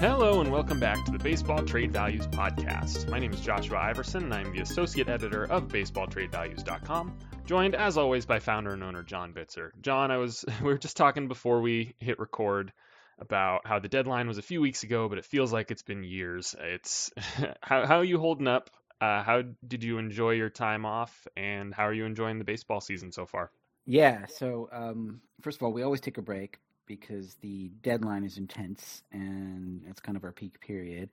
Hello 0.00 0.40
and 0.40 0.50
welcome 0.50 0.80
back 0.80 1.04
to 1.04 1.12
the 1.12 1.18
Baseball 1.18 1.62
Trade 1.62 1.92
Values 1.92 2.26
Podcast. 2.26 3.10
My 3.10 3.18
name 3.18 3.34
is 3.34 3.40
Joshua 3.42 3.76
Iversen 3.76 4.22
and 4.22 4.32
I'm 4.32 4.50
the 4.50 4.62
associate 4.62 5.10
editor 5.10 5.44
of 5.44 5.68
BaseballTradeValues.com, 5.68 7.18
joined 7.44 7.74
as 7.74 7.98
always 7.98 8.24
by 8.24 8.38
founder 8.38 8.72
and 8.72 8.82
owner 8.82 9.02
John 9.02 9.34
Bitzer. 9.34 9.72
John, 9.82 10.10
I 10.10 10.16
was 10.16 10.42
we 10.62 10.68
were 10.68 10.78
just 10.78 10.96
talking 10.96 11.28
before 11.28 11.60
we 11.60 11.96
hit 11.98 12.18
record 12.18 12.72
about 13.18 13.66
how 13.66 13.78
the 13.78 13.90
deadline 13.90 14.26
was 14.26 14.38
a 14.38 14.42
few 14.42 14.62
weeks 14.62 14.84
ago, 14.84 15.06
but 15.06 15.18
it 15.18 15.26
feels 15.26 15.52
like 15.52 15.70
it's 15.70 15.82
been 15.82 16.02
years. 16.02 16.56
It's 16.58 17.12
how 17.60 17.84
how 17.84 17.98
are 17.98 18.04
you 18.04 18.18
holding 18.18 18.48
up? 18.48 18.70
Uh, 19.02 19.22
how 19.22 19.42
did 19.68 19.84
you 19.84 19.98
enjoy 19.98 20.30
your 20.30 20.48
time 20.48 20.86
off, 20.86 21.28
and 21.36 21.74
how 21.74 21.82
are 21.82 21.92
you 21.92 22.06
enjoying 22.06 22.38
the 22.38 22.44
baseball 22.46 22.80
season 22.80 23.12
so 23.12 23.26
far? 23.26 23.50
Yeah. 23.84 24.24
So 24.28 24.70
um, 24.72 25.20
first 25.42 25.58
of 25.58 25.62
all, 25.62 25.74
we 25.74 25.82
always 25.82 26.00
take 26.00 26.16
a 26.16 26.22
break 26.22 26.58
because 26.90 27.36
the 27.36 27.70
deadline 27.82 28.24
is 28.24 28.36
intense 28.36 29.04
and 29.12 29.80
it's 29.88 30.00
kind 30.00 30.16
of 30.16 30.24
our 30.24 30.32
peak 30.32 30.60
period. 30.60 31.08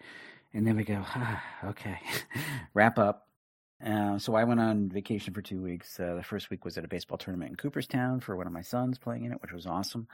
And 0.51 0.65
then 0.65 0.75
we 0.75 0.83
go, 0.83 1.03
ah, 1.05 1.43
okay, 1.65 1.99
wrap 2.73 2.97
up. 2.97 3.27
Uh, 3.85 4.17
so 4.17 4.33
I 4.33 4.43
went 4.43 4.59
on 4.59 4.89
vacation 4.89 5.35
for 5.35 5.43
two 5.43 5.61
weeks. 5.61 5.99
Uh, 5.99 6.15
the 6.15 6.23
first 6.23 6.49
week 6.49 6.65
was 6.65 6.79
at 6.79 6.83
a 6.83 6.87
baseball 6.87 7.19
tournament 7.19 7.51
in 7.51 7.57
Cooperstown 7.57 8.21
for 8.21 8.35
one 8.35 8.47
of 8.47 8.53
my 8.53 8.63
sons 8.63 8.97
playing 8.97 9.25
in 9.25 9.31
it, 9.31 9.39
which 9.43 9.53
was 9.53 9.67
awesome. 9.67 10.07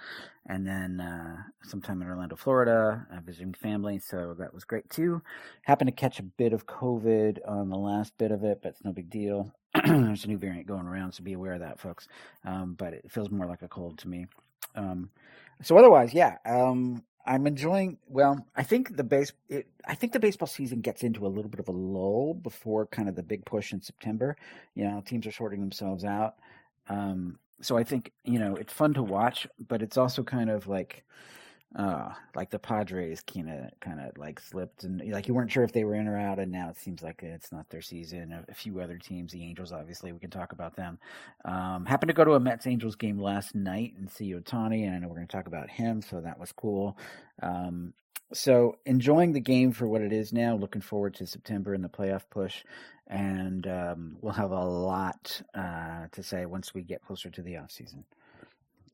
And 0.46 0.68
then 0.68 1.00
uh, 1.00 1.38
sometime 1.64 2.02
in 2.02 2.10
Orlando, 2.10 2.36
Florida, 2.36 3.08
uh, 3.10 3.22
visiting 3.26 3.54
family, 3.54 4.00
so 4.00 4.36
that 4.40 4.54
was 4.54 4.66
great 4.66 4.90
too. 4.90 5.22
Happened 5.62 5.88
to 5.88 5.96
catch 5.96 6.20
a 6.20 6.24
bit 6.24 6.52
of 6.52 6.68
COVID 6.68 7.38
on 7.48 7.70
the 7.70 7.78
last 7.78 8.18
bit 8.18 8.32
of 8.32 8.44
it, 8.44 8.60
but 8.62 8.74
it's 8.74 8.84
no 8.84 8.92
big 8.92 9.10
deal. 9.10 9.54
There's 9.86 10.26
a 10.26 10.28
new 10.28 10.38
variant 10.38 10.68
going 10.68 10.88
around, 10.88 11.14
so 11.14 11.24
be 11.24 11.32
aware 11.32 11.54
of 11.54 11.62
that, 11.62 11.80
folks. 11.80 12.10
Um, 12.44 12.74
but 12.78 12.92
it 12.92 13.10
feels 13.10 13.32
more 13.32 13.48
like 13.48 13.62
a 13.62 13.70
cold 13.70 14.00
to 14.00 14.10
me. 14.10 14.28
Um, 14.76 15.10
so 15.62 15.78
otherwise, 15.78 16.14
yeah, 16.14 16.38
um, 16.46 17.04
I'm 17.26 17.48
enjoying. 17.48 17.98
Well, 18.08 18.46
I 18.56 18.64
think 18.64 18.96
the 18.98 19.04
base. 19.04 19.32
It, 19.50 19.68
I 19.88 19.96
think 19.96 20.14
the 20.14 20.20
baseball 20.20 20.48
season 20.48 20.82
gets 20.82 21.04
into 21.04 21.26
a 21.26 21.30
little 21.30 21.50
bit 21.50 21.60
of 21.60 21.68
a 21.68 21.72
lull 21.72 22.34
before 22.34 22.86
kind 22.88 23.08
of 23.08 23.16
the 23.16 23.24
big 23.24 23.46
push 23.46 23.72
in 23.72 23.82
September. 23.82 24.36
You 24.76 24.86
know, 24.86 25.02
teams 25.06 25.26
are 25.28 25.32
sorting 25.32 25.62
themselves 25.62 26.04
out. 26.04 26.36
Um, 26.90 27.40
so 27.62 27.78
I 27.78 27.84
think 27.84 28.12
you 28.26 28.40
know 28.40 28.56
it's 28.56 28.74
fun 28.74 28.94
to 28.96 29.04
watch, 29.04 29.48
but 29.68 29.82
it's 29.82 29.98
also 29.98 30.24
kind 30.24 30.50
of 30.50 30.68
like 30.68 31.06
uh, 31.76 32.14
like 32.36 32.52
the 32.52 32.60
Padres 32.60 33.24
kind 33.24 33.50
of 33.50 33.72
kind 33.80 34.00
of 34.00 34.16
like 34.18 34.40
slipped 34.40 34.84
and 34.84 35.02
like 35.12 35.28
you 35.28 35.34
weren't 35.34 35.52
sure 35.52 35.64
if 35.64 35.72
they 35.72 35.84
were 35.84 35.96
in 35.96 36.08
or 36.08 36.18
out, 36.18 36.38
and 36.38 36.52
now 36.52 36.70
it 36.70 36.78
seems 36.78 37.02
like 37.02 37.24
it's 37.24 37.52
not 37.52 37.70
their 37.70 37.82
season. 37.82 38.46
A, 38.48 38.54
few 38.54 38.80
other 38.80 38.98
teams, 38.98 39.32
the 39.32 39.44
Angels, 39.44 39.72
obviously, 39.72 40.12
we 40.12 40.20
can 40.20 40.30
talk 40.30 40.52
about 40.52 40.76
them. 40.76 41.00
Um, 41.46 41.86
happened 41.86 42.10
to 42.10 42.14
go 42.14 42.24
to 42.24 42.34
a 42.34 42.40
Mets 42.40 42.68
Angels 42.68 42.96
game 42.96 43.20
last 43.20 43.56
night 43.56 43.94
and 43.98 44.10
see 44.10 44.34
Ohtani, 44.34 44.86
and 44.86 44.96
I 44.96 45.00
know 45.00 45.08
we're 45.08 45.16
going 45.16 45.28
to 45.28 45.36
talk 45.36 45.48
about 45.48 45.70
him, 45.70 46.02
so 46.04 46.22
that 46.22 46.40
was 46.40 46.52
cool. 46.52 46.96
Um, 47.42 47.94
so 48.34 48.78
enjoying 48.86 49.34
the 49.34 49.40
game 49.40 49.72
for 49.72 49.88
what 49.88 50.02
it 50.02 50.14
is 50.14 50.32
now. 50.32 50.56
Looking 50.56 50.82
forward 50.82 51.16
to 51.16 51.26
September 51.26 51.74
and 51.74 51.84
the 51.84 51.90
playoff 51.90 52.24
push, 52.30 52.64
and 53.08 53.66
um, 53.66 54.18
we'll 54.22 54.34
have 54.34 54.52
a 54.52 54.66
lot 54.66 55.42
uh, 55.56 56.06
to 56.12 56.22
say 56.22 56.46
once 56.46 56.74
we 56.76 56.84
get 56.84 57.04
closer 57.04 57.32
to 57.32 57.42
the 57.42 57.58
off 57.58 57.72
season. 57.72 58.04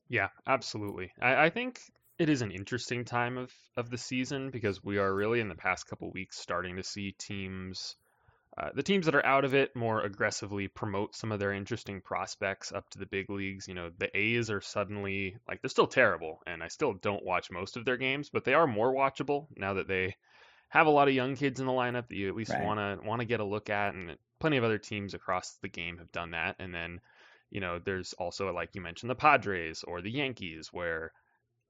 Yeah, 0.08 0.28
absolutely. 0.46 1.12
I, 1.20 1.44
I 1.44 1.50
think 1.50 1.80
it 2.20 2.28
is 2.28 2.42
an 2.42 2.50
interesting 2.50 3.06
time 3.06 3.38
of, 3.38 3.50
of 3.78 3.88
the 3.88 3.96
season 3.96 4.50
because 4.50 4.84
we 4.84 4.98
are 4.98 5.12
really 5.12 5.40
in 5.40 5.48
the 5.48 5.54
past 5.54 5.86
couple 5.86 6.10
weeks 6.10 6.38
starting 6.38 6.76
to 6.76 6.82
see 6.82 7.12
teams, 7.12 7.96
uh, 8.58 8.68
the 8.74 8.82
teams 8.82 9.06
that 9.06 9.14
are 9.14 9.24
out 9.24 9.46
of 9.46 9.54
it, 9.54 9.74
more 9.74 10.02
aggressively 10.02 10.68
promote 10.68 11.16
some 11.16 11.32
of 11.32 11.40
their 11.40 11.54
interesting 11.54 12.02
prospects 12.02 12.72
up 12.72 12.86
to 12.90 12.98
the 12.98 13.06
big 13.06 13.30
leagues. 13.30 13.66
You 13.66 13.72
know, 13.72 13.90
the 13.96 14.14
A's 14.14 14.50
are 14.50 14.60
suddenly 14.60 15.38
like 15.48 15.62
they're 15.62 15.70
still 15.70 15.86
terrible, 15.86 16.42
and 16.46 16.62
I 16.62 16.68
still 16.68 16.92
don't 16.92 17.24
watch 17.24 17.50
most 17.50 17.78
of 17.78 17.86
their 17.86 17.96
games, 17.96 18.28
but 18.28 18.44
they 18.44 18.52
are 18.52 18.66
more 18.66 18.94
watchable 18.94 19.46
now 19.56 19.72
that 19.74 19.88
they 19.88 20.14
have 20.68 20.86
a 20.86 20.90
lot 20.90 21.08
of 21.08 21.14
young 21.14 21.36
kids 21.36 21.58
in 21.58 21.64
the 21.64 21.72
lineup 21.72 22.08
that 22.08 22.16
you 22.16 22.28
at 22.28 22.36
least 22.36 22.52
want 22.60 22.78
to 22.78 23.08
want 23.08 23.20
to 23.20 23.26
get 23.26 23.40
a 23.40 23.44
look 23.44 23.70
at, 23.70 23.94
and 23.94 24.18
plenty 24.40 24.58
of 24.58 24.64
other 24.64 24.78
teams 24.78 25.14
across 25.14 25.56
the 25.62 25.68
game 25.68 25.96
have 25.96 26.12
done 26.12 26.32
that. 26.32 26.56
And 26.58 26.74
then, 26.74 27.00
you 27.50 27.62
know, 27.62 27.80
there's 27.82 28.12
also 28.12 28.52
like 28.52 28.74
you 28.74 28.82
mentioned 28.82 29.08
the 29.08 29.14
Padres 29.14 29.84
or 29.84 30.02
the 30.02 30.10
Yankees 30.10 30.68
where 30.70 31.12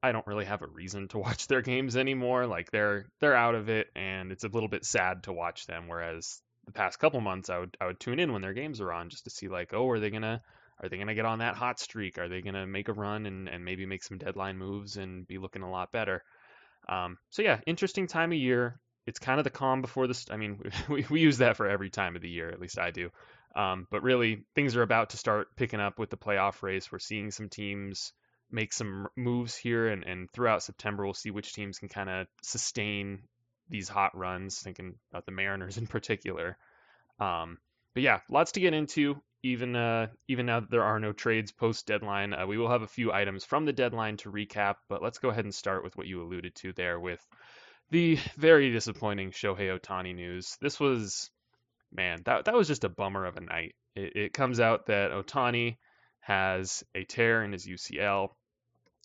I 0.03 0.11
don't 0.11 0.25
really 0.27 0.45
have 0.45 0.61
a 0.61 0.67
reason 0.67 1.07
to 1.09 1.17
watch 1.19 1.47
their 1.47 1.61
games 1.61 1.95
anymore. 1.95 2.47
Like 2.47 2.71
they're 2.71 3.05
they're 3.19 3.35
out 3.35 3.55
of 3.55 3.69
it, 3.69 3.87
and 3.95 4.31
it's 4.31 4.43
a 4.43 4.49
little 4.49 4.69
bit 4.69 4.85
sad 4.85 5.23
to 5.23 5.33
watch 5.33 5.65
them. 5.67 5.87
Whereas 5.87 6.41
the 6.65 6.71
past 6.71 6.99
couple 6.99 7.21
months, 7.21 7.49
I 7.49 7.59
would 7.59 7.77
I 7.79 7.85
would 7.87 7.99
tune 7.99 8.19
in 8.19 8.33
when 8.33 8.41
their 8.41 8.53
games 8.53 8.81
are 8.81 8.91
on 8.91 9.09
just 9.09 9.25
to 9.25 9.29
see 9.29 9.47
like, 9.47 9.73
oh, 9.73 9.89
are 9.89 9.99
they 9.99 10.09
gonna 10.09 10.41
are 10.81 10.89
they 10.89 10.97
gonna 10.97 11.15
get 11.15 11.25
on 11.25 11.39
that 11.39 11.55
hot 11.55 11.79
streak? 11.79 12.17
Are 12.17 12.29
they 12.29 12.41
gonna 12.41 12.67
make 12.67 12.87
a 12.89 12.93
run 12.93 13.25
and 13.25 13.47
and 13.47 13.63
maybe 13.63 13.85
make 13.85 14.03
some 14.03 14.17
deadline 14.17 14.57
moves 14.57 14.97
and 14.97 15.27
be 15.27 15.37
looking 15.37 15.61
a 15.61 15.71
lot 15.71 15.91
better? 15.91 16.23
Um, 16.89 17.17
so 17.29 17.41
yeah, 17.41 17.59
interesting 17.65 18.07
time 18.07 18.31
of 18.31 18.37
year. 18.37 18.79
It's 19.07 19.19
kind 19.19 19.39
of 19.39 19.43
the 19.43 19.49
calm 19.49 19.81
before 19.81 20.07
the. 20.07 20.27
I 20.31 20.37
mean, 20.37 20.59
we 20.89 21.05
we 21.09 21.19
use 21.19 21.39
that 21.39 21.57
for 21.57 21.67
every 21.67 21.89
time 21.89 22.15
of 22.15 22.21
the 22.21 22.29
year. 22.29 22.49
At 22.49 22.59
least 22.59 22.79
I 22.79 22.91
do. 22.91 23.09
Um, 23.55 23.87
but 23.91 24.03
really, 24.03 24.45
things 24.55 24.75
are 24.75 24.81
about 24.81 25.11
to 25.11 25.17
start 25.17 25.55
picking 25.55 25.79
up 25.79 25.99
with 25.99 26.09
the 26.09 26.17
playoff 26.17 26.63
race. 26.63 26.91
We're 26.91 26.99
seeing 26.99 27.31
some 27.31 27.49
teams 27.49 28.13
make 28.51 28.73
some 28.73 29.07
moves 29.15 29.55
here, 29.55 29.89
and, 29.89 30.03
and 30.03 30.29
throughout 30.31 30.63
September, 30.63 31.03
we'll 31.03 31.13
see 31.13 31.31
which 31.31 31.53
teams 31.53 31.79
can 31.79 31.89
kind 31.89 32.09
of 32.09 32.27
sustain 32.41 33.23
these 33.69 33.89
hot 33.89 34.15
runs. 34.17 34.59
Thinking 34.59 34.95
about 35.11 35.25
the 35.25 35.31
Mariners 35.31 35.77
in 35.77 35.87
particular. 35.87 36.57
Um, 37.19 37.57
but 37.93 38.03
yeah, 38.03 38.19
lots 38.29 38.53
to 38.53 38.59
get 38.59 38.73
into. 38.73 39.21
Even 39.43 39.75
uh, 39.75 40.07
even 40.27 40.45
now 40.45 40.59
that 40.59 40.69
there 40.69 40.83
are 40.83 40.99
no 40.99 41.13
trades 41.13 41.51
post 41.51 41.87
deadline, 41.87 42.33
uh, 42.33 42.45
we 42.45 42.57
will 42.57 42.69
have 42.69 42.83
a 42.83 42.87
few 42.87 43.11
items 43.11 43.43
from 43.43 43.65
the 43.65 43.73
deadline 43.73 44.17
to 44.17 44.31
recap. 44.31 44.75
But 44.87 45.01
let's 45.01 45.17
go 45.17 45.29
ahead 45.29 45.45
and 45.45 45.55
start 45.55 45.83
with 45.83 45.97
what 45.97 46.07
you 46.07 46.21
alluded 46.21 46.55
to 46.57 46.73
there 46.73 46.99
with 46.99 47.25
the 47.89 48.19
very 48.37 48.71
disappointing 48.71 49.31
Shohei 49.31 49.77
Ohtani 49.77 50.15
news. 50.15 50.57
This 50.61 50.79
was, 50.79 51.31
man, 51.91 52.21
that 52.25 52.45
that 52.45 52.55
was 52.55 52.67
just 52.67 52.83
a 52.83 52.89
bummer 52.89 53.25
of 53.25 53.37
a 53.37 53.41
night. 53.41 53.75
It, 53.95 54.15
it 54.15 54.33
comes 54.33 54.59
out 54.59 54.85
that 54.85 55.11
Ohtani 55.11 55.77
has 56.21 56.83
a 56.95 57.03
tear 57.03 57.43
in 57.43 57.51
his 57.51 57.67
UCL. 57.67 58.29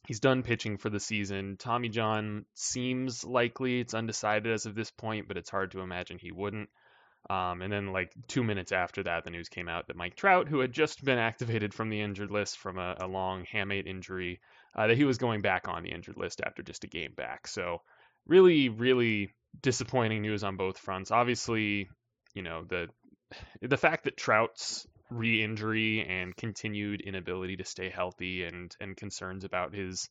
He's 0.06 0.20
done 0.20 0.42
pitching 0.42 0.78
for 0.78 0.88
the 0.88 1.00
season. 1.00 1.56
Tommy 1.58 1.88
John 1.88 2.44
seems 2.54 3.24
likely. 3.24 3.80
It's 3.80 3.94
undecided 3.94 4.52
as 4.52 4.66
of 4.66 4.74
this 4.74 4.90
point, 4.90 5.28
but 5.28 5.36
it's 5.36 5.50
hard 5.50 5.72
to 5.72 5.80
imagine 5.80 6.18
he 6.18 6.30
wouldn't. 6.30 6.68
Um, 7.28 7.60
and 7.60 7.72
then, 7.72 7.92
like 7.92 8.12
two 8.28 8.44
minutes 8.44 8.70
after 8.70 9.02
that, 9.02 9.24
the 9.24 9.30
news 9.30 9.48
came 9.48 9.68
out 9.68 9.88
that 9.88 9.96
Mike 9.96 10.14
Trout, 10.14 10.48
who 10.48 10.60
had 10.60 10.72
just 10.72 11.04
been 11.04 11.18
activated 11.18 11.74
from 11.74 11.90
the 11.90 12.00
injured 12.00 12.30
list 12.30 12.58
from 12.58 12.78
a, 12.78 12.96
a 13.00 13.08
long 13.08 13.44
hamate 13.44 13.88
injury, 13.88 14.40
uh, 14.76 14.86
that 14.86 14.96
he 14.96 15.04
was 15.04 15.18
going 15.18 15.40
back 15.40 15.66
on 15.66 15.82
the 15.82 15.90
injured 15.90 16.16
list 16.16 16.40
after 16.40 16.62
just 16.62 16.84
a 16.84 16.88
game 16.88 17.12
back. 17.16 17.48
So, 17.48 17.82
really, 18.26 18.68
really 18.68 19.30
disappointing 19.60 20.22
news 20.22 20.44
on 20.44 20.56
both 20.56 20.78
fronts. 20.78 21.10
Obviously, 21.10 21.88
you 22.32 22.42
know 22.42 22.64
the 22.68 22.88
the 23.60 23.76
fact 23.76 24.04
that 24.04 24.16
Trout's 24.16 24.86
re-injury 25.10 26.04
and 26.04 26.36
continued 26.36 27.00
inability 27.00 27.56
to 27.56 27.64
stay 27.64 27.90
healthy 27.90 28.44
and 28.44 28.74
and 28.80 28.96
concerns 28.96 29.44
about 29.44 29.74
his 29.74 30.08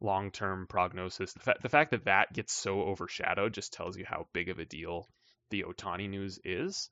long-term 0.00 0.66
prognosis. 0.68 1.32
The, 1.32 1.40
fa- 1.40 1.56
the 1.62 1.68
fact 1.68 1.92
that 1.92 2.04
that 2.04 2.32
gets 2.32 2.52
so 2.52 2.82
overshadowed 2.82 3.54
just 3.54 3.72
tells 3.72 3.96
you 3.96 4.04
how 4.06 4.26
big 4.32 4.48
of 4.48 4.58
a 4.58 4.64
deal 4.64 5.08
the 5.50 5.64
Ohtani 5.64 6.08
news 6.08 6.38
is. 6.44 6.90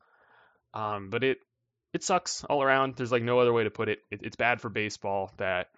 Um, 0.75 1.11
but 1.11 1.25
it 1.25 1.39
it 1.93 2.03
sucks 2.03 2.45
all 2.45 2.63
around. 2.63 2.97
There's 2.97 3.13
like 3.13 3.23
no 3.23 3.39
other 3.39 3.53
way 3.53 3.65
to 3.65 3.71
put 3.71 3.89
it. 3.89 3.99
it. 4.11 4.21
It's 4.23 4.37
bad 4.37 4.61
for 4.61 4.71
baseball 4.71 5.33
that 5.37 5.69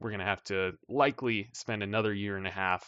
we're 0.00 0.10
gonna 0.10 0.24
have 0.24 0.42
to 0.44 0.72
likely 0.88 1.50
spend 1.52 1.82
another 1.82 2.12
year 2.12 2.36
and 2.36 2.46
a 2.46 2.50
half 2.50 2.84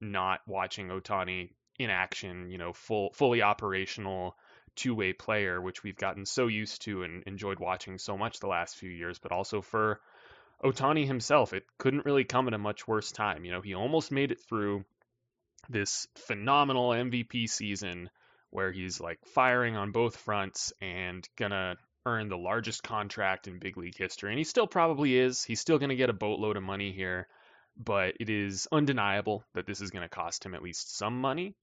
not 0.00 0.40
watching 0.46 0.88
Ohtani 0.88 1.50
in 1.78 1.90
action. 1.90 2.50
You 2.50 2.58
know, 2.58 2.72
full 2.72 3.12
fully 3.14 3.42
operational 3.42 4.36
two 4.76 4.94
way 4.94 5.12
player, 5.12 5.60
which 5.60 5.82
we've 5.82 5.96
gotten 5.96 6.24
so 6.24 6.46
used 6.46 6.82
to 6.82 7.02
and 7.02 7.22
enjoyed 7.24 7.58
watching 7.58 7.98
so 7.98 8.16
much 8.16 8.38
the 8.38 8.46
last 8.46 8.76
few 8.76 8.90
years, 8.90 9.18
but 9.18 9.32
also 9.32 9.62
for 9.62 10.00
Ohtani 10.62 11.06
himself, 11.06 11.52
it 11.52 11.64
couldn't 11.78 12.04
really 12.04 12.24
come 12.24 12.48
at 12.48 12.54
a 12.54 12.58
much 12.58 12.86
worse 12.88 13.12
time. 13.12 13.44
You 13.44 13.52
know, 13.52 13.60
he 13.60 13.74
almost 13.74 14.10
made 14.10 14.30
it 14.30 14.40
through 14.40 14.84
this 15.68 16.06
phenomenal 16.14 16.90
MVP 16.90 17.48
season 17.48 18.10
where 18.50 18.72
he's 18.72 19.00
like 19.00 19.18
firing 19.26 19.76
on 19.76 19.92
both 19.92 20.16
fronts 20.16 20.72
and 20.80 21.28
gonna 21.36 21.76
earn 22.06 22.28
the 22.28 22.38
largest 22.38 22.82
contract 22.82 23.48
in 23.48 23.58
big 23.58 23.76
league 23.76 23.96
history. 23.96 24.30
And 24.30 24.38
he 24.38 24.44
still 24.44 24.66
probably 24.66 25.18
is. 25.18 25.42
He's 25.44 25.60
still 25.60 25.78
gonna 25.78 25.96
get 25.96 26.10
a 26.10 26.14
boatload 26.14 26.56
of 26.56 26.62
money 26.62 26.92
here, 26.92 27.26
but 27.76 28.14
it 28.20 28.30
is 28.30 28.68
undeniable 28.70 29.44
that 29.54 29.66
this 29.66 29.80
is 29.80 29.90
gonna 29.90 30.08
cost 30.08 30.46
him 30.46 30.54
at 30.54 30.62
least 30.62 30.96
some 30.96 31.20
money. 31.20 31.54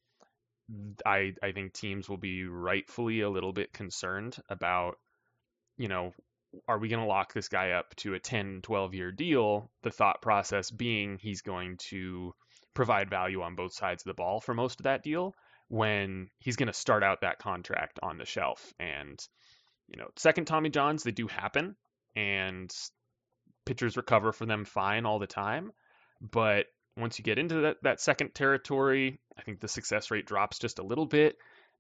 I 1.06 1.34
I 1.42 1.52
think 1.52 1.74
teams 1.74 2.10
will 2.10 2.18
be 2.18 2.46
rightfully 2.46 3.22
a 3.22 3.30
little 3.30 3.54
bit 3.54 3.74
concerned 3.74 4.38
about, 4.50 4.96
you 5.78 5.88
know, 5.88 6.14
are 6.68 6.78
we 6.78 6.90
going 6.90 7.02
to 7.02 7.08
lock 7.08 7.34
this 7.34 7.50
guy 7.50 7.72
up 7.72 7.96
to 7.98 8.14
a 8.14 8.20
10, 8.20 8.62
12 8.64 8.94
year 8.94 9.12
deal? 9.12 9.72
The 9.82 9.92
thought 9.92 10.22
process 10.22 10.72
being 10.72 11.18
he's 11.20 11.42
going 11.42 11.78
to 11.90 12.34
provide 12.74 13.10
value 13.10 13.42
on 13.42 13.56
both 13.56 13.74
sides 13.74 14.04
of 14.04 14.10
the 14.10 14.16
ball 14.16 14.40
for 14.40 14.54
most 14.54 14.80
of 14.80 14.84
that 14.86 15.04
deal 15.04 15.34
when 15.68 16.30
he's 16.40 16.56
going 16.56 16.68
to 16.68 16.74
start 16.74 17.04
out 17.04 17.22
that 17.22 17.40
contract 17.40 18.00
on 18.04 18.18
the 18.18 18.26
shelf. 18.26 18.74
And, 18.80 19.20
you 19.88 19.98
know, 19.98 20.08
second 20.18 20.46
Tommy 20.46 20.70
Johns, 20.70 21.04
they 21.04 21.12
do 21.12 21.28
happen 21.28 21.76
and 22.16 22.72
pitchers 23.66 23.98
recover 23.98 24.32
from 24.32 24.48
them 24.48 24.66
fine 24.66 25.06
all 25.06 25.20
the 25.20 25.28
time. 25.28 25.72
But 26.22 26.68
once 26.98 27.18
you 27.18 27.24
get 27.24 27.40
into 27.40 27.62
that, 27.62 27.78
that 27.84 28.02
second 28.02 28.34
territory, 28.36 29.20
I 29.38 29.42
think 29.42 29.60
the 29.60 29.68
success 29.68 30.12
rate 30.12 30.26
drops 30.26 30.60
just 30.60 30.80
a 30.80 30.84
little 30.84 31.06
bit 31.06 31.38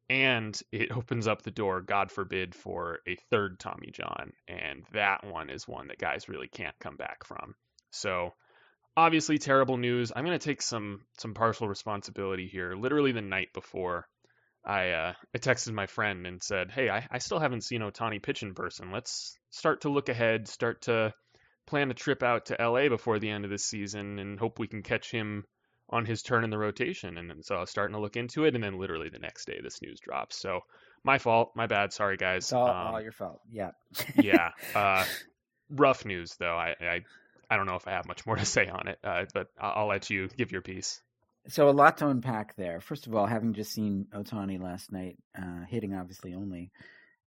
and 0.09 0.59
it 0.71 0.91
opens 0.95 1.27
up 1.27 1.41
the 1.41 1.51
door, 1.51 1.81
God 1.81 2.11
forbid, 2.11 2.55
for 2.55 2.99
a 3.07 3.15
third 3.29 3.59
Tommy 3.59 3.91
John. 3.91 4.33
And 4.47 4.83
that 4.93 5.25
one 5.25 5.49
is 5.49 5.67
one 5.67 5.87
that 5.87 5.97
guys 5.97 6.29
really 6.29 6.47
can't 6.47 6.77
come 6.79 6.97
back 6.97 7.25
from. 7.25 7.55
So 7.91 8.33
obviously 8.95 9.37
terrible 9.37 9.77
news. 9.77 10.11
I'm 10.15 10.25
going 10.25 10.37
to 10.37 10.45
take 10.45 10.61
some 10.61 11.01
some 11.17 11.33
partial 11.33 11.67
responsibility 11.67 12.47
here. 12.47 12.75
Literally 12.75 13.11
the 13.11 13.21
night 13.21 13.49
before, 13.53 14.07
I 14.65 14.91
uh, 14.91 15.13
I 15.33 15.37
texted 15.37 15.73
my 15.73 15.87
friend 15.87 16.25
and 16.25 16.41
said, 16.41 16.71
"Hey, 16.71 16.89
I, 16.89 17.07
I 17.11 17.17
still 17.19 17.39
haven't 17.39 17.63
seen 17.63 17.81
Ohtani 17.81 18.21
pitch 18.21 18.43
in 18.43 18.53
person. 18.53 18.91
Let's 18.91 19.37
start 19.49 19.81
to 19.81 19.89
look 19.89 20.09
ahead, 20.09 20.47
start 20.47 20.83
to 20.83 21.13
plan 21.65 21.91
a 21.91 21.93
trip 21.93 22.23
out 22.23 22.47
to 22.47 22.57
LA 22.59 22.89
before 22.89 23.19
the 23.19 23.29
end 23.29 23.45
of 23.45 23.51
this 23.51 23.65
season, 23.65 24.19
and 24.19 24.39
hope 24.39 24.59
we 24.59 24.67
can 24.67 24.83
catch 24.83 25.11
him 25.11 25.45
on 25.89 26.05
his 26.05 26.21
turn 26.21 26.43
in 26.43 26.49
the 26.49 26.57
rotation." 26.57 27.17
And, 27.17 27.43
so 27.45 27.55
I 27.55 27.59
was 27.61 27.69
starting 27.69 27.95
to 27.95 28.01
look 28.01 28.15
into 28.15 28.45
it, 28.45 28.55
and 28.55 28.63
then 28.63 28.79
literally 28.79 29.09
the 29.09 29.19
next 29.19 29.45
day, 29.45 29.59
this 29.61 29.81
news 29.81 29.99
drops. 29.99 30.37
So 30.39 30.61
my 31.03 31.17
fault, 31.17 31.51
my 31.55 31.67
bad. 31.67 31.93
Sorry, 31.93 32.17
guys. 32.17 32.45
It's 32.45 32.53
all, 32.53 32.69
um, 32.69 32.87
all 32.87 33.01
your 33.01 33.11
fault. 33.11 33.41
Yeah. 33.49 33.71
yeah. 34.15 34.51
Uh, 34.75 35.05
rough 35.69 36.05
news, 36.05 36.35
though. 36.39 36.55
I, 36.55 36.75
I 36.79 37.01
I 37.49 37.57
don't 37.57 37.67
know 37.67 37.75
if 37.75 37.87
I 37.87 37.91
have 37.91 38.07
much 38.07 38.25
more 38.25 38.35
to 38.35 38.45
say 38.45 38.67
on 38.67 38.87
it, 38.87 38.99
uh, 39.03 39.25
but 39.33 39.47
I'll, 39.59 39.73
I'll 39.75 39.87
let 39.87 40.09
you 40.09 40.27
give 40.27 40.51
your 40.51 40.61
piece. 40.61 41.01
So 41.49 41.69
a 41.69 41.71
lot 41.71 41.97
to 41.97 42.07
unpack 42.07 42.55
there. 42.55 42.79
First 42.79 43.05
of 43.05 43.15
all, 43.15 43.25
having 43.25 43.53
just 43.53 43.73
seen 43.73 44.07
Ohtani 44.13 44.61
last 44.61 44.91
night, 44.91 45.17
uh, 45.37 45.65
hitting 45.67 45.93
obviously 45.93 46.33
only, 46.33 46.71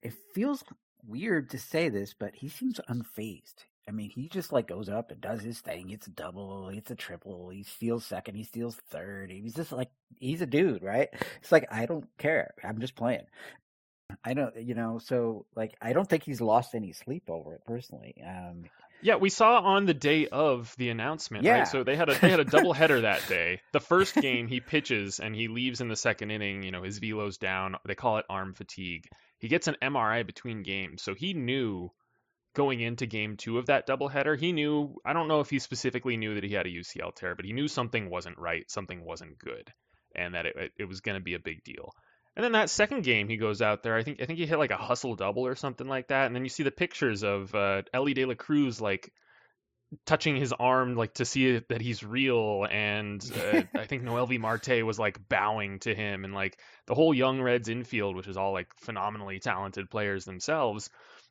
it 0.03 0.13
feels 0.35 0.65
weird 1.07 1.51
to 1.51 1.59
say 1.59 1.89
this, 1.89 2.13
but 2.13 2.35
he 2.35 2.49
seems 2.49 2.81
unfazed. 2.89 3.65
I 3.91 3.93
mean, 3.93 4.09
he 4.09 4.29
just 4.29 4.53
like 4.53 4.69
goes 4.69 4.89
up 4.89 5.11
and 5.11 5.21
does 5.21 5.43
his 5.43 5.59
thing. 5.59 5.91
It's 5.91 6.07
a 6.07 6.11
double, 6.11 6.69
it's 6.69 6.93
a 6.93 6.95
triple. 6.95 7.49
He 7.49 7.65
steals 7.65 8.05
second, 8.05 8.37
he 8.37 8.45
steals 8.45 8.77
third. 8.89 9.33
He's 9.33 9.53
just 9.53 9.73
like 9.73 9.91
he's 10.21 10.43
a 10.43 10.47
dude, 10.47 10.85
right? 10.85 11.09
It's 11.43 11.51
like 11.51 11.67
I 11.73 11.87
don't 11.87 12.07
care. 12.17 12.55
I'm 12.63 12.79
just 12.79 12.95
playing. 12.95 13.25
I 14.25 14.35
don't, 14.35 14.55
you 14.63 14.77
know. 14.77 15.01
So 15.03 15.47
like, 15.57 15.75
I 15.83 15.93
don't 15.93 16.09
think 16.09 16.23
he's 16.23 16.41
lost 16.41 16.77
any 16.77 16.93
sleep 16.93 17.25
over 17.29 17.55
it 17.55 17.63
personally. 17.67 18.15
Um, 18.25 18.67
yeah, 19.03 19.17
we 19.17 19.29
saw 19.29 19.59
on 19.59 19.87
the 19.87 19.95
day 19.95 20.29
of 20.29 20.73
the 20.79 20.91
announcement, 20.91 21.43
yeah. 21.43 21.61
right? 21.61 21.69
So 21.69 21.83
they 21.83 21.97
had 21.97 22.11
a 22.11 22.15
they 22.15 22.31
had 22.31 22.39
a 22.39 22.45
double 22.45 22.73
header 22.73 23.01
that 23.01 23.27
day. 23.29 23.61
The 23.73 23.81
first 23.81 24.15
game 24.15 24.47
he 24.47 24.61
pitches 24.61 25.19
and 25.19 25.35
he 25.35 25.49
leaves 25.49 25.81
in 25.81 25.89
the 25.89 25.97
second 25.97 26.31
inning, 26.31 26.63
you 26.63 26.71
know, 26.71 26.85
his 26.85 26.99
velo's 26.99 27.39
down. 27.39 27.75
They 27.85 27.97
call 27.97 28.19
it 28.19 28.25
arm 28.31 28.55
fatigue. 28.55 29.09
He 29.41 29.49
gets 29.49 29.67
an 29.67 29.77
MRI 29.83 30.25
between 30.25 30.63
games. 30.63 31.03
So 31.03 31.15
he 31.15 31.35
knew 31.35 31.91
going 32.55 32.81
into 32.81 33.07
game 33.07 33.37
2 33.37 33.59
of 33.59 33.67
that 33.67 33.87
doubleheader, 33.87 34.39
he 34.39 34.53
knew 34.53 34.97
I 35.05 35.13
don't 35.13 35.29
know 35.29 35.41
if 35.41 35.51
he 35.51 35.59
specifically 35.59 36.17
knew 36.17 36.35
that 36.35 36.45
he 36.45 36.55
had 36.55 36.67
a 36.67 36.71
UCL 36.71 37.15
tear, 37.15 37.35
but 37.35 37.45
he 37.45 37.53
knew 37.53 37.69
something 37.69 38.11
wasn't 38.11 38.39
right, 38.39 38.71
something 38.71 39.05
wasn't 39.05 39.39
good, 39.39 39.73
and 40.15 40.35
that 40.35 40.47
it, 40.47 40.73
it 40.79 40.85
was 40.85 41.01
going 41.01 41.19
to 41.19 41.25
be 41.25 41.35
a 41.35 41.41
big 41.41 41.63
deal. 41.65 41.93
And 42.37 42.45
then 42.45 42.53
that 42.53 42.71
second 42.71 43.03
game, 43.03 43.29
he 43.29 43.37
goes 43.37 43.61
out 43.61 43.83
there. 43.83 43.97
I 43.97 44.03
think 44.03 44.23
I 44.23 44.27
think 44.27 44.39
he 44.39 44.47
hit 44.47 44.59
like 44.59 44.71
a 44.71 44.77
hustle 44.77 45.17
double 45.17 45.47
or 45.47 45.57
something 45.57 45.89
like 45.89 46.09
that. 46.09 46.27
And 46.27 46.35
then 46.35 46.45
you 46.45 46.49
see 46.49 46.63
the 46.63 46.71
pictures 46.71 47.23
of 47.25 47.55
uh, 47.55 47.83
Elly 47.93 48.15
De 48.15 48.25
La 48.25 48.35
Cruz 48.35 48.81
like 48.81 49.13
touching 50.07 50.37
his 50.37 50.53
arm 50.53 50.95
like 50.95 51.15
to 51.15 51.25
see 51.25 51.59
that 51.69 51.81
he's 51.81 52.05
real. 52.05 52.67
And 52.71 53.21
uh, 53.35 53.63
I 53.75 53.87
think 53.87 54.05
Noelvi 54.05 54.39
Marte 54.39 54.85
was 54.85 54.99
like 54.99 55.29
bowing 55.29 55.81
to 55.81 55.95
him, 55.95 56.25
and 56.25 56.33
like 56.33 56.59
the 56.87 56.95
whole 56.95 57.13
Young 57.13 57.43
Reds 57.43 57.69
infield, 57.69 58.17
which 58.17 58.29
is 58.29 58.37
all 58.37 58.53
like 58.53 58.69
phenomenally 58.77 59.41
talented 59.41 59.91
players 59.91 60.25
themselves, 60.25 60.89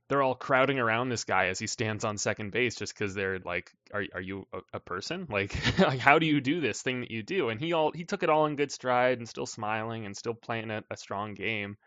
they're 0.10 0.24
all 0.24 0.36
crowding 0.36 0.80
around 0.80 1.10
this 1.10 1.24
guy 1.24 1.48
as 1.48 1.60
he 1.60 1.68
stands 1.68 2.04
on 2.04 2.18
second 2.18 2.52
base 2.52 2.76
just 2.76 2.94
because 2.94 3.14
they're 3.14 3.40
like 3.40 3.72
are, 3.94 4.04
are 4.14 4.22
you 4.22 4.46
a, 4.54 4.60
a 4.74 4.80
person? 4.80 5.28
Like, 5.32 5.80
like 5.80 6.00
how 6.00 6.20
do 6.20 6.26
you 6.26 6.42
do 6.42 6.60
this 6.60 6.82
thing 6.82 7.02
that 7.02 7.12
you 7.12 7.24
do? 7.24 7.50
And 7.50 7.60
he 7.60 7.74
all 7.74 7.92
he 7.92 8.04
took 8.04 8.24
it 8.24 8.30
all 8.30 8.46
in 8.48 8.56
good 8.56 8.72
stride 8.72 9.20
and 9.20 9.30
still 9.30 9.46
smiling 9.46 10.06
and 10.06 10.18
still 10.18 10.34
playing 10.34 10.72
a, 10.72 10.84
a 10.90 10.98
strong 10.98 11.34
game 11.36 11.78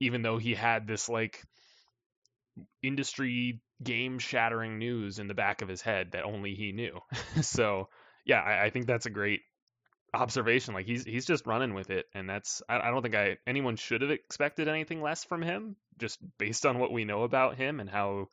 even 0.00 0.22
though 0.22 0.38
he 0.38 0.54
had 0.54 0.86
this 0.86 1.08
like 1.08 1.42
industry 2.82 3.60
game 3.82 4.18
shattering 4.18 4.78
news 4.78 5.18
in 5.18 5.28
the 5.28 5.34
back 5.34 5.62
of 5.62 5.68
his 5.68 5.80
head 5.80 6.12
that 6.12 6.24
only 6.24 6.54
he 6.54 6.72
knew. 6.72 6.98
So 7.42 7.88
yeah 8.24 8.40
I, 8.40 8.66
I 8.66 8.70
think 8.70 8.86
that's 8.86 9.06
a 9.06 9.10
great 9.10 9.40
observation. 10.14 10.74
Like 10.74 10.86
he's 10.86 11.04
he's 11.04 11.26
just 11.26 11.46
running 11.46 11.74
with 11.74 11.90
it, 11.90 12.06
and 12.14 12.28
that's 12.28 12.62
I, 12.68 12.80
I 12.80 12.90
don't 12.90 13.02
think 13.02 13.14
I 13.14 13.38
anyone 13.46 13.76
should 13.76 14.02
have 14.02 14.10
expected 14.10 14.68
anything 14.68 15.02
less 15.02 15.24
from 15.24 15.42
him, 15.42 15.76
just 15.98 16.18
based 16.38 16.66
on 16.66 16.78
what 16.78 16.92
we 16.92 17.04
know 17.04 17.22
about 17.22 17.56
him 17.56 17.80
and 17.80 17.88
how 17.88 18.28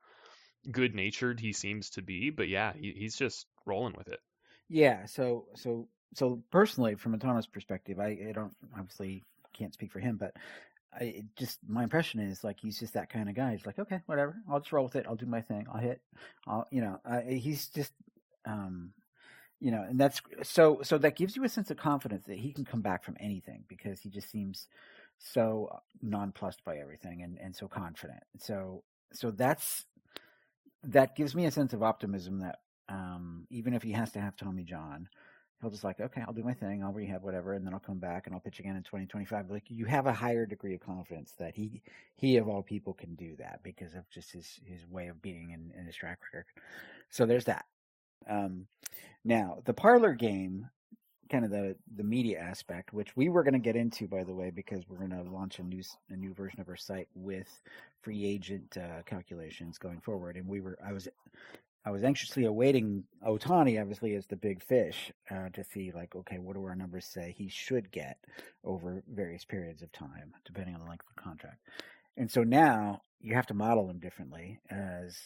good 0.71 0.95
natured 0.95 1.39
he 1.39 1.53
seems 1.53 1.91
to 1.91 2.01
be. 2.01 2.29
But 2.29 2.49
yeah, 2.49 2.73
he, 2.73 2.93
he's 2.97 3.15
just 3.15 3.45
rolling 3.65 3.95
with 3.97 4.07
it. 4.07 4.19
Yeah. 4.67 5.05
So 5.05 5.47
so 5.55 5.87
so 6.13 6.41
personally, 6.51 6.95
from 6.95 7.17
Ohtani's 7.17 7.47
perspective, 7.47 7.99
I, 7.99 8.17
I 8.29 8.31
don't 8.33 8.55
obviously 8.77 9.23
can't 9.53 9.73
speak 9.73 9.91
for 9.91 9.99
him, 9.99 10.17
but 10.17 10.33
I 10.93 11.23
just 11.37 11.59
my 11.67 11.83
impression 11.83 12.19
is 12.19 12.43
like 12.43 12.59
he's 12.59 12.79
just 12.79 12.93
that 12.93 13.09
kind 13.09 13.29
of 13.29 13.35
guy. 13.35 13.51
He's 13.51 13.65
like, 13.65 13.79
okay, 13.79 14.01
whatever, 14.05 14.35
I'll 14.49 14.59
just 14.59 14.71
roll 14.71 14.85
with 14.85 14.95
it. 14.95 15.05
I'll 15.07 15.15
do 15.15 15.25
my 15.25 15.41
thing. 15.41 15.67
I'll 15.71 15.81
hit. 15.81 16.01
I'll 16.47 16.67
you 16.71 16.81
know, 16.81 16.99
uh, 17.05 17.21
he's 17.21 17.67
just 17.67 17.93
um 18.45 18.91
you 19.59 19.71
know, 19.71 19.81
and 19.81 19.99
that's 19.99 20.21
so 20.43 20.79
so 20.83 20.97
that 20.97 21.15
gives 21.15 21.35
you 21.35 21.43
a 21.43 21.49
sense 21.49 21.69
of 21.69 21.77
confidence 21.77 22.25
that 22.27 22.37
he 22.37 22.53
can 22.53 22.65
come 22.65 22.81
back 22.81 23.03
from 23.03 23.17
anything 23.19 23.65
because 23.67 23.99
he 23.99 24.09
just 24.09 24.31
seems 24.31 24.67
so 25.19 25.69
nonplussed 26.01 26.63
by 26.63 26.77
everything 26.77 27.21
and 27.21 27.37
and 27.39 27.55
so 27.55 27.67
confident. 27.67 28.23
So 28.37 28.83
so 29.13 29.31
that's 29.31 29.85
that 30.83 31.15
gives 31.15 31.35
me 31.35 31.45
a 31.45 31.51
sense 31.51 31.73
of 31.73 31.83
optimism 31.83 32.39
that 32.39 32.59
um, 32.87 33.45
even 33.49 33.73
if 33.73 33.83
he 33.83 33.91
has 33.91 34.11
to 34.13 34.19
have 34.19 34.35
Tommy 34.35 34.63
John, 34.63 35.07
he'll 35.61 35.69
just 35.69 35.83
like, 35.83 35.99
okay, 35.99 36.23
I'll 36.25 36.33
do 36.33 36.43
my 36.43 36.53
thing, 36.53 36.83
I'll 36.83 36.93
rehab 36.93 37.21
whatever, 37.21 37.53
and 37.53 37.65
then 37.65 37.73
I'll 37.73 37.79
come 37.79 37.99
back 37.99 38.25
and 38.25 38.33
I'll 38.33 38.41
pitch 38.41 38.59
again 38.59 38.75
in 38.75 38.83
2025. 38.83 39.51
Like 39.51 39.65
you 39.67 39.85
have 39.85 40.07
a 40.07 40.13
higher 40.13 40.45
degree 40.45 40.73
of 40.73 40.79
confidence 40.81 41.33
that 41.37 41.55
he 41.55 41.81
he 42.15 42.37
of 42.37 42.47
all 42.47 42.63
people 42.63 42.93
can 42.93 43.15
do 43.15 43.35
that 43.37 43.59
because 43.63 43.93
of 43.93 44.09
just 44.09 44.31
his 44.31 44.59
his 44.65 44.87
way 44.87 45.07
of 45.07 45.21
being 45.21 45.51
and, 45.53 45.71
and 45.75 45.85
his 45.85 45.95
track 45.95 46.19
record. 46.33 46.45
So 47.09 47.25
there's 47.25 47.45
that. 47.45 47.65
Um, 48.27 48.67
now, 49.25 49.61
the 49.65 49.73
parlor 49.73 50.13
game, 50.13 50.69
kind 51.29 51.45
of 51.45 51.51
the 51.51 51.75
the 51.95 52.03
media 52.03 52.39
aspect, 52.39 52.93
which 52.93 53.15
we 53.15 53.29
were 53.29 53.43
going 53.43 53.53
to 53.53 53.59
get 53.59 53.75
into, 53.75 54.07
by 54.07 54.23
the 54.23 54.33
way, 54.33 54.49
because 54.49 54.83
we're 54.87 54.97
going 54.97 55.11
to 55.11 55.31
launch 55.31 55.59
a 55.59 55.63
new 55.63 55.83
a 56.09 56.15
new 56.15 56.33
version 56.33 56.59
of 56.59 56.69
our 56.69 56.75
site 56.75 57.07
with 57.15 57.61
free 58.01 58.25
agent 58.25 58.77
uh, 58.77 59.03
calculations 59.05 59.77
going 59.77 59.99
forward, 59.99 60.35
and 60.35 60.47
we 60.47 60.61
were 60.61 60.77
I 60.85 60.93
was 60.93 61.07
I 61.85 61.91
was 61.91 62.03
anxiously 62.03 62.45
awaiting 62.45 63.05
Ohtani, 63.25 63.79
obviously, 63.79 64.15
as 64.15 64.27
the 64.27 64.35
big 64.35 64.61
fish, 64.61 65.11
uh, 65.31 65.49
to 65.53 65.63
see 65.63 65.91
like, 65.91 66.15
okay, 66.15 66.37
what 66.37 66.55
do 66.55 66.63
our 66.65 66.75
numbers 66.75 67.05
say 67.05 67.33
he 67.37 67.47
should 67.47 67.91
get 67.91 68.17
over 68.63 69.01
various 69.07 69.45
periods 69.45 69.81
of 69.81 69.91
time, 69.91 70.33
depending 70.45 70.75
on 70.75 70.81
the 70.81 70.87
length 70.87 71.05
of 71.09 71.15
the 71.15 71.21
contract. 71.21 71.57
And 72.17 72.29
so 72.29 72.43
now 72.43 73.01
you 73.21 73.33
have 73.33 73.47
to 73.47 73.53
model 73.53 73.89
him 73.89 73.99
differently 73.99 74.59
as 74.69 75.17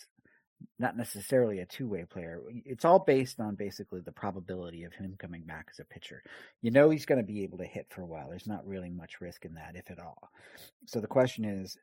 not 0.79 0.97
necessarily 0.97 1.59
a 1.59 1.65
two 1.65 1.87
way 1.87 2.05
player. 2.05 2.41
It's 2.65 2.85
all 2.85 2.99
based 2.99 3.39
on 3.39 3.55
basically 3.55 4.01
the 4.01 4.11
probability 4.11 4.83
of 4.83 4.93
him 4.93 5.15
coming 5.17 5.43
back 5.43 5.67
as 5.71 5.79
a 5.79 5.85
pitcher. 5.85 6.23
You 6.61 6.71
know 6.71 6.89
he's 6.89 7.05
going 7.05 7.19
to 7.19 7.25
be 7.25 7.43
able 7.43 7.57
to 7.59 7.65
hit 7.65 7.87
for 7.89 8.01
a 8.01 8.05
while. 8.05 8.29
There's 8.29 8.47
not 8.47 8.65
really 8.65 8.89
much 8.89 9.21
risk 9.21 9.45
in 9.45 9.53
that, 9.55 9.75
if 9.75 9.89
at 9.91 9.99
all. 9.99 10.31
So 10.85 10.99
the 10.99 11.07
question 11.07 11.45
is, 11.45 11.77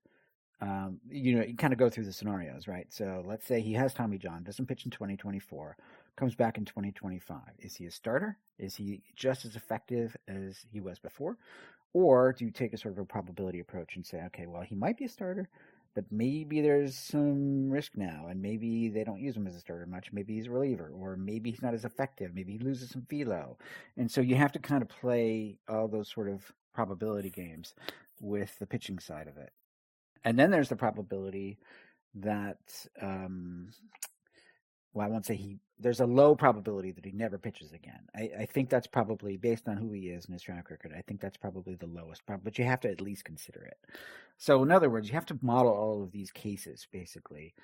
um, 0.60 1.00
you 1.08 1.36
know, 1.36 1.42
you 1.42 1.56
kind 1.56 1.72
of 1.72 1.78
go 1.78 1.88
through 1.88 2.04
the 2.04 2.12
scenarios, 2.12 2.68
right? 2.68 2.86
So 2.90 3.22
let's 3.26 3.46
say 3.46 3.60
he 3.60 3.72
has 3.74 3.94
Tommy 3.94 4.18
John, 4.18 4.42
doesn't 4.42 4.66
pitch 4.66 4.84
in 4.84 4.90
2024, 4.90 5.76
comes 6.16 6.34
back 6.34 6.58
in 6.58 6.66
2025. 6.66 7.40
Is 7.60 7.74
he 7.74 7.86
a 7.86 7.90
starter? 7.90 8.36
Is 8.58 8.76
he 8.76 9.02
just 9.16 9.46
as 9.46 9.56
effective 9.56 10.16
as 10.28 10.66
he 10.70 10.80
was 10.80 10.98
before? 10.98 11.38
Or 11.92 12.32
do 12.32 12.44
you 12.44 12.50
take 12.50 12.72
a 12.72 12.78
sort 12.78 12.94
of 12.94 12.98
a 12.98 13.04
probability 13.04 13.60
approach 13.60 13.96
and 13.96 14.06
say, 14.06 14.22
okay, 14.26 14.46
well, 14.46 14.62
he 14.62 14.74
might 14.74 14.98
be 14.98 15.06
a 15.06 15.08
starter, 15.08 15.48
but 15.94 16.04
maybe 16.10 16.60
there's 16.60 16.96
some 16.96 17.70
risk 17.70 17.92
now, 17.96 18.26
and 18.28 18.40
maybe 18.40 18.88
they 18.88 19.04
don't 19.04 19.20
use 19.20 19.36
him 19.36 19.46
as 19.46 19.56
a 19.56 19.60
starter 19.60 19.86
much. 19.86 20.12
Maybe 20.12 20.34
he's 20.34 20.46
a 20.46 20.50
reliever, 20.50 20.90
or 20.94 21.16
maybe 21.16 21.50
he's 21.50 21.62
not 21.62 21.74
as 21.74 21.84
effective. 21.84 22.34
Maybe 22.34 22.52
he 22.52 22.58
loses 22.58 22.90
some 22.90 23.06
velo, 23.10 23.58
and 23.96 24.10
so 24.10 24.20
you 24.20 24.36
have 24.36 24.52
to 24.52 24.58
kind 24.58 24.82
of 24.82 24.88
play 24.88 25.58
all 25.68 25.88
those 25.88 26.08
sort 26.08 26.28
of 26.28 26.52
probability 26.74 27.30
games 27.30 27.74
with 28.20 28.58
the 28.58 28.66
pitching 28.66 28.98
side 28.98 29.28
of 29.28 29.36
it. 29.36 29.50
And 30.24 30.38
then 30.38 30.50
there's 30.50 30.68
the 30.68 30.76
probability 30.76 31.58
that 32.14 32.58
um, 33.00 33.70
well, 34.92 35.06
I 35.06 35.10
won't 35.10 35.26
say 35.26 35.36
he. 35.36 35.58
There's 35.78 36.00
a 36.00 36.06
low 36.06 36.34
probability 36.34 36.90
that 36.92 37.04
he 37.04 37.12
never 37.12 37.38
pitches 37.38 37.72
again. 37.72 38.00
I, 38.14 38.30
I, 38.40 38.46
think 38.46 38.68
that's 38.68 38.86
probably 38.86 39.36
based 39.36 39.66
on 39.66 39.76
who 39.76 39.92
he 39.92 40.08
is 40.08 40.26
and 40.26 40.34
his 40.34 40.42
track 40.42 40.68
record. 40.68 40.92
I 40.96 41.00
think 41.02 41.20
that's 41.20 41.38
probably 41.38 41.74
the 41.74 41.86
lowest, 41.86 42.22
but 42.26 42.58
you 42.58 42.64
have 42.64 42.80
to 42.80 42.90
at 42.90 43.00
least 43.00 43.24
consider 43.24 43.62
it. 43.62 43.78
So, 44.36 44.62
in 44.62 44.70
other 44.70 44.90
words, 44.90 45.08
you 45.08 45.14
have 45.14 45.26
to 45.26 45.38
model 45.40 45.72
all 45.72 46.02
of 46.02 46.12
these 46.12 46.30
cases 46.30 46.86
basically, 46.92 47.54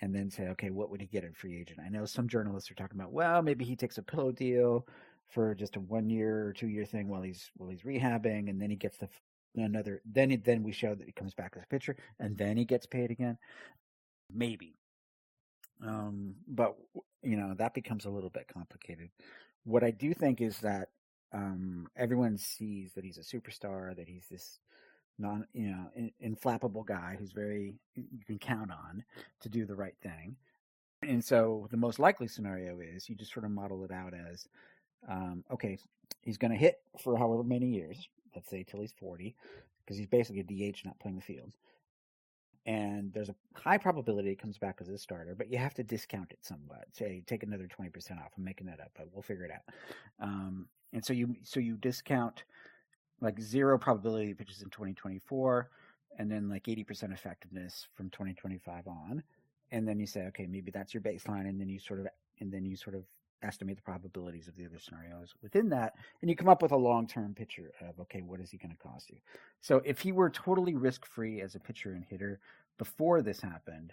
and 0.00 0.14
then 0.14 0.30
say, 0.30 0.48
okay, 0.48 0.70
what 0.70 0.90
would 0.90 1.00
he 1.00 1.06
get 1.06 1.24
in 1.24 1.32
free 1.32 1.60
agent? 1.60 1.80
I 1.84 1.90
know 1.90 2.06
some 2.06 2.28
journalists 2.28 2.70
are 2.70 2.74
talking 2.74 2.98
about, 2.98 3.12
well, 3.12 3.42
maybe 3.42 3.64
he 3.64 3.76
takes 3.76 3.98
a 3.98 4.02
pillow 4.02 4.32
deal 4.32 4.86
for 5.28 5.54
just 5.54 5.76
a 5.76 5.80
one 5.80 6.08
year 6.10 6.46
or 6.46 6.52
two 6.52 6.68
year 6.68 6.84
thing 6.84 7.08
while 7.08 7.22
he's 7.22 7.50
while 7.56 7.70
he's 7.70 7.82
rehabbing, 7.82 8.48
and 8.48 8.60
then 8.60 8.70
he 8.70 8.76
gets 8.76 8.96
the 8.98 9.08
another. 9.56 10.00
Then 10.04 10.40
then 10.44 10.62
we 10.62 10.72
show 10.72 10.94
that 10.94 11.06
he 11.06 11.12
comes 11.12 11.34
back 11.34 11.52
as 11.56 11.62
a 11.62 11.66
pitcher, 11.66 11.96
and 12.18 12.36
then 12.36 12.56
he 12.56 12.64
gets 12.64 12.86
paid 12.86 13.10
again. 13.10 13.38
Maybe 14.32 14.79
um, 15.86 16.34
but 16.48 16.76
you 17.22 17.36
know 17.36 17.54
that 17.56 17.74
becomes 17.74 18.04
a 18.04 18.10
little 18.10 18.30
bit 18.30 18.46
complicated 18.52 19.10
What 19.64 19.84
I 19.84 19.90
do 19.90 20.14
think 20.14 20.40
is 20.40 20.58
that 20.60 20.88
um, 21.32 21.86
everyone 21.96 22.38
sees 22.38 22.92
that 22.94 23.04
he's 23.04 23.18
a 23.18 23.20
superstar, 23.20 23.94
that 23.96 24.08
he's 24.08 24.26
this 24.30 24.58
non, 25.18 25.46
you 25.52 25.70
know, 25.70 25.90
in, 25.94 26.12
inflappable 26.24 26.84
guy 26.86 27.16
who's 27.18 27.32
very 27.32 27.74
you 27.94 28.24
can 28.26 28.38
count 28.38 28.70
on 28.70 29.04
to 29.40 29.48
do 29.48 29.66
the 29.66 29.74
right 29.74 29.94
thing. 30.02 30.36
And 31.02 31.24
so 31.24 31.68
the 31.70 31.76
most 31.76 31.98
likely 31.98 32.28
scenario 32.28 32.80
is 32.80 33.08
you 33.08 33.14
just 33.14 33.32
sort 33.32 33.44
of 33.44 33.52
model 33.52 33.84
it 33.84 33.90
out 33.90 34.12
as, 34.14 34.46
um, 35.08 35.44
okay, 35.50 35.78
he's 36.22 36.38
going 36.38 36.50
to 36.52 36.58
hit 36.58 36.80
for 36.98 37.16
however 37.16 37.42
many 37.42 37.66
years, 37.66 38.08
let's 38.34 38.50
say 38.50 38.64
till 38.64 38.80
he's 38.80 38.92
40, 38.92 39.34
because 39.84 39.96
he's 39.96 40.08
basically 40.08 40.40
a 40.40 40.72
DH 40.72 40.84
not 40.84 40.98
playing 40.98 41.16
the 41.16 41.22
field. 41.22 41.52
And 42.66 43.12
there's 43.12 43.30
a 43.30 43.34
high 43.54 43.78
probability 43.78 44.30
it 44.30 44.38
comes 44.38 44.58
back 44.58 44.78
as 44.80 44.88
a 44.88 44.98
starter, 44.98 45.34
but 45.34 45.50
you 45.50 45.58
have 45.58 45.74
to 45.74 45.82
discount 45.82 46.30
it 46.30 46.38
somewhat. 46.42 46.84
Say, 46.92 47.22
take 47.26 47.42
another 47.42 47.66
20% 47.66 48.12
off. 48.18 48.32
I'm 48.36 48.44
making 48.44 48.66
that 48.66 48.80
up, 48.80 48.90
but 48.96 49.08
we'll 49.12 49.22
figure 49.22 49.44
it 49.44 49.50
out. 49.50 49.74
Um, 50.20 50.66
and 50.92 51.04
so 51.04 51.12
you, 51.12 51.34
so 51.42 51.58
you 51.58 51.76
discount 51.76 52.44
like 53.20 53.40
zero 53.40 53.78
probability 53.78 54.34
pitches 54.34 54.62
in 54.62 54.70
2024 54.70 55.70
and 56.18 56.30
then 56.30 56.48
like 56.48 56.64
80% 56.64 57.12
effectiveness 57.12 57.88
from 57.94 58.10
2025 58.10 58.86
on 58.86 59.22
and 59.72 59.86
then 59.86 59.98
you 60.00 60.06
say, 60.06 60.22
okay, 60.26 60.46
maybe 60.46 60.70
that's 60.70 60.92
your 60.92 61.00
baseline, 61.00 61.48
and 61.48 61.60
then 61.60 61.68
you 61.68 61.78
sort 61.78 62.00
of 62.00 62.08
and 62.40 62.52
then 62.52 62.64
you 62.64 62.76
sort 62.76 62.96
of 62.96 63.04
estimate 63.42 63.76
the 63.76 63.82
probabilities 63.82 64.48
of 64.48 64.56
the 64.56 64.66
other 64.66 64.78
scenarios 64.78 65.34
within 65.42 65.68
that, 65.70 65.94
and 66.20 66.30
you 66.30 66.36
come 66.36 66.48
up 66.48 66.62
with 66.62 66.72
a 66.72 66.76
long 66.76 67.06
term 67.06 67.34
picture 67.34 67.72
of 67.80 67.98
okay, 68.00 68.22
what 68.22 68.40
is 68.40 68.50
he 68.50 68.58
going 68.58 68.70
to 68.70 68.88
cost 68.88 69.10
you? 69.10 69.18
So 69.60 69.82
if 69.84 70.00
he 70.00 70.12
were 70.12 70.30
totally 70.30 70.74
risk 70.74 71.06
free 71.06 71.40
as 71.40 71.54
a 71.54 71.60
pitcher 71.60 71.92
and 71.92 72.04
hitter 72.04 72.40
before 72.78 73.22
this 73.22 73.40
happened, 73.40 73.92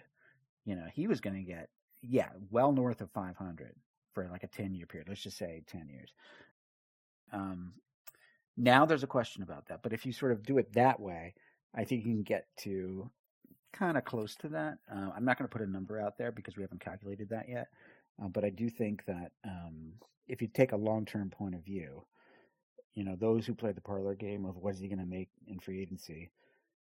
you 0.64 0.76
know, 0.76 0.86
he 0.92 1.06
was 1.06 1.20
going 1.20 1.36
to 1.36 1.42
get 1.42 1.68
yeah, 2.02 2.28
well 2.50 2.72
north 2.72 3.00
of 3.00 3.10
500 3.10 3.74
for 4.14 4.28
like 4.30 4.44
a 4.44 4.48
10 4.48 4.74
year 4.74 4.86
period. 4.86 5.08
Let's 5.08 5.22
just 5.22 5.38
say 5.38 5.62
10 5.66 5.88
years. 5.88 6.12
Um, 7.32 7.74
now 8.56 8.86
there's 8.86 9.02
a 9.02 9.08
question 9.08 9.42
about 9.42 9.68
that, 9.68 9.82
but 9.82 9.92
if 9.92 10.04
you 10.06 10.12
sort 10.12 10.32
of 10.32 10.42
do 10.42 10.58
it 10.58 10.72
that 10.72 10.98
way, 10.98 11.34
I 11.74 11.84
think 11.84 12.04
you 12.04 12.12
can 12.12 12.22
get 12.22 12.46
to 12.60 13.10
kind 13.72 13.96
of 13.96 14.04
close 14.04 14.34
to 14.36 14.48
that. 14.48 14.78
Uh, 14.90 15.10
I'm 15.14 15.24
not 15.24 15.38
going 15.38 15.48
to 15.48 15.52
put 15.52 15.66
a 15.66 15.70
number 15.70 16.00
out 16.00 16.16
there 16.18 16.32
because 16.32 16.56
we 16.56 16.62
haven't 16.62 16.80
calculated 16.80 17.28
that 17.30 17.48
yet. 17.48 17.68
Uh, 18.22 18.28
but 18.28 18.44
I 18.44 18.50
do 18.50 18.68
think 18.68 19.04
that 19.06 19.32
um, 19.44 19.92
if 20.26 20.42
you 20.42 20.48
take 20.48 20.72
a 20.72 20.76
long 20.76 21.04
term 21.04 21.30
point 21.30 21.54
of 21.54 21.64
view, 21.64 22.04
you 22.94 23.04
know, 23.04 23.16
those 23.16 23.46
who 23.46 23.54
play 23.54 23.72
the 23.72 23.80
parlor 23.80 24.14
game 24.14 24.44
of 24.44 24.56
what 24.56 24.74
is 24.74 24.80
he 24.80 24.88
going 24.88 24.98
to 24.98 25.06
make 25.06 25.28
in 25.46 25.60
free 25.60 25.80
agency, 25.80 26.30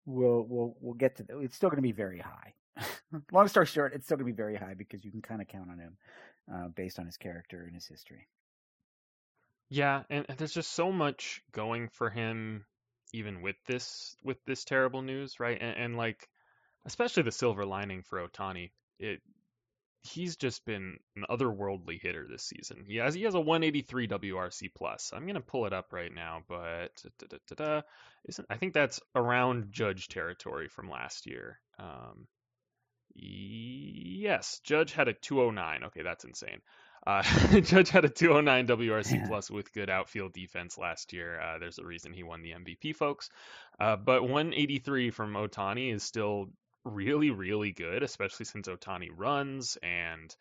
will 0.06 0.46
will 0.46 0.76
will 0.80 0.94
get 0.94 1.16
to. 1.16 1.40
It's 1.40 1.56
still 1.56 1.70
going 1.70 1.78
to 1.78 1.82
be 1.82 1.92
very 1.92 2.20
high. 2.20 2.54
long 3.32 3.48
story 3.48 3.66
short, 3.66 3.94
it's 3.94 4.06
still 4.06 4.16
going 4.16 4.26
to 4.26 4.32
be 4.32 4.36
very 4.36 4.56
high 4.56 4.74
because 4.74 5.04
you 5.04 5.10
can 5.10 5.22
kind 5.22 5.40
of 5.40 5.48
count 5.48 5.70
on 5.70 5.78
him 5.78 5.96
uh, 6.52 6.68
based 6.68 6.98
on 6.98 7.06
his 7.06 7.16
character 7.16 7.64
and 7.64 7.74
his 7.74 7.86
history. 7.86 8.28
Yeah, 9.70 10.02
and, 10.10 10.26
there's 10.36 10.52
just 10.52 10.72
so 10.72 10.92
much 10.92 11.42
going 11.52 11.88
for 11.88 12.10
him, 12.10 12.64
even 13.12 13.42
with 13.42 13.56
this 13.66 14.16
with 14.22 14.38
this 14.46 14.64
terrible 14.64 15.02
news, 15.02 15.40
right? 15.40 15.58
And, 15.60 15.76
and 15.76 15.96
like 15.96 16.28
especially 16.86 17.22
the 17.22 17.32
silver 17.32 17.64
lining 17.64 18.02
for 18.02 18.26
Ohtani, 18.26 18.70
It 18.98 19.20
he's 20.04 20.36
just 20.36 20.64
been 20.66 20.98
an 21.16 21.24
otherworldly 21.30 22.00
hitter 22.00 22.26
this 22.30 22.42
season. 22.42 22.84
He 22.86 22.96
has 22.96 23.14
he 23.14 23.22
has 23.22 23.34
a 23.34 23.40
183 23.40 24.08
WRC 24.08 24.74
plus. 24.74 25.12
I'm 25.14 25.26
gonna 25.26 25.40
pull 25.40 25.66
it 25.66 25.72
up 25.72 25.92
right 25.92 26.14
now, 26.14 26.42
but 26.46 26.90
da, 27.18 27.38
da, 27.48 27.54
da, 27.56 27.82
isn't 28.26 28.46
I 28.50 28.56
think 28.56 28.74
that's 28.74 29.00
around 29.14 29.72
Judge 29.72 30.08
territory 30.08 30.68
from 30.68 30.90
last 30.90 31.26
year. 31.26 31.58
Um, 31.78 32.26
yes, 33.14 34.60
Judge 34.62 34.92
had 34.92 35.08
a 35.08 35.14
209. 35.14 35.84
Okay, 35.84 36.02
that's 36.02 36.24
insane. 36.24 36.60
Uh, 37.06 37.22
Judge 37.60 37.90
had 37.90 38.04
a 38.04 38.08
209 38.08 38.66
WRC 38.66 39.12
yeah. 39.12 39.26
plus 39.26 39.50
with 39.50 39.72
good 39.72 39.90
outfield 39.90 40.32
defense 40.32 40.78
last 40.78 41.12
year. 41.12 41.40
Uh, 41.40 41.58
there's 41.58 41.78
a 41.78 41.84
reason 41.84 42.12
he 42.12 42.22
won 42.22 42.42
the 42.42 42.52
MVP, 42.52 42.94
folks. 42.94 43.30
Uh, 43.78 43.96
but 43.96 44.22
183 44.22 45.10
from 45.10 45.34
Ohtani 45.34 45.94
is 45.94 46.02
still 46.02 46.48
really, 46.84 47.30
really 47.30 47.72
good, 47.72 48.02
especially 48.02 48.46
since 48.46 48.68
Ohtani 48.68 49.08
runs 49.14 49.78
and 49.82 50.34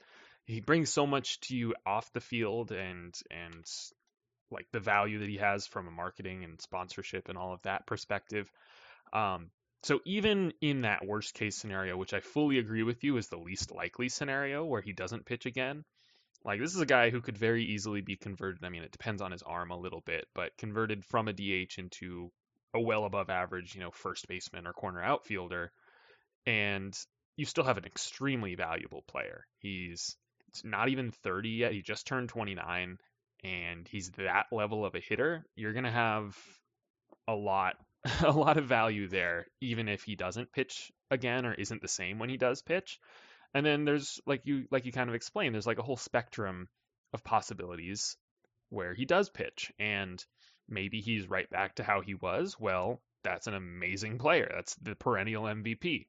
he 0.45 0.59
brings 0.59 0.91
so 0.91 1.07
much 1.07 1.39
to 1.41 1.55
you 1.55 1.73
off 1.85 2.11
the 2.13 2.21
field 2.21 2.71
and 2.71 3.15
and 3.31 3.65
like 4.51 4.67
the 4.71 4.79
value 4.79 5.19
that 5.19 5.29
he 5.29 5.37
has 5.37 5.65
from 5.65 5.87
a 5.87 5.91
marketing 5.91 6.43
and 6.43 6.61
sponsorship 6.61 7.29
and 7.29 7.37
all 7.37 7.53
of 7.53 7.61
that 7.63 7.87
perspective. 7.87 8.51
Um, 9.11 9.49
so 9.83 9.99
even 10.05 10.53
in 10.61 10.81
that 10.81 11.05
worst 11.05 11.33
case 11.33 11.57
scenario, 11.57 11.97
which 11.97 12.13
I 12.13 12.19
fully 12.19 12.59
agree 12.59 12.83
with 12.83 13.03
you 13.03 13.17
is 13.17 13.27
the 13.27 13.37
least 13.37 13.71
likely 13.71 14.09
scenario 14.09 14.63
where 14.63 14.81
he 14.81 14.93
doesn't 14.93 15.25
pitch 15.25 15.45
again, 15.45 15.83
like 16.45 16.59
this 16.59 16.75
is 16.75 16.81
a 16.81 16.85
guy 16.85 17.09
who 17.09 17.21
could 17.21 17.37
very 17.37 17.65
easily 17.65 18.01
be 18.01 18.15
converted. 18.15 18.63
I 18.63 18.69
mean, 18.69 18.83
it 18.83 18.91
depends 18.91 19.21
on 19.21 19.31
his 19.31 19.41
arm 19.41 19.71
a 19.71 19.79
little 19.79 20.01
bit, 20.01 20.27
but 20.35 20.55
converted 20.57 21.03
from 21.05 21.27
a 21.27 21.33
DH 21.33 21.77
into 21.77 22.31
a 22.73 22.79
well 22.79 23.05
above 23.05 23.29
average, 23.29 23.75
you 23.75 23.81
know, 23.81 23.91
first 23.91 24.27
baseman 24.27 24.67
or 24.67 24.73
corner 24.73 25.01
outfielder 25.01 25.71
and 26.45 26.97
you 27.35 27.45
still 27.45 27.63
have 27.63 27.77
an 27.77 27.85
extremely 27.85 28.55
valuable 28.55 29.03
player. 29.07 29.45
He's 29.59 30.15
not 30.63 30.89
even 30.89 31.11
30 31.11 31.49
yet. 31.49 31.71
He 31.71 31.81
just 31.81 32.05
turned 32.05 32.29
29 32.29 32.97
and 33.43 33.87
he's 33.87 34.11
that 34.11 34.45
level 34.51 34.85
of 34.85 34.95
a 34.95 34.99
hitter. 34.99 35.45
You're 35.55 35.73
going 35.73 35.85
to 35.85 35.91
have 35.91 36.37
a 37.27 37.33
lot 37.33 37.75
a 38.21 38.31
lot 38.31 38.57
of 38.57 38.65
value 38.65 39.07
there 39.07 39.47
even 39.61 39.87
if 39.87 40.03
he 40.03 40.15
doesn't 40.15 40.51
pitch 40.51 40.91
again 41.09 41.45
or 41.45 41.53
isn't 41.53 41.81
the 41.81 41.87
same 41.87 42.19
when 42.19 42.29
he 42.29 42.37
does 42.37 42.61
pitch. 42.61 42.99
And 43.53 43.65
then 43.65 43.85
there's 43.85 44.19
like 44.25 44.41
you 44.43 44.65
like 44.71 44.85
you 44.85 44.91
kind 44.91 45.09
of 45.09 45.15
explained 45.15 45.55
there's 45.55 45.67
like 45.67 45.79
a 45.79 45.83
whole 45.83 45.97
spectrum 45.97 46.67
of 47.13 47.23
possibilities 47.23 48.17
where 48.69 48.93
he 48.93 49.05
does 49.05 49.29
pitch 49.29 49.71
and 49.79 50.23
maybe 50.67 50.99
he's 50.99 51.29
right 51.29 51.49
back 51.49 51.75
to 51.75 51.83
how 51.83 52.01
he 52.01 52.15
was. 52.15 52.59
Well, 52.59 53.01
that's 53.23 53.47
an 53.47 53.53
amazing 53.53 54.17
player. 54.17 54.49
That's 54.53 54.75
the 54.75 54.95
perennial 54.95 55.43
MVP 55.43 56.07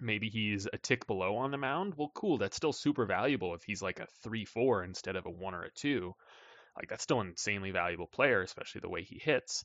maybe 0.00 0.28
he's 0.28 0.66
a 0.72 0.78
tick 0.78 1.06
below 1.06 1.36
on 1.36 1.50
the 1.50 1.58
mound. 1.58 1.94
Well, 1.96 2.10
cool. 2.14 2.38
That's 2.38 2.56
still 2.56 2.72
super 2.72 3.06
valuable 3.06 3.54
if 3.54 3.62
he's 3.64 3.82
like 3.82 4.00
a 4.00 4.06
3 4.22 4.44
4 4.44 4.84
instead 4.84 5.16
of 5.16 5.26
a 5.26 5.30
1 5.30 5.54
or 5.54 5.62
a 5.62 5.70
2. 5.70 6.14
Like, 6.76 6.88
that's 6.88 7.02
still 7.02 7.20
an 7.20 7.28
insanely 7.28 7.72
valuable 7.72 8.06
player, 8.06 8.42
especially 8.42 8.80
the 8.80 8.88
way 8.88 9.02
he 9.02 9.18
hits. 9.18 9.64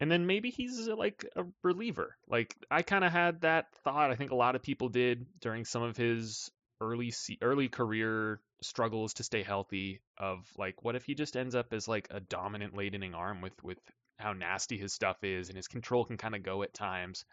And 0.00 0.10
then 0.10 0.26
maybe 0.26 0.50
he's 0.50 0.88
uh, 0.88 0.96
like 0.96 1.24
a 1.36 1.44
reliever. 1.62 2.16
Like, 2.28 2.56
I 2.70 2.82
kind 2.82 3.04
of 3.04 3.12
had 3.12 3.42
that 3.42 3.72
thought. 3.84 4.10
I 4.10 4.16
think 4.16 4.30
a 4.30 4.36
lot 4.36 4.56
of 4.56 4.62
people 4.62 4.88
did 4.88 5.26
during 5.40 5.64
some 5.64 5.82
of 5.82 5.96
his 5.96 6.50
early 6.80 7.12
early 7.40 7.68
career 7.68 8.40
struggles 8.60 9.14
to 9.14 9.24
stay 9.24 9.42
healthy 9.42 10.00
of 10.18 10.50
like 10.58 10.82
what 10.82 10.96
if 10.96 11.04
he 11.04 11.14
just 11.14 11.36
ends 11.36 11.54
up 11.54 11.72
as 11.72 11.86
like 11.86 12.08
a 12.10 12.20
dominant 12.20 12.74
late 12.74 12.94
inning 12.94 13.14
arm 13.14 13.40
with 13.40 13.52
with 13.62 13.78
how 14.18 14.32
nasty 14.32 14.76
his 14.76 14.92
stuff 14.92 15.22
is 15.22 15.48
and 15.48 15.56
his 15.56 15.68
control 15.68 16.04
can 16.04 16.16
kind 16.16 16.34
of 16.34 16.42
go 16.42 16.62
at 16.62 16.74
times 16.74 17.24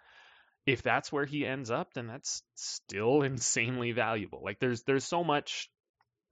if 0.65 0.81
that's 0.81 1.11
where 1.11 1.25
he 1.25 1.45
ends 1.45 1.71
up, 1.71 1.93
then 1.93 2.07
that's 2.07 2.43
still 2.55 3.21
insanely 3.23 3.91
valuable. 3.91 4.41
Like 4.43 4.59
there's 4.59 4.83
there's 4.83 5.05
so 5.05 5.23
much 5.23 5.69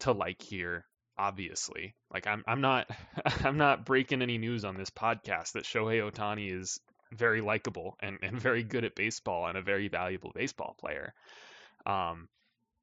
to 0.01 0.12
like 0.12 0.41
here, 0.41 0.86
obviously. 1.17 1.96
Like 2.13 2.27
I'm 2.27 2.43
I'm 2.48 2.62
not 2.62 2.89
I'm 3.43 3.57
not 3.57 3.86
breaking 3.86 4.22
any 4.22 4.38
news 4.38 4.65
on 4.65 4.77
this 4.77 4.89
podcast 4.89 5.53
that 5.53 5.63
Shohei 5.63 6.10
Ohtani 6.10 6.60
is 6.60 6.79
very 7.12 7.41
likable 7.41 7.96
and, 8.01 8.17
and 8.24 8.39
very 8.39 8.63
good 8.63 8.84
at 8.84 8.96
baseball 8.96 9.48
and 9.48 9.57
a 9.57 9.62
very 9.62 9.88
valuable 9.88 10.31
baseball 10.34 10.75
player. 10.79 11.13
Um 11.86 12.27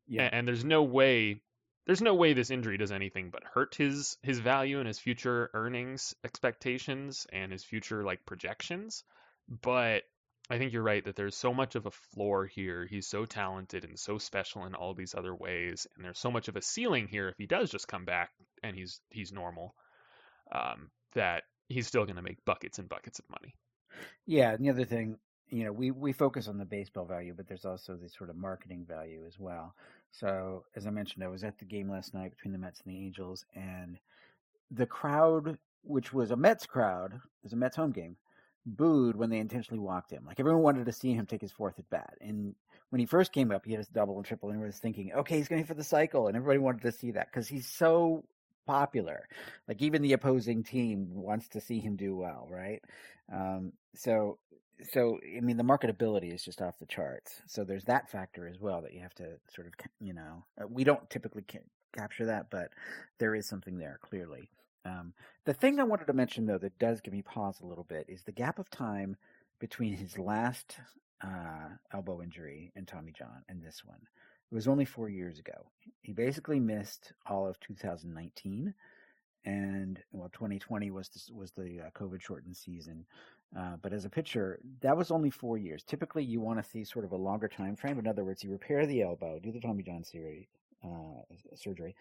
yeah. 0.07 0.25
and, 0.25 0.35
and 0.35 0.49
there's 0.49 0.65
no 0.65 0.83
way 0.83 1.41
there's 1.87 2.03
no 2.03 2.15
way 2.15 2.33
this 2.33 2.51
injury 2.51 2.79
does 2.79 2.93
anything 2.93 3.31
but 3.31 3.43
hurt 3.45 3.75
his 3.75 4.17
his 4.23 4.39
value 4.39 4.79
and 4.79 4.89
his 4.89 4.99
future 4.99 5.51
earnings 5.53 6.15
expectations 6.25 7.27
and 7.33 7.53
his 7.53 7.63
future 7.63 8.03
like 8.03 8.25
projections. 8.25 9.05
But 9.49 10.05
I 10.51 10.59
think 10.59 10.73
you're 10.73 10.83
right 10.83 11.05
that 11.05 11.17
there's 11.17 11.37
so 11.37 11.55
much 11.55 11.75
of 11.75 11.87
a 11.87 11.91
floor 11.91 12.45
here. 12.45 12.87
He's 12.87 13.07
so 13.07 13.25
talented 13.25 13.85
and 13.85 13.99
so 13.99 14.19
special 14.19 14.67
in 14.67 14.75
all 14.75 14.93
these 14.93 15.15
other 15.15 15.35
ways, 15.35 15.87
and 15.97 16.05
there's 16.05 16.19
so 16.19 16.31
much 16.31 16.49
of 16.49 16.57
a 16.57 16.63
ceiling 16.63 17.09
here 17.09 17.29
if 17.29 17.39
he 17.39 17.47
does 17.47 17.71
just 17.71 17.89
come 17.89 18.05
back 18.05 18.31
and 18.63 18.77
he's 18.77 19.01
he's 19.11 19.33
normal, 19.33 19.75
um, 20.53 20.91
that 21.15 21.45
he's 21.69 21.87
still 21.87 22.05
going 22.05 22.17
to 22.17 22.23
make 22.23 22.45
buckets 22.45 22.79
and 22.79 22.91
buckets 22.91 23.19
of 23.19 23.25
money. 23.31 23.55
Yeah, 24.27 24.51
and 24.51 24.63
the 24.63 24.69
other 24.69 24.85
thing, 24.85 25.17
you 25.49 25.65
know, 25.65 25.73
we 25.73 25.91
we 25.91 26.13
focus 26.13 26.47
on 26.47 26.59
the 26.59 26.67
baseball 26.67 27.07
value, 27.07 27.33
but 27.35 27.49
there's 27.49 27.65
also 27.65 27.97
the 27.97 28.11
sort 28.11 28.29
of 28.29 28.37
marketing 28.37 28.85
value 28.87 29.25
as 29.27 29.39
well. 29.39 29.75
So, 30.11 30.65
as 30.77 30.87
I 30.87 30.91
mentioned, 30.91 31.25
I 31.25 31.29
was 31.29 31.43
at 31.43 31.59
the 31.59 31.65
game 31.65 31.91
last 31.91 32.13
night 32.13 32.31
between 32.31 32.53
the 32.53 32.59
Mets 32.59 32.83
and 32.85 32.95
the 32.95 32.99
Angels, 32.99 33.47
and 33.55 33.99
the 34.71 34.87
crowd, 34.87 35.57
which 35.83 36.13
was 36.13 36.31
a 36.31 36.37
Mets 36.37 36.67
crowd, 36.67 37.15
it 37.15 37.43
was 37.43 37.55
a 37.55 37.57
Mets 37.57 37.77
home 37.77 37.93
game 37.93 38.17
booed 38.67 39.17
when 39.17 39.31
they 39.31 39.39
intentionally 39.39 39.81
walked 39.81 40.11
him. 40.11 40.25
Like 40.27 40.41
everyone 40.41 40.63
wanted 40.63 40.87
to 40.87 40.93
see 40.93 41.13
him 41.13 41.27
take 41.27 41.43
his 41.43 41.53
fourth 41.53 41.79
at 41.79 41.89
bat. 41.91 42.15
And 42.21 42.55
when 42.91 43.01
he 43.01 43.07
first 43.07 43.33
came 43.33 43.51
up, 43.51 43.65
he 43.65 43.73
had 43.73 43.79
his 43.79 43.89
double 43.89 44.17
and 44.17 44.25
triple, 44.25 44.51
and 44.51 44.61
was 44.61 44.79
thinking, 44.79 45.13
okay, 45.13 45.37
he's 45.37 45.49
going 45.49 45.65
for 45.65 45.75
the 45.75 45.85
cycle, 45.85 46.29
and 46.29 46.37
everybody 46.37 46.59
wanted 46.59 46.83
to 46.83 46.93
see 46.93 47.13
that 47.13 47.29
because 47.31 47.49
he's 47.49 47.67
so 47.67 48.25
popular. 48.67 49.29
Like 49.69 49.83
even 49.83 50.03
the 50.03 50.13
opposing 50.13 50.63
team 50.63 51.09
wants 51.11 51.49
to 51.49 51.61
see 51.61 51.81
him 51.81 51.97
do 51.97 52.17
well, 52.17 52.47
right? 52.51 52.83
Um, 53.33 53.73
so, 53.95 54.39
so 54.93 55.19
I 55.37 55.41
mean, 55.41 55.57
the 55.57 55.65
marketability 55.65 56.33
is 56.33 56.45
just 56.45 56.63
off 56.63 56.79
the 56.79 56.87
charts. 56.87 57.43
So 57.47 57.65
there's 57.65 57.85
that 57.85 58.11
factor 58.11 58.49
as 58.49 58.61
well 58.61 58.83
that 58.83 58.93
you 58.95 59.01
have 59.01 59.15
to 59.15 59.39
sort 59.55 59.67
of, 59.67 59.75
you 60.01 60.15
know, 60.15 60.45
we 60.69 60.85
don't 60.85 61.09
typically 61.11 61.45
capture 61.97 62.27
that, 62.27 62.51
but 62.51 62.69
there 63.19 63.35
is 63.35 63.49
something 63.49 63.79
there 63.79 63.99
clearly. 64.03 64.51
Um, 64.85 65.13
the 65.45 65.55
thing 65.55 65.81
I 65.81 65.85
wanted 65.85 66.07
to 66.07 66.13
mention, 66.13 66.47
though, 66.47 66.59
that 66.59 66.79
does 66.79 67.01
give 67.01 67.15
me 67.15 67.23
pause 67.23 67.61
a 67.61 67.67
little 67.67 67.85
bit 67.85 68.07
is 68.09 68.23
the 68.23 68.33
gap 68.33 68.59
of 68.59 68.71
time 68.71 69.17
between 69.59 69.95
his 69.95 70.19
last 70.19 70.79
uh, 71.23 71.69
elbow 71.93 72.23
injury 72.23 72.73
and 72.77 72.87
Tommy 72.87 73.13
John 73.17 73.43
and 73.49 73.63
this 73.63 73.83
one. 73.85 74.01
It 74.51 74.55
was 74.55 74.69
only 74.69 74.85
four 74.85 75.09
years 75.09 75.39
ago. 75.39 75.71
He 76.03 76.13
basically 76.13 76.61
missed 76.61 77.13
all 77.27 77.49
of 77.49 77.59
2019, 77.61 78.75
and 79.47 79.99
well, 80.13 80.31
2020 80.33 80.91
was 80.91 81.09
the, 81.09 81.35
was 81.35 81.51
the 81.53 81.81
uh, 81.87 81.91
COVID 81.99 82.21
shortened 82.21 82.57
season. 82.57 83.07
Uh, 83.57 83.77
but 83.83 83.93
as 83.93 84.05
a 84.05 84.11
pitcher, 84.11 84.59
that 84.81 84.97
was 84.97 85.11
only 85.11 85.31
four 85.31 85.57
years. 85.57 85.85
Typically, 85.85 86.25
you 86.25 86.41
want 86.41 86.63
to 86.63 86.69
see 86.69 86.85
sort 86.85 87.05
of 87.05 87.13
a 87.13 87.17
longer 87.17 87.49
time 87.49 87.77
frame. 87.77 87.99
In 87.99 88.07
other 88.07 88.25
words, 88.25 88.43
you 88.43 88.51
repair 88.51 88.85
the 88.85 89.03
elbow, 89.03 89.39
do 89.39 89.53
the 89.53 89.61
Tommy 89.61 89.83
John 89.83 90.03
series, 90.03 90.47
uh, 90.85 91.23
surgery, 91.55 91.95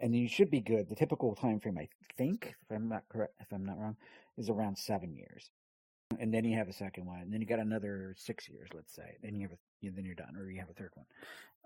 and 0.00 0.14
you 0.14 0.28
should 0.28 0.50
be 0.50 0.60
good. 0.60 0.88
The 0.88 0.94
typical 0.94 1.34
time 1.34 1.60
frame, 1.60 1.78
I 1.78 1.88
think, 2.16 2.54
if 2.62 2.74
I'm 2.74 2.88
not 2.88 3.04
correct, 3.08 3.34
if 3.40 3.52
I'm 3.52 3.64
not 3.64 3.78
wrong, 3.78 3.96
is 4.36 4.48
around 4.48 4.78
seven 4.78 5.14
years. 5.14 5.50
And 6.18 6.32
then 6.32 6.44
you 6.44 6.56
have 6.56 6.68
a 6.68 6.72
second 6.72 7.06
one, 7.06 7.20
and 7.20 7.32
then 7.32 7.40
you 7.40 7.46
got 7.46 7.58
another 7.58 8.14
six 8.16 8.48
years, 8.48 8.68
let's 8.74 8.94
say. 8.94 9.16
Then 9.22 9.34
you 9.34 9.42
have 9.42 9.52
a, 9.52 9.90
then 9.90 10.04
you're 10.04 10.14
done, 10.14 10.36
or 10.36 10.50
you 10.50 10.58
have 10.60 10.70
a 10.70 10.74
third 10.74 10.92
one. 10.94 11.06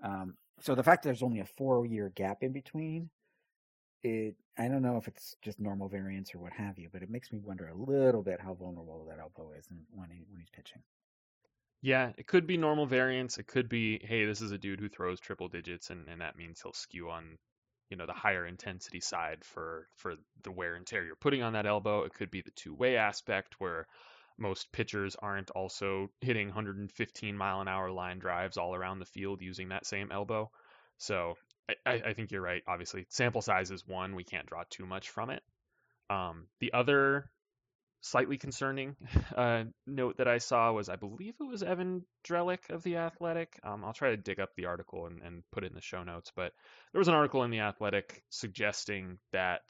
Um, 0.03 0.33
so 0.59 0.75
the 0.75 0.83
fact 0.83 1.03
that 1.03 1.09
there's 1.09 1.23
only 1.23 1.39
a 1.39 1.45
four-year 1.45 2.11
gap 2.15 2.39
in 2.41 2.51
between, 2.51 3.09
it 4.03 4.35
I 4.57 4.67
don't 4.67 4.81
know 4.81 4.97
if 4.97 5.07
it's 5.07 5.35
just 5.41 5.59
normal 5.59 5.87
variance 5.87 6.35
or 6.35 6.39
what 6.39 6.53
have 6.53 6.77
you, 6.77 6.89
but 6.91 7.01
it 7.01 7.09
makes 7.09 7.31
me 7.31 7.39
wonder 7.39 7.69
a 7.69 7.75
little 7.75 8.21
bit 8.21 8.39
how 8.41 8.53
vulnerable 8.53 9.05
that 9.09 9.19
elbow 9.19 9.51
is 9.57 9.65
when 9.91 10.09
he 10.09 10.25
when 10.29 10.39
he's 10.39 10.49
pitching. 10.49 10.81
Yeah, 11.81 12.11
it 12.17 12.27
could 12.27 12.45
be 12.45 12.57
normal 12.57 12.85
variance. 12.85 13.37
It 13.37 13.47
could 13.47 13.67
be, 13.67 13.99
hey, 14.03 14.25
this 14.25 14.41
is 14.41 14.51
a 14.51 14.57
dude 14.57 14.79
who 14.79 14.87
throws 14.87 15.19
triple 15.19 15.49
digits, 15.49 15.89
and, 15.89 16.07
and 16.07 16.21
that 16.21 16.37
means 16.37 16.61
he'll 16.61 16.73
skew 16.73 17.09
on 17.09 17.37
you 17.89 17.97
know 17.97 18.05
the 18.05 18.13
higher 18.13 18.45
intensity 18.45 18.99
side 18.99 19.43
for 19.43 19.87
for 19.95 20.15
the 20.43 20.51
wear 20.51 20.75
and 20.75 20.85
tear 20.85 21.05
you're 21.05 21.15
putting 21.15 21.43
on 21.43 21.53
that 21.53 21.65
elbow. 21.65 22.03
It 22.03 22.13
could 22.13 22.31
be 22.31 22.41
the 22.41 22.51
two 22.51 22.73
way 22.73 22.97
aspect 22.97 23.59
where 23.59 23.87
most 24.37 24.71
pitchers 24.71 25.15
aren't 25.15 25.51
also 25.51 26.09
hitting 26.21 26.47
115 26.47 27.37
mile 27.37 27.61
an 27.61 27.67
hour 27.67 27.91
line 27.91 28.19
drives 28.19 28.57
all 28.57 28.73
around 28.73 28.99
the 28.99 29.05
field 29.05 29.41
using 29.41 29.69
that 29.69 29.85
same 29.85 30.11
elbow. 30.11 30.49
So 30.97 31.35
I, 31.85 32.01
I 32.07 32.13
think 32.13 32.31
you're 32.31 32.41
right. 32.41 32.63
Obviously, 32.67 33.05
sample 33.09 33.41
size 33.41 33.71
is 33.71 33.87
one. 33.87 34.15
We 34.15 34.23
can't 34.23 34.45
draw 34.45 34.63
too 34.69 34.85
much 34.85 35.09
from 35.09 35.29
it. 35.29 35.43
Um, 36.09 36.47
the 36.59 36.73
other 36.73 37.29
slightly 38.03 38.37
concerning 38.37 38.95
uh, 39.35 39.63
note 39.87 40.17
that 40.17 40.27
I 40.27 40.37
saw 40.37 40.71
was 40.73 40.89
I 40.89 40.97
believe 40.97 41.35
it 41.39 41.43
was 41.43 41.63
Evan 41.63 42.05
Drellich 42.27 42.69
of 42.69 42.83
The 42.83 42.97
Athletic. 42.97 43.59
Um, 43.63 43.83
I'll 43.83 43.93
try 43.93 44.11
to 44.11 44.17
dig 44.17 44.39
up 44.39 44.49
the 44.55 44.65
article 44.65 45.07
and, 45.07 45.21
and 45.21 45.43
put 45.51 45.63
it 45.63 45.67
in 45.67 45.75
the 45.75 45.81
show 45.81 46.03
notes, 46.03 46.31
but 46.35 46.51
there 46.91 46.99
was 46.99 47.07
an 47.07 47.15
article 47.15 47.43
in 47.43 47.51
The 47.51 47.61
Athletic 47.61 48.21
suggesting 48.29 49.19
that 49.31 49.61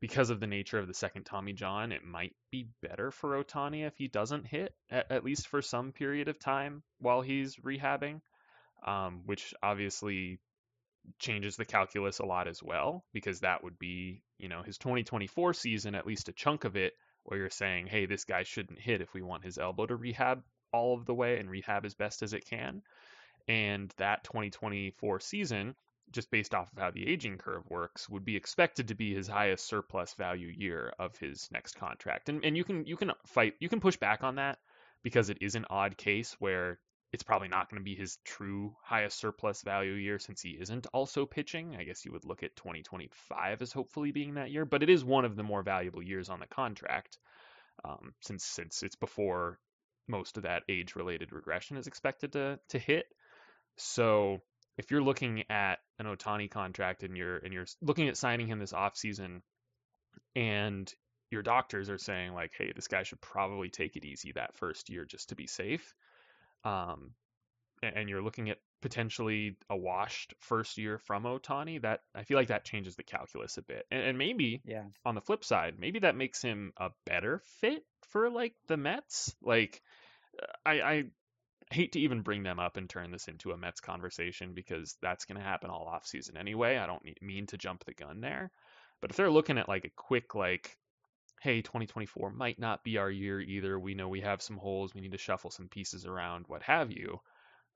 because 0.00 0.30
of 0.30 0.38
the 0.38 0.46
nature 0.46 0.78
of 0.78 0.86
the 0.86 0.94
second 0.94 1.24
Tommy 1.24 1.54
John, 1.54 1.92
it 1.92 2.04
might 2.04 2.34
be 2.50 2.68
better 2.82 3.10
for 3.10 3.42
Ohtani 3.42 3.86
if 3.86 3.96
he 3.96 4.08
doesn't 4.08 4.46
hit, 4.46 4.74
at, 4.90 5.10
at 5.10 5.24
least 5.24 5.48
for 5.48 5.62
some 5.62 5.92
period 5.92 6.28
of 6.28 6.38
time 6.38 6.82
while 6.98 7.22
he's 7.22 7.56
rehabbing, 7.56 8.20
um, 8.86 9.22
which 9.24 9.54
obviously 9.62 10.40
changes 11.18 11.56
the 11.56 11.64
calculus 11.64 12.18
a 12.18 12.26
lot 12.26 12.48
as 12.48 12.62
well, 12.62 13.04
because 13.14 13.40
that 13.40 13.64
would 13.64 13.78
be, 13.78 14.22
you 14.38 14.48
know, 14.48 14.62
his 14.62 14.76
2024 14.76 15.54
season, 15.54 15.94
at 15.94 16.06
least 16.06 16.28
a 16.28 16.32
chunk 16.32 16.64
of 16.64 16.76
it 16.76 16.92
where 17.24 17.38
you're 17.38 17.50
saying, 17.50 17.86
hey, 17.86 18.06
this 18.06 18.24
guy 18.24 18.42
shouldn't 18.42 18.78
hit 18.78 19.00
if 19.00 19.14
we 19.14 19.22
want 19.22 19.44
his 19.44 19.58
elbow 19.58 19.86
to 19.86 19.96
rehab 19.96 20.42
all 20.72 20.94
of 20.94 21.04
the 21.04 21.14
way 21.14 21.38
and 21.38 21.50
rehab 21.50 21.84
as 21.84 21.94
best 21.94 22.22
as 22.22 22.32
it 22.32 22.46
can. 22.46 22.82
And 23.48 23.92
that 23.96 24.24
2024 24.24 25.20
season, 25.20 25.74
just 26.10 26.30
based 26.30 26.54
off 26.54 26.72
of 26.72 26.78
how 26.78 26.90
the 26.90 27.06
aging 27.06 27.38
curve 27.38 27.68
works, 27.68 28.08
would 28.08 28.24
be 28.24 28.36
expected 28.36 28.88
to 28.88 28.94
be 28.94 29.14
his 29.14 29.28
highest 29.28 29.66
surplus 29.66 30.14
value 30.14 30.48
year 30.48 30.92
of 30.98 31.16
his 31.16 31.48
next 31.52 31.74
contract. 31.76 32.28
And 32.28 32.44
and 32.44 32.56
you 32.56 32.64
can 32.64 32.86
you 32.86 32.96
can 32.96 33.12
fight 33.26 33.54
you 33.60 33.68
can 33.68 33.80
push 33.80 33.96
back 33.96 34.22
on 34.22 34.36
that 34.36 34.58
because 35.02 35.30
it 35.30 35.38
is 35.40 35.54
an 35.54 35.66
odd 35.70 35.96
case 35.96 36.36
where 36.38 36.78
it's 37.12 37.22
probably 37.22 37.48
not 37.48 37.68
going 37.68 37.80
to 37.80 37.84
be 37.84 37.94
his 37.94 38.18
true 38.24 38.74
highest 38.82 39.18
surplus 39.18 39.62
value 39.62 39.92
year 39.92 40.18
since 40.18 40.40
he 40.40 40.50
isn't 40.50 40.86
also 40.94 41.26
pitching. 41.26 41.76
I 41.78 41.84
guess 41.84 42.04
you 42.04 42.12
would 42.12 42.24
look 42.24 42.42
at 42.42 42.56
2025 42.56 43.60
as 43.60 43.72
hopefully 43.72 44.12
being 44.12 44.34
that 44.34 44.50
year, 44.50 44.64
but 44.64 44.82
it 44.82 44.88
is 44.88 45.04
one 45.04 45.26
of 45.26 45.36
the 45.36 45.42
more 45.42 45.62
valuable 45.62 46.02
years 46.02 46.30
on 46.30 46.40
the 46.40 46.46
contract 46.46 47.18
um, 47.84 48.14
since 48.20 48.44
since 48.44 48.82
it's 48.82 48.96
before 48.96 49.58
most 50.08 50.38
of 50.38 50.44
that 50.44 50.62
age 50.68 50.96
related 50.96 51.32
regression 51.32 51.76
is 51.76 51.86
expected 51.86 52.32
to 52.32 52.58
to 52.70 52.78
hit. 52.78 53.06
So 53.76 54.38
if 54.78 54.90
you're 54.90 55.02
looking 55.02 55.44
at 55.50 55.80
an 55.98 56.06
Ohtani 56.06 56.50
contract 56.50 57.02
and 57.02 57.14
you're 57.14 57.36
and 57.36 57.52
you're 57.52 57.66
looking 57.82 58.08
at 58.08 58.16
signing 58.16 58.46
him 58.46 58.58
this 58.58 58.72
offseason 58.72 59.42
and 60.34 60.92
your 61.30 61.42
doctors 61.42 61.90
are 61.90 61.98
saying 61.98 62.32
like, 62.32 62.52
hey, 62.56 62.72
this 62.74 62.88
guy 62.88 63.02
should 63.02 63.20
probably 63.20 63.68
take 63.68 63.96
it 63.96 64.04
easy 64.04 64.32
that 64.32 64.56
first 64.56 64.88
year 64.88 65.04
just 65.04 65.28
to 65.28 65.34
be 65.34 65.46
safe 65.46 65.94
um, 66.64 67.12
and 67.82 68.08
you're 68.08 68.22
looking 68.22 68.50
at 68.50 68.58
potentially 68.80 69.56
a 69.70 69.76
washed 69.76 70.34
first 70.40 70.78
year 70.78 70.98
from 70.98 71.24
Ohtani, 71.24 71.82
that 71.82 72.00
I 72.14 72.24
feel 72.24 72.36
like 72.36 72.48
that 72.48 72.64
changes 72.64 72.96
the 72.96 73.02
calculus 73.02 73.56
a 73.58 73.62
bit. 73.62 73.86
And, 73.90 74.02
and, 74.02 74.18
maybe 74.18 74.60
yeah. 74.64 74.84
on 75.04 75.14
the 75.14 75.20
flip 75.20 75.44
side, 75.44 75.74
maybe 75.78 76.00
that 76.00 76.16
makes 76.16 76.42
him 76.42 76.72
a 76.76 76.90
better 77.06 77.42
fit 77.60 77.84
for 78.10 78.30
like 78.30 78.54
the 78.68 78.76
Mets. 78.76 79.34
Like 79.42 79.82
I, 80.64 80.80
I 80.80 81.04
hate 81.70 81.92
to 81.92 82.00
even 82.00 82.22
bring 82.22 82.42
them 82.42 82.58
up 82.58 82.76
and 82.76 82.88
turn 82.88 83.10
this 83.10 83.28
into 83.28 83.52
a 83.52 83.56
Mets 83.56 83.80
conversation 83.80 84.52
because 84.54 84.96
that's 85.00 85.24
going 85.24 85.38
to 85.38 85.44
happen 85.44 85.70
all 85.70 85.88
off 85.88 86.06
season 86.06 86.36
anyway. 86.36 86.76
I 86.76 86.86
don't 86.86 87.02
mean 87.20 87.46
to 87.46 87.58
jump 87.58 87.84
the 87.84 87.94
gun 87.94 88.20
there. 88.20 88.50
But 89.00 89.10
if 89.10 89.16
they're 89.16 89.30
looking 89.30 89.58
at 89.58 89.68
like 89.68 89.84
a 89.84 89.90
quick 89.96 90.34
like 90.34 90.76
hey, 91.42 91.60
2024 91.60 92.30
might 92.30 92.60
not 92.60 92.84
be 92.84 92.98
our 92.98 93.10
year 93.10 93.40
either. 93.40 93.78
We 93.78 93.94
know 93.94 94.08
we 94.08 94.20
have 94.20 94.40
some 94.40 94.56
holes. 94.56 94.94
We 94.94 95.00
need 95.00 95.10
to 95.10 95.18
shuffle 95.18 95.50
some 95.50 95.68
pieces 95.68 96.06
around, 96.06 96.44
what 96.46 96.62
have 96.62 96.92
you. 96.92 97.20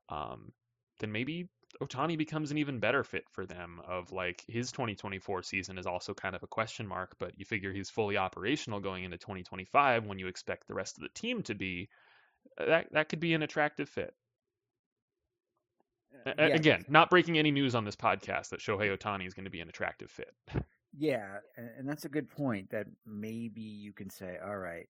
Um, 0.09 0.53
then 1.01 1.11
maybe 1.11 1.49
Ohtani 1.83 2.17
becomes 2.17 2.53
an 2.53 2.59
even 2.59 2.79
better 2.79 3.03
fit 3.03 3.25
for 3.33 3.45
them. 3.45 3.81
Of 3.87 4.13
like 4.13 4.45
his 4.47 4.71
2024 4.71 5.43
season 5.43 5.79
is 5.79 5.87
also 5.87 6.15
kind 6.15 6.37
of 6.37 6.45
a 6.45 6.47
question 6.47 6.87
mark, 6.87 7.17
but 7.19 7.37
you 7.37 7.45
figure 7.45 7.73
he's 7.73 7.91
fully 7.91 8.17
operational 8.17 8.79
going 8.79 9.03
into 9.03 9.19
2025 9.19 10.07
when 10.07 10.21
you 10.21 10.29
expect 10.29 10.69
the 10.69 10.75
rest 10.75 10.97
of 10.97 11.03
the 11.03 11.21
team 11.21 11.43
to 11.43 11.55
be. 11.55 11.89
Uh, 12.59 12.67
that 12.67 12.93
that 12.93 13.09
could 13.09 13.21
be 13.21 13.35
an 13.35 13.43
attractive 13.43 13.89
fit. 13.89 14.15
Uh, 16.25 16.33
yeah. 16.39 16.47
Again, 16.47 16.85
not 16.89 17.11
breaking 17.11 17.37
any 17.37 17.51
news 17.51 17.75
on 17.75 17.85
this 17.85 17.97
podcast 17.97 18.51
that 18.51 18.61
Shohei 18.61 18.97
Ohtani 18.97 19.27
is 19.27 19.35
going 19.35 19.45
to 19.45 19.51
be 19.51 19.61
an 19.61 19.69
attractive 19.69 20.11
fit. 20.11 20.33
Yeah, 20.99 21.39
and 21.57 21.89
that's 21.89 22.05
a 22.05 22.09
good 22.09 22.31
point. 22.31 22.71
That 22.71 22.87
maybe 23.05 23.61
you 23.61 23.93
can 23.93 24.09
say, 24.09 24.39
all 24.45 24.57
right, 24.57 24.89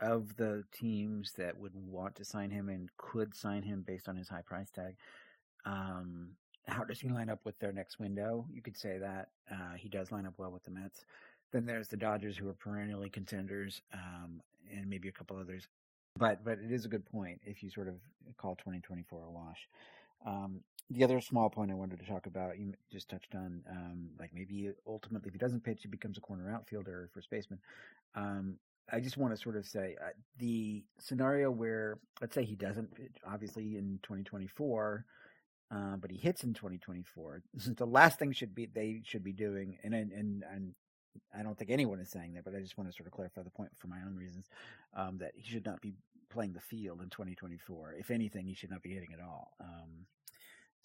of 0.00 0.36
the 0.36 0.64
teams 0.72 1.32
that 1.38 1.58
would 1.58 1.74
want 1.74 2.14
to 2.16 2.24
sign 2.24 2.50
him 2.50 2.68
and 2.68 2.88
could 2.96 3.34
sign 3.34 3.62
him 3.62 3.82
based 3.86 4.08
on 4.08 4.16
his 4.16 4.28
high 4.28 4.42
price 4.42 4.70
tag, 4.70 4.94
um, 5.64 6.30
how 6.68 6.84
does 6.84 7.00
he 7.00 7.08
line 7.08 7.30
up 7.30 7.40
with 7.44 7.58
their 7.58 7.72
next 7.72 7.98
window? 7.98 8.46
You 8.52 8.62
could 8.62 8.76
say 8.76 8.98
that 8.98 9.30
uh, 9.50 9.74
he 9.76 9.88
does 9.88 10.12
line 10.12 10.26
up 10.26 10.34
well 10.36 10.52
with 10.52 10.64
the 10.64 10.70
Mets. 10.70 11.04
Then 11.52 11.66
there's 11.66 11.88
the 11.88 11.96
Dodgers, 11.96 12.36
who 12.36 12.48
are 12.48 12.54
perennially 12.54 13.10
contenders, 13.10 13.80
um, 13.94 14.40
and 14.70 14.88
maybe 14.88 15.08
a 15.08 15.12
couple 15.12 15.38
others. 15.38 15.66
But 16.16 16.44
but 16.44 16.58
it 16.58 16.70
is 16.70 16.84
a 16.84 16.88
good 16.88 17.06
point 17.06 17.40
if 17.44 17.62
you 17.62 17.70
sort 17.70 17.88
of 17.88 17.94
call 18.36 18.54
2024 18.56 19.24
a 19.24 19.30
wash. 19.30 19.68
Um, 20.26 20.60
the 20.90 21.04
other 21.04 21.20
small 21.20 21.50
point 21.50 21.70
I 21.70 21.74
wanted 21.74 22.00
to 22.00 22.06
talk 22.06 22.26
about, 22.26 22.58
you 22.58 22.72
just 22.90 23.08
touched 23.08 23.34
on, 23.34 23.62
um, 23.70 24.10
like 24.18 24.30
maybe 24.32 24.70
ultimately 24.86 25.28
if 25.28 25.34
he 25.34 25.38
doesn't 25.38 25.64
pitch, 25.64 25.80
he 25.82 25.88
becomes 25.88 26.16
a 26.16 26.22
corner 26.22 26.50
outfielder 26.50 27.02
or 27.02 27.10
first 27.12 27.30
baseman. 27.30 27.60
Um, 28.14 28.58
I 28.90 29.00
just 29.00 29.18
want 29.18 29.34
to 29.34 29.40
sort 29.40 29.56
of 29.56 29.66
say 29.66 29.96
uh, 30.02 30.10
the 30.38 30.82
scenario 30.98 31.50
where, 31.50 31.98
let's 32.20 32.34
say 32.34 32.44
he 32.44 32.56
doesn't 32.56 32.94
pitch, 32.94 33.16
obviously 33.26 33.76
in 33.76 33.98
2024, 34.02 35.04
uh, 35.70 35.96
but 35.96 36.10
he 36.10 36.16
hits 36.16 36.42
in 36.42 36.54
2024. 36.54 37.42
the 37.76 37.86
last 37.86 38.18
thing 38.18 38.32
should 38.32 38.54
be 38.54 38.66
they 38.66 39.02
should 39.04 39.22
be 39.22 39.32
doing, 39.32 39.76
and 39.84 39.94
and 39.94 40.42
and 40.50 40.74
I 41.36 41.42
don't 41.42 41.58
think 41.58 41.70
anyone 41.70 42.00
is 42.00 42.08
saying 42.08 42.34
that, 42.34 42.44
but 42.44 42.54
I 42.54 42.60
just 42.60 42.78
want 42.78 42.88
to 42.88 42.96
sort 42.96 43.06
of 43.06 43.12
clarify 43.12 43.42
the 43.42 43.50
point 43.50 43.70
for 43.76 43.88
my 43.88 43.98
own 44.06 44.16
reasons 44.16 44.46
um, 44.96 45.18
that 45.18 45.32
he 45.34 45.50
should 45.50 45.66
not 45.66 45.82
be 45.82 45.92
playing 46.30 46.52
the 46.52 46.60
field 46.60 47.02
in 47.02 47.10
2024. 47.10 47.96
If 47.98 48.10
anything, 48.10 48.46
he 48.46 48.54
should 48.54 48.70
not 48.70 48.82
be 48.82 48.94
hitting 48.94 49.12
at 49.12 49.20
all. 49.20 49.52
Um, 49.60 50.06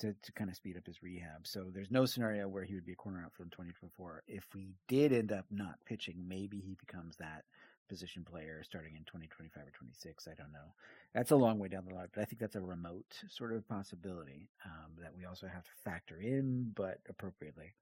to, 0.04 0.14
to 0.22 0.32
kind 0.34 0.50
of 0.50 0.56
speed 0.56 0.76
up 0.78 0.86
his 0.86 1.02
rehab. 1.02 1.48
So 1.48 1.68
there's 1.74 1.90
no 1.90 2.06
scenario 2.06 2.48
where 2.48 2.66
he 2.66 2.76
would 2.76 2.86
be 2.86 2.92
a 2.92 2.96
corner 2.96 3.24
outfield 3.24 3.48
in 3.48 3.52
2024. 3.52 4.24
If 4.28 4.46
we 4.54 4.76
did 4.90 5.14
end 5.14 5.32
up 5.32 5.46
not 5.50 5.76
pitching, 5.86 6.26
maybe 6.28 6.60
he 6.60 6.76
becomes 6.76 7.16
that 7.18 7.46
position 7.88 8.26
player 8.30 8.62
starting 8.64 8.96
in 8.96 9.04
2025 9.04 9.64
or 9.64 9.72
26. 9.72 10.28
I 10.28 10.36
don't 10.36 10.52
know. 10.52 10.74
That's 11.14 11.32
a 11.32 11.36
long 11.38 11.58
way 11.58 11.70
down 11.70 11.86
the 11.88 11.96
line, 11.96 12.08
but 12.14 12.22
I 12.22 12.26
think 12.26 12.40
that's 12.40 12.56
a 12.56 12.62
remote 12.62 13.06
sort 13.30 13.54
of 13.54 13.68
possibility 13.68 14.50
um, 14.66 14.92
that 15.02 15.16
we 15.16 15.26
also 15.26 15.48
have 15.48 15.64
to 15.64 15.72
factor 15.86 16.20
in, 16.20 16.72
but 16.76 17.00
appropriately. 17.10 17.74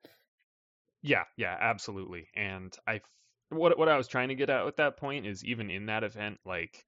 Yeah, 1.02 1.24
yeah, 1.38 1.58
absolutely. 1.60 2.28
And 2.36 2.76
I, 2.86 3.02
what 3.50 3.78
what 3.80 3.90
I 3.90 3.98
was 3.98 4.08
trying 4.08 4.30
to 4.30 4.36
get 4.36 4.52
at 4.52 4.66
with 4.66 4.78
that 4.78 4.98
point 4.98 5.26
is 5.26 5.44
even 5.44 5.72
in 5.72 5.88
that 5.88 6.04
event, 6.04 6.40
like 6.46 6.86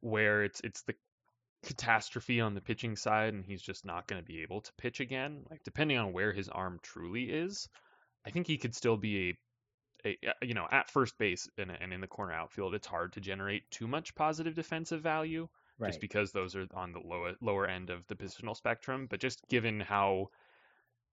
where 0.00 0.42
it's 0.42 0.60
it's 0.64 0.82
the 0.82 0.94
catastrophe 1.64 2.40
on 2.40 2.54
the 2.54 2.60
pitching 2.60 2.96
side 2.96 3.34
and 3.34 3.44
he's 3.44 3.62
just 3.62 3.84
not 3.84 4.06
going 4.06 4.20
to 4.20 4.26
be 4.26 4.42
able 4.42 4.60
to 4.60 4.72
pitch 4.74 5.00
again, 5.00 5.44
like 5.50 5.62
depending 5.64 5.98
on 5.98 6.12
where 6.12 6.32
his 6.32 6.48
arm 6.48 6.78
truly 6.82 7.24
is, 7.24 7.68
I 8.26 8.30
think 8.30 8.46
he 8.46 8.58
could 8.58 8.74
still 8.74 8.96
be 8.96 9.30
a 9.30 9.38
a, 10.06 10.18
you 10.42 10.54
know 10.54 10.66
at 10.70 10.90
first 10.90 11.16
base 11.18 11.48
and, 11.56 11.70
and 11.70 11.92
in 11.92 12.00
the 12.00 12.06
corner 12.06 12.32
outfield, 12.32 12.74
it's 12.74 12.86
hard 12.86 13.12
to 13.14 13.20
generate 13.20 13.70
too 13.70 13.86
much 13.86 14.14
positive 14.14 14.54
defensive 14.54 15.00
value 15.02 15.48
Right. 15.78 15.88
just 15.88 16.00
because 16.00 16.30
those 16.30 16.54
are 16.54 16.66
on 16.74 16.92
the 16.92 17.00
lower 17.00 17.34
lower 17.40 17.66
end 17.66 17.90
of 17.90 18.06
the 18.06 18.14
positional 18.14 18.56
spectrum. 18.56 19.06
But 19.10 19.20
just 19.20 19.40
given 19.48 19.80
how 19.80 20.28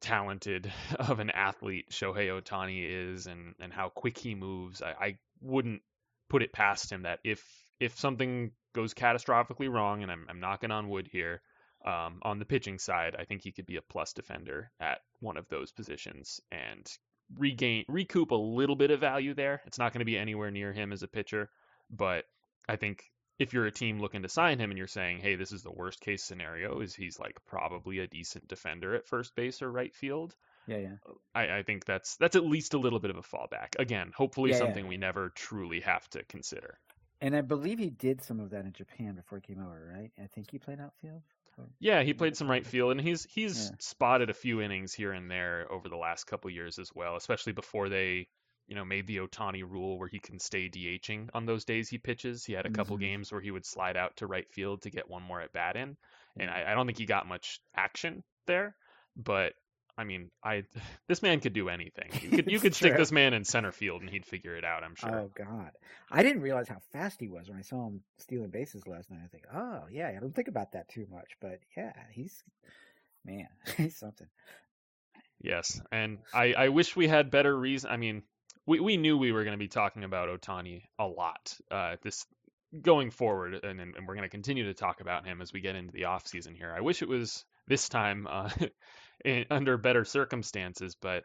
talented 0.01 0.71
of 0.99 1.19
an 1.19 1.29
athlete 1.31 1.89
Shohei 1.91 2.29
Ohtani 2.29 3.11
is 3.13 3.27
and, 3.27 3.55
and 3.59 3.73
how 3.73 3.89
quick 3.89 4.17
he 4.17 4.35
moves, 4.35 4.81
I, 4.81 4.91
I 4.91 5.17
wouldn't 5.41 5.81
put 6.29 6.43
it 6.43 6.53
past 6.53 6.91
him 6.91 7.03
that 7.03 7.19
if 7.23 7.43
if 7.79 7.97
something 7.97 8.51
goes 8.73 8.93
catastrophically 8.93 9.71
wrong, 9.71 10.03
and 10.03 10.12
I'm, 10.12 10.25
I'm 10.29 10.39
knocking 10.39 10.71
on 10.71 10.89
wood 10.89 11.10
here, 11.12 11.41
um, 11.86 12.19
on 12.21 12.39
the 12.39 12.45
pitching 12.45 12.77
side, 12.77 13.15
I 13.17 13.25
think 13.25 13.41
he 13.41 13.51
could 13.51 13.65
be 13.65 13.77
a 13.77 13.81
plus 13.81 14.13
defender 14.13 14.71
at 14.79 14.99
one 15.19 15.38
of 15.38 15.47
those 15.49 15.71
positions 15.71 16.39
and 16.51 16.88
regain 17.38 17.86
recoup 17.88 18.31
a 18.31 18.36
little 18.36 18.75
bit 18.75 18.91
of 18.91 18.99
value 18.99 19.34
there. 19.34 19.62
It's 19.65 19.79
not 19.79 19.93
going 19.93 19.99
to 19.99 20.05
be 20.05 20.17
anywhere 20.17 20.51
near 20.51 20.73
him 20.73 20.91
as 20.91 21.03
a 21.03 21.07
pitcher, 21.07 21.49
but 21.89 22.25
I 22.67 22.75
think 22.75 23.03
if 23.39 23.53
you're 23.53 23.65
a 23.65 23.71
team 23.71 23.99
looking 23.99 24.21
to 24.21 24.29
sign 24.29 24.60
him 24.60 24.69
and 24.69 24.77
you're 24.77 24.88
saying, 24.88 25.19
hey, 25.19 25.36
this 25.36 25.51
is 25.51 25.63
the 25.63 25.71
worst 25.71 26.01
case 26.01 26.23
scenario, 26.23 26.81
is 26.81 26.93
he's 26.93 27.19
like 27.19 27.38
probably 27.47 27.99
a 27.99 28.07
decent 28.07 28.47
defender 28.47 28.93
at 28.93 29.07
first 29.07 29.36
base 29.36 29.62
or 29.62 29.71
right 29.71 29.95
field. 29.95 30.36
Yeah, 30.67 30.77
yeah. 30.77 30.95
I, 31.34 31.57
I 31.57 31.63
think 31.63 31.86
that's 31.86 32.17
that's 32.17 32.36
at 32.36 32.45
least 32.45 32.75
a 32.75 32.77
little 32.77 32.99
bit 32.99 33.10
of 33.10 33.17
a 33.17 33.23
fallback. 33.23 33.79
Again, 33.79 34.12
hopefully 34.15 34.51
Yeah, 34.51 34.57
yeah. 34.57 34.62
something 34.62 34.88
we 34.88 34.97
never 34.97 35.29
truly 35.29 35.79
have 35.79 36.07
to 36.10 36.23
consider. 36.25 36.77
And 37.21 37.36
I 37.36 37.41
believe 37.41 37.77
he 37.79 37.89
did 37.91 38.23
some 38.23 38.39
of 38.39 38.49
that 38.49 38.65
in 38.65 38.73
Japan 38.73 39.15
before 39.15 39.38
he 39.39 39.53
came 39.53 39.63
over, 39.63 39.93
right? 39.95 40.12
I 40.21 40.27
think 40.34 40.49
he 40.49 40.57
played 40.57 40.79
outfield. 40.79 41.21
Or- 41.57 41.69
Yeah, 41.79 42.01
he 42.01 42.13
played 42.13 42.36
some 42.36 42.49
right 42.49 42.65
field, 42.65 42.91
and 42.91 43.01
he's 43.01 43.25
he's 43.25 43.69
Yeah. 43.69 43.75
spotted 43.79 44.29
a 44.29 44.34
few 44.34 44.62
innings 44.62 44.93
here 44.93 45.12
and 45.12 45.29
there 45.29 45.71
over 45.71 45.88
the 45.89 45.97
last 45.97 46.25
couple 46.25 46.49
years 46.49 46.79
as 46.79 46.89
well, 46.95 47.15
especially 47.15 47.53
before 47.53 47.89
they, 47.89 48.27
you 48.67 48.75
know, 48.75 48.86
made 48.86 49.05
the 49.05 49.17
Ohtani 49.17 49.62
rule 49.69 49.99
where 49.99 50.07
he 50.07 50.19
can 50.19 50.39
stay 50.39 50.69
DHing 50.69 51.29
on 51.34 51.45
those 51.45 51.65
days 51.65 51.89
he 51.89 51.97
pitches. 51.99 52.43
He 52.45 52.53
had 52.53 52.65
a 52.65 52.71
couple 52.71 52.97
Mhm. 52.97 53.01
games 53.01 53.31
where 53.31 53.41
he 53.41 53.51
would 53.51 53.65
slide 53.65 53.97
out 53.97 54.15
to 54.17 54.27
right 54.27 54.49
field 54.51 54.81
to 54.84 54.89
get 54.89 55.10
one 55.10 55.21
more 55.23 55.41
at 55.41 55.53
bat 55.53 55.75
in, 55.75 55.97
and 56.39 56.49
I, 56.49 56.71
I 56.71 56.73
don't 56.73 56.86
think 56.88 56.97
he 56.97 57.05
got 57.05 57.27
much 57.27 57.60
action 57.75 58.23
there, 58.47 58.75
but. 59.15 59.53
I 60.01 60.03
mean, 60.03 60.31
I 60.43 60.63
this 61.07 61.21
man 61.21 61.39
could 61.39 61.53
do 61.53 61.69
anything. 61.69 62.09
You 62.21 62.29
could 62.29 62.47
you 62.51 62.59
could 62.59 62.75
stick 62.75 62.93
true. 62.93 62.97
this 62.97 63.11
man 63.11 63.33
in 63.33 63.45
center 63.45 63.71
field 63.71 64.01
and 64.01 64.09
he'd 64.09 64.25
figure 64.25 64.55
it 64.55 64.65
out. 64.65 64.83
I'm 64.83 64.95
sure. 64.95 65.15
Oh 65.15 65.31
God, 65.37 65.71
I 66.09 66.23
didn't 66.23 66.41
realize 66.41 66.67
how 66.67 66.79
fast 66.91 67.19
he 67.19 67.27
was 67.27 67.47
when 67.47 67.59
I 67.59 67.61
saw 67.61 67.87
him 67.87 68.01
stealing 68.17 68.49
bases 68.49 68.87
last 68.87 69.11
night. 69.11 69.19
I 69.23 69.27
think, 69.27 69.43
oh 69.53 69.83
yeah, 69.91 70.11
I 70.15 70.19
don't 70.19 70.35
think 70.35 70.47
about 70.47 70.71
that 70.71 70.89
too 70.89 71.05
much, 71.11 71.37
but 71.39 71.59
yeah, 71.77 71.93
he's 72.11 72.43
man, 73.23 73.47
he's 73.77 73.95
something. 73.95 74.27
Yes, 75.39 75.81
and 75.91 76.19
I, 76.33 76.53
I 76.53 76.69
wish 76.69 76.95
we 76.95 77.07
had 77.07 77.31
better 77.31 77.55
reason. 77.55 77.89
I 77.89 77.97
mean, 77.97 78.23
we, 78.67 78.79
we 78.79 78.97
knew 78.97 79.17
we 79.17 79.31
were 79.31 79.43
going 79.43 79.57
to 79.57 79.63
be 79.63 79.67
talking 79.67 80.03
about 80.03 80.29
Ohtani 80.29 80.83
a 80.99 81.05
lot 81.05 81.57
uh, 81.71 81.95
this 82.03 82.25
going 82.79 83.09
forward, 83.09 83.55
and, 83.55 83.79
and 83.79 84.07
we're 84.07 84.15
going 84.15 84.21
to 84.21 84.29
continue 84.29 84.65
to 84.65 84.73
talk 84.73 85.01
about 85.01 85.25
him 85.25 85.41
as 85.41 85.51
we 85.51 85.59
get 85.59 85.75
into 85.75 85.91
the 85.91 86.05
off 86.05 86.27
season 86.27 86.53
here. 86.53 86.73
I 86.75 86.81
wish 86.81 87.01
it 87.01 87.09
was 87.09 87.43
this 87.67 87.89
time 87.89 88.27
uh, 88.29 88.49
in, 89.25 89.45
under 89.49 89.77
better 89.77 90.05
circumstances, 90.05 90.95
but 90.99 91.23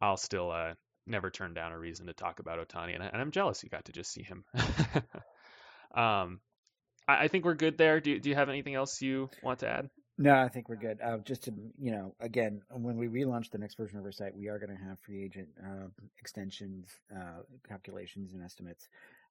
I'll 0.00 0.16
still 0.16 0.50
uh, 0.50 0.74
never 1.06 1.30
turn 1.30 1.54
down 1.54 1.72
a 1.72 1.78
reason 1.78 2.06
to 2.06 2.12
talk 2.12 2.38
about 2.40 2.66
Ohtani, 2.66 2.94
and, 2.94 3.02
I, 3.02 3.10
I'm 3.12 3.30
jealous 3.30 3.62
you 3.62 3.68
got 3.68 3.86
to 3.86 3.92
just 3.92 4.12
see 4.12 4.22
him. 4.22 4.44
um, 5.94 6.40
I, 7.06 7.24
I 7.24 7.28
think 7.28 7.44
we're 7.44 7.54
good 7.54 7.78
there. 7.78 8.00
Do 8.00 8.18
do 8.18 8.28
you 8.28 8.34
have 8.34 8.48
anything 8.48 8.74
else 8.74 9.00
you 9.00 9.30
want 9.42 9.60
to 9.60 9.68
add? 9.68 9.90
No, 10.20 10.34
I 10.34 10.48
think 10.48 10.68
we're 10.68 10.76
good. 10.76 10.98
Uh, 11.00 11.18
just 11.18 11.44
to 11.44 11.52
you 11.78 11.92
know, 11.92 12.14
again, 12.20 12.62
when 12.70 12.96
we 12.96 13.08
relaunch 13.08 13.50
the 13.50 13.58
next 13.58 13.76
version 13.76 13.98
of 13.98 14.04
our 14.04 14.12
site, 14.12 14.36
we 14.36 14.48
are 14.48 14.58
going 14.58 14.76
to 14.76 14.84
have 14.84 14.98
free 15.00 15.24
agent 15.24 15.48
uh, 15.64 15.86
extensions, 16.18 16.88
uh, 17.14 17.42
calculations, 17.68 18.32
and 18.34 18.42
estimates. 18.42 18.88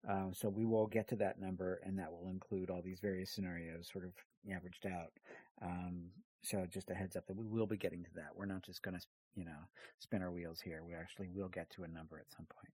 Um, 0.08 0.32
so 0.34 0.48
we 0.48 0.66
will 0.66 0.88
get 0.88 1.10
to 1.10 1.16
that 1.18 1.42
number, 1.42 1.82
and 1.84 2.00
that 2.00 2.12
will 2.12 2.30
include 2.30 2.70
all 2.70 2.82
these 2.82 3.00
various 3.00 3.32
scenarios, 3.32 3.90
sort 3.92 4.06
of 4.06 4.12
averaged 4.54 4.86
out. 4.86 5.12
Um, 5.62 6.06
so 6.48 6.66
just 6.72 6.90
a 6.90 6.94
heads 6.94 7.16
up 7.16 7.28
that 7.28 7.36
we 7.36 7.46
will 7.46 7.68
be 7.68 7.78
getting 7.78 8.04
to 8.04 8.10
that. 8.16 8.30
We're 8.36 8.46
not 8.46 8.64
just 8.64 8.82
going 8.82 8.98
to, 8.98 9.06
you 9.36 9.46
know, 9.46 9.60
spin 10.00 10.22
our 10.22 10.32
wheels 10.32 10.62
here. 10.62 10.82
We 10.86 10.94
actually 10.94 11.28
will 11.34 11.50
get 11.50 11.70
to 11.72 11.84
a 11.84 11.88
number 11.88 12.18
at 12.18 12.32
some 12.32 12.46
point. 12.46 12.74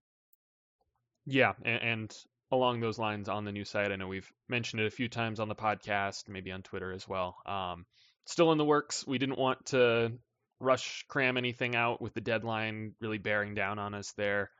Yeah, 1.26 1.52
and, 1.64 1.82
and 1.82 2.16
along 2.52 2.80
those 2.80 2.98
lines 2.98 3.28
on 3.28 3.44
the 3.44 3.52
new 3.52 3.64
site, 3.64 3.90
I 3.90 3.96
know 3.96 4.06
we've 4.06 4.30
mentioned 4.48 4.80
it 4.80 4.86
a 4.86 4.90
few 4.90 5.08
times 5.08 5.40
on 5.40 5.48
the 5.48 5.54
podcast, 5.54 6.28
maybe 6.28 6.52
on 6.52 6.62
Twitter 6.62 6.92
as 6.92 7.08
well. 7.08 7.36
Um, 7.46 7.86
still 8.26 8.52
in 8.52 8.58
the 8.58 8.64
works. 8.64 9.06
We 9.06 9.18
didn't 9.18 9.38
want 9.38 9.66
to 9.66 10.12
rush 10.60 11.04
cram 11.08 11.36
anything 11.36 11.74
out 11.74 12.00
with 12.00 12.14
the 12.14 12.20
deadline 12.20 12.94
really 13.00 13.18
bearing 13.18 13.54
down 13.54 13.78
on 13.78 13.94
us 13.94 14.12
there. 14.16 14.50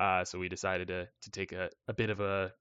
Uh, 0.00 0.24
so 0.24 0.38
we 0.38 0.48
decided 0.48 0.88
to 0.88 1.08
to 1.22 1.30
take 1.30 1.52
a, 1.52 1.70
a 1.88 1.94
bit 1.94 2.10
of 2.10 2.20
a, 2.20 2.52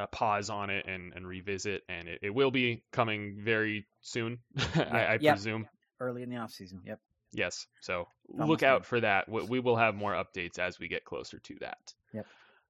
a 0.00 0.06
pause 0.06 0.50
on 0.50 0.70
it 0.70 0.86
and, 0.86 1.12
and 1.14 1.26
revisit, 1.26 1.82
and 1.88 2.08
it, 2.08 2.20
it 2.22 2.30
will 2.30 2.50
be 2.50 2.82
coming 2.92 3.38
very 3.42 3.86
soon, 4.00 4.38
I, 4.76 5.06
I 5.06 5.18
Yep. 5.20 5.34
presume. 5.34 5.68
Early 6.00 6.22
in 6.22 6.30
the 6.30 6.36
off 6.36 6.50
season. 6.52 6.80
Yep. 6.86 7.00
Yes. 7.32 7.66
So 7.80 8.08
Almost 8.32 8.48
look 8.48 8.62
out 8.62 8.82
done. 8.82 8.86
for 8.86 9.00
that. 9.00 9.28
We, 9.28 9.42
we 9.42 9.60
will 9.60 9.76
have 9.76 9.94
more 9.94 10.12
updates 10.12 10.58
as 10.58 10.78
we 10.78 10.88
get 10.88 11.04
closer 11.04 11.38
to 11.38 11.54
that. 11.60 11.94
Yep. 12.12 12.26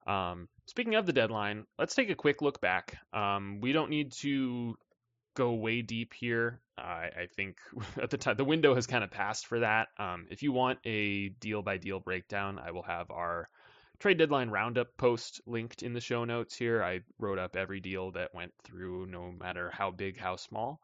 Um, 0.06 0.48
speaking 0.66 0.94
of 0.96 1.06
the 1.06 1.12
deadline, 1.12 1.66
let's 1.78 1.94
take 1.94 2.10
a 2.10 2.14
quick 2.14 2.42
look 2.42 2.60
back. 2.60 2.96
Um, 3.12 3.60
we 3.60 3.72
don't 3.72 3.90
need 3.90 4.12
to 4.20 4.76
go 5.34 5.52
way 5.52 5.82
deep 5.82 6.12
here. 6.12 6.60
I 6.76 6.82
I 7.22 7.28
think 7.36 7.58
at 8.02 8.10
the 8.10 8.18
time 8.18 8.36
the 8.36 8.44
window 8.44 8.74
has 8.74 8.86
kind 8.86 9.04
of 9.04 9.10
passed 9.10 9.46
for 9.46 9.60
that. 9.60 9.88
Um, 9.98 10.26
if 10.30 10.42
you 10.42 10.52
want 10.52 10.78
a 10.84 11.28
deal 11.28 11.62
by 11.62 11.76
deal 11.76 12.00
breakdown, 12.00 12.58
I 12.58 12.72
will 12.72 12.82
have 12.82 13.10
our 13.10 13.48
trade 14.00 14.18
deadline 14.18 14.50
roundup 14.50 14.96
post 14.96 15.40
linked 15.46 15.82
in 15.82 15.92
the 15.92 16.00
show 16.00 16.24
notes 16.24 16.56
here. 16.56 16.82
I 16.82 17.00
wrote 17.18 17.38
up 17.38 17.54
every 17.54 17.80
deal 17.80 18.10
that 18.12 18.34
went 18.34 18.52
through, 18.64 19.06
no 19.06 19.30
matter 19.30 19.70
how 19.72 19.90
big, 19.90 20.18
how 20.18 20.36
small. 20.36 20.80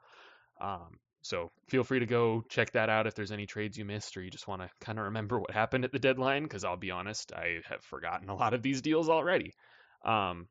Um, 0.61 0.98
so 1.22 1.50
feel 1.68 1.83
free 1.83 2.00
to 2.00 2.07
go 2.07 2.44
check 2.48 2.72
that 2.72 2.88
out 2.88 3.07
if 3.07 3.14
there's 3.14 3.33
any 3.33 3.46
trades 3.46 3.76
you 3.76 3.85
missed 3.85 4.16
or 4.16 4.22
you 4.22 4.31
just 4.31 4.46
want 4.46 4.62
to 4.62 4.70
kind 4.81 4.98
of 4.98 5.07
remember 5.07 5.40
what 5.40 5.50
happened 5.50 5.85
at 5.85 5.92
the 5.92 5.98
deadline. 5.98 6.44
Because 6.44 6.62
I'll 6.62 6.76
be 6.76 6.90
honest, 6.92 7.33
I 7.33 7.61
have 7.68 7.83
forgotten 7.83 8.29
a 8.29 8.37
lot 8.37 8.55
of 8.55 8.62
these 8.62 8.83
deals 8.83 9.09
already. 9.09 9.52
Um, 10.05 10.46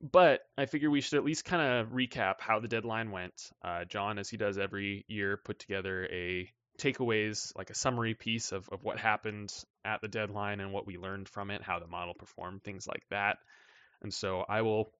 but 0.00 0.40
I 0.58 0.66
figure 0.66 0.90
we 0.90 1.00
should 1.00 1.18
at 1.18 1.24
least 1.24 1.44
kind 1.44 1.62
of 1.62 1.92
recap 1.92 2.34
how 2.40 2.58
the 2.58 2.68
deadline 2.68 3.10
went. 3.10 3.34
Uh, 3.62 3.84
John, 3.84 4.18
as 4.18 4.28
he 4.28 4.36
does 4.36 4.58
every 4.58 5.04
year, 5.08 5.38
put 5.44 5.58
together 5.58 6.04
a 6.10 6.50
takeaways, 6.78 7.52
like 7.56 7.70
a 7.70 7.74
summary 7.74 8.14
piece 8.14 8.52
of, 8.52 8.68
of 8.70 8.82
what 8.82 8.98
happened 8.98 9.52
at 9.86 10.00
the 10.02 10.08
deadline 10.08 10.60
and 10.60 10.72
what 10.72 10.86
we 10.86 10.98
learned 10.98 11.28
from 11.28 11.50
it, 11.50 11.62
how 11.62 11.78
the 11.78 11.86
model 11.86 12.14
performed, 12.14 12.62
things 12.64 12.86
like 12.86 13.04
that. 13.10 13.38
And 14.02 14.12
so 14.12 14.44
I 14.48 14.62
will 14.62 14.92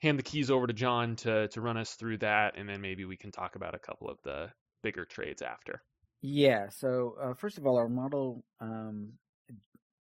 hand 0.00 0.18
the 0.18 0.22
keys 0.22 0.50
over 0.50 0.66
to 0.66 0.72
John 0.72 1.16
to 1.16 1.48
to 1.48 1.60
run 1.60 1.76
us 1.76 1.94
through 1.94 2.18
that, 2.18 2.56
and 2.56 2.68
then 2.68 2.80
maybe 2.80 3.04
we 3.04 3.16
can 3.16 3.32
talk 3.32 3.56
about 3.56 3.74
a 3.74 3.78
couple 3.78 4.08
of 4.08 4.18
the 4.22 4.50
bigger 4.82 5.04
trades 5.04 5.42
after. 5.42 5.82
Yeah. 6.20 6.68
So 6.68 7.16
uh, 7.20 7.34
first 7.34 7.58
of 7.58 7.66
all, 7.66 7.76
our 7.76 7.88
model 7.88 8.44
um, 8.60 9.12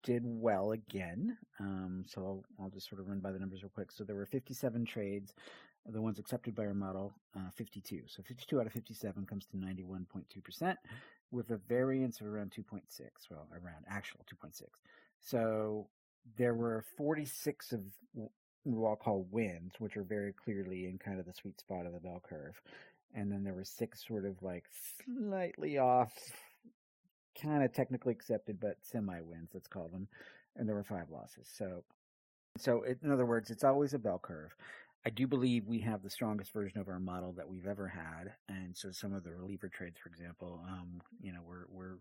did 0.02 0.22
well 0.24 0.72
again. 0.72 1.36
Um, 1.58 2.04
so 2.06 2.20
I'll, 2.22 2.44
I'll 2.60 2.70
just 2.70 2.88
sort 2.88 3.00
of 3.00 3.08
run 3.08 3.20
by 3.20 3.32
the 3.32 3.38
numbers 3.38 3.62
real 3.62 3.70
quick. 3.74 3.92
So 3.92 4.04
there 4.04 4.16
were 4.16 4.26
57 4.26 4.84
trades. 4.84 5.34
The 5.86 6.00
ones 6.00 6.18
accepted 6.18 6.54
by 6.54 6.66
our 6.66 6.74
model, 6.74 7.14
uh, 7.34 7.50
52. 7.56 8.02
So 8.06 8.22
52 8.22 8.60
out 8.60 8.66
of 8.66 8.72
57 8.72 9.24
comes 9.24 9.46
to 9.46 9.56
91.2%, 9.56 10.76
with 11.30 11.50
a 11.50 11.58
variance 11.68 12.20
of 12.20 12.26
around 12.26 12.52
2.6. 12.52 12.82
Well, 13.30 13.46
around 13.52 13.84
actual 13.88 14.20
2.6. 14.32 14.62
So 15.20 15.88
there 16.36 16.54
were 16.54 16.84
46 16.96 17.72
of 17.72 17.80
what 18.64 18.90
I'll 18.90 18.96
call 18.96 19.26
wins, 19.30 19.72
which 19.78 19.96
are 19.96 20.04
very 20.04 20.32
clearly 20.32 20.86
in 20.86 20.98
kind 20.98 21.18
of 21.18 21.26
the 21.26 21.32
sweet 21.32 21.58
spot 21.60 21.86
of 21.86 21.92
the 21.92 22.00
bell 22.00 22.22
curve. 22.28 22.60
And 23.14 23.30
then 23.30 23.42
there 23.42 23.54
were 23.54 23.64
six 23.64 24.06
sort 24.06 24.24
of 24.24 24.42
like 24.42 24.64
slightly 25.04 25.78
off, 25.78 26.12
kind 27.40 27.64
of 27.64 27.72
technically 27.72 28.12
accepted, 28.12 28.60
but 28.60 28.76
semi 28.82 29.20
wins, 29.22 29.50
let's 29.54 29.66
call 29.66 29.88
them. 29.88 30.08
And 30.56 30.68
there 30.68 30.76
were 30.76 30.84
five 30.84 31.10
losses. 31.10 31.48
So, 31.56 31.84
so 32.58 32.82
it, 32.82 32.98
in 33.02 33.10
other 33.10 33.26
words, 33.26 33.50
it's 33.50 33.64
always 33.64 33.94
a 33.94 33.98
bell 33.98 34.20
curve. 34.22 34.54
I 35.04 35.10
do 35.10 35.26
believe 35.26 35.66
we 35.66 35.80
have 35.80 36.02
the 36.02 36.10
strongest 36.10 36.52
version 36.52 36.78
of 36.78 36.88
our 36.88 37.00
model 37.00 37.32
that 37.32 37.48
we've 37.48 37.66
ever 37.66 37.88
had, 37.88 38.32
and 38.48 38.76
so 38.76 38.90
some 38.90 39.14
of 39.14 39.24
the 39.24 39.32
reliever 39.32 39.68
trades, 39.68 39.98
for 39.98 40.08
example, 40.08 40.60
um, 40.68 41.00
you 41.22 41.32
know, 41.32 41.40
we're 41.46 41.64
we're 41.70 41.96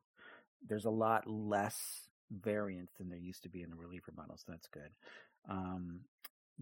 there's 0.67 0.85
a 0.85 0.89
lot 0.89 1.25
less 1.25 2.09
variance 2.31 2.91
than 2.97 3.09
there 3.09 3.17
used 3.17 3.43
to 3.43 3.49
be 3.49 3.61
in 3.61 3.69
the 3.69 3.77
reliever 3.77 4.11
model, 4.15 4.35
so 4.37 4.45
that's 4.49 4.67
good. 4.67 4.89
Um, 5.49 6.01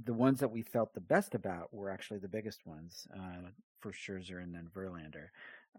the 0.06 0.14
ones 0.14 0.40
that 0.40 0.52
we 0.52 0.62
felt 0.62 0.94
the 0.94 1.02
best 1.02 1.34
about 1.34 1.74
were 1.74 1.90
actually 1.90 2.20
the 2.20 2.28
biggest 2.28 2.66
ones, 2.68 3.08
uh, 3.16 3.50
for 3.80 3.92
Scherzer 3.92 4.42
and 4.42 4.54
then 4.54 4.68
Verlander. 4.76 5.30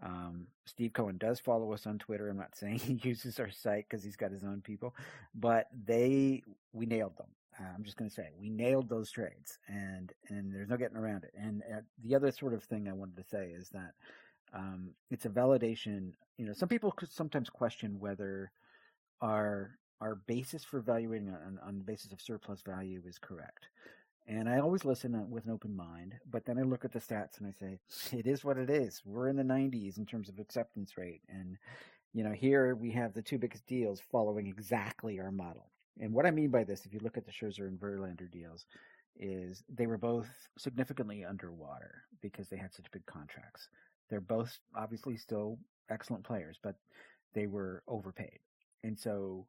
Um, 0.01 0.47
Steve 0.65 0.93
Cohen 0.93 1.17
does 1.17 1.39
follow 1.39 1.73
us 1.73 1.85
on 1.85 1.99
Twitter. 1.99 2.29
I'm 2.29 2.37
not 2.37 2.55
saying 2.57 2.79
he 2.79 2.99
uses 3.03 3.39
our 3.39 3.51
site 3.51 3.85
because 3.89 4.03
he's 4.03 4.15
got 4.15 4.31
his 4.31 4.43
own 4.43 4.61
people, 4.61 4.95
but 5.35 5.67
they 5.85 6.43
we 6.73 6.85
nailed 6.85 7.17
them. 7.17 7.27
Uh, 7.59 7.67
I'm 7.75 7.83
just 7.83 7.97
going 7.97 8.09
to 8.09 8.15
say 8.15 8.29
we 8.39 8.49
nailed 8.49 8.89
those 8.89 9.11
trades, 9.11 9.57
and 9.67 10.11
and 10.29 10.53
there's 10.53 10.69
no 10.69 10.77
getting 10.77 10.97
around 10.97 11.23
it. 11.23 11.33
And 11.37 11.61
uh, 11.63 11.81
the 12.03 12.15
other 12.15 12.31
sort 12.31 12.53
of 12.53 12.63
thing 12.63 12.87
I 12.87 12.93
wanted 12.93 13.17
to 13.17 13.29
say 13.29 13.47
is 13.47 13.69
that 13.69 13.93
um, 14.53 14.91
it's 15.11 15.25
a 15.25 15.29
validation. 15.29 16.13
You 16.37 16.45
know, 16.45 16.53
some 16.53 16.69
people 16.69 16.91
could 16.91 17.11
sometimes 17.11 17.49
question 17.49 17.99
whether 17.99 18.51
our 19.21 19.71
our 20.01 20.15
basis 20.15 20.63
for 20.63 20.77
evaluating 20.77 21.29
on, 21.29 21.59
on 21.65 21.77
the 21.77 21.83
basis 21.83 22.13
of 22.13 22.21
surplus 22.21 22.61
value 22.61 23.01
is 23.05 23.17
correct. 23.17 23.67
And 24.27 24.47
I 24.47 24.59
always 24.59 24.85
listen 24.85 25.29
with 25.31 25.45
an 25.45 25.51
open 25.51 25.75
mind, 25.75 26.13
but 26.29 26.45
then 26.45 26.59
I 26.59 26.61
look 26.61 26.85
at 26.85 26.91
the 26.91 26.99
stats 26.99 27.39
and 27.39 27.47
I 27.47 27.51
say, 27.51 27.79
it 28.17 28.27
is 28.27 28.43
what 28.43 28.57
it 28.57 28.69
is. 28.69 29.01
We're 29.03 29.27
in 29.27 29.35
the 29.35 29.43
90s 29.43 29.97
in 29.97 30.05
terms 30.05 30.29
of 30.29 30.37
acceptance 30.37 30.97
rate. 30.97 31.21
And, 31.27 31.57
you 32.13 32.23
know, 32.23 32.31
here 32.31 32.75
we 32.75 32.91
have 32.91 33.13
the 33.13 33.23
two 33.23 33.39
biggest 33.39 33.65
deals 33.65 34.01
following 34.11 34.47
exactly 34.47 35.19
our 35.19 35.31
model. 35.31 35.65
And 35.99 36.13
what 36.13 36.25
I 36.25 36.31
mean 36.31 36.49
by 36.49 36.63
this, 36.63 36.85
if 36.85 36.93
you 36.93 36.99
look 37.03 37.17
at 37.17 37.25
the 37.25 37.31
Scherzer 37.31 37.67
and 37.67 37.79
Verlander 37.79 38.31
deals, 38.31 38.65
is 39.17 39.63
they 39.67 39.87
were 39.87 39.97
both 39.97 40.29
significantly 40.57 41.25
underwater 41.25 42.03
because 42.21 42.47
they 42.47 42.57
had 42.57 42.73
such 42.73 42.91
big 42.91 43.05
contracts. 43.05 43.67
They're 44.09 44.21
both 44.21 44.57
obviously 44.75 45.17
still 45.17 45.59
excellent 45.89 46.23
players, 46.23 46.57
but 46.63 46.75
they 47.33 47.47
were 47.47 47.83
overpaid. 47.87 48.39
And 48.83 48.97
so 48.97 49.45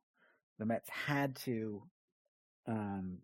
the 0.58 0.66
Mets 0.66 0.88
had 0.88 1.36
to 1.36 1.82
um, 2.66 3.18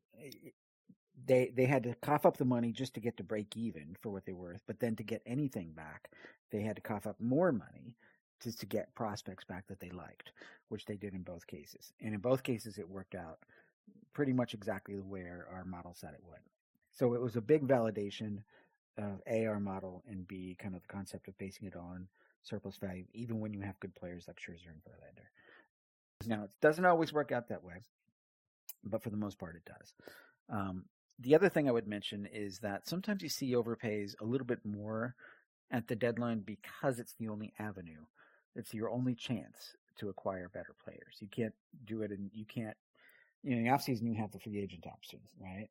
they 1.26 1.52
they 1.54 1.66
had 1.66 1.84
to 1.84 1.94
cough 2.02 2.26
up 2.26 2.36
the 2.36 2.44
money 2.44 2.72
just 2.72 2.94
to 2.94 3.00
get 3.00 3.16
to 3.16 3.24
break 3.24 3.56
even 3.56 3.96
for 4.00 4.10
what 4.10 4.24
they 4.24 4.32
were 4.32 4.48
worth, 4.50 4.62
but 4.66 4.80
then 4.80 4.96
to 4.96 5.02
get 5.02 5.22
anything 5.26 5.72
back, 5.72 6.10
they 6.52 6.62
had 6.62 6.76
to 6.76 6.82
cough 6.82 7.06
up 7.06 7.16
more 7.20 7.52
money 7.52 7.96
just 8.42 8.60
to 8.60 8.66
get 8.66 8.94
prospects 8.94 9.44
back 9.44 9.66
that 9.68 9.80
they 9.80 9.90
liked, 9.90 10.32
which 10.68 10.84
they 10.84 10.96
did 10.96 11.14
in 11.14 11.22
both 11.22 11.46
cases. 11.46 11.92
And 12.00 12.14
in 12.14 12.20
both 12.20 12.42
cases, 12.42 12.78
it 12.78 12.88
worked 12.88 13.14
out 13.14 13.38
pretty 14.12 14.32
much 14.32 14.54
exactly 14.54 14.96
the 14.96 15.02
way 15.02 15.22
our, 15.22 15.46
our 15.52 15.64
model 15.64 15.94
said 15.94 16.14
it 16.14 16.24
would. 16.26 16.40
So 16.90 17.14
it 17.14 17.20
was 17.20 17.36
a 17.36 17.40
big 17.40 17.66
validation 17.66 18.38
of 18.98 19.20
A, 19.26 19.46
our 19.46 19.60
model, 19.60 20.02
and 20.08 20.26
B, 20.26 20.56
kind 20.58 20.74
of 20.74 20.82
the 20.82 20.88
concept 20.88 21.28
of 21.28 21.36
basing 21.38 21.66
it 21.66 21.76
on 21.76 22.08
surplus 22.42 22.76
value, 22.76 23.04
even 23.12 23.40
when 23.40 23.52
you 23.52 23.60
have 23.60 23.78
good 23.80 23.94
players 23.94 24.24
like 24.26 24.36
Scherzer 24.36 24.70
and 24.70 24.82
Verlander. 24.84 25.26
Now, 26.26 26.44
it 26.44 26.50
doesn't 26.62 26.84
always 26.84 27.12
work 27.12 27.32
out 27.32 27.48
that 27.48 27.62
way, 27.62 27.82
but 28.84 29.02
for 29.02 29.10
the 29.10 29.16
most 29.16 29.38
part, 29.38 29.56
it 29.56 29.64
does. 29.66 29.94
Um, 30.48 30.84
the 31.18 31.34
other 31.34 31.48
thing 31.48 31.68
I 31.68 31.72
would 31.72 31.88
mention 31.88 32.26
is 32.32 32.58
that 32.60 32.88
sometimes 32.88 33.22
you 33.22 33.28
see 33.28 33.52
overpays 33.52 34.14
a 34.20 34.24
little 34.24 34.46
bit 34.46 34.64
more 34.64 35.14
at 35.70 35.88
the 35.88 35.96
deadline 35.96 36.40
because 36.40 36.98
it's 36.98 37.14
the 37.18 37.28
only 37.28 37.52
avenue. 37.58 38.04
It's 38.56 38.74
your 38.74 38.90
only 38.90 39.14
chance 39.14 39.76
to 39.98 40.10
acquire 40.10 40.48
better 40.50 40.74
players. 40.84 41.16
You 41.20 41.28
can't 41.28 41.54
do 41.86 42.02
it, 42.02 42.12
and 42.12 42.30
you 42.34 42.46
can't. 42.46 42.76
You 43.44 43.52
know, 43.52 43.58
in 43.58 43.64
the 43.64 43.70
off 43.70 43.82
season 43.82 44.06
you 44.08 44.16
have 44.16 44.32
the 44.32 44.40
free 44.40 44.58
agent 44.60 44.86
option, 44.86 45.20
right? 45.40 45.68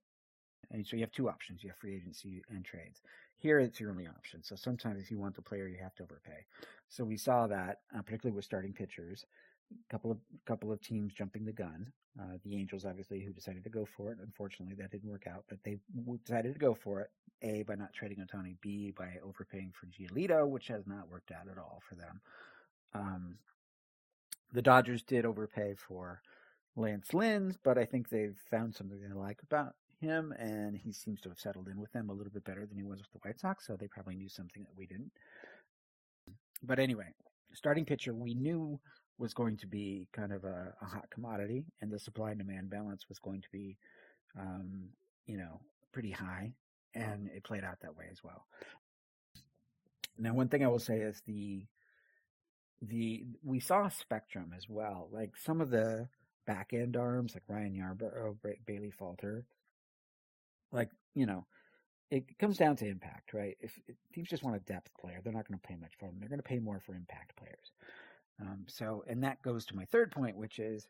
And 0.72 0.88
so 0.88 0.98
you 0.98 1.04
have 1.04 1.12
two 1.14 1.30
options: 1.30 1.64
you 1.64 1.70
have 1.72 1.78
free 1.80 1.96
agency 1.96 2.44
and 2.50 2.66
trades. 2.66 3.02
Here, 3.38 3.60
it's 3.60 3.80
your 3.80 3.92
only 3.92 4.08
option. 4.08 4.44
So 4.44 4.56
sometimes, 4.56 5.02
if 5.02 5.12
you 5.12 5.20
want 5.20 5.36
the 5.36 5.44
player, 5.44 5.68
you 5.68 5.78
have 5.84 5.96
to 5.96 6.04
overpay. 6.04 6.46
So 6.90 7.04
we 7.06 7.18
saw 7.18 7.48
that, 7.48 7.80
uh, 7.96 8.02
particularly 8.04 8.36
with 8.36 8.46
starting 8.46 8.74
pitchers 8.74 9.26
A 9.88 9.94
couple 9.94 10.12
of 10.12 10.20
couple 10.48 10.72
of 10.72 10.82
teams 10.82 11.14
jumping 11.14 11.46
the 11.46 11.54
gun. 11.54 11.92
Uh, 12.20 12.38
the 12.46 12.56
Angels, 12.58 12.86
obviously, 12.86 13.22
who 13.22 13.34
decided 13.34 13.64
to 13.64 13.70
go 13.70 13.86
for 13.98 14.12
it. 14.12 14.20
Unfortunately, 14.24 14.76
that 14.76 14.92
didn't 14.92 15.10
work 15.10 15.28
out, 15.28 15.46
but 15.50 15.60
they 15.66 15.78
decided 16.26 16.54
to 16.54 16.60
go 16.60 16.74
for 16.76 17.02
it. 17.02 17.12
A 17.44 17.64
by 17.64 17.76
not 17.76 17.94
trading 17.94 18.20
Ohtani. 18.20 18.58
B 18.62 18.94
by 18.98 19.16
overpaying 19.24 19.74
for 19.80 19.88
Giolito, 19.88 20.48
which 20.48 20.68
has 20.70 20.88
not 20.88 21.10
worked 21.10 21.32
out 21.32 21.50
at 21.52 21.58
all 21.60 21.82
for 21.90 21.96
them. 21.96 22.22
Um, 22.96 23.38
the 24.52 24.62
Dodgers 24.62 25.04
did 25.04 25.26
overpay 25.26 25.76
for 25.76 26.22
Lance 26.76 27.14
Lynn, 27.14 27.58
but 27.64 27.78
I 27.78 27.86
think 27.86 28.10
they've 28.10 28.38
found 28.50 28.74
something 28.74 29.00
they 29.02 29.14
like 29.14 29.40
about 29.44 29.76
him, 30.00 30.34
and 30.40 30.78
he 30.78 30.92
seems 30.92 31.22
to 31.22 31.30
have 31.30 31.40
settled 31.40 31.68
in 31.68 31.80
with 31.80 31.92
them 31.92 32.10
a 32.10 32.14
little 32.14 32.32
bit 32.32 32.46
better 32.46 32.66
than 32.66 32.78
he 32.78 32.84
was 32.84 33.00
with 33.00 33.12
the 33.12 33.20
White 33.28 33.40
Sox. 33.40 33.68
So 33.68 33.76
they 33.76 33.88
probably 33.88 34.16
knew 34.16 34.30
something 34.30 34.64
that 34.64 34.78
we 34.78 34.86
didn't. 34.86 35.12
But 36.64 36.80
anyway, 36.80 37.14
starting 37.54 37.86
pitcher, 37.86 38.14
we 38.14 38.34
knew 38.34 38.80
was 39.18 39.34
going 39.34 39.58
to 39.58 39.68
be 39.68 40.08
kind 40.12 40.34
of 40.34 40.44
a, 40.44 40.74
a 40.82 40.86
hot 40.86 41.10
commodity, 41.10 41.66
and 41.82 41.92
the 41.92 42.00
supply 42.00 42.32
and 42.32 42.40
demand 42.40 42.70
balance 42.70 43.08
was 43.08 43.20
going 43.20 43.42
to 43.42 43.48
be, 43.52 43.78
um, 44.40 44.90
you 45.26 45.38
know, 45.38 45.60
pretty 45.94 46.12
high, 46.12 46.52
and 46.94 47.30
it 47.34 47.44
played 47.44 47.64
out 47.64 47.80
that 47.82 47.96
way 47.96 48.06
as 48.12 48.24
well. 48.24 48.46
Now, 50.18 50.34
one 50.34 50.50
thing 50.50 50.64
I 50.64 50.68
will 50.68 50.80
say 50.80 51.00
is 51.00 51.22
the 51.26 51.66
the 52.82 53.26
we 53.44 53.60
saw 53.60 53.90
spectrum 53.90 54.54
as 54.56 54.68
well. 54.70 55.10
Like 55.12 55.32
some 55.38 55.62
of 55.62 55.70
the 55.70 56.08
back 56.46 56.72
end 56.74 56.98
arms, 56.98 57.34
like 57.34 57.44
Ryan 57.48 57.74
Yarbrough, 57.74 58.38
Bailey 58.66 58.92
Falter, 58.92 59.46
like 60.72 60.90
you 61.14 61.26
know, 61.26 61.46
it 62.12 62.38
comes 62.38 62.58
down 62.58 62.76
to 62.78 62.88
impact, 62.88 63.34
right? 63.34 63.58
If, 63.60 63.80
if 63.88 63.96
teams 64.14 64.30
just 64.30 64.44
want 64.44 64.56
a 64.56 64.60
depth 64.60 64.92
player, 65.00 65.22
they're 65.24 65.34
not 65.34 65.48
going 65.48 65.60
to 65.60 65.68
pay 65.68 65.76
much 65.76 65.94
for 66.00 66.06
them. 66.06 66.18
They're 66.20 66.30
going 66.30 66.40
to 66.40 66.44
pay 66.44 66.60
more 66.60 66.80
for 66.80 66.94
impact 66.94 67.36
players. 67.38 67.72
Um, 68.42 68.66
so, 68.68 69.04
and 69.08 69.24
that 69.24 69.42
goes 69.42 69.66
to 69.66 69.76
my 69.76 69.86
third 69.86 70.12
point, 70.12 70.36
which 70.36 70.60
is 70.60 70.88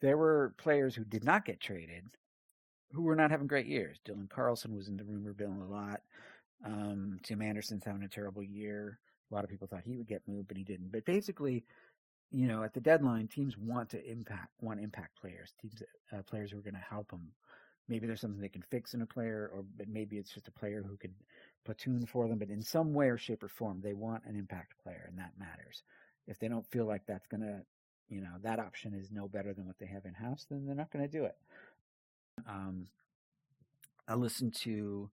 there 0.00 0.16
were 0.16 0.54
players 0.56 0.94
who 0.94 1.04
did 1.04 1.24
not 1.24 1.44
get 1.44 1.60
traded 1.60 2.04
who 2.92 3.02
were 3.02 3.16
not 3.16 3.30
having 3.30 3.46
great 3.46 3.66
years. 3.66 3.98
Dylan 4.06 4.28
Carlson 4.28 4.74
was 4.74 4.88
in 4.88 4.96
the 4.96 5.04
rumor 5.04 5.32
bill 5.32 5.52
a 5.52 5.72
lot. 5.72 6.00
Um, 6.64 7.18
Tim 7.22 7.42
Anderson's 7.42 7.84
having 7.84 8.02
a 8.02 8.08
terrible 8.08 8.42
year. 8.42 8.98
A 9.30 9.34
lot 9.34 9.44
of 9.44 9.50
people 9.50 9.66
thought 9.66 9.82
he 9.84 9.96
would 9.96 10.08
get 10.08 10.22
moved, 10.26 10.48
but 10.48 10.56
he 10.56 10.64
didn't. 10.64 10.90
But 10.90 11.04
basically, 11.04 11.64
you 12.30 12.46
know, 12.46 12.62
at 12.62 12.74
the 12.74 12.80
deadline, 12.80 13.28
teams 13.28 13.56
want 13.58 13.90
to 13.90 14.10
impact, 14.10 14.50
want 14.60 14.80
impact 14.80 15.20
players, 15.20 15.54
teams, 15.60 15.82
uh, 16.12 16.22
players 16.22 16.50
who 16.50 16.58
are 16.58 16.62
going 16.62 16.74
to 16.74 16.80
help 16.80 17.10
them. 17.10 17.28
Maybe 17.88 18.06
there's 18.06 18.20
something 18.20 18.40
they 18.40 18.50
can 18.50 18.64
fix 18.70 18.92
in 18.92 19.00
a 19.00 19.06
player, 19.06 19.50
or 19.54 19.64
maybe 19.86 20.18
it's 20.18 20.32
just 20.32 20.48
a 20.48 20.52
player 20.52 20.84
who 20.86 20.96
could 20.98 21.14
platoon 21.64 22.04
for 22.04 22.28
them. 22.28 22.38
But 22.38 22.50
in 22.50 22.62
some 22.62 22.92
way 22.92 23.08
or 23.08 23.16
shape 23.16 23.42
or 23.42 23.48
form, 23.48 23.80
they 23.82 23.94
want 23.94 24.24
an 24.26 24.36
impact 24.36 24.74
player, 24.82 25.06
and 25.08 25.18
that 25.18 25.32
matters 25.38 25.82
if 26.28 26.38
they 26.38 26.46
don't 26.46 26.70
feel 26.70 26.84
like 26.84 27.06
that's 27.06 27.26
going 27.26 27.40
to, 27.40 27.62
you 28.08 28.20
know, 28.20 28.34
that 28.42 28.60
option 28.60 28.94
is 28.94 29.10
no 29.10 29.26
better 29.26 29.54
than 29.54 29.66
what 29.66 29.78
they 29.78 29.86
have 29.86 30.04
in 30.04 30.14
house, 30.14 30.46
then 30.48 30.66
they're 30.66 30.76
not 30.76 30.92
going 30.92 31.04
to 31.04 31.10
do 31.10 31.24
it. 31.24 31.36
Um, 32.46 32.86
I 34.06 34.14
listened 34.14 34.54
to 34.56 35.10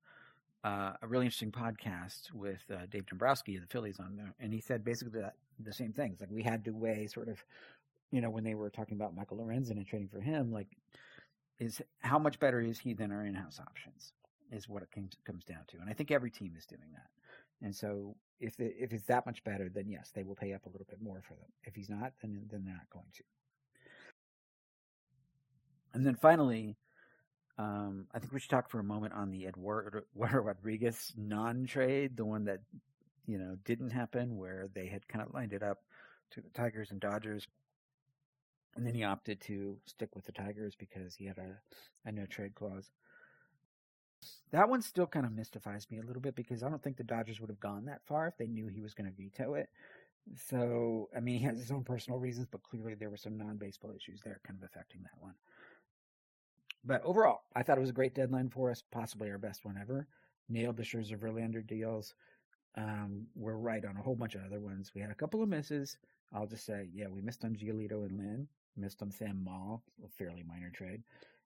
uh, 0.66 0.94
a 1.04 1.08
really 1.08 1.26
interesting 1.26 1.52
podcast 1.52 2.34
with 2.34 2.64
uh, 2.72 2.88
Dave 2.90 3.06
Dombrowski 3.06 3.56
of 3.56 3.62
the 3.62 3.68
Phillies 3.68 4.00
on 4.00 4.18
there, 4.18 4.34
and 4.40 4.52
he 4.52 4.60
said 4.60 4.84
basically 4.84 5.22
that, 5.22 5.36
the 5.60 5.72
same 5.72 5.94
things. 5.94 6.20
Like 6.20 6.32
we 6.32 6.42
had 6.42 6.66
to 6.66 6.72
weigh 6.72 7.06
sort 7.08 7.30
of, 7.30 7.38
you 8.12 8.20
know, 8.20 8.32
when 8.32 8.44
they 8.44 8.56
were 8.56 8.72
talking 8.72 8.98
about 8.98 9.16
Michael 9.16 9.38
Lorenzen 9.38 9.78
and 9.78 9.86
trading 9.86 10.10
for 10.10 10.20
him, 10.20 10.52
like, 10.52 10.68
is 11.60 11.82
how 12.00 12.18
much 12.18 12.40
better 12.40 12.60
is 12.60 12.80
he 12.80 12.94
than 12.94 13.12
our 13.12 13.26
in-house 13.26 13.60
options? 13.60 14.14
Is 14.52 14.68
what 14.68 14.82
it 14.82 14.90
comes 14.92 15.14
comes 15.24 15.44
down 15.44 15.62
to, 15.68 15.78
and 15.78 15.90
I 15.90 15.94
think 15.94 16.10
every 16.12 16.32
team 16.32 16.54
is 16.58 16.66
doing 16.66 16.92
that. 16.94 17.10
And 17.62 17.76
so 17.76 18.16
if 18.40 18.60
it, 18.60 18.76
if 18.80 18.92
it's 18.92 19.06
that 19.06 19.26
much 19.26 19.44
better, 19.44 19.70
then 19.74 19.88
yes, 19.88 20.12
they 20.14 20.24
will 20.24 20.36
pay 20.36 20.54
up 20.54 20.66
a 20.66 20.70
little 20.70 20.88
bit 20.90 21.02
more 21.02 21.22
for 21.28 21.36
them. 21.36 21.52
If 21.64 21.76
he's 21.76 21.90
not, 21.90 22.14
then 22.22 22.42
then 22.50 22.64
they're 22.66 22.74
not 22.74 22.90
going 22.92 23.06
to. 23.14 23.24
And 25.94 26.06
then 26.06 26.16
finally, 26.16 26.76
um, 27.58 28.08
I 28.14 28.20
think 28.20 28.34
we 28.34 28.40
should 28.40 28.50
talk 28.50 28.70
for 28.70 28.80
a 28.80 28.84
moment 28.84 29.14
on 29.14 29.32
the 29.32 29.46
Eduardo 29.48 30.04
Rodriguez 30.16 31.14
non-trade, 31.18 32.18
the 32.18 32.26
one 32.26 32.46
that 32.46 32.60
you 33.26 33.38
know 33.38 33.58
didn't 33.66 33.92
happen, 33.92 34.38
where 34.38 34.68
they 34.74 34.88
had 34.88 35.08
kind 35.08 35.26
of 35.26 35.34
lined 35.34 35.54
it 35.54 35.64
up 35.64 35.80
to 36.32 36.42
the 36.42 36.50
Tigers 36.50 36.92
and 36.92 37.00
Dodgers, 37.00 37.48
and 38.76 38.86
then 38.86 38.94
he 38.94 39.04
opted 39.04 39.40
to 39.42 39.78
stick 39.86 40.16
with 40.16 40.26
the 40.26 40.32
Tigers 40.32 40.76
because 40.76 41.16
he 41.16 41.26
had 41.26 41.38
a, 41.38 41.58
a 42.08 42.12
no 42.12 42.26
trade 42.26 42.56
clause. 42.56 42.92
That 44.52 44.70
one 44.70 44.82
still 44.82 45.08
kind 45.08 45.26
of 45.26 45.32
mystifies 45.32 45.88
me 45.92 46.00
a 46.00 46.04
little 46.04 46.22
bit 46.22 46.36
because 46.36 46.64
I 46.64 46.70
don't 46.70 46.82
think 46.82 46.98
the 46.98 47.04
Dodgers 47.04 47.40
would 47.40 47.50
have 47.50 47.60
gone 47.60 47.86
that 47.86 48.02
far 48.08 48.28
if 48.28 48.38
they 48.38 48.48
knew 48.48 48.68
he 48.68 48.82
was 48.82 48.94
going 48.94 49.10
to 49.10 49.16
veto 49.16 49.54
it. 49.54 49.70
So, 50.50 51.10
I 51.16 51.20
mean, 51.20 51.38
he 51.38 51.46
has 51.46 51.60
his 51.60 51.72
own 51.72 51.84
personal 51.84 52.20
reasons, 52.20 52.48
but 52.50 52.64
clearly 52.64 52.96
there 52.96 53.12
were 53.12 53.18
some 53.18 53.38
non 53.38 53.58
baseball 53.58 53.92
issues 53.96 54.22
there 54.24 54.40
kind 54.46 54.58
of 54.58 54.68
affecting 54.68 55.04
that 55.04 55.22
one. 55.22 55.36
But 56.86 57.02
overall, 57.04 57.42
I 57.56 57.64
thought 57.64 57.78
it 57.78 57.82
was 57.82 57.90
a 57.90 57.94
great 57.94 58.16
deadline 58.16 58.50
for 58.50 58.70
us, 58.72 58.84
possibly 58.92 59.30
our 59.32 59.38
best 59.38 59.66
one 59.66 59.78
ever. 59.80 60.08
Nailed 60.50 60.78
the 60.78 60.84
Scherzer 60.84 61.18
Verlander 61.18 61.66
deals. 61.66 62.14
Um, 62.78 63.26
we're 63.36 63.56
right 63.58 63.84
on 63.84 63.98
a 63.98 64.02
whole 64.02 64.16
bunch 64.16 64.36
of 64.36 64.44
other 64.46 64.60
ones. 64.60 64.92
We 64.94 65.02
had 65.02 65.10
a 65.10 65.16
couple 65.16 65.42
of 65.42 65.50
misses. 65.50 65.98
I'll 66.34 66.46
just 66.46 66.66
say, 66.66 66.90
yeah, 66.94 67.08
we 67.08 67.22
missed 67.22 67.44
on 67.44 67.56
Giolito 67.56 68.06
and 68.06 68.18
Lynn, 68.18 68.48
missed 68.76 69.02
on 69.02 69.12
Sam 69.12 69.44
Moll, 69.44 69.82
a 70.04 70.10
fairly 70.10 70.44
minor 70.44 70.70
trade 70.70 71.02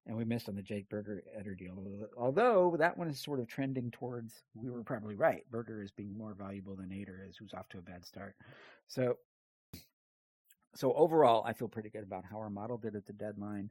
and 0.09 0.17
we 0.17 0.25
missed 0.25 0.49
on 0.49 0.55
the 0.55 0.61
Jake 0.61 0.89
Burger 0.89 1.23
Eder 1.37 1.53
deal. 1.53 1.75
Although 2.17 2.75
that 2.79 2.97
one 2.97 3.09
is 3.09 3.19
sort 3.19 3.39
of 3.39 3.47
trending 3.47 3.91
towards, 3.91 4.41
we 4.55 4.71
were 4.71 4.83
probably 4.83 5.13
right. 5.13 5.43
Burger 5.51 5.83
is 5.83 5.91
being 5.91 6.17
more 6.17 6.33
valuable 6.33 6.75
than 6.75 6.91
Eder 6.91 7.23
is, 7.29 7.37
who's 7.37 7.53
off 7.53 7.69
to 7.69 7.77
a 7.77 7.81
bad 7.81 8.03
start. 8.03 8.35
So, 8.87 9.17
so 10.73 10.93
overall, 10.93 11.43
I 11.45 11.53
feel 11.53 11.67
pretty 11.67 11.89
good 11.89 12.01
about 12.01 12.25
how 12.25 12.37
our 12.37 12.49
model 12.49 12.77
did 12.77 12.95
at 12.95 13.05
the 13.05 13.13
deadline. 13.13 13.69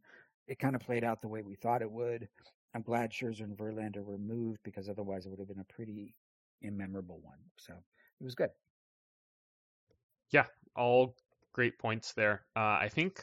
It 0.48 0.58
kind 0.58 0.74
of 0.74 0.80
played 0.80 1.04
out 1.04 1.20
the 1.20 1.28
way 1.28 1.42
we 1.42 1.54
thought 1.54 1.82
it 1.82 1.90
would. 1.90 2.28
I'm 2.74 2.82
glad 2.82 3.12
Scherzer 3.12 3.42
and 3.42 3.56
Verlander 3.56 4.04
were 4.04 4.18
moved 4.18 4.60
because 4.64 4.88
otherwise 4.88 5.26
it 5.26 5.30
would 5.30 5.38
have 5.38 5.48
been 5.48 5.60
a 5.60 5.72
pretty 5.72 6.14
immemorable 6.62 7.20
one. 7.22 7.38
So 7.56 7.74
it 8.20 8.24
was 8.24 8.34
good. 8.34 8.50
Yeah, 10.30 10.46
all 10.74 11.16
great 11.52 11.78
points 11.78 12.12
there. 12.14 12.42
Uh, 12.56 12.78
I 12.80 12.88
think 12.92 13.22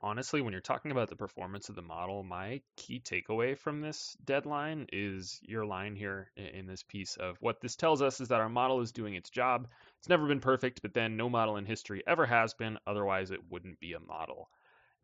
honestly, 0.00 0.40
when 0.40 0.52
you're 0.52 0.60
talking 0.60 0.90
about 0.90 1.08
the 1.08 1.16
performance 1.16 1.68
of 1.68 1.74
the 1.74 1.82
model, 1.82 2.22
my 2.22 2.60
key 2.76 3.00
takeaway 3.00 3.56
from 3.56 3.80
this 3.80 4.16
deadline 4.24 4.86
is 4.92 5.40
your 5.42 5.64
line 5.64 5.94
here 5.94 6.30
in 6.36 6.66
this 6.66 6.82
piece 6.82 7.16
of 7.16 7.36
what 7.40 7.60
this 7.60 7.76
tells 7.76 8.02
us 8.02 8.20
is 8.20 8.28
that 8.28 8.40
our 8.40 8.48
model 8.48 8.80
is 8.80 8.92
doing 8.92 9.14
its 9.14 9.30
job. 9.30 9.68
It's 9.98 10.08
never 10.08 10.26
been 10.26 10.40
perfect, 10.40 10.82
but 10.82 10.94
then 10.94 11.16
no 11.16 11.28
model 11.28 11.56
in 11.56 11.66
history 11.66 12.02
ever 12.06 12.26
has 12.26 12.54
been. 12.54 12.78
Otherwise, 12.86 13.30
it 13.30 13.50
wouldn't 13.50 13.80
be 13.80 13.92
a 13.92 14.00
model. 14.00 14.50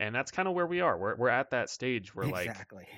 And 0.01 0.15
that's 0.15 0.31
kind 0.31 0.49
of 0.49 0.55
where 0.55 0.67
we 0.67 0.81
are. 0.81 0.97
We're 0.97 1.17
we're 1.17 1.29
at 1.29 1.51
that 1.51 1.71
stage 1.71 2.15
where 2.15 2.29
exactly. 2.29 2.79
like 2.79 2.89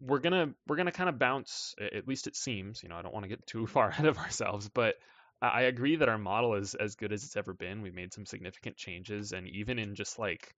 we're 0.00 0.20
gonna 0.20 0.50
we're 0.66 0.76
gonna 0.76 0.92
kind 0.92 1.08
of 1.08 1.18
bounce. 1.18 1.74
At 1.80 2.08
least 2.08 2.26
it 2.26 2.36
seems. 2.36 2.82
You 2.82 2.88
know, 2.88 2.96
I 2.96 3.02
don't 3.02 3.12
want 3.12 3.24
to 3.24 3.28
get 3.28 3.46
too 3.46 3.66
far 3.66 3.88
ahead 3.88 4.06
of 4.06 4.18
ourselves, 4.18 4.68
but 4.68 4.96
I 5.40 5.62
agree 5.62 5.96
that 5.96 6.08
our 6.08 6.18
model 6.18 6.54
is 6.54 6.74
as 6.74 6.96
good 6.96 7.12
as 7.12 7.24
it's 7.24 7.36
ever 7.36 7.52
been. 7.52 7.82
We 7.82 7.90
made 7.90 8.12
some 8.12 8.26
significant 8.26 8.76
changes, 8.76 9.32
and 9.32 9.48
even 9.48 9.78
in 9.78 9.94
just 9.94 10.18
like 10.18 10.54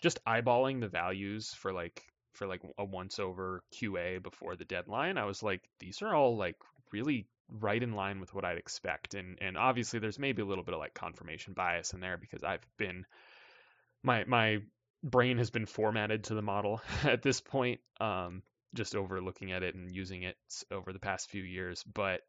just 0.00 0.24
eyeballing 0.24 0.80
the 0.80 0.88
values 0.88 1.52
for 1.52 1.72
like 1.72 2.02
for 2.32 2.46
like 2.46 2.62
a 2.78 2.84
once 2.84 3.18
over 3.18 3.62
QA 3.74 4.22
before 4.22 4.56
the 4.56 4.64
deadline, 4.64 5.18
I 5.18 5.24
was 5.24 5.42
like, 5.42 5.62
these 5.80 6.02
are 6.02 6.14
all 6.14 6.36
like 6.36 6.56
really 6.92 7.26
right 7.48 7.82
in 7.82 7.94
line 7.94 8.20
with 8.20 8.32
what 8.32 8.44
I'd 8.44 8.58
expect. 8.58 9.14
And 9.14 9.38
and 9.40 9.56
obviously 9.56 9.98
there's 9.98 10.18
maybe 10.18 10.42
a 10.42 10.46
little 10.46 10.64
bit 10.64 10.74
of 10.74 10.80
like 10.80 10.94
confirmation 10.94 11.54
bias 11.54 11.92
in 11.92 12.00
there 12.00 12.16
because 12.16 12.44
I've 12.44 12.66
been 12.76 13.04
my 14.02 14.24
my 14.24 14.58
brain 15.02 15.38
has 15.38 15.50
been 15.50 15.66
formatted 15.66 16.24
to 16.24 16.34
the 16.34 16.42
model 16.42 16.80
at 17.04 17.22
this 17.22 17.40
point, 17.40 17.80
um, 18.00 18.42
just 18.74 18.94
over 18.94 19.20
looking 19.20 19.52
at 19.52 19.62
it 19.62 19.74
and 19.74 19.94
using 19.94 20.22
it 20.22 20.36
over 20.70 20.92
the 20.92 20.98
past 20.98 21.30
few 21.30 21.42
years. 21.42 21.82
But 21.84 22.20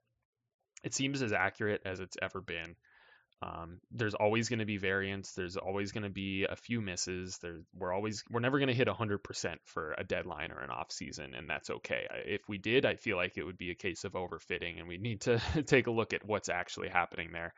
it 0.84 0.94
seems 0.94 1.22
as 1.22 1.34
accurate 1.34 1.82
as 1.86 2.00
it's 2.00 2.18
ever 2.22 2.42
been. 2.42 2.76
Um, 3.44 3.80
there's 3.92 4.14
always 4.14 4.50
going 4.50 4.60
to 4.60 4.66
be 4.66 4.78
variance. 4.78 5.32
There's 5.32 5.58
always 5.58 5.92
going 5.92 6.04
to 6.04 6.12
be 6.12 6.46
a 6.48 6.56
few 6.56 6.80
misses. 6.80 7.40
There, 7.42 7.62
we're 7.74 7.92
always 7.92 8.24
we're 8.30 8.40
never 8.40 8.60
going 8.60 8.68
to 8.68 8.74
hit 8.76 8.88
100% 8.88 9.56
for 9.66 9.96
a 9.98 10.04
deadline 10.04 10.52
or 10.52 10.60
an 10.60 10.70
off 10.70 10.92
season, 10.92 11.34
and 11.34 11.50
that's 11.50 11.72
okay. 11.72 12.06
If 12.26 12.42
we 12.48 12.60
did, 12.60 12.86
I 12.86 12.96
feel 12.96 13.18
like 13.18 13.38
it 13.38 13.44
would 13.44 13.58
be 13.58 13.72
a 13.72 13.76
case 13.76 14.04
of 14.04 14.12
overfitting, 14.12 14.78
and 14.78 14.88
we 14.88 15.00
need 15.00 15.22
to 15.22 15.42
take 15.66 15.88
a 15.88 15.92
look 15.92 16.14
at 16.14 16.26
what's 16.26 16.50
actually 16.50 16.90
happening 16.90 17.32
there, 17.34 17.54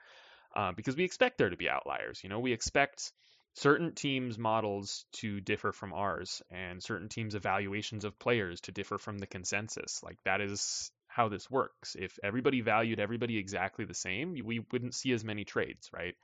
uh, 0.56 0.71
because 0.71 0.95
we 0.95 1.04
expect 1.04 1.38
there 1.38 1.49
to 1.49 1.58
be 1.58 1.69
outliers. 1.69 2.21
You 2.23 2.30
know, 2.30 2.39
we 2.39 2.54
expect 2.54 3.12
certain 3.53 3.93
teams' 3.93 4.37
models 4.37 5.05
to 5.13 5.39
differ 5.41 5.71
from 5.71 5.93
ours, 5.93 6.41
and 6.49 6.81
certain 6.81 7.09
teams' 7.09 7.35
evaluations 7.35 8.05
of 8.05 8.17
players 8.19 8.61
to 8.61 8.71
differ 8.71 8.97
from 8.97 9.17
the 9.17 9.27
consensus. 9.27 10.01
Like 10.03 10.17
that 10.25 10.41
is 10.41 10.91
how 11.07 11.29
this 11.29 11.49
works. 11.49 11.95
If 11.99 12.17
everybody 12.23 12.61
valued 12.61 12.99
everybody 12.99 13.37
exactly 13.37 13.85
the 13.85 13.93
same, 13.93 14.33
we 14.43 14.65
wouldn't 14.71 14.95
see 14.95 15.11
as 15.13 15.23
many 15.23 15.45
trades, 15.45 15.89
right? 15.93 16.15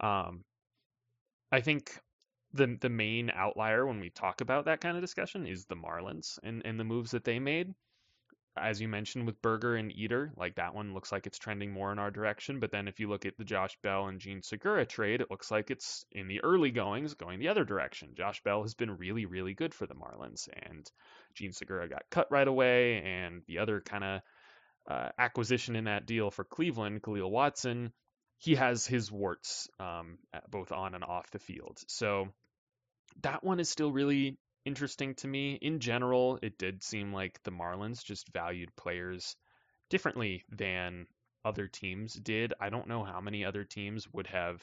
Um, 0.00 0.44
I 1.50 1.60
think 1.60 2.00
the 2.54 2.78
the 2.80 2.88
main 2.88 3.30
outlier 3.30 3.86
when 3.86 4.00
we 4.00 4.10
talk 4.10 4.40
about 4.40 4.64
that 4.64 4.80
kind 4.80 4.96
of 4.96 5.02
discussion 5.02 5.46
is 5.46 5.66
the 5.66 5.76
Marlins 5.76 6.38
and, 6.42 6.62
and 6.64 6.80
the 6.80 6.84
moves 6.84 7.10
that 7.12 7.24
they 7.24 7.38
made. 7.38 7.74
As 8.56 8.80
you 8.80 8.88
mentioned 8.88 9.26
with 9.26 9.40
Burger 9.40 9.76
and 9.76 9.90
Eder, 9.90 10.30
like 10.36 10.56
that 10.56 10.74
one 10.74 10.92
looks 10.92 11.10
like 11.10 11.26
it's 11.26 11.38
trending 11.38 11.72
more 11.72 11.90
in 11.90 11.98
our 11.98 12.10
direction. 12.10 12.60
But 12.60 12.70
then 12.70 12.86
if 12.86 13.00
you 13.00 13.08
look 13.08 13.24
at 13.24 13.38
the 13.38 13.44
Josh 13.44 13.78
Bell 13.82 14.08
and 14.08 14.20
Jean 14.20 14.42
Segura 14.42 14.84
trade, 14.84 15.22
it 15.22 15.30
looks 15.30 15.50
like 15.50 15.70
it's 15.70 16.04
in 16.12 16.28
the 16.28 16.42
early 16.42 16.70
goings 16.70 17.14
going 17.14 17.38
the 17.38 17.48
other 17.48 17.64
direction. 17.64 18.14
Josh 18.14 18.42
Bell 18.42 18.62
has 18.62 18.74
been 18.74 18.98
really, 18.98 19.24
really 19.24 19.54
good 19.54 19.72
for 19.74 19.86
the 19.86 19.94
Marlins, 19.94 20.48
and 20.52 20.90
Jean 21.34 21.52
Segura 21.52 21.88
got 21.88 22.10
cut 22.10 22.30
right 22.30 22.46
away, 22.46 23.02
and 23.02 23.42
the 23.46 23.58
other 23.58 23.80
kind 23.80 24.04
of 24.04 24.20
uh, 24.86 25.08
acquisition 25.18 25.76
in 25.76 25.84
that 25.84 26.06
deal 26.06 26.30
for 26.30 26.44
Cleveland, 26.44 27.02
Kahlil 27.02 27.30
Watson, 27.30 27.92
he 28.38 28.56
has 28.56 28.86
his 28.86 29.10
warts 29.10 29.68
um, 29.78 30.18
both 30.50 30.72
on 30.72 30.94
and 30.94 31.04
off 31.04 31.30
the 31.30 31.38
field. 31.38 31.78
So 31.86 32.28
that 33.22 33.44
one 33.44 33.60
is 33.60 33.68
still 33.68 33.92
really 33.92 34.36
interesting 34.64 35.14
to 35.16 35.28
me. 35.28 35.58
In 35.60 35.80
general, 35.80 36.38
it 36.42 36.58
did 36.58 36.82
seem 36.82 37.12
like 37.12 37.42
the 37.42 37.50
Marlins 37.50 38.04
just 38.04 38.32
valued 38.32 38.74
players 38.76 39.36
differently 39.90 40.44
than 40.50 41.06
other 41.44 41.68
teams 41.68 42.14
did. 42.14 42.54
I 42.60 42.70
don't 42.70 42.88
know 42.88 43.04
how 43.04 43.20
many 43.20 43.44
other 43.44 43.64
teams 43.64 44.06
would 44.12 44.28
have 44.28 44.62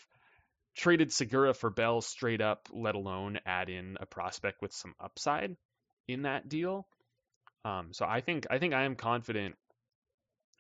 traded 0.76 1.12
Segura 1.12 1.54
for 1.54 1.70
Bell 1.70 2.02
straight 2.02 2.42
up, 2.42 2.70
let 2.72 2.96
alone 2.96 3.40
add 3.46 3.70
in 3.70 3.98
a 4.00 4.06
prospect 4.06 4.62
with 4.62 4.74
some 4.74 4.96
upside 5.00 5.56
in 6.08 6.24
that 6.24 6.48
deal. 6.48 6.88
Um, 7.66 7.90
so 7.92 8.06
I 8.06 8.22
think 8.22 8.48
I 8.50 8.60
think 8.60 8.74
I 8.74 8.84
am 8.84 8.96
confident. 8.96 9.56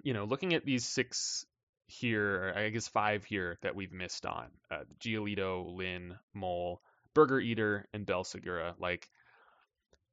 You 0.04 0.13
know, 0.13 0.25
looking 0.25 0.54
at 0.54 0.65
these 0.65 0.86
six 0.86 1.45
here, 1.88 2.54
I 2.56 2.69
guess 2.69 2.88
five 2.88 3.23
here 3.23 3.58
that 3.62 3.75
we've 3.75 3.93
missed 3.93 4.25
on: 4.25 4.47
uh, 4.69 4.84
Giolito, 4.99 5.75
Lynn, 5.75 6.17
Moll, 6.34 6.82
Burger 7.13 7.39
Eder, 7.39 7.88
and 7.93 8.06
Bell 8.06 8.23
Segura. 8.23 8.75
Like, 8.78 9.10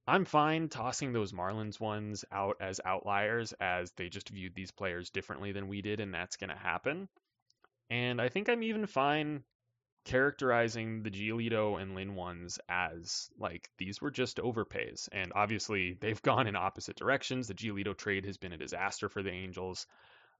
I'm 0.07 0.25
fine 0.25 0.69
tossing 0.69 1.13
those 1.13 1.33
Marlins 1.33 1.81
ones 1.81 2.25
out 2.31 2.59
as 2.61 2.81
outliers, 2.85 3.53
as 3.61 3.91
they 3.93 4.09
just 4.09 4.29
viewed 4.29 4.55
these 4.55 4.71
players 4.71 5.11
differently 5.11 5.53
than 5.53 5.69
we 5.69 5.83
did, 5.83 6.01
and 6.01 6.15
that's 6.15 6.37
going 6.37 6.51
to 6.51 6.57
happen. 6.57 7.09
And 7.91 8.21
I 8.21 8.29
think 8.29 8.49
I'm 8.49 8.63
even 8.63 8.87
fine 8.87 9.43
characterizing 10.07 11.03
the 11.03 11.11
Giolito 11.11 11.81
and 11.81 11.97
Lynn 11.97 12.15
ones 12.15 12.61
as 12.69 13.29
like 13.39 13.69
these 13.77 14.01
were 14.01 14.13
just 14.13 14.39
overpays. 14.39 15.09
And 15.11 15.33
obviously 15.35 15.97
they've 16.01 16.23
gone 16.23 16.47
in 16.47 16.57
opposite 16.57 16.97
directions. 16.97 17.49
The 17.49 17.55
Giolito 17.55 17.97
trade 17.97 18.25
has 18.25 18.39
been 18.39 18.53
a 18.53 18.59
disaster 18.59 19.09
for 19.09 19.23
the 19.23 19.33
Angels. 19.33 19.87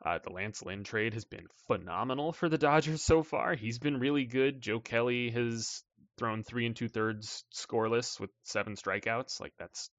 Uh, 0.05 0.19
the 0.23 0.31
Lance 0.31 0.63
Lynn 0.63 0.85
trade 0.85 1.15
has 1.15 1.25
been 1.25 1.47
phenomenal 1.67 2.33
for 2.33 2.49
the 2.49 2.59
Dodgers 2.59 3.03
so 3.03 3.23
far. 3.23 3.55
He's 3.55 3.79
been 3.79 3.99
really 3.99 4.25
good. 4.25 4.61
Joe 4.61 4.79
Kelly 4.79 5.31
has 5.31 5.83
thrown 6.17 6.43
three 6.43 6.67
and 6.67 6.77
two 6.77 6.89
thirds 6.89 7.45
scoreless 7.55 8.19
with 8.21 8.31
seven 8.45 8.75
strikeouts. 8.75 9.41
Like 9.41 9.53
that's 9.59 9.91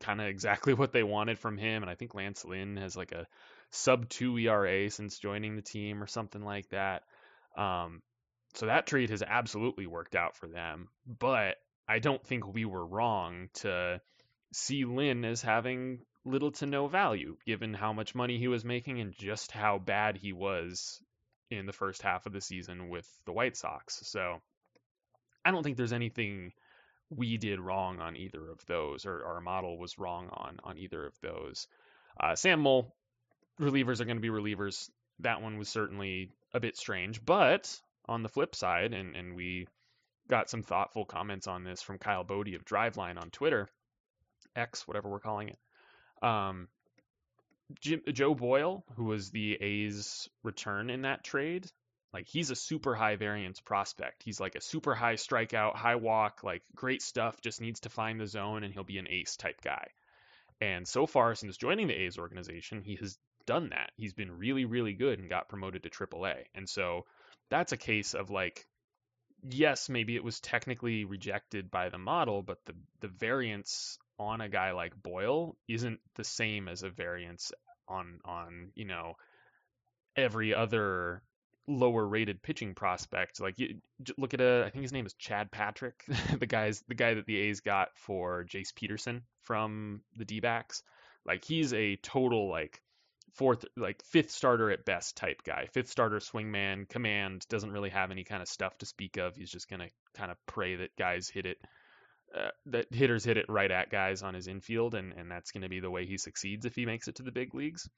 kind 0.00 0.20
of 0.20 0.26
exactly 0.26 0.74
what 0.74 0.92
they 0.92 1.02
wanted 1.02 1.38
from 1.38 1.58
him. 1.58 1.82
And 1.82 1.90
I 1.90 1.94
think 1.94 2.14
Lance 2.14 2.44
Lynn 2.44 2.76
has 2.76 2.96
like 2.96 3.12
a 3.12 3.26
sub 3.70 4.08
two 4.08 4.36
ERA 4.38 4.90
since 4.90 5.18
joining 5.18 5.56
the 5.56 5.62
team 5.62 6.02
or 6.02 6.06
something 6.06 6.42
like 6.42 6.68
that. 6.70 7.02
Um, 7.56 8.02
so 8.54 8.66
that 8.66 8.86
trade 8.86 9.10
has 9.10 9.22
absolutely 9.22 9.86
worked 9.86 10.16
out 10.16 10.36
for 10.36 10.48
them. 10.48 10.88
But 11.06 11.56
I 11.88 11.98
don't 11.98 12.24
think 12.24 12.46
we 12.46 12.64
were 12.64 12.86
wrong 12.86 13.48
to 13.54 14.00
see 14.52 14.84
Lynn 14.84 15.24
as 15.24 15.42
having 15.42 16.00
little 16.24 16.52
to 16.52 16.66
no 16.66 16.86
value, 16.88 17.36
given 17.46 17.74
how 17.74 17.92
much 17.92 18.14
money 18.14 18.38
he 18.38 18.48
was 18.48 18.64
making 18.64 19.00
and 19.00 19.14
just 19.16 19.52
how 19.52 19.78
bad 19.78 20.16
he 20.16 20.32
was 20.32 21.02
in 21.50 21.66
the 21.66 21.72
first 21.72 22.02
half 22.02 22.26
of 22.26 22.32
the 22.32 22.40
season 22.40 22.88
with 22.88 23.08
the 23.26 23.32
White 23.32 23.56
Sox. 23.56 24.00
So 24.04 24.40
I 25.44 25.50
don't 25.50 25.62
think 25.62 25.76
there's 25.76 25.92
anything 25.92 26.52
we 27.10 27.36
did 27.36 27.60
wrong 27.60 28.00
on 28.00 28.16
either 28.16 28.48
of 28.50 28.64
those, 28.66 29.04
or 29.06 29.24
our 29.24 29.40
model 29.40 29.78
was 29.78 29.98
wrong 29.98 30.28
on 30.32 30.58
on 30.64 30.78
either 30.78 31.06
of 31.06 31.14
those. 31.20 31.66
Uh, 32.18 32.34
Sam 32.34 32.60
Moll, 32.60 32.94
relievers 33.60 34.00
are 34.00 34.04
going 34.04 34.16
to 34.16 34.20
be 34.20 34.28
relievers. 34.28 34.90
That 35.20 35.42
one 35.42 35.58
was 35.58 35.68
certainly 35.68 36.30
a 36.54 36.60
bit 36.60 36.76
strange, 36.76 37.24
but 37.24 37.80
on 38.06 38.22
the 38.22 38.28
flip 38.28 38.54
side, 38.54 38.94
and, 38.94 39.14
and 39.16 39.34
we 39.34 39.66
got 40.28 40.48
some 40.48 40.62
thoughtful 40.62 41.04
comments 41.04 41.46
on 41.46 41.64
this 41.64 41.82
from 41.82 41.98
Kyle 41.98 42.24
Boddy 42.24 42.54
of 42.54 42.64
Driveline 42.64 43.20
on 43.20 43.30
Twitter, 43.30 43.68
X, 44.56 44.86
whatever 44.86 45.08
we're 45.08 45.20
calling 45.20 45.48
it. 45.48 45.58
Um, 46.22 46.68
Jim, 47.80 48.02
Joe 48.12 48.34
Boyle, 48.34 48.84
who 48.96 49.04
was 49.04 49.30
the 49.30 49.54
A's 49.54 50.28
return 50.42 50.90
in 50.90 51.02
that 51.02 51.24
trade, 51.24 51.70
like 52.12 52.26
he's 52.26 52.50
a 52.50 52.56
super 52.56 52.94
high 52.94 53.16
variance 53.16 53.60
prospect. 53.60 54.22
He's 54.22 54.40
like 54.40 54.56
a 54.56 54.60
super 54.60 54.94
high 54.94 55.14
strikeout, 55.14 55.76
high 55.76 55.96
walk, 55.96 56.42
like 56.42 56.62
great 56.74 57.02
stuff, 57.02 57.40
just 57.40 57.60
needs 57.60 57.80
to 57.80 57.88
find 57.88 58.20
the 58.20 58.26
zone 58.26 58.64
and 58.64 58.74
he'll 58.74 58.84
be 58.84 58.98
an 58.98 59.08
ace 59.08 59.36
type 59.36 59.60
guy. 59.62 59.88
And 60.60 60.86
so 60.86 61.06
far 61.06 61.34
since 61.34 61.56
joining 61.56 61.86
the 61.86 61.94
A's 61.94 62.18
organization, 62.18 62.82
he 62.82 62.96
has 62.96 63.16
done 63.46 63.70
that. 63.70 63.92
He's 63.96 64.12
been 64.12 64.38
really, 64.38 64.64
really 64.64 64.92
good 64.92 65.18
and 65.18 65.30
got 65.30 65.48
promoted 65.48 65.82
to 65.84 65.90
AAA. 65.90 66.44
And 66.54 66.68
so 66.68 67.06
that's 67.48 67.72
a 67.72 67.76
case 67.76 68.14
of 68.14 68.30
like 68.30 68.66
yes, 69.48 69.88
maybe 69.88 70.16
it 70.16 70.24
was 70.24 70.40
technically 70.40 71.04
rejected 71.04 71.70
by 71.70 71.88
the 71.88 71.98
model, 71.98 72.42
but 72.42 72.58
the 72.66 72.74
the 73.00 73.08
variance 73.08 73.98
on 74.18 74.40
a 74.40 74.48
guy 74.48 74.72
like 74.72 75.00
Boyle 75.02 75.56
isn't 75.68 76.00
the 76.16 76.24
same 76.24 76.68
as 76.68 76.82
a 76.82 76.90
variance 76.90 77.52
on 77.88 78.20
on 78.24 78.70
you 78.74 78.84
know 78.84 79.14
every 80.16 80.54
other 80.54 81.22
lower 81.66 82.06
rated 82.06 82.42
pitching 82.42 82.74
prospect. 82.74 83.40
Like 83.40 83.58
you 83.58 83.80
look 84.16 84.34
at 84.34 84.40
a, 84.40 84.64
I 84.66 84.70
think 84.70 84.82
his 84.82 84.92
name 84.92 85.06
is 85.06 85.14
Chad 85.14 85.50
Patrick, 85.50 86.04
the 86.38 86.46
guy's 86.46 86.82
the 86.88 86.94
guy 86.94 87.14
that 87.14 87.26
the 87.26 87.36
A's 87.36 87.60
got 87.60 87.88
for 87.94 88.44
Jace 88.44 88.74
Peterson 88.74 89.22
from 89.42 90.02
the 90.16 90.24
D-backs. 90.24 90.82
Like 91.24 91.44
he's 91.44 91.72
a 91.72 91.96
total 91.96 92.48
like 92.48 92.80
fourth, 93.34 93.64
like 93.76 94.02
fifth 94.04 94.30
starter 94.30 94.70
at 94.70 94.84
best 94.84 95.16
type 95.16 95.42
guy. 95.44 95.68
Fifth 95.72 95.88
starter 95.88 96.18
swingman, 96.18 96.88
command, 96.88 97.46
doesn't 97.48 97.72
really 97.72 97.90
have 97.90 98.10
any 98.10 98.24
kind 98.24 98.42
of 98.42 98.48
stuff 98.48 98.76
to 98.78 98.86
speak 98.86 99.16
of. 99.16 99.36
He's 99.36 99.50
just 99.50 99.68
gonna 99.68 99.88
kind 100.14 100.30
of 100.30 100.36
pray 100.46 100.76
that 100.76 100.96
guys 100.96 101.28
hit 101.28 101.46
it, 101.46 101.58
uh, 102.34 102.50
that 102.66 102.92
hitters 102.92 103.24
hit 103.24 103.36
it 103.36 103.46
right 103.48 103.70
at 103.70 103.90
guys 103.90 104.22
on 104.22 104.34
his 104.34 104.48
infield, 104.48 104.94
and 104.94 105.12
and 105.12 105.30
that's 105.30 105.52
gonna 105.52 105.68
be 105.68 105.80
the 105.80 105.90
way 105.90 106.06
he 106.06 106.18
succeeds 106.18 106.64
if 106.64 106.74
he 106.74 106.86
makes 106.86 107.08
it 107.08 107.16
to 107.16 107.22
the 107.22 107.32
big 107.32 107.54
leagues. 107.54 107.88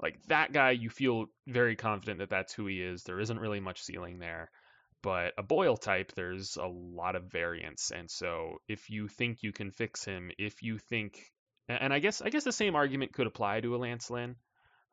Like 0.00 0.18
that 0.28 0.52
guy, 0.52 0.70
you 0.70 0.90
feel 0.90 1.26
very 1.46 1.76
confident 1.76 2.20
that 2.20 2.30
that's 2.30 2.52
who 2.54 2.66
he 2.66 2.80
is. 2.80 3.02
There 3.02 3.20
isn't 3.20 3.40
really 3.40 3.60
much 3.60 3.82
ceiling 3.82 4.18
there. 4.18 4.50
But 5.02 5.34
a 5.38 5.42
Boyle 5.42 5.76
type, 5.76 6.12
there's 6.12 6.56
a 6.56 6.66
lot 6.66 7.14
of 7.14 7.30
variance, 7.30 7.92
and 7.92 8.10
so 8.10 8.58
if 8.66 8.90
you 8.90 9.06
think 9.06 9.42
you 9.42 9.52
can 9.52 9.70
fix 9.70 10.04
him, 10.04 10.32
if 10.38 10.60
you 10.60 10.78
think, 10.78 11.20
and 11.68 11.94
I 11.94 12.00
guess 12.00 12.20
I 12.20 12.30
guess 12.30 12.42
the 12.42 12.50
same 12.50 12.74
argument 12.74 13.12
could 13.12 13.28
apply 13.28 13.60
to 13.60 13.76
a 13.76 13.78
Lance 13.78 14.10
Lynn 14.10 14.34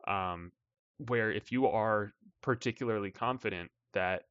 um, 0.07 0.51
where 0.97 1.31
if 1.31 1.51
you 1.51 1.67
are 1.67 2.13
particularly 2.41 3.11
confident 3.11 3.71
that 3.93 4.23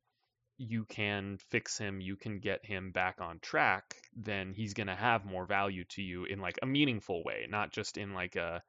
you 0.56 0.84
can 0.84 1.38
fix 1.50 1.76
him, 1.76 2.00
you 2.00 2.16
can 2.16 2.38
get 2.38 2.64
him 2.64 2.92
back 2.92 3.20
on 3.20 3.40
track, 3.40 3.96
then 4.16 4.54
he's 4.54 4.74
going 4.74 4.86
to 4.86 4.94
have 4.94 5.24
more 5.24 5.46
value 5.46 5.84
to 5.90 6.02
you 6.02 6.24
in 6.24 6.38
like 6.38 6.58
a 6.62 6.66
meaningful 6.66 7.24
way, 7.24 7.46
not 7.48 7.72
just 7.72 7.98
in 7.98 8.14
like 8.14 8.36
a, 8.36 8.62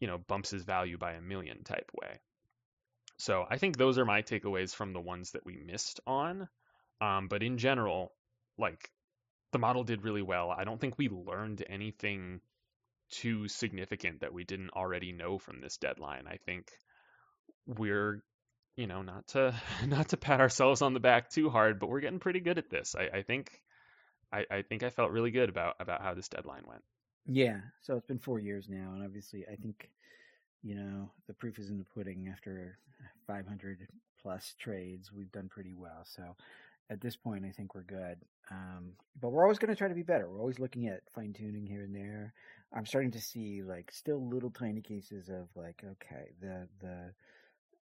you 0.00 0.06
know, 0.06 0.18
bumps 0.18 0.50
his 0.50 0.64
value 0.64 0.98
by 0.98 1.12
a 1.12 1.20
million 1.20 1.64
type 1.64 1.90
way. 2.00 2.20
So 3.18 3.44
I 3.50 3.58
think 3.58 3.76
those 3.76 3.98
are 3.98 4.04
my 4.04 4.22
takeaways 4.22 4.74
from 4.74 4.92
the 4.92 5.00
ones 5.00 5.32
that 5.32 5.44
we 5.44 5.56
missed 5.56 6.00
on. 6.06 6.48
Um, 7.00 7.28
but 7.28 7.42
in 7.42 7.58
general, 7.58 8.12
like 8.58 8.90
the 9.52 9.58
model 9.58 9.84
did 9.84 10.04
really 10.04 10.22
well. 10.22 10.50
I 10.50 10.64
don't 10.64 10.80
think 10.80 10.98
we 10.98 11.08
learned 11.08 11.64
anything 11.68 12.40
too 13.10 13.48
significant 13.48 14.20
that 14.20 14.32
we 14.32 14.44
didn't 14.44 14.70
already 14.70 15.12
know 15.12 15.38
from 15.38 15.60
this 15.60 15.78
deadline. 15.78 16.26
I 16.26 16.36
think 16.44 16.70
we're 17.66 18.22
you 18.76 18.86
know 18.86 19.02
not 19.02 19.26
to 19.28 19.54
not 19.86 20.08
to 20.10 20.16
pat 20.16 20.40
ourselves 20.40 20.82
on 20.82 20.94
the 20.94 21.00
back 21.00 21.30
too 21.30 21.50
hard, 21.50 21.78
but 21.80 21.88
we're 21.88 22.00
getting 22.00 22.20
pretty 22.20 22.40
good 22.40 22.58
at 22.58 22.70
this. 22.70 22.94
I, 22.96 23.18
I 23.18 23.22
think 23.22 23.50
I, 24.32 24.44
I 24.50 24.62
think 24.62 24.82
I 24.82 24.90
felt 24.90 25.10
really 25.10 25.30
good 25.30 25.48
about 25.48 25.76
about 25.80 26.02
how 26.02 26.14
this 26.14 26.28
deadline 26.28 26.64
went. 26.66 26.82
Yeah, 27.30 27.60
so 27.82 27.94
it's 27.94 28.06
been 28.06 28.18
four 28.18 28.38
years 28.38 28.68
now, 28.70 28.92
and 28.94 29.04
obviously, 29.04 29.44
I 29.46 29.54
think 29.54 29.90
you 30.62 30.74
know 30.74 31.10
the 31.26 31.34
proof 31.34 31.58
is 31.58 31.68
in 31.68 31.76
the 31.78 31.84
pudding. 31.84 32.28
After 32.32 32.78
500 33.26 33.86
plus 34.22 34.54
trades, 34.58 35.12
we've 35.12 35.30
done 35.30 35.48
pretty 35.48 35.74
well. 35.74 36.04
So 36.04 36.22
at 36.90 37.02
this 37.02 37.16
point, 37.16 37.44
I 37.44 37.50
think 37.50 37.74
we're 37.74 37.82
good. 37.82 38.16
Um, 38.50 38.92
but 39.20 39.28
we're 39.28 39.42
always 39.42 39.58
going 39.58 39.68
to 39.68 39.76
try 39.76 39.88
to 39.88 39.94
be 39.94 40.02
better. 40.02 40.26
We're 40.28 40.40
always 40.40 40.58
looking 40.58 40.88
at 40.88 41.02
fine 41.14 41.34
tuning 41.34 41.66
here 41.66 41.82
and 41.82 41.94
there. 41.94 42.32
I'm 42.74 42.86
starting 42.86 43.10
to 43.10 43.20
see 43.20 43.62
like 43.62 43.92
still 43.92 44.26
little 44.26 44.50
tiny 44.50 44.80
cases 44.80 45.28
of 45.28 45.48
like 45.54 45.84
okay 45.84 46.30
the 46.40 46.66
the 46.80 47.12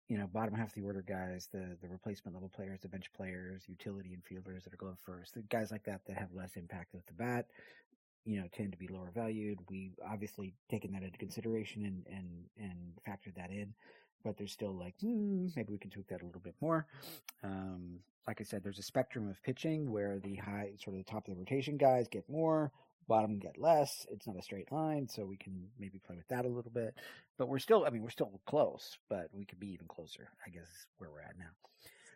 you 0.07 0.17
know 0.17 0.27
bottom 0.27 0.53
half 0.53 0.67
of 0.69 0.73
the 0.73 0.83
order 0.83 1.03
guys, 1.05 1.49
the 1.51 1.77
the 1.81 1.89
replacement 1.89 2.33
level 2.33 2.49
players, 2.49 2.79
the 2.81 2.87
bench 2.87 3.11
players, 3.13 3.63
utility 3.67 4.15
infielders 4.15 4.63
that 4.63 4.73
are 4.73 4.77
going 4.77 4.97
first, 5.05 5.33
the 5.33 5.41
guys 5.41 5.69
like 5.69 5.83
that 5.83 6.01
that 6.07 6.17
have 6.17 6.33
less 6.33 6.55
impact 6.55 6.95
at 6.95 7.05
the 7.07 7.13
bat, 7.13 7.47
you 8.25 8.39
know, 8.39 8.47
tend 8.53 8.71
to 8.71 8.77
be 8.77 8.87
lower 8.87 9.11
valued. 9.13 9.59
We've 9.69 9.97
obviously 10.05 10.53
taken 10.69 10.91
that 10.93 11.03
into 11.03 11.17
consideration 11.17 11.85
and 11.85 12.05
and 12.07 12.27
and 12.57 12.93
factored 13.07 13.35
that 13.35 13.51
in, 13.51 13.73
but 14.23 14.37
there's 14.37 14.51
still 14.51 14.73
like 14.73 14.95
hmm, 15.01 15.47
maybe 15.55 15.71
we 15.71 15.79
can 15.79 15.91
tweak 15.91 16.07
that 16.07 16.21
a 16.21 16.25
little 16.25 16.41
bit 16.41 16.55
more. 16.61 16.87
Um, 17.43 17.99
like 18.27 18.39
I 18.39 18.43
said, 18.43 18.63
there's 18.63 18.79
a 18.79 18.83
spectrum 18.83 19.29
of 19.29 19.41
pitching 19.43 19.91
where 19.91 20.19
the 20.19 20.35
high, 20.35 20.71
sort 20.81 20.95
of 20.95 21.05
the 21.05 21.11
top 21.11 21.27
of 21.27 21.33
the 21.33 21.39
rotation 21.39 21.77
guys 21.77 22.07
get 22.07 22.29
more, 22.29 22.71
bottom 23.07 23.37
get 23.37 23.57
less. 23.57 24.05
It's 24.11 24.27
not 24.27 24.37
a 24.37 24.41
straight 24.41 24.71
line, 24.71 25.07
so 25.09 25.25
we 25.25 25.37
can 25.37 25.67
maybe 25.77 25.99
play 25.99 26.15
with 26.15 26.27
that 26.29 26.45
a 26.45 26.49
little 26.49 26.71
bit. 26.71 26.95
But 27.37 27.49
we're 27.49 27.59
still, 27.59 27.85
I 27.85 27.89
mean, 27.89 28.01
we're 28.01 28.09
still 28.09 28.39
close, 28.45 28.97
but 29.09 29.27
we 29.33 29.45
could 29.45 29.59
be 29.59 29.73
even 29.73 29.87
closer, 29.87 30.29
I 30.45 30.49
guess, 30.51 30.63
is 30.63 30.87
where 30.97 31.11
we're 31.11 31.21
at 31.21 31.37
now. 31.37 31.51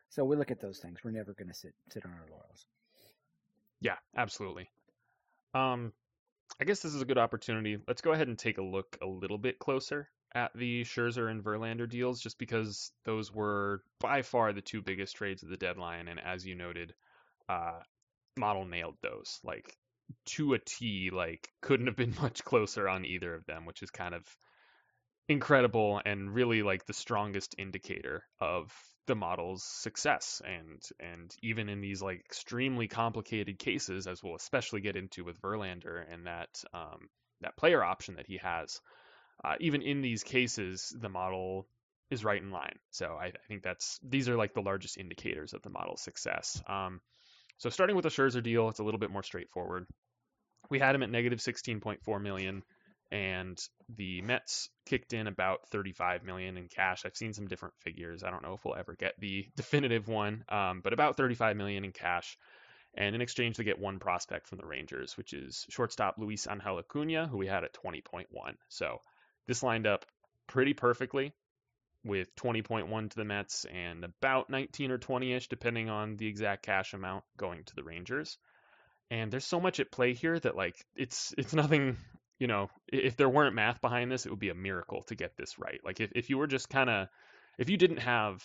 So 0.09 0.23
we 0.23 0.37
look 0.37 0.51
at 0.51 0.61
those 0.61 0.79
things. 0.79 0.99
We're 1.03 1.11
never 1.11 1.33
going 1.33 1.49
to 1.49 1.53
sit 1.53 1.73
sit 1.91 2.05
on 2.05 2.11
our 2.11 2.25
laurels. 2.29 2.65
Yeah, 3.81 3.97
absolutely. 4.15 4.69
Um, 5.53 5.93
I 6.59 6.65
guess 6.65 6.79
this 6.79 6.93
is 6.93 7.01
a 7.01 7.05
good 7.05 7.17
opportunity. 7.17 7.77
Let's 7.87 8.01
go 8.01 8.11
ahead 8.11 8.27
and 8.27 8.37
take 8.37 8.57
a 8.57 8.63
look 8.63 8.97
a 9.01 9.05
little 9.05 9.37
bit 9.37 9.59
closer 9.59 10.09
at 10.33 10.51
the 10.55 10.83
Scherzer 10.83 11.29
and 11.29 11.43
Verlander 11.43 11.89
deals, 11.89 12.21
just 12.21 12.37
because 12.37 12.91
those 13.05 13.33
were 13.33 13.83
by 13.99 14.21
far 14.21 14.53
the 14.53 14.61
two 14.61 14.81
biggest 14.81 15.15
trades 15.15 15.43
of 15.43 15.49
the 15.49 15.57
deadline, 15.57 16.07
and 16.07 16.19
as 16.19 16.45
you 16.45 16.55
noted, 16.55 16.93
uh, 17.49 17.79
model 18.37 18.65
nailed 18.65 18.97
those. 19.01 19.39
Like 19.43 19.75
to 20.27 20.53
a 20.53 20.59
T, 20.59 21.09
like 21.11 21.49
couldn't 21.61 21.87
have 21.87 21.95
been 21.95 22.15
much 22.21 22.43
closer 22.43 22.87
on 22.87 23.05
either 23.05 23.33
of 23.33 23.45
them, 23.45 23.65
which 23.65 23.83
is 23.83 23.91
kind 23.91 24.13
of 24.13 24.25
incredible 25.29 26.01
and 26.05 26.33
really 26.33 26.63
like 26.63 26.85
the 26.85 26.93
strongest 26.93 27.55
indicator 27.57 28.23
of 28.39 28.71
the 29.07 29.15
model's 29.15 29.63
success. 29.63 30.41
And 30.45 30.81
and 30.99 31.35
even 31.41 31.69
in 31.69 31.81
these 31.81 32.01
like 32.01 32.19
extremely 32.19 32.87
complicated 32.87 33.57
cases 33.57 34.07
as 34.07 34.21
we'll 34.21 34.35
especially 34.35 34.81
get 34.81 34.95
into 34.95 35.23
with 35.23 35.41
Verlander 35.41 36.03
and 36.11 36.27
that 36.27 36.63
um, 36.73 37.09
that 37.41 37.57
player 37.57 37.83
option 37.83 38.15
that 38.15 38.27
he 38.27 38.37
has 38.37 38.79
uh, 39.43 39.55
even 39.59 39.81
in 39.81 40.01
these 40.01 40.23
cases 40.23 40.95
the 40.99 41.09
model 41.09 41.67
is 42.09 42.23
right 42.23 42.41
in 42.41 42.51
line. 42.51 42.79
So 42.91 43.17
I, 43.19 43.25
I, 43.25 43.47
think 43.47 43.63
that's 43.63 43.99
these 44.01 44.29
are 44.29 44.37
like 44.37 44.53
the 44.53 44.61
largest 44.61 44.97
indicators 44.97 45.53
of 45.53 45.61
the 45.61 45.69
model's 45.69 46.01
success. 46.01 46.61
Um, 46.67 47.01
so 47.57 47.69
starting 47.69 47.95
with 47.95 48.03
the 48.03 48.09
Scherzer 48.09 48.41
deal, 48.41 48.69
it's 48.69 48.79
a 48.79 48.83
little 48.83 48.99
bit 48.99 49.11
more 49.11 49.23
straightforward. 49.23 49.85
We 50.69 50.79
had 50.79 50.95
him 50.95 51.03
at 51.03 51.09
negative 51.09 51.39
16.4 51.39 52.21
million, 52.21 52.63
and 53.11 53.57
the 53.95 54.21
Mets 54.21 54.69
kicked 54.85 55.13
in 55.13 55.27
about 55.27 55.67
35 55.69 56.23
million 56.23 56.57
in 56.57 56.67
cash. 56.67 57.05
I've 57.05 57.15
seen 57.15 57.33
some 57.33 57.47
different 57.47 57.75
figures. 57.81 58.23
I 58.23 58.31
don't 58.31 58.43
know 58.43 58.53
if 58.53 58.65
we'll 58.65 58.75
ever 58.75 58.95
get 58.95 59.13
the 59.19 59.47
definitive 59.55 60.07
one, 60.07 60.43
um, 60.49 60.81
but 60.83 60.93
about 60.93 61.17
35 61.17 61.55
million 61.55 61.85
in 61.85 61.91
cash. 61.91 62.37
And 62.95 63.15
in 63.15 63.21
exchange, 63.21 63.57
they 63.57 63.63
get 63.63 63.79
one 63.79 63.99
prospect 63.99 64.47
from 64.47 64.57
the 64.57 64.65
Rangers, 64.65 65.15
which 65.17 65.33
is 65.33 65.65
shortstop 65.69 66.15
Luis 66.17 66.47
Angel 66.49 66.79
Acuna, 66.79 67.27
who 67.27 67.37
we 67.37 67.47
had 67.47 67.63
at 67.63 67.73
20.1. 67.73 68.25
So 68.69 68.99
this 69.45 69.61
lined 69.61 69.85
up 69.85 70.05
pretty 70.47 70.73
perfectly 70.73 71.33
with 72.03 72.35
20.1 72.35 73.09
to 73.09 73.15
the 73.15 73.25
Mets 73.25 73.65
and 73.65 74.03
about 74.03 74.49
19 74.49 74.91
or 74.91 74.97
20ish, 74.97 75.47
depending 75.49 75.89
on 75.89 76.17
the 76.17 76.27
exact 76.27 76.63
cash 76.63 76.93
amount 76.93 77.23
going 77.37 77.63
to 77.65 77.75
the 77.75 77.83
Rangers. 77.83 78.37
And 79.11 79.31
there's 79.31 79.45
so 79.45 79.59
much 79.59 79.79
at 79.79 79.91
play 79.91 80.13
here 80.13 80.39
that 80.39 80.55
like 80.55 80.75
it's 80.95 81.33
it's 81.37 81.53
nothing. 81.53 81.97
You 82.39 82.47
know, 82.47 82.69
if 82.87 83.17
there 83.17 83.29
weren't 83.29 83.55
math 83.55 83.81
behind 83.81 84.11
this, 84.11 84.25
it 84.25 84.29
would 84.29 84.39
be 84.39 84.49
a 84.49 84.55
miracle 84.55 85.03
to 85.03 85.15
get 85.15 85.35
this 85.37 85.57
right. 85.57 85.79
Like 85.83 85.99
if, 85.99 86.11
if 86.13 86.29
you 86.29 86.37
were 86.37 86.47
just 86.47 86.69
kind 86.69 86.89
of, 86.89 87.07
if 87.57 87.69
you 87.69 87.77
didn't 87.77 87.97
have 87.97 88.43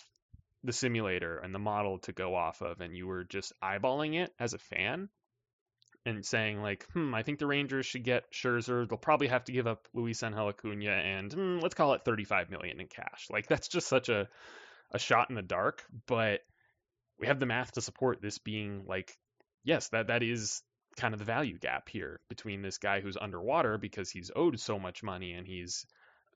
the 0.63 0.73
simulator 0.73 1.37
and 1.37 1.53
the 1.53 1.59
model 1.59 1.99
to 1.99 2.11
go 2.11 2.35
off 2.35 2.61
of, 2.61 2.81
and 2.81 2.95
you 2.95 3.05
were 3.05 3.23
just 3.23 3.53
eyeballing 3.61 4.15
it 4.15 4.33
as 4.39 4.53
a 4.53 4.57
fan, 4.57 5.09
and 6.05 6.25
saying 6.25 6.61
like, 6.61 6.85
hmm, 6.93 7.13
I 7.13 7.23
think 7.23 7.39
the 7.39 7.47
Rangers 7.47 7.85
should 7.85 8.03
get 8.03 8.31
Scherzer. 8.31 8.87
They'll 8.87 8.97
probably 8.97 9.27
have 9.27 9.45
to 9.45 9.51
give 9.51 9.67
up 9.67 9.87
Luis 9.93 10.21
Angel 10.23 10.49
Acuna 10.49 10.91
and 10.91 11.31
hmm, 11.31 11.59
let's 11.59 11.75
call 11.75 11.93
it 11.93 12.01
35 12.03 12.49
million 12.49 12.79
in 12.79 12.87
cash. 12.87 13.27
Like 13.29 13.47
that's 13.47 13.67
just 13.67 13.87
such 13.87 14.09
a 14.09 14.27
a 14.91 14.99
shot 14.99 15.29
in 15.29 15.35
the 15.35 15.41
dark, 15.41 15.83
but 16.07 16.41
we 17.19 17.27
have 17.27 17.39
the 17.39 17.45
math 17.45 17.73
to 17.73 17.81
support 17.81 18.21
this 18.21 18.37
being 18.37 18.83
like, 18.87 19.17
yes, 19.63 19.89
that 19.89 20.07
that 20.07 20.23
is 20.23 20.61
kind 20.95 21.13
of 21.13 21.19
the 21.19 21.25
value 21.25 21.57
gap 21.57 21.89
here 21.89 22.19
between 22.29 22.61
this 22.61 22.77
guy 22.77 23.01
who's 23.01 23.17
underwater 23.17 23.77
because 23.77 24.09
he's 24.09 24.31
owed 24.35 24.59
so 24.59 24.79
much 24.79 25.03
money 25.03 25.33
and 25.33 25.47
he's 25.47 25.85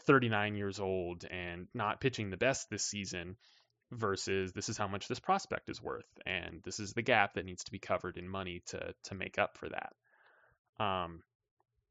39 0.06 0.56
years 0.56 0.80
old 0.80 1.26
and 1.26 1.68
not 1.74 2.02
pitching 2.02 2.30
the 2.30 2.38
best 2.38 2.70
this 2.70 2.84
season 2.84 3.36
versus 3.92 4.52
this 4.54 4.70
is 4.70 4.78
how 4.78 4.88
much 4.88 5.08
this 5.08 5.20
prospect 5.20 5.70
is 5.70 5.82
worth. 5.82 6.08
And 6.26 6.62
this 6.64 6.80
is 6.80 6.94
the 6.94 7.02
gap 7.02 7.36
that 7.36 7.46
needs 7.46 7.64
to 7.66 7.72
be 7.72 7.80
covered 7.80 8.18
in 8.18 8.28
money 8.28 8.62
to 8.68 8.94
to 9.06 9.16
make 9.16 9.38
up 9.38 9.58
for 9.58 9.70
that. 9.70 9.94
Um 10.84 11.24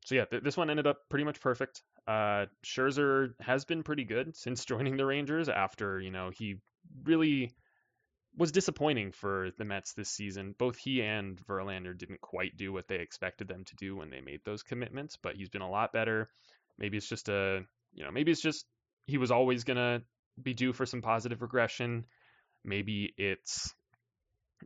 so 0.05 0.15
yeah 0.15 0.25
th- 0.25 0.43
this 0.43 0.57
one 0.57 0.71
ended 0.71 0.87
up 0.87 1.09
pretty 1.09 1.25
much 1.25 1.41
perfect. 1.41 1.83
Uh 2.07 2.47
Scherzer 2.65 3.33
has 3.41 3.65
been 3.65 3.83
pretty 3.83 4.05
good 4.05 4.37
since 4.37 4.65
joining 4.67 4.97
the 4.97 5.07
Rangers 5.07 5.49
after 5.49 6.01
you 6.01 6.11
know 6.11 6.31
he 6.31 6.57
really 7.05 7.53
was 8.37 8.53
disappointing 8.53 9.13
for 9.13 9.51
the 9.57 9.65
Mets 9.65 9.95
this 9.95 10.11
season. 10.11 10.55
Both 10.59 10.77
he 10.77 11.03
and 11.03 11.39
Verlander 11.47 11.97
didn't 11.97 12.21
quite 12.21 12.57
do 12.57 12.73
what 12.73 12.87
they 12.87 12.97
expected 12.97 13.49
them 13.49 13.65
to 13.65 13.77
do 13.77 13.97
when 13.97 14.11
they 14.11 14.21
made 14.21 14.41
those 14.45 14.63
commitments, 14.63 15.17
but 15.23 15.37
he's 15.37 15.49
been 15.49 15.63
a 15.63 15.71
lot 15.71 15.93
better. 15.93 16.29
Maybe 16.79 16.99
it's 16.99 17.09
just 17.09 17.29
a, 17.29 17.63
you 17.93 18.05
know, 18.05 18.11
maybe 18.11 18.31
it's 18.33 18.43
just 18.43 18.67
he 19.07 19.19
was 19.19 19.31
always 19.31 19.65
going 19.65 19.79
to 19.79 20.03
be 20.41 20.55
due 20.55 20.73
for 20.73 20.85
some 20.85 21.03
positive 21.03 21.41
regression. 21.41 22.05
Maybe 22.65 23.15
it's 23.17 23.75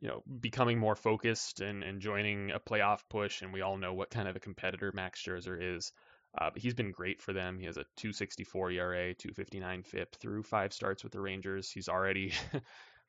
you 0.00 0.08
know 0.08 0.22
becoming 0.40 0.78
more 0.78 0.94
focused 0.94 1.60
and, 1.60 1.82
and 1.82 2.00
joining 2.00 2.50
a 2.50 2.60
playoff 2.60 3.00
push, 3.08 3.42
and 3.42 3.52
we 3.52 3.60
all 3.60 3.76
know 3.76 3.94
what 3.94 4.10
kind 4.10 4.28
of 4.28 4.36
a 4.36 4.40
competitor 4.40 4.92
Max 4.94 5.22
Scherzer 5.22 5.76
is. 5.76 5.92
Uh, 6.38 6.50
but 6.52 6.62
he's 6.62 6.74
been 6.74 6.92
great 6.92 7.20
for 7.20 7.32
them. 7.32 7.58
He 7.58 7.66
has 7.66 7.76
a 7.76 7.84
264 7.96 8.70
ERA, 8.70 9.14
259 9.14 9.82
FIP 9.82 10.14
through 10.14 10.44
five 10.44 10.72
starts 10.72 11.02
with 11.02 11.12
the 11.12 11.20
Rangers. 11.20 11.70
He's 11.70 11.88
already 11.88 12.32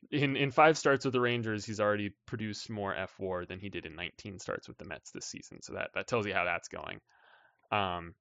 in 0.09 0.35
in 0.35 0.51
five 0.51 0.77
starts 0.77 1.05
with 1.05 1.13
the 1.13 1.21
Rangers, 1.21 1.65
he's 1.65 1.79
already 1.79 2.13
produced 2.25 2.69
more 2.69 2.95
fWAR 2.95 3.47
than 3.47 3.59
he 3.59 3.69
did 3.69 3.85
in 3.85 3.95
19 3.95 4.39
starts 4.39 4.67
with 4.67 4.77
the 4.77 4.85
Mets 4.85 5.11
this 5.11 5.25
season. 5.25 5.61
So 5.61 5.73
that 5.73 5.91
that 5.93 6.07
tells 6.07 6.25
you 6.25 6.33
how 6.33 6.45
that's 6.45 6.67
going. 6.67 6.99
Um, 7.71 8.15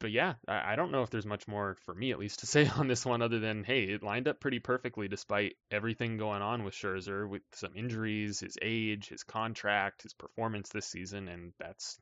but 0.00 0.10
yeah, 0.10 0.34
I, 0.48 0.72
I, 0.72 0.76
don't 0.76 0.90
know 0.90 1.02
if 1.02 1.10
there's 1.10 1.26
much 1.26 1.46
more 1.46 1.76
for 1.84 1.94
me 1.94 2.10
at 2.10 2.18
least 2.18 2.40
to 2.40 2.46
say 2.46 2.66
on 2.66 2.88
this 2.88 3.06
one 3.06 3.22
other 3.22 3.38
than 3.38 3.62
hey, 3.62 3.84
it 3.84 4.02
lined 4.02 4.26
up 4.26 4.40
pretty 4.40 4.58
perfectly 4.58 5.06
despite 5.06 5.56
everything 5.70 6.16
going 6.16 6.42
on 6.42 6.64
with 6.64 6.74
Scherzer 6.74 7.28
with 7.28 7.42
some 7.52 7.76
injuries, 7.76 8.40
his 8.40 8.56
age, 8.60 9.08
his 9.08 9.22
contract, 9.22 10.02
his 10.02 10.14
performance 10.14 10.70
this 10.70 10.86
season, 10.86 11.28
and 11.28 11.52
that's 11.58 11.98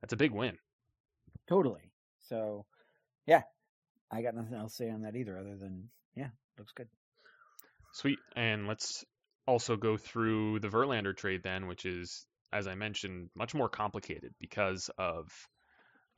that's 0.00 0.14
a 0.14 0.18
big 0.18 0.32
win. 0.32 0.58
Totally. 1.46 1.92
So, 2.28 2.64
yeah, 3.26 3.42
I 4.10 4.22
got 4.22 4.34
nothing 4.34 4.54
else 4.54 4.72
to 4.72 4.84
say 4.84 4.90
on 4.90 5.02
that 5.02 5.14
either, 5.14 5.38
other 5.38 5.56
than 5.56 5.90
yeah, 6.14 6.28
looks 6.58 6.72
good. 6.72 6.88
Sweet, 7.94 8.18
and 8.36 8.66
let's 8.66 9.04
also 9.46 9.76
go 9.76 9.96
through 9.96 10.60
the 10.60 10.68
Verlander 10.68 11.16
trade 11.16 11.42
then, 11.42 11.66
which 11.66 11.86
is, 11.86 12.26
as 12.52 12.66
I 12.66 12.74
mentioned, 12.74 13.30
much 13.34 13.54
more 13.54 13.68
complicated 13.68 14.34
because 14.40 14.90
of 14.98 15.30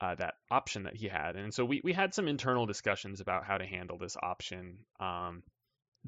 uh, 0.01 0.15
that 0.15 0.35
option 0.51 0.85
that 0.85 0.97
he 0.97 1.09
had. 1.09 1.37
And 1.37 1.53
so 1.55 1.65
we, 1.65 1.81
we 1.85 1.93
had 1.93 2.15
some 2.15 2.29
internal 2.29 2.67
discussions 2.67 3.21
about 3.21 3.45
how 3.45 3.59
to 3.59 3.67
handle 3.67 3.99
this 3.99 4.17
option. 4.23 4.79
Um, 5.01 5.43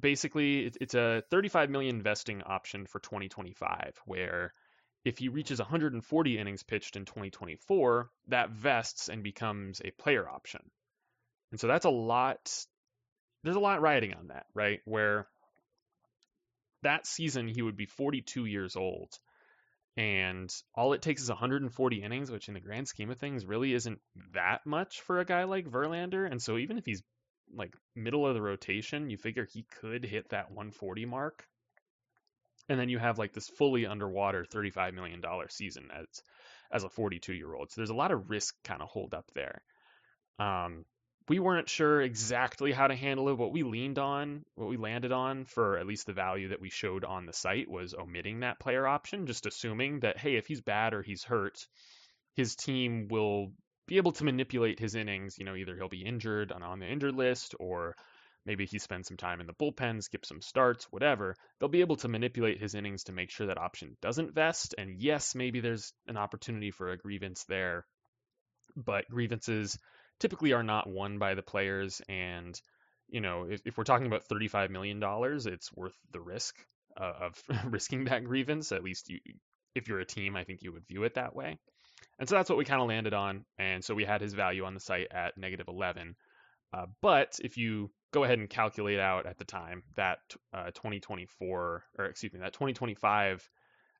basically 0.00 0.70
it's 0.80 0.94
a 0.94 1.22
35 1.30 1.70
million 1.70 2.02
vesting 2.02 2.42
option 2.42 2.86
for 2.86 3.00
2025 3.00 3.94
where 4.06 4.52
if 5.04 5.18
he 5.18 5.28
reaches 5.28 5.58
140 5.58 6.38
innings 6.38 6.62
pitched 6.62 6.96
in 6.96 7.04
2024 7.04 8.10
that 8.28 8.50
vests 8.50 9.08
and 9.08 9.22
becomes 9.22 9.80
a 9.84 9.90
player 10.02 10.28
option 10.28 10.60
and 11.50 11.60
so 11.60 11.66
that's 11.66 11.84
a 11.84 11.90
lot 11.90 12.52
there's 13.44 13.56
a 13.56 13.60
lot 13.60 13.80
riding 13.80 14.14
on 14.14 14.28
that 14.28 14.46
right 14.54 14.80
where 14.84 15.26
that 16.82 17.06
season 17.06 17.48
he 17.48 17.62
would 17.62 17.76
be 17.76 17.86
42 17.86 18.46
years 18.46 18.76
old 18.76 19.10
and 19.96 20.50
all 20.74 20.92
it 20.92 21.02
takes 21.02 21.22
is 21.22 21.28
140 21.28 22.02
innings 22.02 22.30
which 22.30 22.48
in 22.48 22.54
the 22.54 22.60
grand 22.60 22.88
scheme 22.88 23.10
of 23.10 23.18
things 23.18 23.46
really 23.46 23.72
isn't 23.72 23.98
that 24.34 24.60
much 24.64 25.00
for 25.00 25.20
a 25.20 25.24
guy 25.24 25.44
like 25.44 25.66
Verlander 25.66 26.30
and 26.30 26.40
so 26.40 26.56
even 26.56 26.78
if 26.78 26.84
he's 26.84 27.02
like 27.54 27.74
middle 27.94 28.26
of 28.26 28.34
the 28.34 28.42
rotation, 28.42 29.10
you 29.10 29.16
figure 29.16 29.46
he 29.50 29.64
could 29.80 30.04
hit 30.04 30.30
that 30.30 30.50
140 30.50 31.06
mark. 31.06 31.46
And 32.68 32.78
then 32.78 32.88
you 32.88 32.98
have 32.98 33.18
like 33.18 33.32
this 33.32 33.48
fully 33.48 33.86
underwater 33.86 34.44
$35 34.44 34.92
million 34.94 35.22
season 35.48 35.88
as 35.94 36.06
as 36.70 36.84
a 36.84 36.88
42 36.88 37.32
year 37.32 37.54
old. 37.54 37.70
So 37.70 37.80
there's 37.80 37.90
a 37.90 37.94
lot 37.94 38.12
of 38.12 38.28
risk 38.28 38.54
kind 38.62 38.82
of 38.82 38.88
hold 38.88 39.14
up 39.14 39.30
there. 39.34 39.62
Um, 40.38 40.84
we 41.28 41.38
weren't 41.38 41.68
sure 41.68 42.00
exactly 42.00 42.72
how 42.72 42.86
to 42.86 42.94
handle 42.94 43.28
it. 43.28 43.36
What 43.36 43.52
we 43.52 43.62
leaned 43.62 43.98
on, 43.98 44.44
what 44.54 44.68
we 44.68 44.76
landed 44.76 45.12
on 45.12 45.44
for 45.44 45.78
at 45.78 45.86
least 45.86 46.06
the 46.06 46.12
value 46.12 46.48
that 46.48 46.60
we 46.60 46.70
showed 46.70 47.04
on 47.04 47.26
the 47.26 47.32
site 47.32 47.70
was 47.70 47.94
omitting 47.94 48.40
that 48.40 48.58
player 48.58 48.86
option, 48.86 49.26
just 49.26 49.46
assuming 49.46 50.00
that, 50.00 50.18
hey, 50.18 50.36
if 50.36 50.46
he's 50.46 50.62
bad 50.62 50.94
or 50.94 51.02
he's 51.02 51.24
hurt, 51.24 51.66
his 52.34 52.56
team 52.56 53.08
will 53.10 53.52
be 53.86 53.98
able 53.98 54.12
to 54.12 54.24
manipulate 54.24 54.78
his 54.78 54.94
innings. 54.94 55.38
You 55.38 55.44
know, 55.44 55.54
either 55.54 55.76
he'll 55.76 55.88
be 55.88 56.04
injured 56.04 56.50
and 56.50 56.64
on 56.64 56.78
the 56.78 56.86
injured 56.86 57.14
list, 57.14 57.54
or 57.60 57.94
maybe 58.46 58.64
he 58.64 58.78
spends 58.78 59.08
some 59.08 59.18
time 59.18 59.40
in 59.40 59.46
the 59.46 59.52
bullpen, 59.52 60.02
skip 60.02 60.24
some 60.24 60.40
starts, 60.40 60.86
whatever. 60.90 61.34
They'll 61.58 61.68
be 61.68 61.82
able 61.82 61.96
to 61.96 62.08
manipulate 62.08 62.60
his 62.60 62.74
innings 62.74 63.04
to 63.04 63.12
make 63.12 63.30
sure 63.30 63.48
that 63.48 63.58
option 63.58 63.96
doesn't 64.00 64.34
vest. 64.34 64.74
And 64.78 64.96
yes, 64.98 65.34
maybe 65.34 65.60
there's 65.60 65.92
an 66.06 66.16
opportunity 66.16 66.70
for 66.70 66.90
a 66.90 66.96
grievance 66.96 67.44
there, 67.48 67.84
but 68.76 69.08
grievances 69.10 69.78
typically 70.20 70.52
are 70.52 70.62
not 70.62 70.88
won 70.88 71.18
by 71.18 71.34
the 71.34 71.42
players. 71.42 72.00
And 72.08 72.60
you 73.08 73.20
know, 73.20 73.46
if, 73.48 73.62
if 73.64 73.78
we're 73.78 73.84
talking 73.84 74.06
about 74.06 74.28
$35 74.28 74.70
million, 74.70 75.00
it's 75.02 75.72
worth 75.74 75.96
the 76.12 76.20
risk 76.20 76.54
uh, 77.00 77.12
of 77.20 77.42
risking 77.72 78.04
that 78.04 78.24
grievance. 78.24 78.72
At 78.72 78.84
least 78.84 79.08
you, 79.08 79.18
if 79.74 79.88
you're 79.88 80.00
a 80.00 80.04
team, 80.04 80.36
I 80.36 80.44
think 80.44 80.62
you 80.62 80.72
would 80.72 80.86
view 80.86 81.04
it 81.04 81.14
that 81.14 81.34
way. 81.34 81.58
And 82.18 82.28
so 82.28 82.36
that's 82.36 82.50
what 82.50 82.58
we 82.58 82.64
kind 82.64 82.80
of 82.80 82.88
landed 82.88 83.14
on. 83.14 83.44
And 83.58 83.84
so 83.84 83.94
we 83.94 84.04
had 84.04 84.20
his 84.20 84.34
value 84.34 84.64
on 84.64 84.74
the 84.74 84.80
site 84.80 85.08
at 85.10 85.38
negative 85.38 85.68
11. 85.68 86.14
Uh, 86.72 86.86
but 87.00 87.38
if 87.42 87.56
you 87.56 87.90
go 88.12 88.24
ahead 88.24 88.38
and 88.38 88.50
calculate 88.50 88.98
out 88.98 89.26
at 89.26 89.38
the 89.38 89.44
time 89.44 89.82
that 89.96 90.18
uh, 90.52 90.66
2024, 90.66 91.84
or 91.98 92.04
excuse 92.04 92.32
me, 92.32 92.40
that 92.40 92.52
2025 92.52 93.48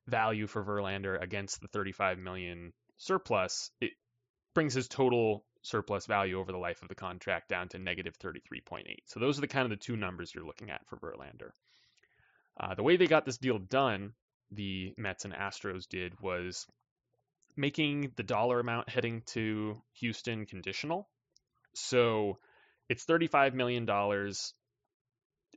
value 0.07 0.47
for 0.47 0.63
Verlander 0.63 1.21
against 1.21 1.61
the 1.61 1.67
35 1.67 2.19
million 2.19 2.73
surplus, 2.97 3.71
it 3.81 3.91
brings 4.53 4.73
his 4.73 4.87
total 4.87 5.45
surplus 5.61 6.05
value 6.05 6.39
over 6.39 6.51
the 6.51 6.57
life 6.57 6.81
of 6.81 6.87
the 6.87 6.95
contract 6.95 7.49
down 7.49 7.67
to 7.69 7.79
negative 7.79 8.17
33.8. 8.19 8.83
So 9.05 9.19
those 9.19 9.37
are 9.37 9.41
the 9.41 9.47
kind 9.47 9.65
of 9.65 9.69
the 9.69 9.83
two 9.83 9.97
numbers 9.97 10.33
you're 10.33 10.45
looking 10.45 10.69
at 10.69 10.85
for 10.87 10.97
Verlander. 10.97 11.51
Uh, 12.59 12.75
the 12.75 12.83
way 12.83 12.97
they 12.97 13.07
got 13.07 13.25
this 13.25 13.37
deal 13.37 13.59
done, 13.59 14.13
the 14.51 14.93
Mets 14.97 15.25
and 15.25 15.33
Astros 15.33 15.87
did 15.87 16.19
was 16.21 16.65
making 17.55 18.11
the 18.15 18.23
dollar 18.23 18.59
amount 18.59 18.89
heading 18.89 19.21
to 19.27 19.81
Houston 19.99 20.45
conditional. 20.45 21.07
So 21.73 22.39
it's 22.87 23.05
$35 23.05 23.53
million 23.53 23.87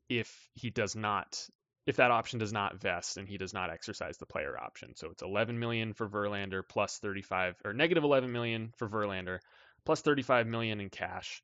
if 0.09 0.49
he 0.55 0.71
does 0.71 0.95
not 0.95 1.39
if 1.85 1.97
that 1.97 2.13
option 2.13 2.39
does 2.39 2.53
not 2.53 2.81
vest 2.81 3.17
and 3.17 3.29
he 3.29 3.39
does 3.39 3.53
not 3.53 3.69
exercise 3.69 4.17
the 4.17 4.27
player 4.27 4.57
option. 4.57 4.95
So 4.95 5.09
it's 5.11 5.23
11 5.23 5.59
million 5.59 5.95
for 5.95 6.09
Verlander 6.09 6.63
plus 6.67 6.99
35 6.99 7.57
or 7.65 7.73
negative 7.73 8.05
11 8.05 8.31
million 8.31 8.73
for 8.77 8.89
Verlander 8.89 9.41
plus 9.85 10.01
35 10.03 10.47
million 10.47 10.81
in 10.81 10.91
cash, 10.91 11.43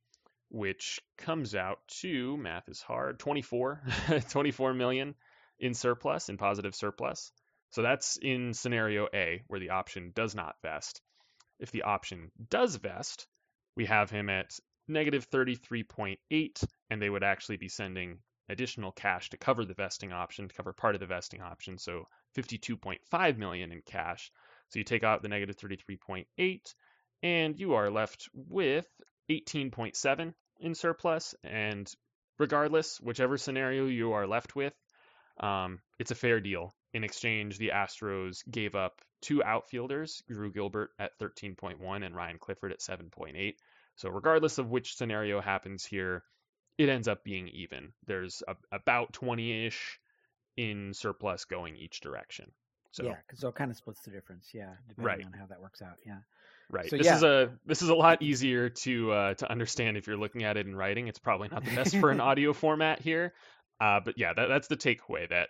which 0.51 1.01
comes 1.17 1.55
out 1.55 1.81
to 1.89 2.37
math 2.37 2.69
is 2.69 2.81
hard 2.81 3.19
24 3.19 3.83
24 4.31 4.75
million 4.75 5.15
in 5.59 5.75
surplus 5.75 6.29
in 6.29 6.37
positive 6.37 6.75
surplus. 6.75 7.33
So 7.71 7.83
that's 7.83 8.17
in 8.17 8.55
scenario 8.55 9.09
A, 9.13 9.43
where 9.47 9.61
the 9.61 9.71
option 9.71 10.13
does 10.15 10.35
not 10.35 10.57
vest. 10.63 11.03
If 11.59 11.71
the 11.71 11.83
option 11.83 12.31
does 12.49 12.77
vest, 12.77 13.27
we 13.77 13.85
have 13.87 14.11
him 14.11 14.31
at 14.31 14.59
negative 14.87 15.29
33.8, 15.29 16.65
and 16.91 17.03
they 17.03 17.11
would 17.11 17.25
actually 17.25 17.59
be 17.59 17.69
sending 17.69 18.19
additional 18.49 18.93
cash 18.93 19.29
to 19.31 19.37
cover 19.37 19.65
the 19.65 19.75
vesting 19.75 20.13
option, 20.13 20.49
to 20.49 20.55
cover 20.55 20.73
part 20.73 20.95
of 20.95 21.01
the 21.01 21.07
vesting 21.07 21.43
option, 21.43 21.77
so 21.77 22.09
52.5 22.37 23.37
million 23.37 23.73
in 23.73 23.83
cash. 23.83 24.33
So 24.69 24.79
you 24.79 24.85
take 24.85 25.05
out 25.05 25.23
the 25.23 25.29
negative 25.29 25.57
33.8, 25.57 26.75
and 27.23 27.59
you 27.59 27.75
are 27.75 27.91
left 27.91 28.29
with 28.35 28.87
18.7 29.31 30.35
in 30.61 30.75
surplus. 30.75 31.35
And 31.45 31.91
regardless, 32.39 33.01
whichever 33.01 33.37
scenario 33.37 33.87
you 33.87 34.13
are 34.13 34.27
left 34.27 34.57
with, 34.57 34.75
um, 35.41 35.81
it's 35.99 36.11
a 36.11 36.17
fair 36.17 36.41
deal 36.41 36.75
in 36.95 37.05
exchange, 37.05 37.59
the 37.59 37.73
Astros 37.75 38.43
gave 38.51 38.75
up 38.75 39.03
two 39.21 39.43
outfielders, 39.43 40.23
Drew 40.29 40.51
Gilbert 40.51 40.91
at 40.99 41.19
13.1 41.19 42.05
and 42.05 42.15
Ryan 42.15 42.39
Clifford 42.39 42.73
at 42.73 42.81
7.8. 42.81 43.55
So, 43.97 44.09
regardless 44.09 44.59
of 44.59 44.71
which 44.71 44.97
scenario 44.97 45.41
happens 45.41 45.85
here, 45.85 46.25
it 46.79 46.89
ends 46.89 47.09
up 47.09 47.25
being 47.25 47.49
even. 47.49 47.93
There's 48.07 48.43
a, 48.47 48.57
about 48.73 49.13
20 49.13 49.67
ish 49.67 49.99
in 50.57 50.95
surplus 50.95 51.45
going 51.45 51.77
each 51.77 52.01
direction. 52.01 52.51
So 52.91 53.05
yeah, 53.05 53.17
so 53.35 53.49
it 53.49 53.55
kind 53.55 53.71
of 53.71 53.77
splits 53.77 54.01
the 54.03 54.11
difference. 54.11 54.49
Yeah, 54.55 54.73
depending 54.89 55.27
right. 55.27 55.27
on 55.27 55.33
how 55.39 55.47
that 55.47 55.61
works 55.61 55.83
out. 55.83 55.99
Yeah. 56.07 56.19
Right. 56.71 56.91
So, 56.91 56.99
this 56.99 57.07
yeah. 57.07 57.17
is 57.17 57.23
a 57.23 57.51
this 57.65 57.83
is 57.83 57.89
a 57.89 57.95
lot 57.95 58.23
easier 58.23 58.69
to 58.69 59.13
uh, 59.13 59.35
to 59.35 59.51
understand 59.51 59.97
if 59.97 60.07
you're 60.07 60.19
looking 60.19 60.45
at 60.45 60.57
it 60.57 60.67
in 60.67 60.77
writing. 60.77 61.09
It's 61.09 61.19
probably 61.19 61.49
not 61.49 61.65
the 61.65 61.75
best 61.75 61.97
for 61.97 62.11
an 62.11 62.21
audio 62.21 62.53
format 62.53 63.01
here, 63.01 63.33
uh, 63.81 64.01
but 64.05 64.19
yeah, 64.19 64.35
that, 64.35 64.49
that's 64.49 64.69
the 64.69 64.77
takeaway. 64.77 65.29
That 65.29 65.49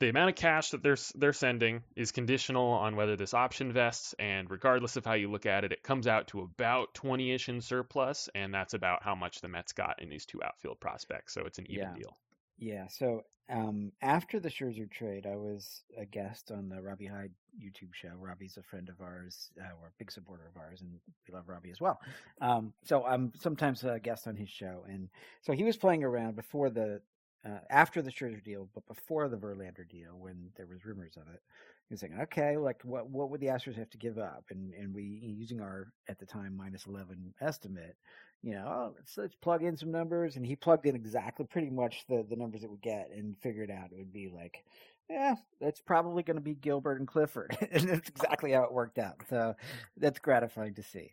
the 0.00 0.08
amount 0.08 0.30
of 0.30 0.36
cash 0.36 0.70
that 0.70 0.82
they're 0.82 0.96
they're 1.14 1.32
sending 1.32 1.82
is 1.96 2.12
conditional 2.12 2.68
on 2.68 2.96
whether 2.96 3.16
this 3.16 3.34
option 3.34 3.72
vests, 3.72 4.14
and 4.18 4.50
regardless 4.50 4.96
of 4.96 5.04
how 5.04 5.14
you 5.14 5.30
look 5.30 5.46
at 5.46 5.64
it, 5.64 5.72
it 5.72 5.82
comes 5.82 6.06
out 6.06 6.28
to 6.28 6.40
about 6.40 6.94
20ish 6.94 7.48
in 7.48 7.60
surplus, 7.60 8.28
and 8.34 8.52
that's 8.52 8.74
about 8.74 9.02
how 9.02 9.14
much 9.14 9.40
the 9.40 9.48
Mets 9.48 9.72
got 9.72 10.00
in 10.02 10.08
these 10.08 10.26
two 10.26 10.42
outfield 10.42 10.78
prospects. 10.80 11.34
So 11.34 11.42
it's 11.46 11.58
an 11.58 11.66
even 11.70 11.88
yeah. 11.88 11.94
deal. 11.94 12.16
Yeah. 12.58 12.86
So 12.88 13.22
um, 13.50 13.92
after 14.02 14.38
the 14.40 14.50
Scherzer 14.50 14.90
trade, 14.90 15.26
I 15.26 15.36
was 15.36 15.82
a 15.96 16.04
guest 16.04 16.50
on 16.50 16.68
the 16.68 16.82
Robbie 16.82 17.06
Hyde 17.06 17.32
YouTube 17.58 17.94
show. 17.94 18.10
Robbie's 18.20 18.58
a 18.58 18.62
friend 18.62 18.88
of 18.88 19.00
ours, 19.00 19.50
uh, 19.58 19.72
or 19.80 19.88
a 19.88 19.98
big 19.98 20.10
supporter 20.10 20.44
of 20.54 20.60
ours, 20.60 20.80
and 20.82 20.90
we 21.26 21.34
love 21.34 21.48
Robbie 21.48 21.70
as 21.70 21.80
well. 21.80 21.98
Um, 22.40 22.72
so 22.84 23.04
I'm 23.06 23.32
sometimes 23.40 23.84
a 23.84 23.98
guest 23.98 24.26
on 24.26 24.36
his 24.36 24.50
show, 24.50 24.84
and 24.88 25.08
so 25.40 25.52
he 25.52 25.64
was 25.64 25.76
playing 25.76 26.04
around 26.04 26.36
before 26.36 26.68
the 26.68 27.00
uh, 27.46 27.60
after 27.70 28.02
the 28.02 28.10
Scherzer 28.10 28.42
deal, 28.44 28.68
but 28.74 28.86
before 28.86 29.28
the 29.28 29.36
Verlander 29.36 29.88
deal, 29.88 30.18
when 30.18 30.50
there 30.56 30.66
was 30.66 30.84
rumors 30.84 31.16
of 31.16 31.22
it, 31.32 31.40
he 31.88 31.94
was 31.94 32.00
saying, 32.00 32.18
okay, 32.22 32.56
like 32.56 32.82
what 32.84 33.08
what 33.08 33.30
would 33.30 33.40
the 33.40 33.46
Astros 33.46 33.76
have 33.76 33.90
to 33.90 33.98
give 33.98 34.18
up? 34.18 34.44
And 34.50 34.74
and 34.74 34.94
we 34.94 35.02
using 35.02 35.60
our 35.60 35.92
at 36.08 36.18
the 36.18 36.26
time 36.26 36.56
minus 36.56 36.86
eleven 36.86 37.34
estimate, 37.40 37.96
you 38.42 38.54
know, 38.54 38.66
oh, 38.66 38.94
let's 38.96 39.16
let's 39.16 39.34
plug 39.36 39.62
in 39.62 39.76
some 39.76 39.90
numbers, 39.90 40.36
and 40.36 40.46
he 40.46 40.56
plugged 40.56 40.86
in 40.86 40.94
exactly 40.94 41.46
pretty 41.46 41.70
much 41.70 42.04
the 42.08 42.24
the 42.28 42.36
numbers 42.36 42.62
it 42.62 42.70
would 42.70 42.82
get, 42.82 43.10
and 43.14 43.36
figured 43.40 43.70
out 43.70 43.90
it 43.92 43.98
would 43.98 44.12
be 44.12 44.28
like. 44.28 44.64
Yeah, 45.10 45.36
that's 45.58 45.80
probably 45.80 46.22
going 46.22 46.36
to 46.36 46.42
be 46.42 46.54
Gilbert 46.54 46.98
and 46.98 47.08
Clifford, 47.08 47.56
and 47.72 47.88
that's 47.88 48.10
exactly 48.10 48.52
how 48.52 48.64
it 48.64 48.72
worked 48.72 48.98
out. 48.98 49.14
So 49.30 49.54
that's 49.96 50.18
gratifying 50.18 50.74
to 50.74 50.82
see. 50.82 51.12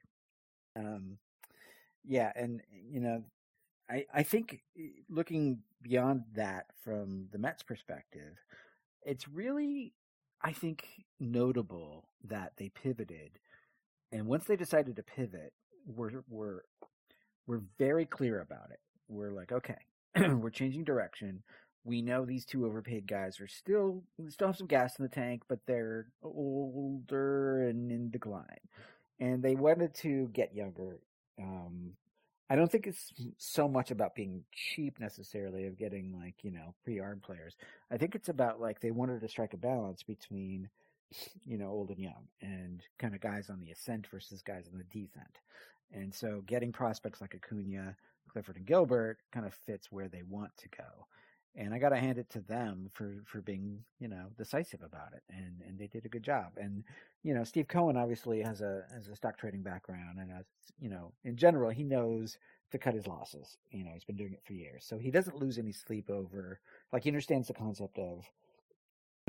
Um, 0.76 1.18
yeah, 2.04 2.32
and 2.36 2.62
you 2.92 3.00
know, 3.00 3.24
I, 3.90 4.06
I 4.14 4.24
think 4.24 4.62
eh, 4.78 4.88
looking 5.10 5.60
beyond 5.82 6.24
that 6.36 6.66
from 6.84 7.28
the 7.32 7.38
Mets 7.38 7.64
perspective, 7.64 8.38
it's 9.04 9.28
really, 9.28 9.94
I 10.46 10.52
think, 10.52 10.86
notable 11.20 12.08
that 12.24 12.54
they 12.58 12.70
pivoted. 12.70 13.32
And 14.12 14.28
once 14.28 14.46
they 14.46 14.56
decided 14.56 14.96
to 14.96 15.04
pivot, 15.04 15.54
we're, 15.88 16.24
we're, 16.30 16.60
we're 17.48 17.64
very 17.80 18.06
clear 18.06 18.41
about 18.41 18.70
it. 18.70 18.80
We're 19.08 19.32
like, 19.32 19.52
okay, 19.52 19.80
we're 20.16 20.52
changing 20.52 20.84
direction. 20.84 21.41
We 21.84 22.04
know 22.04 22.26
these 22.26 22.46
two 22.46 22.68
overpaid 22.68 23.08
guys 23.08 23.39
are 23.39 23.48
still 23.48 24.04
still 24.30 24.48
have 24.48 24.58
some 24.58 24.68
gas 24.68 24.98
in 25.00 25.04
the 25.04 25.10
tank, 25.10 25.43
but 25.50 25.60
they're 25.66 26.08
older 26.24 27.68
and 27.68 27.91
in 27.91 28.12
decline. 28.12 28.46
And 29.20 29.41
they 29.41 29.56
wanted 29.56 29.96
to 29.96 30.30
get 30.32 30.56
younger. 30.56 31.00
Um, 31.41 31.93
I 32.50 32.56
don't 32.56 32.72
think 32.72 32.86
it's 32.86 33.12
so 33.38 33.68
much 33.68 33.89
about 33.89 34.14
being 34.14 34.43
cheap 34.54 35.00
necessarily 35.00 35.66
of 35.66 35.78
getting 35.78 36.14
like, 36.16 36.36
you 36.43 36.52
know, 36.52 36.76
pre-armed 36.84 37.24
players. 37.24 37.56
I 37.91 37.98
think 37.98 38.14
it's 38.14 38.30
about 38.30 38.62
like 38.62 38.80
they 38.80 38.91
wanted 38.91 39.22
to 39.22 39.28
strike 39.28 39.54
a 39.54 39.58
balance 39.58 40.04
between, 40.04 40.70
you 41.46 41.58
know, 41.58 41.70
old 41.70 41.89
and 41.89 42.00
young 42.00 42.28
and 42.41 42.82
kind 43.00 43.16
of 43.16 43.22
guys 43.22 43.50
on 43.50 43.60
the 43.60 43.72
ascent 43.72 44.08
versus 44.12 44.43
guys 44.43 44.70
on 44.72 44.78
the 44.78 44.84
descent. 44.84 45.39
And 45.91 46.14
so 46.14 46.43
getting 46.46 46.72
prospects 46.72 47.22
like 47.22 47.36
Acuna, 47.36 47.96
Clifford 48.30 48.58
and 48.58 48.66
Gilbert 48.66 49.18
kind 49.32 49.46
of 49.46 49.54
fits 49.66 49.91
where 49.91 50.08
they 50.08 50.24
want 50.28 50.52
to 50.58 50.70
go. 50.70 51.08
And 51.58 51.74
I 51.74 51.80
got 51.80 51.89
to 51.89 51.97
hand 51.97 52.18
it 52.18 52.30
to 52.32 52.41
them 52.41 52.89
for 52.93 53.16
for 53.26 53.41
being 53.41 53.80
you 53.99 54.08
know 54.08 54.28
decisive 54.38 54.82
about 54.84 55.14
it, 55.14 55.24
and 55.30 55.62
and 55.68 55.80
they 55.80 55.88
did 55.88 56.06
a 56.06 56.10
good 56.10 56.24
job. 56.24 56.53
And 56.58 56.84
you 57.24 57.34
know, 57.34 57.43
Steve 57.43 57.68
Cohen 57.68 57.97
obviously 57.97 58.41
has 58.41 58.62
a 58.62 58.84
has 58.93 59.08
a 59.08 59.16
stock 59.16 59.38
trading 59.38 59.64
background, 59.64 60.20
and 60.20 60.32
as 60.32 60.45
you 60.80 60.89
know, 60.89 61.14
in 61.24 61.38
general, 61.38 61.70
he 61.70 61.84
knows 61.84 62.38
to 62.72 62.78
cut 62.78 62.93
his 62.93 63.08
losses. 63.08 63.58
You 63.72 63.86
know, 63.86 63.91
he's 63.93 64.03
been 64.03 64.18
doing 64.18 64.34
it 64.34 64.43
for 64.45 64.53
years, 64.53 64.86
so 64.86 64.97
he 64.97 65.12
doesn't 65.12 65.39
lose 65.39 65.58
any 65.58 65.72
sleep 65.72 66.10
over. 66.10 66.60
Like 66.91 67.03
he 67.03 67.10
understands 67.10 67.47
the 67.47 67.53
concept 67.53 67.97
of 67.97 68.26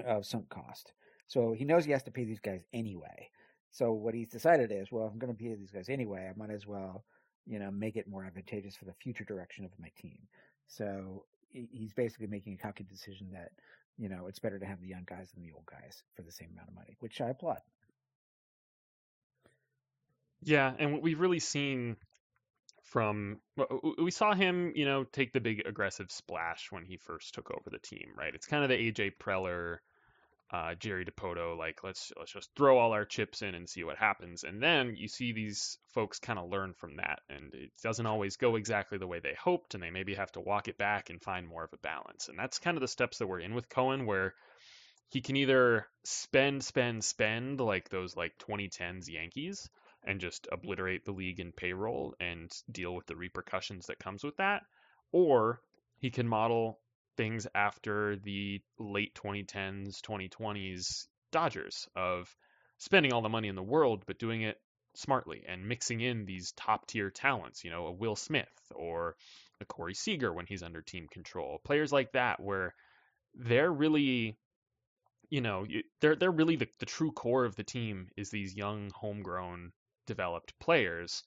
of 0.04 0.26
sunk 0.26 0.48
cost, 0.48 0.92
so 1.26 1.52
he 1.52 1.64
knows 1.64 1.84
he 1.84 1.92
has 1.92 2.02
to 2.04 2.10
pay 2.10 2.24
these 2.24 2.40
guys 2.40 2.62
anyway. 2.72 3.30
So 3.70 3.92
what 3.92 4.14
he's 4.14 4.28
decided 4.28 4.72
is, 4.72 4.90
well, 4.90 5.06
if 5.06 5.12
I'm 5.12 5.18
going 5.18 5.34
to 5.34 5.38
pay 5.38 5.54
these 5.54 5.70
guys 5.70 5.90
anyway, 5.90 6.30
I 6.30 6.38
might 6.38 6.50
as 6.50 6.66
well, 6.66 7.04
you 7.44 7.58
know, 7.58 7.70
make 7.70 7.96
it 7.96 8.08
more 8.08 8.24
advantageous 8.24 8.74
for 8.74 8.86
the 8.86 8.94
future 8.94 9.24
direction 9.24 9.66
of 9.66 9.70
my 9.78 9.90
team. 10.00 10.18
So 10.66 11.24
he's 11.50 11.92
basically 11.92 12.26
making 12.26 12.54
a 12.54 12.56
calculated 12.56 12.92
decision 12.92 13.28
that 13.32 13.50
you 13.96 14.08
know 14.08 14.26
it's 14.26 14.38
better 14.38 14.58
to 14.58 14.66
have 14.66 14.80
the 14.80 14.88
young 14.88 15.04
guys 15.06 15.30
than 15.32 15.42
the 15.42 15.52
old 15.52 15.66
guys 15.66 16.02
for 16.14 16.22
the 16.22 16.32
same 16.32 16.50
amount 16.52 16.68
of 16.68 16.74
money, 16.74 16.96
which 17.00 17.20
I 17.20 17.30
applaud. 17.30 17.60
Yeah, 20.42 20.72
and 20.78 20.92
what 20.92 21.02
we've 21.02 21.20
really 21.20 21.40
seen 21.40 21.96
from 22.84 23.40
we 23.98 24.10
saw 24.10 24.32
him, 24.34 24.72
you 24.74 24.84
know, 24.84 25.04
take 25.04 25.32
the 25.32 25.40
big 25.40 25.66
aggressive 25.66 26.10
splash 26.10 26.68
when 26.70 26.84
he 26.84 26.96
first 26.96 27.34
took 27.34 27.50
over 27.50 27.70
the 27.70 27.78
team, 27.78 28.10
right? 28.16 28.34
It's 28.34 28.46
kind 28.46 28.62
of 28.62 28.68
the 28.68 28.76
AJ 28.76 29.12
Preller 29.20 29.78
uh, 30.52 30.74
Jerry 30.76 31.04
Dipoto, 31.04 31.58
like 31.58 31.82
let's 31.82 32.12
let's 32.16 32.32
just 32.32 32.50
throw 32.56 32.78
all 32.78 32.92
our 32.92 33.04
chips 33.04 33.42
in 33.42 33.54
and 33.54 33.68
see 33.68 33.82
what 33.82 33.96
happens. 33.96 34.44
And 34.44 34.62
then 34.62 34.94
you 34.96 35.08
see 35.08 35.32
these 35.32 35.78
folks 35.92 36.20
kind 36.20 36.38
of 36.38 36.50
learn 36.50 36.74
from 36.74 36.96
that, 36.96 37.20
and 37.28 37.52
it 37.52 37.70
doesn't 37.82 38.06
always 38.06 38.36
go 38.36 38.56
exactly 38.56 38.98
the 38.98 39.08
way 39.08 39.18
they 39.18 39.34
hoped, 39.42 39.74
and 39.74 39.82
they 39.82 39.90
maybe 39.90 40.14
have 40.14 40.30
to 40.32 40.40
walk 40.40 40.68
it 40.68 40.78
back 40.78 41.10
and 41.10 41.20
find 41.20 41.48
more 41.48 41.64
of 41.64 41.72
a 41.72 41.78
balance. 41.78 42.28
And 42.28 42.38
that's 42.38 42.60
kind 42.60 42.76
of 42.76 42.80
the 42.80 42.88
steps 42.88 43.18
that 43.18 43.26
we're 43.26 43.40
in 43.40 43.54
with 43.54 43.68
Cohen, 43.68 44.06
where 44.06 44.34
he 45.08 45.20
can 45.20 45.36
either 45.36 45.86
spend, 46.04 46.64
spend, 46.64 47.04
spend 47.04 47.60
like 47.60 47.88
those 47.88 48.16
like 48.16 48.32
2010s 48.38 49.08
Yankees 49.08 49.68
and 50.04 50.20
just 50.20 50.46
obliterate 50.52 51.04
the 51.04 51.12
league 51.12 51.40
in 51.40 51.50
payroll 51.50 52.14
and 52.20 52.52
deal 52.70 52.94
with 52.94 53.06
the 53.06 53.16
repercussions 53.16 53.86
that 53.86 53.98
comes 53.98 54.22
with 54.22 54.36
that, 54.36 54.62
or 55.10 55.60
he 55.98 56.10
can 56.10 56.28
model 56.28 56.78
things 57.16 57.46
after 57.54 58.16
the 58.16 58.60
late 58.78 59.14
2010s, 59.14 60.00
2020s 60.00 61.06
Dodgers 61.32 61.88
of 61.96 62.34
spending 62.78 63.12
all 63.12 63.22
the 63.22 63.28
money 63.28 63.48
in 63.48 63.56
the 63.56 63.62
world, 63.62 64.04
but 64.06 64.18
doing 64.18 64.42
it 64.42 64.58
smartly 64.94 65.44
and 65.46 65.68
mixing 65.68 66.00
in 66.00 66.24
these 66.24 66.52
top 66.52 66.86
tier 66.86 67.10
talents, 67.10 67.64
you 67.64 67.70
know, 67.70 67.86
a 67.86 67.92
Will 67.92 68.16
Smith 68.16 68.48
or 68.74 69.16
a 69.60 69.64
Corey 69.64 69.94
Seager 69.94 70.32
when 70.32 70.46
he's 70.46 70.62
under 70.62 70.82
team 70.82 71.06
control. 71.10 71.60
Players 71.64 71.92
like 71.92 72.12
that 72.12 72.40
where 72.40 72.74
they're 73.34 73.72
really 73.72 74.36
you 75.28 75.40
know, 75.40 75.66
they're 76.00 76.16
they're 76.16 76.30
really 76.30 76.56
the, 76.56 76.68
the 76.78 76.86
true 76.86 77.10
core 77.10 77.44
of 77.44 77.56
the 77.56 77.64
team 77.64 78.08
is 78.16 78.30
these 78.30 78.54
young 78.54 78.90
homegrown 78.94 79.72
developed 80.06 80.58
players 80.60 81.24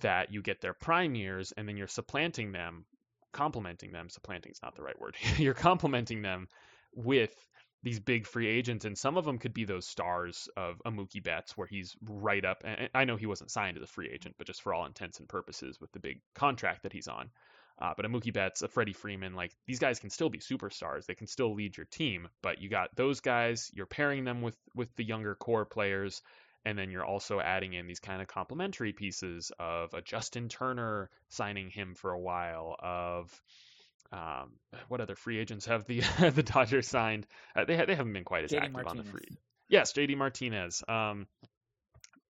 that 0.00 0.32
you 0.32 0.42
get 0.42 0.60
their 0.60 0.74
prime 0.74 1.14
years 1.14 1.52
and 1.56 1.66
then 1.66 1.76
you're 1.76 1.86
supplanting 1.86 2.52
them 2.52 2.84
complementing 3.32 3.92
them. 3.92 4.08
Supplanting 4.08 4.52
is 4.52 4.62
not 4.62 4.76
the 4.76 4.82
right 4.82 4.98
word. 5.00 5.16
You're 5.36 5.54
complementing 5.54 6.22
them 6.22 6.48
with 6.94 7.34
these 7.82 7.98
big 7.98 8.26
free 8.26 8.46
agents, 8.46 8.84
and 8.84 8.96
some 8.96 9.16
of 9.16 9.24
them 9.24 9.38
could 9.38 9.52
be 9.52 9.64
those 9.64 9.86
stars 9.86 10.48
of 10.56 10.80
a 10.84 10.90
Mookie 10.90 11.22
Betts, 11.22 11.56
where 11.56 11.66
he's 11.66 11.96
right 12.04 12.44
up. 12.44 12.62
And 12.64 12.88
I 12.94 13.04
know 13.04 13.16
he 13.16 13.26
wasn't 13.26 13.50
signed 13.50 13.76
as 13.76 13.82
a 13.82 13.88
free 13.88 14.08
agent, 14.12 14.36
but 14.38 14.46
just 14.46 14.62
for 14.62 14.72
all 14.72 14.86
intents 14.86 15.18
and 15.18 15.28
purposes, 15.28 15.80
with 15.80 15.90
the 15.92 15.98
big 15.98 16.20
contract 16.34 16.84
that 16.84 16.92
he's 16.92 17.08
on. 17.08 17.30
Uh, 17.80 17.92
but 17.96 18.04
a 18.04 18.08
Mookie 18.08 18.32
Betts, 18.32 18.62
a 18.62 18.68
Freddie 18.68 18.92
Freeman, 18.92 19.34
like 19.34 19.52
these 19.66 19.80
guys 19.80 19.98
can 19.98 20.10
still 20.10 20.28
be 20.28 20.38
superstars. 20.38 21.06
They 21.06 21.14
can 21.14 21.26
still 21.26 21.54
lead 21.54 21.76
your 21.76 21.86
team. 21.86 22.28
But 22.42 22.60
you 22.60 22.68
got 22.68 22.94
those 22.94 23.20
guys. 23.20 23.70
You're 23.74 23.86
pairing 23.86 24.24
them 24.24 24.42
with 24.42 24.56
with 24.76 24.94
the 24.94 25.04
younger 25.04 25.34
core 25.34 25.64
players 25.64 26.22
and 26.64 26.78
then 26.78 26.90
you're 26.90 27.04
also 27.04 27.40
adding 27.40 27.72
in 27.74 27.86
these 27.86 28.00
kind 28.00 28.22
of 28.22 28.28
complementary 28.28 28.92
pieces 28.92 29.50
of 29.58 29.94
a 29.94 30.02
Justin 30.02 30.48
Turner 30.48 31.10
signing 31.28 31.70
him 31.70 31.94
for 31.94 32.12
a 32.12 32.20
while, 32.20 32.76
of 32.78 33.42
um, 34.12 34.52
what 34.88 35.00
other 35.00 35.14
free 35.14 35.38
agents 35.38 35.66
have 35.66 35.84
the 35.86 36.00
the 36.34 36.42
Dodgers 36.42 36.86
signed? 36.86 37.26
Uh, 37.56 37.64
they 37.64 37.76
they 37.84 37.94
haven't 37.94 38.12
been 38.12 38.24
quite 38.24 38.44
as 38.44 38.50
JD 38.50 38.58
active 38.58 38.72
Martinez. 38.72 38.90
on 38.90 39.04
the 39.04 39.10
free. 39.10 39.38
Yes, 39.68 39.92
JD 39.92 40.16
Martinez. 40.16 40.82
Um, 40.86 41.26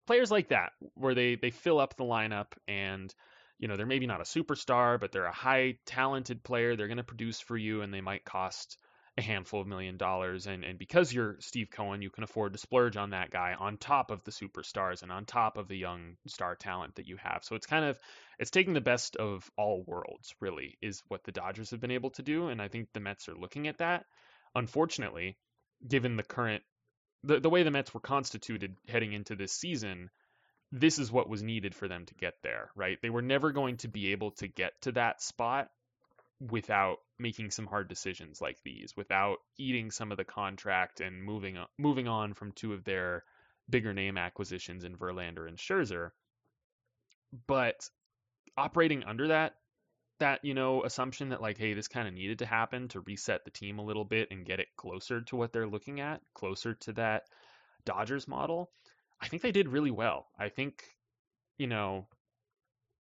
players 0.06 0.30
like 0.30 0.48
that, 0.48 0.72
where 0.94 1.14
they 1.14 1.34
they 1.34 1.50
fill 1.50 1.80
up 1.80 1.96
the 1.96 2.04
lineup 2.04 2.52
and 2.68 3.14
you 3.58 3.68
know 3.68 3.76
they're 3.76 3.86
maybe 3.86 4.06
not 4.06 4.20
a 4.20 4.24
superstar, 4.24 4.98
but 4.98 5.12
they're 5.12 5.24
a 5.24 5.32
high 5.32 5.78
talented 5.86 6.42
player. 6.42 6.76
They're 6.76 6.88
going 6.88 6.96
to 6.98 7.04
produce 7.04 7.40
for 7.40 7.56
you, 7.56 7.82
and 7.82 7.92
they 7.92 8.00
might 8.00 8.24
cost 8.24 8.78
a 9.18 9.22
handful 9.22 9.60
of 9.60 9.66
million 9.66 9.98
dollars 9.98 10.46
and 10.46 10.64
and 10.64 10.78
because 10.78 11.12
you're 11.12 11.36
Steve 11.40 11.68
Cohen 11.70 12.00
you 12.00 12.08
can 12.08 12.24
afford 12.24 12.54
to 12.54 12.58
splurge 12.58 12.96
on 12.96 13.10
that 13.10 13.30
guy 13.30 13.54
on 13.58 13.76
top 13.76 14.10
of 14.10 14.24
the 14.24 14.30
superstars 14.30 15.02
and 15.02 15.12
on 15.12 15.26
top 15.26 15.58
of 15.58 15.68
the 15.68 15.76
young 15.76 16.16
star 16.26 16.56
talent 16.56 16.94
that 16.94 17.06
you 17.06 17.18
have. 17.18 17.40
So 17.42 17.54
it's 17.54 17.66
kind 17.66 17.84
of 17.84 17.98
it's 18.38 18.50
taking 18.50 18.72
the 18.72 18.80
best 18.80 19.16
of 19.16 19.50
all 19.58 19.84
worlds 19.86 20.34
really 20.40 20.78
is 20.80 21.02
what 21.08 21.24
the 21.24 21.32
Dodgers 21.32 21.70
have 21.72 21.80
been 21.80 21.90
able 21.90 22.10
to 22.12 22.22
do 22.22 22.48
and 22.48 22.62
I 22.62 22.68
think 22.68 22.88
the 22.92 23.00
Mets 23.00 23.28
are 23.28 23.34
looking 23.34 23.68
at 23.68 23.78
that. 23.78 24.06
Unfortunately 24.54 25.36
given 25.86 26.16
the 26.16 26.22
current 26.22 26.62
the, 27.22 27.38
the 27.38 27.50
way 27.50 27.64
the 27.64 27.70
Mets 27.70 27.92
were 27.92 28.00
constituted 28.00 28.76
heading 28.88 29.12
into 29.12 29.36
this 29.36 29.52
season 29.52 30.08
this 30.70 30.98
is 30.98 31.12
what 31.12 31.28
was 31.28 31.42
needed 31.42 31.74
for 31.74 31.86
them 31.86 32.06
to 32.06 32.14
get 32.14 32.34
there 32.42 32.70
right? 32.74 32.96
They 33.02 33.10
were 33.10 33.20
never 33.20 33.52
going 33.52 33.76
to 33.78 33.88
be 33.88 34.12
able 34.12 34.30
to 34.32 34.48
get 34.48 34.72
to 34.82 34.92
that 34.92 35.20
spot 35.20 35.68
without 36.50 36.98
making 37.22 37.50
some 37.50 37.66
hard 37.66 37.88
decisions 37.88 38.40
like 38.40 38.58
these, 38.64 38.94
without 38.96 39.38
eating 39.56 39.90
some 39.90 40.10
of 40.10 40.18
the 40.18 40.24
contract 40.24 41.00
and 41.00 41.22
moving 41.22 41.56
on, 41.56 41.66
moving 41.78 42.08
on 42.08 42.34
from 42.34 42.52
two 42.52 42.72
of 42.72 42.84
their 42.84 43.24
bigger 43.70 43.94
name 43.94 44.18
acquisitions 44.18 44.84
in 44.84 44.96
Verlander 44.96 45.48
and 45.48 45.56
Scherzer. 45.56 46.10
But 47.46 47.88
operating 48.56 49.04
under 49.04 49.28
that 49.28 49.54
that 50.18 50.44
you 50.44 50.54
know 50.54 50.84
assumption 50.84 51.30
that 51.30 51.40
like 51.40 51.56
hey 51.56 51.72
this 51.72 51.88
kind 51.88 52.06
of 52.06 52.14
needed 52.14 52.40
to 52.40 52.46
happen 52.46 52.86
to 52.88 53.00
reset 53.00 53.44
the 53.44 53.50
team 53.50 53.78
a 53.78 53.84
little 53.84 54.04
bit 54.04 54.28
and 54.30 54.44
get 54.44 54.60
it 54.60 54.68
closer 54.76 55.22
to 55.22 55.36
what 55.36 55.52
they're 55.52 55.66
looking 55.66 56.00
at 56.00 56.20
closer 56.34 56.74
to 56.74 56.92
that 56.92 57.22
Dodgers 57.84 58.28
model 58.28 58.70
I 59.20 59.28
think 59.28 59.42
they 59.42 59.52
did 59.52 59.68
really 59.68 59.90
well 59.90 60.26
I 60.38 60.50
think 60.50 60.84
you 61.56 61.66
know 61.66 62.06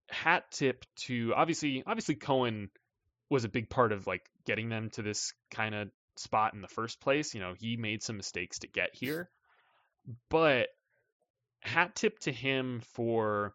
hat 0.09 0.45
tip 0.51 0.85
to 1.07 1.33
obviously 1.37 1.83
obviously 1.87 2.15
Cohen 2.15 2.71
was 3.31 3.45
a 3.45 3.49
big 3.49 3.71
part 3.71 3.93
of 3.93 4.07
like 4.07 4.23
getting 4.45 4.69
them 4.69 4.91
to 4.91 5.03
this 5.03 5.33
kind 5.51 5.75
of 5.75 5.89
spot 6.17 6.53
in 6.55 6.61
the 6.61 6.69
first 6.69 7.01
place. 7.01 7.35
You 7.35 7.41
know, 7.41 7.55
he 7.59 7.77
made 7.77 8.03
some 8.03 8.17
mistakes 8.17 8.59
to 8.61 8.67
get 8.67 8.91
here, 8.93 9.31
but 10.29 10.69
hat 11.61 11.95
tip 11.95 12.19
to 12.21 12.33
him 12.33 12.83
for 12.95 13.55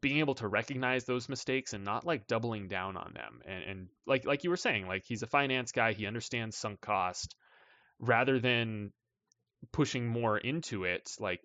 being 0.00 0.18
able 0.18 0.34
to 0.36 0.46
recognize 0.46 1.04
those 1.04 1.28
mistakes 1.28 1.72
and 1.72 1.84
not 1.84 2.06
like 2.06 2.26
doubling 2.26 2.68
down 2.68 2.96
on 2.96 3.12
them. 3.14 3.40
And, 3.44 3.64
and 3.64 3.88
like 4.06 4.24
like 4.24 4.44
you 4.44 4.50
were 4.50 4.56
saying, 4.56 4.86
like 4.86 5.04
he's 5.04 5.22
a 5.22 5.26
finance 5.26 5.72
guy, 5.72 5.92
he 5.92 6.06
understands 6.06 6.56
sunk 6.56 6.80
cost, 6.80 7.34
rather 7.98 8.38
than 8.38 8.92
pushing 9.72 10.06
more 10.06 10.38
into 10.38 10.84
it. 10.84 11.10
Like 11.18 11.40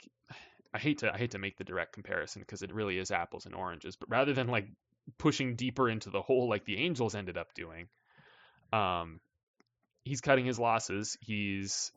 I 0.74 0.80
hate 0.80 1.00
to 1.00 1.14
I 1.14 1.18
hate 1.18 1.32
to 1.32 1.40
make 1.40 1.58
the 1.58 1.64
direct 1.64 1.94
comparison 1.94 2.42
because 2.42 2.62
it 2.62 2.74
really 2.74 2.98
is 2.98 3.12
apples 3.12 3.46
and 3.46 3.56
oranges, 3.56 3.96
but 3.96 4.10
rather 4.10 4.34
than 4.34 4.48
like 4.48 4.68
pushing 5.18 5.56
deeper 5.56 5.90
into 5.90 6.10
the 6.10 6.22
hole 6.22 6.50
like 6.50 6.66
the 6.66 6.78
Angels 6.78 7.16
ended 7.16 7.38
up 7.38 7.54
doing. 7.54 7.88
Um, 8.74 9.20
he's 10.04 10.22
cutting 10.22 10.46
his 10.46 10.60
losses. 10.60 11.18
He's 11.22 11.92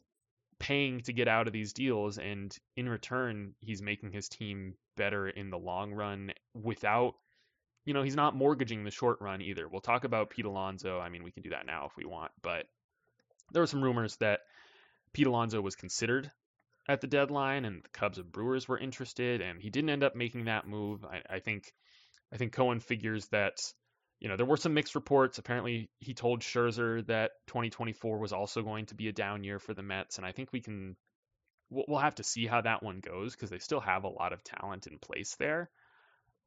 paying 0.59 1.00
to 1.00 1.12
get 1.12 1.28
out 1.28 1.46
of 1.46 1.52
these 1.52 1.72
deals, 1.72 2.18
and 2.18 2.57
in 2.76 2.88
return, 2.88 3.55
he's 3.61 3.82
making 3.82 4.12
his 4.12 4.28
team 4.28 4.74
better 4.96 5.28
in 5.28 5.50
the 5.50 5.59
long 5.59 5.92
run 5.92 6.32
without, 6.55 7.14
you 7.84 7.92
know, 7.92 8.02
he's 8.02 8.16
not 8.16 8.36
mortgaging 8.36 8.84
the 8.84 8.90
short 8.90 9.18
run 9.20 9.42
either. 9.42 9.68
We'll 9.68 9.80
talk 9.80 10.05
about 10.05 10.30
Pete 10.30 10.44
Alonso. 10.44 11.00
I 11.00 11.09
mean, 11.09 11.24
we 11.24 11.32
can 11.32 11.42
do 11.42 11.50
that 11.50 11.66
now 11.66 11.86
if 11.86 11.96
we 11.96 12.05
want, 12.05 12.32
but 12.42 12.66
there 13.52 13.62
were 13.62 13.66
some 13.66 13.82
rumors 13.82 14.16
that 14.16 14.40
Pete 15.12 15.26
Alonso 15.26 15.61
was 15.61 15.74
considered 15.74 16.30
at 16.88 17.00
the 17.00 17.07
deadline, 17.07 17.64
and 17.64 17.82
the 17.82 17.88
Cubs 17.90 18.18
and 18.18 18.30
Brewers 18.30 18.68
were 18.68 18.78
interested, 18.78 19.40
and 19.40 19.61
he 19.61 19.70
didn't 19.70 19.90
end 19.90 20.05
up 20.05 20.14
making 20.14 20.44
that 20.44 20.68
move. 20.68 21.05
I, 21.05 21.22
I 21.36 21.38
think 21.40 21.72
I 22.35 22.37
think 22.37 22.53
Cohen 22.53 22.80
figures 22.80 23.28
that, 23.28 23.61
you 24.18 24.28
know, 24.28 24.37
there 24.37 24.45
were 24.45 24.57
some 24.57 24.74
mixed 24.74 24.97
reports. 24.97 25.39
Apparently, 25.39 25.89
he 26.01 26.14
told 26.14 26.41
Scherzer 26.41 27.07
that 27.07 27.30
2024 27.47 28.18
was 28.18 28.32
also 28.32 28.62
going 28.62 28.87
to 28.87 28.97
be 28.97 29.09
a 29.09 29.12
down 29.12 29.45
year 29.45 29.61
for 29.61 29.72
the 29.72 29.85
Mets, 29.85 30.18
and 30.18 30.26
I 30.26 30.32
think 30.32 30.53
we 30.53 30.61
can, 30.61 30.97
we'll, 31.70 31.99
have 31.99 32.16
to 32.16 32.24
see 32.24 32.47
how 32.47 32.61
that 32.61 32.82
one 32.82 32.99
goes 32.99 33.35
because 33.35 33.51
they 33.51 33.61
still 33.61 33.80
have 33.80 34.03
a 34.03 34.09
lot 34.09 34.32
of 34.32 34.43
talent 34.43 34.89
in 34.89 34.99
place 34.99 35.37
there. 35.39 35.70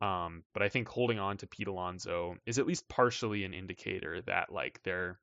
Um, 0.01 0.43
but 0.53 0.61
I 0.61 0.69
think 0.69 0.89
holding 0.89 1.19
on 1.19 1.37
to 1.37 1.47
Pete 1.47 1.67
Alonso 1.69 2.35
is 2.45 2.59
at 2.59 2.67
least 2.67 2.89
partially 2.89 3.45
an 3.45 3.53
indicator 3.53 4.21
that 4.27 4.51
like 4.51 4.79
they're 4.83 5.17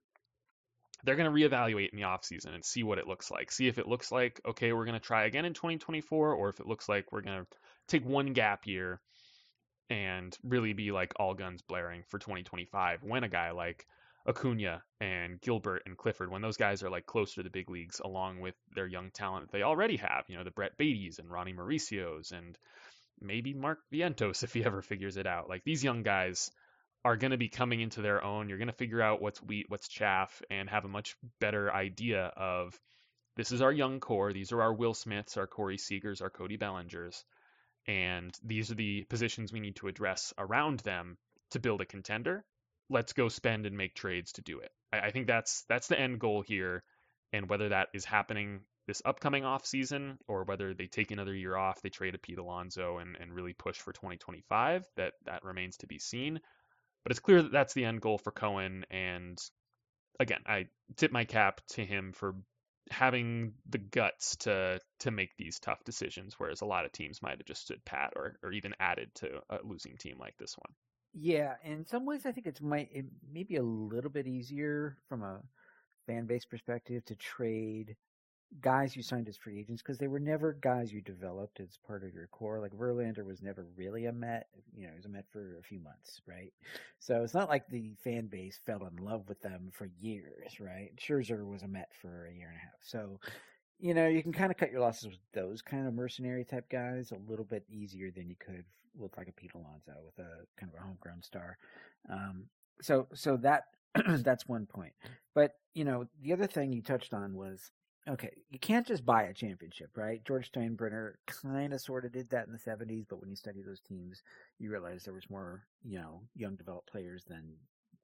they're 1.05 1.17
going 1.17 1.33
to 1.33 1.49
reevaluate 1.49 1.91
in 1.91 1.97
the 1.97 2.07
offseason 2.07 2.55
and 2.55 2.65
see 2.65 2.83
what 2.83 2.99
it 2.99 3.07
looks 3.07 3.31
like. 3.31 3.53
See 3.53 3.69
if 3.69 3.79
it 3.79 3.87
looks 3.87 4.11
like 4.11 4.41
okay, 4.45 4.73
we're 4.73 4.87
going 4.87 4.99
to 4.99 5.07
try 5.07 5.27
again 5.27 5.45
in 5.45 5.55
2024 5.55 6.35
or 6.35 6.49
if 6.49 6.59
it 6.59 6.67
looks 6.67 6.89
like 6.89 7.13
we're 7.13 7.21
going 7.21 7.45
to 7.45 7.47
take 7.87 8.05
one 8.05 8.33
gap 8.33 8.67
year 8.67 9.01
and 9.91 10.37
really 10.43 10.73
be 10.73 10.93
like 10.93 11.13
all 11.17 11.35
guns 11.35 11.63
blaring 11.63 12.03
for 12.09 12.19
2025 12.19 13.03
when 13.03 13.25
a 13.25 13.29
guy 13.29 13.51
like 13.51 13.87
Acuna 14.27 14.83
and 15.01 15.41
Gilbert 15.41 15.83
and 15.85 15.97
Clifford, 15.97 16.31
when 16.31 16.43
those 16.43 16.57
guys 16.57 16.83
are 16.83 16.91
like 16.91 17.07
closer 17.07 17.37
to 17.37 17.43
the 17.43 17.51
big 17.51 17.69
leagues, 17.69 18.01
along 18.03 18.41
with 18.41 18.55
their 18.75 18.87
young 18.87 19.11
talent 19.11 19.47
that 19.47 19.53
they 19.53 19.63
already 19.63 19.97
have, 19.97 20.25
you 20.29 20.37
know, 20.37 20.45
the 20.45 20.51
Brett 20.51 20.79
Baties 20.79 21.19
and 21.19 21.31
Ronnie 21.31 21.53
Mauricios 21.53 22.33
and 22.33 22.57
maybe 23.21 23.53
Mark 23.53 23.81
Vientos 23.93 24.43
if 24.43 24.55
he 24.55 24.65
ever 24.65 24.83
figures 24.83 25.17
it 25.17 25.27
out. 25.27 25.49
Like 25.49 25.63
these 25.65 25.85
young 25.85 26.03
guys 26.03 26.51
are 27.05 27.17
going 27.17 27.33
to 27.33 27.37
be 27.37 27.51
coming 27.51 27.81
into 27.81 28.01
their 28.01 28.25
own. 28.25 28.49
You're 28.49 28.59
going 28.59 28.69
to 28.69 28.75
figure 28.75 29.03
out 29.03 29.21
what's 29.21 29.43
wheat, 29.43 29.67
what's 29.69 29.89
chaff, 29.89 30.41
and 30.51 30.71
have 30.71 30.87
a 30.87 30.89
much 30.89 31.17
better 31.39 31.71
idea 31.71 32.33
of 32.35 32.79
this 33.37 33.53
is 33.53 33.61
our 33.61 33.73
young 33.73 34.01
core. 34.01 34.33
These 34.33 34.53
are 34.53 34.63
our 34.63 34.73
Will 34.73 34.95
Smiths, 34.95 35.37
our 35.37 35.47
Corey 35.47 35.77
Seagers, 35.77 36.23
our 36.23 36.31
Cody 36.31 36.57
Bellingers. 36.57 37.25
And 37.87 38.37
these 38.43 38.71
are 38.71 38.77
the 38.77 39.05
positions 39.05 39.53
we 39.53 39.61
need 39.61 39.77
to 39.77 39.89
address 39.89 40.33
around 40.39 40.81
them 40.81 41.19
to 41.51 41.61
build 41.61 41.81
a 41.81 41.87
contender 41.87 42.45
let's 42.91 43.13
go 43.13 43.29
spend 43.29 43.67
and 43.67 43.77
make 43.77 43.95
trades 43.95 44.33
to 44.33 44.43
do 44.43 44.61
it. 44.61 44.71
I, 44.93 45.01
I 45.01 45.11
think 45.11 45.27
that's 45.27 45.65
that's 45.69 45.89
the 45.89 45.99
end 45.99 46.19
goal 46.21 46.43
here, 46.43 46.83
and 47.33 47.49
whether 47.49 47.71
that 47.71 47.89
is 47.95 48.05
happening 48.05 48.61
this 48.87 49.03
upcoming 49.05 49.45
off 49.45 49.65
season 49.65 50.19
or 50.29 50.45
whether 50.45 50.75
they 50.75 50.87
take 50.87 51.11
another 51.11 51.35
year 51.35 51.57
off, 51.57 51.81
they 51.81 51.89
trade 51.89 52.15
a 52.15 52.19
Pete 52.19 52.39
Alonso 52.39 52.99
and, 52.99 53.17
and 53.19 53.33
really 53.33 53.55
push 53.55 53.79
for 53.79 53.95
2025, 53.95 54.87
that 54.97 55.15
that 55.25 55.43
remains 55.43 55.79
to 55.79 55.87
be 55.87 55.99
seen. 55.99 56.39
But 57.03 57.11
it's 57.11 57.21
clear 57.21 57.43
that 57.43 57.53
that's 57.53 57.75
the 57.75 57.85
end 57.85 58.01
goal 58.01 58.19
for 58.19 58.31
Cohen, 58.31 58.85
and 58.91 59.39
again, 60.21 60.41
I 60.47 60.69
tip 60.97 61.13
my 61.13 61.25
cap 61.25 61.61
to 61.71 61.85
him 61.85 62.13
for 62.13 62.35
having 62.91 63.55
the 63.69 63.79
guts 63.79 64.37
to 64.37 64.81
to 65.01 65.11
make 65.11 65.37
these 65.37 65.59
tough 65.61 65.83
decisions, 65.85 66.35
whereas 66.39 66.61
a 66.61 66.67
lot 66.67 66.85
of 66.85 66.93
teams 66.93 67.23
might 67.23 67.39
have 67.39 67.47
just 67.47 67.63
stood 67.63 67.85
pat 67.85 68.13
or 68.17 68.37
or 68.43 68.53
even 68.53 68.75
added 68.81 69.15
to 69.17 69.43
a 69.51 69.61
losing 69.65 69.97
team 69.97 70.19
like 70.19 70.37
this 70.39 70.57
one. 70.59 70.75
Yeah, 71.13 71.57
in 71.63 71.85
some 71.85 72.05
ways, 72.07 72.27
I 72.27 72.33
think 72.33 72.47
it's 72.47 72.61
might 72.61 72.91
it 72.93 73.07
may 73.31 73.45
be 73.45 73.57
a 73.57 73.63
little 73.63 74.11
bit 74.11 74.27
easier 74.27 74.99
from 75.09 75.23
a 75.23 75.43
fan 76.07 76.27
base 76.27 76.45
perspective 76.45 77.05
to 77.07 77.17
trade 77.17 77.97
guys 78.61 78.95
you 78.95 79.03
signed 79.03 79.29
as 79.29 79.37
free 79.37 79.59
agents 79.59 79.83
because 79.83 79.99
they 79.99 80.07
were 80.07 80.21
never 80.21 80.53
guys 80.53 80.93
you 80.93 81.01
developed 81.01 81.61
as 81.61 81.79
part 81.87 82.05
of 82.05 82.15
your 82.15 82.27
core. 82.29 82.61
Like 82.61 82.73
Verlander 82.73 83.25
was 83.25 83.43
never 83.43 83.67
really 83.77 84.07
a 84.07 84.13
Met, 84.13 84.49
you 84.77 84.85
know, 84.85 84.91
he 84.91 84.97
was 84.97 85.07
a 85.07 85.09
Met 85.11 85.27
for 85.33 85.59
a 85.59 85.63
few 85.63 85.81
months, 85.81 86.21
right? 86.27 86.53
So 86.99 87.23
it's 87.23 87.35
not 87.35 87.49
like 87.49 87.67
the 87.69 87.93
fan 88.03 88.27
base 88.27 88.61
fell 88.65 88.87
in 88.87 89.05
love 89.05 89.29
with 89.29 89.41
them 89.41 89.71
for 89.73 89.89
years, 90.01 90.61
right? 90.61 90.91
Scherzer 90.97 91.45
was 91.47 91.63
a 91.63 91.69
Met 91.69 91.89
for 92.01 92.27
a 92.27 92.35
year 92.35 92.49
and 92.49 92.57
a 92.57 92.61
half, 92.61 92.81
so 92.83 93.19
you 93.81 93.93
know 93.93 94.07
you 94.07 94.23
can 94.23 94.33
kind 94.33 94.53
of 94.53 94.57
cut 94.57 94.71
your 94.71 94.81
losses 94.81 95.09
with 95.09 95.19
those 95.33 95.61
kind 95.61 95.87
of 95.87 95.95
mercenary 95.95 96.45
type 96.45 96.69
guys 96.71 97.11
a 97.11 97.31
little 97.31 97.45
bit 97.45 97.65
easier 97.69 98.11
than 98.13 98.29
you 98.29 98.37
could 98.39 98.65
with 98.97 99.17
like 99.17 99.29
a 99.29 99.33
Pete 99.33 99.53
Alonso 99.55 99.93
with 100.05 100.19
a 100.25 100.47
kind 100.59 100.73
of 100.73 100.79
a 100.79 100.83
homegrown 100.83 101.23
star. 101.23 101.59
Um, 102.11 102.45
so 102.81 103.09
so 103.15 103.37
that 103.39 103.65
that's 104.09 104.49
one 104.49 104.67
point. 104.67 104.93
But 105.35 105.53
you 105.75 105.85
know, 105.85 106.07
the 106.23 106.33
other 106.33 106.47
thing 106.47 106.73
you 106.73 106.83
touched 106.83 107.13
on 107.13 107.35
was 107.35 107.73
okay, 108.09 108.31
you 108.51 108.59
can't 108.59 108.87
just 108.87 109.05
buy 109.05 109.25
a 109.25 109.35
championship, 109.35 109.91
right? 109.97 110.23
George 110.25 110.51
Steinbrenner 110.53 111.13
kind 111.27 111.73
of 111.73 111.81
sort 111.81 112.05
of 112.05 112.13
did 112.13 112.31
that 112.31 112.47
in 112.47 112.53
the 112.53 112.59
70s, 112.59 113.07
but 113.09 113.21
when 113.21 113.31
you 113.31 113.37
study 113.37 113.63
those 113.63 113.81
teams, 113.81 114.23
you 114.59 114.71
realize 114.71 115.05
there 115.05 115.15
was 115.15 115.31
more, 115.31 115.65
you 115.83 115.99
know, 115.99 116.21
young 116.35 116.57
developed 116.57 116.91
players 116.91 117.25
than 117.25 117.55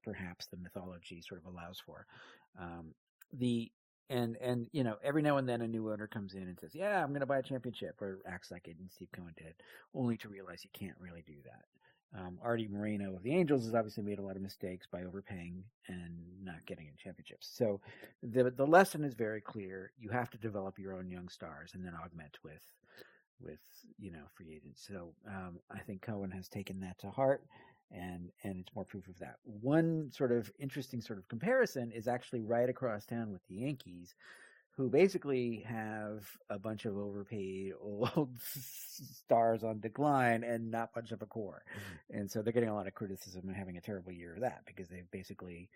perhaps 0.03 0.47
the 0.47 0.57
mythology 0.57 1.21
sort 1.21 1.41
of 1.41 1.53
allows 1.53 1.81
for. 1.85 2.07
Um, 2.59 2.95
the 3.33 3.71
and 4.09 4.37
and 4.41 4.69
you 4.73 4.83
know 4.83 4.97
every 5.05 5.23
now 5.23 5.37
and 5.37 5.49
then 5.49 5.61
a 5.61 5.69
new 5.69 5.93
owner 5.93 6.09
comes 6.09 6.35
in 6.35 6.43
and 6.43 6.59
says, 6.59 6.75
"Yeah, 6.75 7.01
I'm 7.03 7.11
going 7.11 7.21
to 7.21 7.27
buy 7.27 7.39
a 7.39 7.43
championship," 7.43 8.03
or 8.03 8.19
acts 8.27 8.51
like 8.51 8.67
it, 8.67 8.77
and 8.81 8.91
Steve 8.91 9.11
Cohen 9.13 9.35
did, 9.37 9.55
only 9.95 10.17
to 10.19 10.29
realize 10.29 10.65
you 10.65 10.71
can't 10.73 10.99
really 10.99 11.23
do 11.25 11.37
that. 11.45 11.65
Um, 12.19 12.39
Arte 12.43 12.67
Moreno 12.69 13.15
of 13.15 13.23
the 13.23 13.35
Angels 13.35 13.65
has 13.65 13.75
obviously 13.75 14.03
made 14.03 14.19
a 14.19 14.23
lot 14.23 14.37
of 14.37 14.43
mistakes 14.43 14.87
by 14.91 15.05
overpaying 15.05 15.63
and 15.89 16.17
not 16.43 16.67
getting 16.67 16.87
in 16.87 16.95
championships. 16.97 17.49
So 17.53 17.81
the 18.23 18.51
the 18.51 18.67
lesson 18.67 19.05
is 19.05 19.15
very 19.15 19.41
clear. 19.41 19.93
You 19.99 20.09
have 20.11 20.31
to 20.31 20.39
develop 20.39 20.79
your 20.79 20.95
own 20.95 21.09
young 21.09 21.29
stars 21.29 21.73
and 21.75 21.85
then 21.85 21.95
augment 21.95 22.39
with 22.43 22.63
with 23.41 23.61
you 23.99 24.11
know 24.11 24.25
free 24.35 24.53
agents. 24.55 24.85
So 24.87 25.15
um, 25.29 25.61
I 25.71 25.79
think 25.79 26.03
Cohen 26.03 26.31
has 26.33 26.49
taken 26.49 26.81
that 26.81 26.99
to 27.01 27.11
heart 27.11 27.43
and 27.93 28.31
and 28.45 28.61
it's 28.61 28.75
more 28.75 28.85
proof 28.85 29.09
of 29.09 29.19
that. 29.19 29.37
One 29.45 30.11
sort 30.13 30.33
of 30.33 30.51
interesting 30.59 31.01
sort 31.01 31.19
of 31.19 31.29
comparison 31.29 31.91
is 31.91 32.09
actually 32.09 32.43
right 32.43 32.69
across 32.69 33.05
town 33.05 33.31
with 33.33 33.41
the 33.49 33.57
Yankees, 33.57 34.15
who 34.81 34.89
basically 34.89 35.63
have 35.69 36.25
a 36.49 36.59
bunch 36.59 36.87
of 36.87 36.97
overpaid 36.97 37.73
old 37.83 38.31
stars 38.43 39.63
on 39.63 39.79
decline 39.79 40.43
and 40.43 40.71
not 40.71 40.89
much 40.97 41.13
of 41.13 41.21
a 41.21 41.27
core, 41.27 41.63
mm-hmm. 41.69 42.19
and 42.19 42.31
so 42.31 42.41
they're 42.41 42.53
getting 42.53 42.71
a 42.71 42.75
lot 42.75 42.87
of 42.87 42.95
criticism 42.95 43.43
and 43.47 43.57
having 43.57 43.77
a 43.77 43.81
terrible 43.81 44.11
year 44.11 44.35
of 44.35 44.41
that 44.41 44.63
because 44.67 44.89
they've 44.89 45.11
basically. 45.11 45.69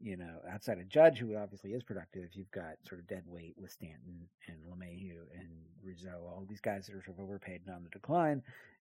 You 0.00 0.16
know, 0.16 0.36
outside 0.52 0.78
of 0.78 0.88
Judge, 0.88 1.18
who 1.18 1.34
obviously 1.34 1.72
is 1.72 1.82
productive, 1.82 2.28
you've 2.34 2.50
got 2.52 2.76
sort 2.86 3.00
of 3.00 3.08
dead 3.08 3.24
weight 3.26 3.56
with 3.58 3.72
Stanton 3.72 4.28
and 4.46 4.56
LeMahieu 4.70 5.16
and 5.34 5.48
Rizzo, 5.82 6.20
all 6.24 6.44
these 6.48 6.60
guys 6.60 6.86
that 6.86 6.94
are 6.94 7.02
sort 7.02 7.18
of 7.18 7.24
overpaid 7.24 7.62
and 7.66 7.74
on 7.74 7.82
the 7.82 7.88
decline 7.88 8.42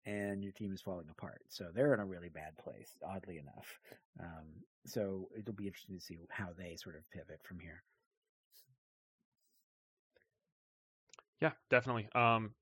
and 0.06 0.42
your 0.42 0.52
team 0.52 0.72
is 0.72 0.80
falling 0.80 1.08
apart. 1.10 1.40
So 1.48 1.68
they're 1.74 1.94
in 1.94 2.00
a 2.00 2.04
really 2.04 2.28
bad 2.28 2.56
place, 2.58 2.92
oddly 3.04 3.38
enough. 3.38 3.66
Um, 4.20 4.46
so 4.86 5.28
it'll 5.36 5.52
be 5.52 5.66
interesting 5.66 5.98
to 5.98 6.04
see 6.04 6.18
how 6.28 6.48
they 6.56 6.76
sort 6.76 6.96
of 6.96 7.10
pivot 7.10 7.40
from 7.42 7.58
here. 7.58 7.82
Yeah, 11.41 11.53
definitely. 11.70 12.09
Um, 12.14 12.55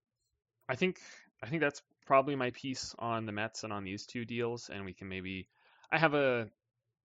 I 0.69 0.77
think 0.77 1.01
I 1.43 1.49
think 1.49 1.63
that's 1.63 1.83
probably 2.07 2.37
my 2.37 2.51
piece 2.51 2.95
on 2.99 3.27
the 3.27 3.33
Mets 3.33 3.65
and 3.65 3.73
on 3.73 3.85
these 3.85 4.07
two 4.07 4.25
deals, 4.25 4.71
and 4.71 4.85
we 4.85 4.95
can 4.95 5.09
maybe. 5.09 5.49
I 5.91 5.99
have 5.99 6.15
a 6.15 6.49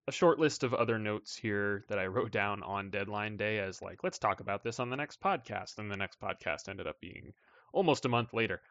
a 0.07 0.11
short 0.11 0.39
list 0.39 0.63
of 0.63 0.73
other 0.73 0.99
notes 0.99 1.35
here 1.35 1.85
that 1.89 1.99
I 1.99 2.07
wrote 2.07 2.31
down 2.31 2.63
on 2.63 2.89
deadline 2.91 3.37
day 3.37 3.59
as 3.59 3.81
like, 3.81 4.03
let's 4.03 4.19
talk 4.19 4.41
about 4.41 4.63
this 4.63 4.79
on 4.79 4.89
the 4.89 4.97
next 4.97 5.21
podcast, 5.21 5.79
and 5.79 5.91
the 5.91 5.97
next 5.97 6.19
podcast 6.19 6.69
ended 6.69 6.87
up 6.87 6.99
being 7.01 7.33
almost 7.73 8.05
a 8.05 8.09
month 8.09 8.33
later. 8.33 8.61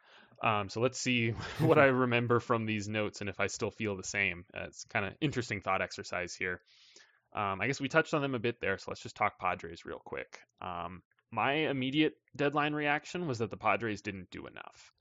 Um, 0.43 0.69
so 0.69 0.81
let's 0.81 0.99
see 0.99 1.31
what 1.59 1.79
I 1.79 1.85
remember 2.05 2.39
from 2.39 2.65
these 2.65 2.87
notes 2.89 3.21
and 3.21 3.29
if 3.29 3.39
I 3.39 3.47
still 3.47 3.71
feel 3.71 3.95
the 3.97 4.03
same. 4.03 4.45
Uh, 4.55 4.65
it's 4.67 4.85
kind 4.85 5.05
of 5.05 5.13
interesting 5.21 5.61
thought 5.61 5.81
exercise 5.81 6.35
here. 6.35 6.61
Um, 7.35 7.61
I 7.61 7.67
guess 7.67 7.81
we 7.81 7.89
touched 7.89 8.13
on 8.13 8.21
them 8.21 8.35
a 8.35 8.39
bit 8.39 8.61
there, 8.61 8.77
so 8.77 8.91
let's 8.91 9.01
just 9.01 9.15
talk 9.15 9.39
Padres 9.39 9.85
real 9.85 10.01
quick. 10.03 10.39
Um, 10.61 11.01
my 11.33 11.53
immediate 11.53 12.13
deadline 12.35 12.73
reaction 12.73 13.27
was 13.27 13.39
that 13.39 13.49
the 13.49 13.57
Padres 13.57 14.03
didn't 14.03 14.29
do 14.29 14.45
enough. 14.45 14.93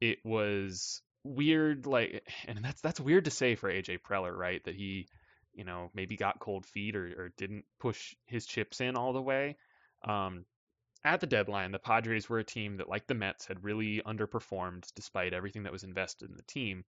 It 0.00 0.18
was 0.24 1.00
weird, 1.22 1.86
like, 1.86 2.26
and 2.48 2.64
that's 2.64 2.80
that's 2.80 3.00
weird 3.00 3.26
to 3.26 3.30
say 3.30 3.54
for 3.54 3.70
AJ 3.70 4.00
Preller, 4.00 4.36
right? 4.36 4.62
That 4.64 4.74
he, 4.74 5.06
you 5.54 5.64
know, 5.64 5.90
maybe 5.94 6.16
got 6.16 6.40
cold 6.40 6.66
feet 6.66 6.96
or, 6.96 7.06
or 7.06 7.32
didn't 7.36 7.64
push 7.78 8.14
his 8.26 8.44
chips 8.44 8.80
in 8.80 8.96
all 8.96 9.12
the 9.12 9.22
way. 9.22 9.56
Um, 10.02 10.44
at 11.04 11.20
the 11.20 11.28
deadline, 11.28 11.70
the 11.70 11.78
Padres 11.78 12.28
were 12.28 12.40
a 12.40 12.44
team 12.44 12.78
that, 12.78 12.88
like 12.88 13.06
the 13.06 13.14
Mets, 13.14 13.46
had 13.46 13.62
really 13.62 14.02
underperformed 14.04 14.92
despite 14.96 15.32
everything 15.32 15.62
that 15.62 15.72
was 15.72 15.84
invested 15.84 16.28
in 16.28 16.36
the 16.36 16.42
team. 16.42 16.84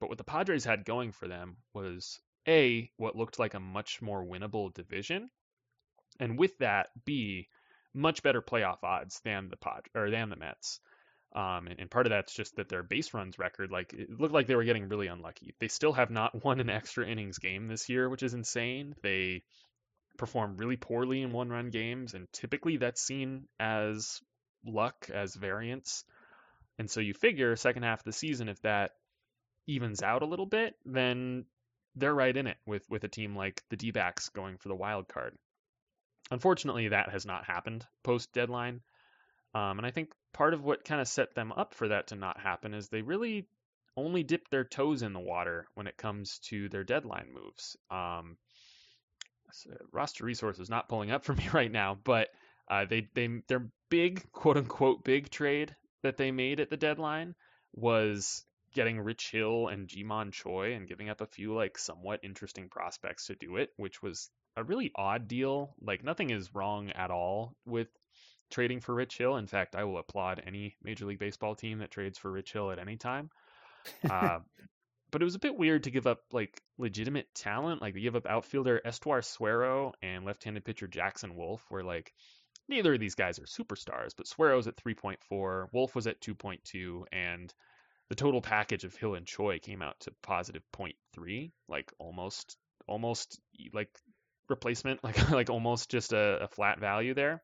But 0.00 0.10
what 0.10 0.18
the 0.18 0.24
Padres 0.24 0.64
had 0.64 0.84
going 0.84 1.12
for 1.12 1.28
them 1.28 1.56
was 1.72 2.20
A, 2.46 2.90
what 2.98 3.16
looked 3.16 3.38
like 3.38 3.54
a 3.54 3.60
much 3.60 4.02
more 4.02 4.22
winnable 4.22 4.74
division, 4.74 5.30
and 6.20 6.38
with 6.38 6.58
that, 6.58 6.88
B, 7.06 7.48
much 7.94 8.22
better 8.22 8.42
playoff 8.42 8.82
odds 8.82 9.20
than 9.24 9.48
the 9.48 9.56
Pod 9.56 9.82
or 9.94 10.10
than 10.10 10.28
the 10.28 10.36
Mets. 10.36 10.80
Um, 11.34 11.66
and, 11.66 11.80
and, 11.80 11.90
part 11.90 12.06
of 12.06 12.10
that's 12.10 12.32
just 12.32 12.54
that 12.56 12.68
their 12.68 12.84
base 12.84 13.12
runs 13.12 13.40
record, 13.40 13.72
like 13.72 13.92
it 13.92 14.08
looked 14.20 14.34
like 14.34 14.46
they 14.46 14.54
were 14.54 14.62
getting 14.62 14.88
really 14.88 15.08
unlucky. 15.08 15.54
They 15.58 15.66
still 15.66 15.92
have 15.92 16.10
not 16.10 16.44
won 16.44 16.60
an 16.60 16.70
extra 16.70 17.06
innings 17.06 17.38
game 17.38 17.66
this 17.66 17.88
year, 17.88 18.08
which 18.08 18.22
is 18.22 18.34
insane. 18.34 18.94
They 19.02 19.42
perform 20.16 20.56
really 20.56 20.76
poorly 20.76 21.22
in 21.22 21.32
one 21.32 21.48
run 21.48 21.70
games, 21.70 22.14
and 22.14 22.28
typically 22.32 22.76
that's 22.76 23.02
seen 23.02 23.48
as 23.58 24.20
luck, 24.64 25.10
as 25.12 25.34
variance. 25.34 26.04
And 26.78 26.88
so 26.88 27.00
you 27.00 27.14
figure 27.14 27.56
second 27.56 27.82
half 27.82 28.00
of 28.00 28.04
the 28.04 28.12
season, 28.12 28.48
if 28.48 28.60
that 28.62 28.92
evens 29.66 30.02
out 30.02 30.22
a 30.22 30.26
little 30.26 30.46
bit, 30.46 30.74
then 30.84 31.46
they're 31.96 32.14
right 32.14 32.36
in 32.36 32.46
it 32.46 32.56
with 32.66 32.84
with 32.88 33.04
a 33.04 33.08
team 33.08 33.36
like 33.36 33.62
the 33.70 33.76
D 33.76 33.90
backs 33.90 34.28
going 34.30 34.58
for 34.58 34.68
the 34.68 34.74
wild 34.74 35.08
card. 35.08 35.36
Unfortunately, 36.30 36.88
that 36.88 37.10
has 37.10 37.26
not 37.26 37.44
happened 37.44 37.86
post 38.02 38.32
deadline. 38.32 38.80
Um, 39.54 39.78
and 39.78 39.86
I 39.86 39.90
think 39.90 40.12
part 40.32 40.54
of 40.54 40.64
what 40.64 40.84
kind 40.84 41.00
of 41.00 41.08
set 41.08 41.34
them 41.34 41.52
up 41.52 41.74
for 41.74 41.88
that 41.88 42.08
to 42.08 42.16
not 42.16 42.40
happen 42.40 42.74
is 42.74 42.88
they 42.88 43.02
really 43.02 43.46
only 43.96 44.22
dip 44.22 44.48
their 44.48 44.64
toes 44.64 45.02
in 45.02 45.12
the 45.12 45.20
water 45.20 45.66
when 45.74 45.86
it 45.86 45.96
comes 45.96 46.40
to 46.40 46.68
their 46.68 46.82
deadline 46.82 47.28
moves. 47.32 47.76
Um, 47.90 48.36
uh, 49.70 49.74
roster 49.92 50.24
resources 50.24 50.68
not 50.68 50.88
pulling 50.88 51.10
up 51.10 51.24
for 51.24 51.34
me 51.34 51.48
right 51.52 51.70
now, 51.70 51.96
but 52.02 52.28
uh, 52.68 52.84
they 52.86 53.08
they 53.14 53.28
their 53.46 53.68
big 53.90 54.30
quote 54.32 54.56
unquote 54.56 55.04
big 55.04 55.30
trade 55.30 55.76
that 56.02 56.16
they 56.16 56.30
made 56.30 56.60
at 56.60 56.70
the 56.70 56.76
deadline 56.76 57.34
was 57.74 58.44
getting 58.74 59.00
Rich 59.00 59.30
Hill 59.30 59.68
and 59.68 59.86
Ji-Man 59.86 60.32
Choi 60.32 60.74
and 60.74 60.88
giving 60.88 61.08
up 61.08 61.20
a 61.20 61.26
few 61.26 61.54
like 61.54 61.78
somewhat 61.78 62.20
interesting 62.24 62.68
prospects 62.68 63.26
to 63.26 63.36
do 63.36 63.56
it, 63.56 63.70
which 63.76 64.02
was 64.02 64.30
a 64.56 64.64
really 64.64 64.92
odd 64.94 65.28
deal. 65.28 65.74
Like 65.80 66.04
nothing 66.04 66.30
is 66.30 66.54
wrong 66.54 66.90
at 66.90 67.10
all 67.10 67.56
with 67.66 67.88
trading 68.50 68.80
for 68.80 68.94
Rich 68.94 69.18
Hill. 69.18 69.36
In 69.36 69.46
fact, 69.46 69.74
I 69.74 69.84
will 69.84 69.98
applaud 69.98 70.42
any 70.46 70.76
Major 70.82 71.06
League 71.06 71.18
Baseball 71.18 71.54
team 71.54 71.78
that 71.78 71.90
trades 71.90 72.18
for 72.18 72.30
Rich 72.30 72.52
Hill 72.52 72.70
at 72.70 72.78
any 72.78 72.96
time. 72.96 73.30
Uh, 74.08 74.38
but 75.10 75.22
it 75.22 75.24
was 75.24 75.34
a 75.34 75.40
bit 75.40 75.56
weird 75.56 75.84
to 75.84 75.90
give 75.90 76.06
up 76.06 76.20
like 76.32 76.60
legitimate 76.78 77.26
talent. 77.34 77.82
Like 77.82 77.94
they 77.94 78.00
give 78.00 78.16
up 78.16 78.26
outfielder 78.26 78.80
Estuar 78.84 79.24
Suero 79.24 79.92
and 80.02 80.24
left-handed 80.24 80.64
pitcher 80.64 80.86
Jackson 80.86 81.36
Wolf, 81.36 81.64
where 81.68 81.84
like 81.84 82.12
neither 82.68 82.94
of 82.94 83.00
these 83.00 83.14
guys 83.14 83.38
are 83.38 83.44
superstars, 83.44 84.10
but 84.16 84.26
Suero's 84.26 84.66
at 84.66 84.76
3.4, 84.76 85.66
Wolf 85.72 85.94
was 85.94 86.06
at 86.06 86.20
2.2, 86.20 87.04
and 87.12 87.52
the 88.08 88.14
total 88.14 88.40
package 88.40 88.84
of 88.84 88.94
Hill 88.96 89.14
and 89.14 89.26
Choi 89.26 89.58
came 89.58 89.82
out 89.82 89.98
to 90.00 90.12
positive 90.22 90.62
0.3, 90.74 91.52
like 91.68 91.92
almost 91.98 92.56
almost 92.86 93.40
like 93.72 93.90
replacement, 94.48 95.02
like 95.04 95.30
like 95.30 95.50
almost 95.50 95.90
just 95.90 96.12
a, 96.12 96.44
a 96.44 96.48
flat 96.48 96.80
value 96.80 97.14
there. 97.14 97.42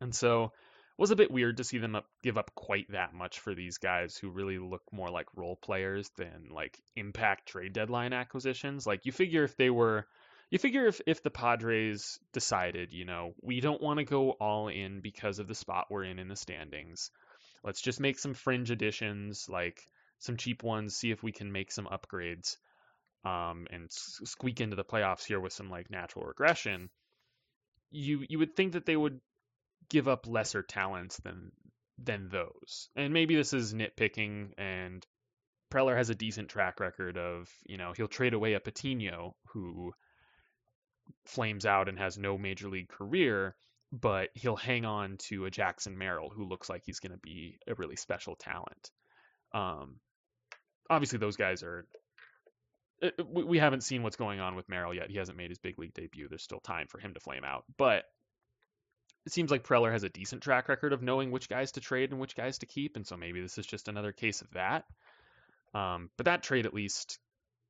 And 0.00 0.14
so 0.14 0.44
it 0.44 1.02
was 1.02 1.10
a 1.10 1.16
bit 1.16 1.30
weird 1.30 1.58
to 1.58 1.64
see 1.64 1.78
them 1.78 1.94
up, 1.94 2.06
give 2.22 2.38
up 2.38 2.54
quite 2.54 2.90
that 2.92 3.14
much 3.14 3.40
for 3.40 3.54
these 3.54 3.78
guys 3.78 4.16
who 4.16 4.30
really 4.30 4.58
look 4.58 4.82
more 4.92 5.10
like 5.10 5.26
role 5.34 5.56
players 5.56 6.10
than 6.16 6.48
like 6.50 6.78
impact 6.96 7.48
trade 7.48 7.72
deadline 7.72 8.12
acquisitions. 8.12 8.86
Like 8.86 9.04
you 9.04 9.12
figure 9.12 9.44
if 9.44 9.56
they 9.56 9.70
were 9.70 10.06
you 10.50 10.58
figure 10.58 10.86
if, 10.86 11.00
if 11.06 11.22
the 11.22 11.30
Padres 11.30 12.20
decided, 12.32 12.92
you 12.92 13.04
know, 13.04 13.34
we 13.42 13.60
don't 13.60 13.82
want 13.82 13.98
to 13.98 14.04
go 14.04 14.30
all 14.30 14.68
in 14.68 15.00
because 15.00 15.38
of 15.38 15.48
the 15.48 15.54
spot 15.54 15.86
we're 15.90 16.04
in 16.04 16.18
in 16.18 16.28
the 16.28 16.36
standings. 16.36 17.10
Let's 17.64 17.80
just 17.80 17.98
make 17.98 18.18
some 18.18 18.34
fringe 18.34 18.70
additions, 18.70 19.48
like 19.48 19.80
some 20.20 20.36
cheap 20.36 20.62
ones, 20.62 20.94
see 20.94 21.10
if 21.10 21.22
we 21.22 21.32
can 21.32 21.50
make 21.50 21.72
some 21.72 21.86
upgrades 21.86 22.56
um, 23.26 23.66
and 23.70 23.88
squeak 23.90 24.60
into 24.60 24.76
the 24.76 24.84
playoffs 24.84 25.24
here 25.24 25.40
with 25.40 25.52
some 25.52 25.68
like 25.68 25.90
natural 25.90 26.24
regression. 26.24 26.88
You 27.90 28.24
you 28.28 28.38
would 28.38 28.54
think 28.54 28.72
that 28.72 28.86
they 28.86 28.96
would 28.96 29.20
give 29.88 30.06
up 30.06 30.26
lesser 30.26 30.62
talents 30.62 31.16
than 31.18 31.50
than 31.98 32.28
those. 32.28 32.88
And 32.94 33.12
maybe 33.12 33.34
this 33.34 33.52
is 33.52 33.74
nitpicking 33.74 34.50
and 34.58 35.04
Preller 35.72 35.96
has 35.96 36.10
a 36.10 36.14
decent 36.14 36.48
track 36.48 36.78
record 36.78 37.18
of, 37.18 37.50
you 37.66 37.76
know, 37.76 37.92
he'll 37.96 38.06
trade 38.06 38.34
away 38.34 38.54
a 38.54 38.60
Patino 38.60 39.34
who 39.48 39.92
flames 41.24 41.66
out 41.66 41.88
and 41.88 41.98
has 41.98 42.16
no 42.16 42.38
major 42.38 42.68
league 42.68 42.88
career, 42.88 43.56
but 43.92 44.28
he'll 44.34 44.56
hang 44.56 44.84
on 44.84 45.16
to 45.16 45.46
a 45.46 45.50
Jackson 45.50 45.98
Merrill 45.98 46.30
who 46.30 46.48
looks 46.48 46.68
like 46.68 46.82
he's 46.84 47.00
going 47.00 47.12
to 47.12 47.18
be 47.18 47.58
a 47.66 47.74
really 47.74 47.96
special 47.96 48.36
talent. 48.36 48.90
Um, 49.52 49.96
obviously, 50.88 51.18
those 51.18 51.36
guys 51.36 51.64
are. 51.64 51.86
Uh, 53.02 53.08
uh, 53.18 53.24
we 53.24 53.58
haven't 53.58 53.82
seen 53.82 54.02
what's 54.02 54.16
going 54.16 54.40
on 54.40 54.56
with 54.56 54.68
Merrill 54.68 54.94
yet. 54.94 55.10
He 55.10 55.18
hasn't 55.18 55.38
made 55.38 55.50
his 55.50 55.58
big 55.58 55.78
league 55.78 55.94
debut. 55.94 56.28
There's 56.28 56.42
still 56.42 56.60
time 56.60 56.86
for 56.88 56.98
him 56.98 57.14
to 57.14 57.20
flame 57.20 57.44
out. 57.44 57.64
But 57.76 58.04
it 59.26 59.32
seems 59.32 59.50
like 59.50 59.64
Preller 59.66 59.92
has 59.92 60.04
a 60.04 60.08
decent 60.08 60.42
track 60.42 60.68
record 60.68 60.92
of 60.92 61.02
knowing 61.02 61.30
which 61.30 61.48
guys 61.48 61.72
to 61.72 61.80
trade 61.80 62.10
and 62.10 62.20
which 62.20 62.36
guys 62.36 62.58
to 62.58 62.66
keep. 62.66 62.96
And 62.96 63.06
so 63.06 63.16
maybe 63.16 63.40
this 63.40 63.58
is 63.58 63.66
just 63.66 63.88
another 63.88 64.12
case 64.12 64.40
of 64.40 64.50
that. 64.52 64.84
Um, 65.74 66.10
but 66.16 66.26
that 66.26 66.42
trade 66.42 66.64
at 66.64 66.74
least 66.74 67.18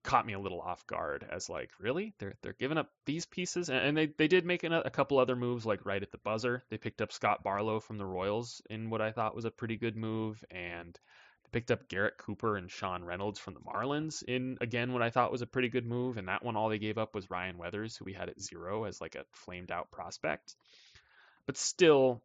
caught 0.07 0.25
me 0.25 0.35
a 0.35 0.39
little 0.39 0.61
off 0.61 0.87
guard 0.87 1.27
as 1.29 1.51
like 1.51 1.71
really 1.81 2.15
they're 2.21 2.37
they're 2.41 2.55
giving 2.61 2.79
up 2.79 2.89
these 3.07 3.27
pieces 3.27 3.69
and 3.69 3.97
they 3.97 4.07
they 4.07 4.29
did 4.29 4.47
make 4.47 4.63
a, 4.63 4.91
couple 4.91 5.19
other 5.19 5.35
moves 5.35 5.67
like 5.67 5.85
right 5.85 6.03
at 6.03 6.13
the 6.13 6.19
buzzer 6.19 6.63
they 6.71 6.79
picked 6.79 7.03
up 7.03 7.13
Scott 7.13 7.43
Barlow 7.43 7.81
from 7.81 7.99
the 7.99 8.07
Royals 8.07 8.63
in 8.71 8.89
what 8.89 9.03
I 9.03 9.11
thought 9.11 9.35
was 9.35 9.47
a 9.47 9.51
pretty 9.51 9.77
good 9.77 9.97
move 9.97 10.45
and 10.49 10.97
picked 11.57 11.71
up 11.71 11.89
Garrett 11.89 12.19
Cooper 12.19 12.59
and 12.59 12.71
Sean 12.71 13.03
Reynolds 13.03 13.39
from 13.39 13.55
the 13.55 13.61
Marlins 13.61 14.23
in 14.23 14.59
again 14.61 14.93
what 14.93 15.01
I 15.01 15.09
thought 15.09 15.33
was 15.33 15.41
a 15.41 15.47
pretty 15.47 15.71
good 15.71 15.87
move 15.87 16.19
and 16.19 16.29
that 16.29 16.45
one 16.45 16.55
all 16.55 16.69
they 16.69 16.79
gave 16.79 16.99
up 16.99 17.15
was 17.15 17.31
Ryan 17.31 17.57
Weathers 17.57 17.97
who 17.97 18.05
we 18.05 18.13
had 18.13 18.29
at 18.29 18.39
zero 18.39 18.85
as 18.85 19.01
like 19.01 19.15
a 19.15 19.25
flamed 19.33 19.71
out 19.71 19.91
prospect. 19.91 20.55
But 21.47 21.57
still 21.57 22.21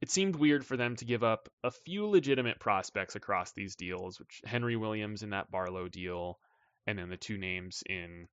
it 0.00 0.08
seemed 0.08 0.36
weird 0.36 0.64
for 0.64 0.76
them 0.76 0.94
to 0.96 1.04
give 1.04 1.24
up 1.24 1.48
a 1.64 1.72
few 1.72 2.06
legitimate 2.06 2.60
prospects 2.60 3.16
across 3.16 3.50
these 3.50 3.74
deals 3.74 4.20
which 4.20 4.40
Henry 4.44 4.76
Williams 4.76 5.24
in 5.24 5.30
that 5.30 5.50
Barlow 5.50 5.88
deal 5.88 6.38
and 6.86 6.96
then 6.96 7.08
the 7.08 7.16
two 7.16 7.38
names 7.38 7.82
in 7.90 8.28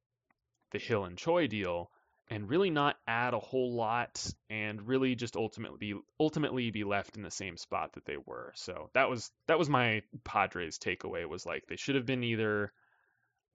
the 0.70 0.78
Hill 0.78 1.06
and 1.06 1.18
Choi 1.18 1.48
deal 1.48 1.90
and 2.30 2.50
really 2.50 2.70
not 2.70 2.96
add 3.08 3.34
a 3.34 3.40
whole 3.40 3.74
lot 3.74 4.26
and 4.50 4.88
really 4.88 5.16
just 5.16 5.36
ultimately 5.36 5.78
be, 5.78 6.00
ultimately 6.20 6.72
be 6.72 6.84
left 6.84 7.18
in 7.18 7.24
the 7.24 7.32
same 7.32 7.58
spot 7.58 7.94
that 7.94 8.06
they 8.06 8.18
were. 8.18 8.52
So 8.56 8.90
that 8.94 9.10
was 9.10 9.32
that 9.48 9.60
was 9.60 9.70
my 9.70 10.04
Padres 10.24 10.80
takeaway 10.80 11.28
was 11.28 11.46
like 11.46 11.66
they 11.68 11.76
should 11.76 11.96
have 11.96 12.06
been 12.06 12.24
either 12.24 12.72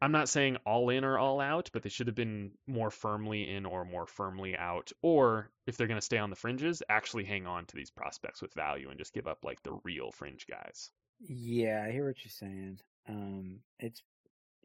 I'm 0.00 0.12
not 0.12 0.28
saying 0.28 0.58
all 0.64 0.90
in 0.90 1.04
or 1.04 1.18
all 1.18 1.40
out, 1.40 1.70
but 1.72 1.82
they 1.82 1.88
should 1.88 2.06
have 2.06 2.14
been 2.14 2.52
more 2.66 2.90
firmly 2.90 3.50
in 3.50 3.66
or 3.66 3.84
more 3.84 4.06
firmly 4.06 4.56
out. 4.56 4.92
Or 5.02 5.50
if 5.66 5.76
they're 5.76 5.88
going 5.88 5.98
to 5.98 6.04
stay 6.04 6.18
on 6.18 6.30
the 6.30 6.36
fringes, 6.36 6.82
actually 6.88 7.24
hang 7.24 7.46
on 7.46 7.66
to 7.66 7.76
these 7.76 7.90
prospects 7.90 8.40
with 8.40 8.54
value 8.54 8.90
and 8.90 8.98
just 8.98 9.12
give 9.12 9.26
up 9.26 9.44
like 9.44 9.60
the 9.64 9.78
real 9.82 10.12
fringe 10.12 10.46
guys. 10.48 10.90
Yeah, 11.20 11.84
I 11.84 11.90
hear 11.90 12.06
what 12.06 12.24
you're 12.24 12.30
saying. 12.30 12.78
Um, 13.08 13.60
it's 13.80 14.02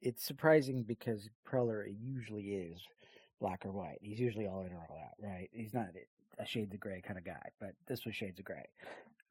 it's 0.01 0.24
surprising 0.24 0.84
because 0.84 1.30
Preller 1.47 1.86
usually 1.99 2.54
is 2.54 2.82
black 3.44 3.66
or 3.66 3.72
white. 3.72 4.00
He's 4.02 4.22
usually 4.22 4.48
all 4.48 4.62
in 4.62 4.72
or 4.72 4.88
all 4.89 4.98
out, 4.98 5.16
right? 5.20 5.50
He's 5.52 5.74
not 5.74 5.88
a 6.39 6.46
shades 6.46 6.74
of 6.74 6.80
gray 6.80 7.02
kind 7.06 7.20
of 7.20 7.26
guy, 7.26 7.50
but 7.60 7.76
this 7.88 8.06
was 8.06 8.16
shades 8.16 8.39
of 8.39 8.46
gray. 8.46 8.66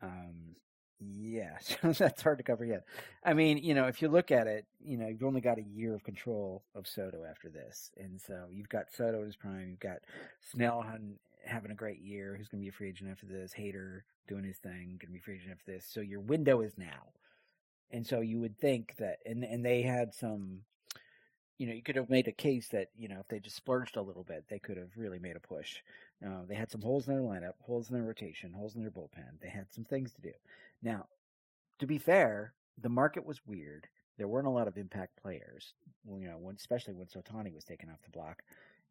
Um, 0.02 0.54
yeah, 1.00 1.56
so 1.60 1.92
that's 1.92 2.22
hard 2.22 2.36
to 2.38 2.44
cover 2.44 2.64
yet. 2.64 2.84
I 3.24 3.32
mean, 3.32 3.56
you 3.56 3.74
know, 3.74 3.86
if 3.86 4.02
you 4.02 4.08
look 4.08 4.30
at 4.30 4.46
it, 4.46 4.66
you 4.84 4.98
know, 4.98 5.08
you've 5.08 5.24
only 5.24 5.40
got 5.40 5.58
a 5.58 5.62
year 5.62 5.94
of 5.94 6.04
control 6.04 6.62
of 6.74 6.86
Soto 6.86 7.24
after 7.28 7.48
this, 7.48 7.90
and 7.96 8.20
so 8.20 8.44
you've 8.50 8.68
got 8.68 8.92
Soto 8.92 9.20
in 9.20 9.26
his 9.26 9.36
prime, 9.36 9.70
you've 9.70 9.80
got 9.80 10.00
Snell 10.40 10.84
having 11.46 11.70
a 11.70 11.74
great 11.74 12.00
year, 12.00 12.36
who's 12.36 12.48
going 12.48 12.60
to 12.60 12.64
be 12.64 12.68
a 12.68 12.72
free 12.72 12.90
agent 12.90 13.10
after 13.10 13.26
this, 13.26 13.54
Hader 13.58 14.02
doing 14.28 14.44
his 14.44 14.58
thing, 14.58 14.98
going 15.00 15.08
to 15.08 15.12
be 15.14 15.18
free 15.18 15.36
agent 15.36 15.52
after 15.52 15.72
this. 15.72 15.86
So 15.90 16.00
your 16.00 16.20
window 16.20 16.60
is 16.60 16.74
now. 16.76 17.12
And 17.90 18.06
so 18.06 18.20
you 18.20 18.40
would 18.40 18.58
think 18.58 18.94
that, 18.98 19.18
and 19.26 19.42
and 19.42 19.64
they 19.64 19.82
had 19.82 20.14
some, 20.14 20.60
you 21.58 21.66
know, 21.66 21.72
you 21.72 21.82
could 21.82 21.96
have 21.96 22.10
made 22.10 22.28
a 22.28 22.32
case 22.32 22.68
that 22.68 22.88
you 22.96 23.08
know 23.08 23.20
if 23.20 23.28
they 23.28 23.38
just 23.38 23.56
splurged 23.56 23.96
a 23.96 24.02
little 24.02 24.24
bit, 24.24 24.44
they 24.48 24.58
could 24.58 24.76
have 24.76 24.90
really 24.96 25.18
made 25.18 25.36
a 25.36 25.40
push. 25.40 25.76
Uh, 26.24 26.40
they 26.48 26.54
had 26.54 26.70
some 26.70 26.80
holes 26.80 27.06
in 27.06 27.14
their 27.14 27.22
lineup, 27.22 27.54
holes 27.60 27.90
in 27.90 27.94
their 27.94 28.04
rotation, 28.04 28.52
holes 28.52 28.76
in 28.76 28.82
their 28.82 28.90
bullpen. 28.90 29.40
They 29.40 29.48
had 29.48 29.66
some 29.72 29.84
things 29.84 30.12
to 30.12 30.22
do. 30.22 30.32
Now, 30.82 31.06
to 31.78 31.86
be 31.86 31.98
fair, 31.98 32.54
the 32.80 32.88
market 32.88 33.24
was 33.26 33.40
weird. 33.46 33.88
There 34.18 34.28
weren't 34.28 34.46
a 34.46 34.50
lot 34.50 34.68
of 34.68 34.76
impact 34.76 35.20
players, 35.20 35.74
you 36.06 36.28
know, 36.28 36.36
when, 36.38 36.54
especially 36.56 36.94
when 36.94 37.06
Sotani 37.06 37.52
was 37.54 37.64
taken 37.64 37.90
off 37.90 38.02
the 38.04 38.10
block. 38.10 38.42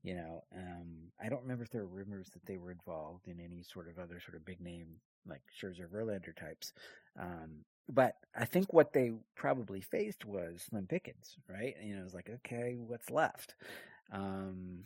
You 0.04 0.16
know, 0.16 0.44
um, 0.58 1.12
I 1.24 1.30
don't 1.30 1.44
remember 1.44 1.64
if 1.64 1.70
there 1.70 1.86
were 1.86 2.04
rumors 2.04 2.30
that 2.34 2.46
they 2.46 2.58
were 2.58 2.72
involved 2.72 3.28
in 3.28 3.40
any 3.40 3.62
sort 3.62 3.88
of 3.88 4.00
other 4.00 4.20
sort 4.20 4.36
of 4.36 4.46
big 4.46 4.60
name 4.60 4.88
like 5.28 5.42
Scherzer 5.56 5.88
Verlander 5.88 6.36
types. 6.36 6.74
Um, 7.20 7.64
but 7.90 8.16
I 8.36 8.46
think 8.46 8.74
what 8.74 8.94
they 8.94 9.12
probably 9.36 9.82
faced 9.82 10.26
was 10.26 10.64
Slim 10.70 10.88
Pickens, 10.88 11.36
right? 11.48 11.76
You 11.84 11.96
know, 11.96 12.04
it's 12.04 12.14
like, 12.14 12.30
okay, 12.30 12.76
what's 12.78 13.10
left? 13.10 13.56
Um, 14.12 14.86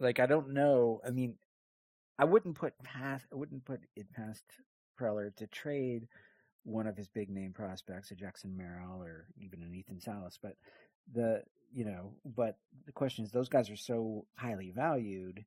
like 0.00 0.20
I 0.20 0.26
don't 0.26 0.50
know. 0.50 1.00
I 1.06 1.10
mean, 1.10 1.36
I 2.18 2.24
wouldn't 2.24 2.56
put 2.56 2.74
past, 2.82 3.26
I 3.32 3.36
wouldn't 3.36 3.64
put 3.64 3.80
it 3.96 4.12
past 4.12 4.44
Preller 4.98 5.34
to 5.36 5.46
trade 5.46 6.08
one 6.64 6.86
of 6.86 6.96
his 6.96 7.08
big 7.08 7.28
name 7.28 7.52
prospects, 7.52 8.10
a 8.10 8.14
Jackson 8.14 8.56
Merrill 8.56 9.02
or 9.02 9.26
even 9.38 9.62
an 9.62 9.74
Ethan 9.74 10.00
Salas. 10.00 10.38
But 10.40 10.56
the, 11.12 11.42
you 11.72 11.84
know, 11.84 12.12
but 12.24 12.56
the 12.86 12.92
question 12.92 13.24
is, 13.24 13.30
those 13.32 13.48
guys 13.48 13.68
are 13.68 13.76
so 13.76 14.26
highly 14.36 14.70
valued. 14.70 15.44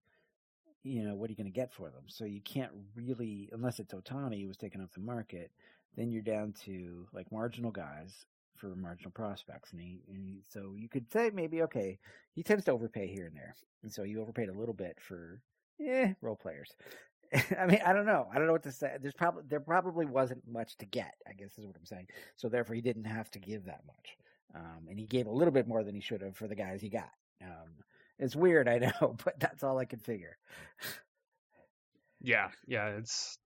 You 0.83 1.03
know, 1.03 1.15
what 1.15 1.29
are 1.29 1.31
you 1.31 1.37
going 1.37 1.51
to 1.51 1.55
get 1.55 1.73
for 1.73 1.89
them? 1.89 2.03
So 2.07 2.25
you 2.25 2.41
can't 2.41 2.71
really, 2.95 3.49
unless 3.51 3.79
it's 3.79 3.93
Ohtani 3.93 4.41
who 4.41 4.47
was 4.47 4.57
taken 4.57 4.81
off 4.81 4.93
the 4.93 5.01
market 5.01 5.51
then 5.97 6.11
you're 6.11 6.21
down 6.21 6.53
to 6.65 7.07
like 7.13 7.31
marginal 7.31 7.71
guys 7.71 8.25
for 8.55 8.75
marginal 8.75 9.11
prospects, 9.11 9.73
and 9.73 9.81
he, 9.81 10.01
and 10.07 10.23
he, 10.23 10.41
so 10.47 10.73
you 10.77 10.87
could 10.87 11.11
say 11.11 11.31
maybe 11.33 11.63
okay, 11.63 11.99
he 12.33 12.43
tends 12.43 12.65
to 12.65 12.71
overpay 12.71 13.07
here 13.07 13.25
and 13.25 13.35
there, 13.35 13.55
and 13.83 13.91
so 13.91 14.03
you 14.03 14.21
overpaid 14.21 14.49
a 14.49 14.57
little 14.57 14.73
bit 14.73 14.97
for 14.99 15.41
eh 15.85 16.13
role 16.21 16.35
players. 16.35 16.71
I 17.59 17.65
mean, 17.65 17.81
I 17.85 17.91
don't 17.91 18.05
know. 18.05 18.27
I 18.31 18.37
don't 18.37 18.47
know 18.47 18.53
what 18.53 18.63
to 18.63 18.71
say. 18.71 18.95
There's 19.01 19.13
probably 19.13 19.43
there 19.49 19.59
probably 19.59 20.05
wasn't 20.05 20.47
much 20.47 20.77
to 20.77 20.85
get. 20.85 21.15
I 21.27 21.33
guess 21.33 21.57
is 21.57 21.65
what 21.65 21.75
I'm 21.75 21.85
saying. 21.85 22.07
So 22.35 22.47
therefore, 22.47 22.75
he 22.75 22.81
didn't 22.81 23.05
have 23.05 23.29
to 23.31 23.39
give 23.39 23.65
that 23.65 23.81
much, 23.85 24.17
um, 24.55 24.87
and 24.89 24.99
he 24.99 25.05
gave 25.05 25.27
a 25.27 25.31
little 25.31 25.53
bit 25.53 25.67
more 25.67 25.83
than 25.83 25.95
he 25.95 26.01
should 26.01 26.21
have 26.21 26.37
for 26.37 26.47
the 26.47 26.55
guys 26.55 26.81
he 26.81 26.89
got. 26.89 27.09
Um, 27.43 27.83
it's 28.19 28.35
weird, 28.35 28.67
I 28.67 28.77
know, 29.01 29.15
but 29.23 29.39
that's 29.39 29.63
all 29.63 29.77
I 29.77 29.85
can 29.85 29.99
figure. 29.99 30.37
Yeah, 32.21 32.49
yeah, 32.65 32.87
it's 32.89 33.37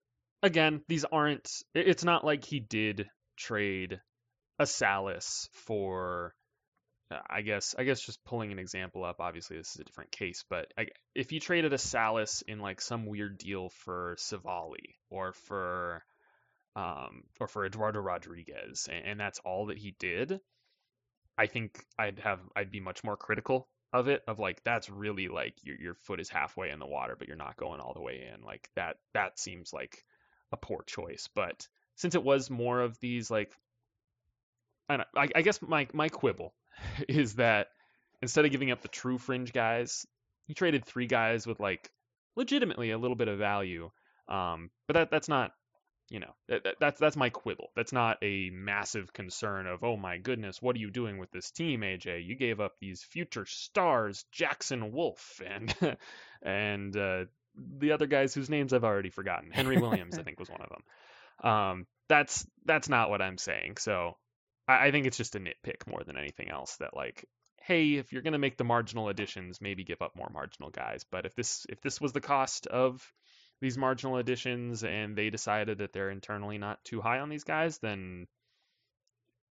again, 0.42 0.82
these 0.88 1.04
aren't. 1.04 1.48
It's 1.74 2.04
not 2.04 2.24
like 2.24 2.44
he 2.44 2.60
did 2.60 3.08
trade 3.36 4.00
a 4.58 4.66
Salas 4.66 5.48
for. 5.52 6.34
Uh, 7.10 7.20
I 7.28 7.42
guess 7.42 7.74
I 7.78 7.84
guess 7.84 8.00
just 8.00 8.24
pulling 8.24 8.52
an 8.52 8.58
example 8.58 9.04
up. 9.04 9.16
Obviously, 9.20 9.56
this 9.56 9.74
is 9.74 9.80
a 9.80 9.84
different 9.84 10.12
case, 10.12 10.44
but 10.48 10.72
I, 10.78 10.86
if 11.14 11.32
you 11.32 11.40
traded 11.40 11.72
a 11.72 11.78
Salas 11.78 12.42
in 12.46 12.60
like 12.60 12.80
some 12.80 13.06
weird 13.06 13.38
deal 13.38 13.70
for 13.84 14.16
Savali 14.18 14.96
or 15.10 15.32
for 15.32 16.02
um, 16.74 17.24
or 17.40 17.48
for 17.48 17.66
Eduardo 17.66 18.00
Rodriguez, 18.00 18.88
and, 18.90 19.06
and 19.06 19.20
that's 19.20 19.40
all 19.44 19.66
that 19.66 19.78
he 19.78 19.94
did, 19.98 20.40
I 21.36 21.46
think 21.46 21.78
I'd 21.98 22.18
have 22.20 22.40
I'd 22.56 22.70
be 22.70 22.80
much 22.80 23.04
more 23.04 23.16
critical 23.16 23.68
of 23.92 24.08
it 24.08 24.22
of 24.26 24.38
like 24.38 24.62
that's 24.64 24.88
really 24.88 25.28
like 25.28 25.54
your 25.62 25.76
your 25.78 25.94
foot 25.94 26.20
is 26.20 26.30
halfway 26.30 26.70
in 26.70 26.78
the 26.78 26.86
water 26.86 27.14
but 27.18 27.28
you're 27.28 27.36
not 27.36 27.56
going 27.58 27.78
all 27.78 27.92
the 27.92 28.00
way 28.00 28.26
in 28.32 28.42
like 28.42 28.66
that 28.74 28.96
that 29.12 29.38
seems 29.38 29.70
like 29.72 30.02
a 30.52 30.56
poor 30.56 30.82
choice. 30.86 31.28
But 31.34 31.66
since 31.96 32.14
it 32.14 32.22
was 32.22 32.50
more 32.50 32.80
of 32.80 32.98
these 33.00 33.30
like 33.30 33.52
I, 34.88 35.04
I, 35.16 35.28
I 35.34 35.42
guess 35.42 35.60
my 35.62 35.88
my 35.92 36.08
quibble 36.08 36.54
is 37.08 37.34
that 37.34 37.68
instead 38.20 38.44
of 38.44 38.50
giving 38.50 38.70
up 38.70 38.82
the 38.82 38.88
true 38.88 39.18
fringe 39.18 39.52
guys, 39.52 40.06
he 40.46 40.54
traded 40.54 40.84
three 40.84 41.06
guys 41.06 41.46
with 41.46 41.60
like 41.60 41.90
legitimately 42.36 42.90
a 42.90 42.98
little 42.98 43.16
bit 43.16 43.28
of 43.28 43.38
value. 43.38 43.90
Um, 44.28 44.70
but 44.86 44.94
that 44.94 45.10
that's 45.10 45.28
not 45.28 45.52
you 46.08 46.20
know 46.20 46.34
that, 46.48 46.76
that's 46.78 47.00
that's 47.00 47.16
my 47.16 47.30
quibble. 47.30 47.70
That's 47.74 47.92
not 47.92 48.18
a 48.22 48.50
massive 48.50 49.12
concern 49.12 49.66
of 49.66 49.82
oh 49.82 49.96
my 49.96 50.18
goodness, 50.18 50.60
what 50.60 50.76
are 50.76 50.80
you 50.80 50.90
doing 50.90 51.18
with 51.18 51.30
this 51.30 51.50
team, 51.50 51.80
AJ? 51.80 52.26
You 52.26 52.36
gave 52.36 52.60
up 52.60 52.72
these 52.80 53.02
future 53.02 53.46
stars, 53.46 54.24
Jackson 54.32 54.92
Wolf 54.92 55.40
and 55.46 55.96
and 56.42 56.96
uh, 56.96 57.24
the 57.56 57.92
other 57.92 58.06
guys 58.06 58.34
whose 58.34 58.50
names 58.50 58.72
I've 58.72 58.84
already 58.84 59.10
forgotten. 59.10 59.50
Henry 59.50 59.78
Williams, 59.78 60.18
I 60.18 60.22
think, 60.22 60.38
was 60.38 60.50
one 60.50 60.60
of 60.60 60.70
them. 60.70 61.50
Um, 61.50 61.86
that's 62.08 62.46
that's 62.64 62.88
not 62.88 63.10
what 63.10 63.22
I'm 63.22 63.38
saying. 63.38 63.76
So 63.78 64.16
I, 64.68 64.86
I 64.86 64.90
think 64.90 65.06
it's 65.06 65.16
just 65.16 65.36
a 65.36 65.40
nitpick 65.40 65.86
more 65.86 66.02
than 66.04 66.16
anything 66.16 66.50
else. 66.50 66.76
That 66.76 66.94
like, 66.94 67.26
hey, 67.60 67.94
if 67.94 68.12
you're 68.12 68.22
gonna 68.22 68.38
make 68.38 68.56
the 68.56 68.64
marginal 68.64 69.08
additions, 69.08 69.60
maybe 69.60 69.84
give 69.84 70.02
up 70.02 70.16
more 70.16 70.30
marginal 70.32 70.70
guys. 70.70 71.04
But 71.10 71.26
if 71.26 71.34
this 71.34 71.66
if 71.68 71.80
this 71.80 72.00
was 72.00 72.12
the 72.12 72.20
cost 72.20 72.66
of 72.66 73.06
these 73.60 73.78
marginal 73.78 74.16
additions 74.16 74.82
and 74.82 75.16
they 75.16 75.30
decided 75.30 75.78
that 75.78 75.92
they're 75.92 76.10
internally 76.10 76.58
not 76.58 76.82
too 76.84 77.00
high 77.00 77.20
on 77.20 77.28
these 77.28 77.44
guys, 77.44 77.78
then 77.78 78.26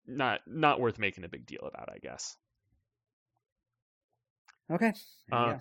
not 0.06 0.42
not 0.46 0.80
worth 0.80 1.00
making 1.00 1.24
a 1.24 1.30
big 1.30 1.46
deal 1.46 1.64
about, 1.64 1.90
I 1.94 1.98
guess. 2.00 2.36
Okay. 4.72 4.94
Uh, 5.32 5.58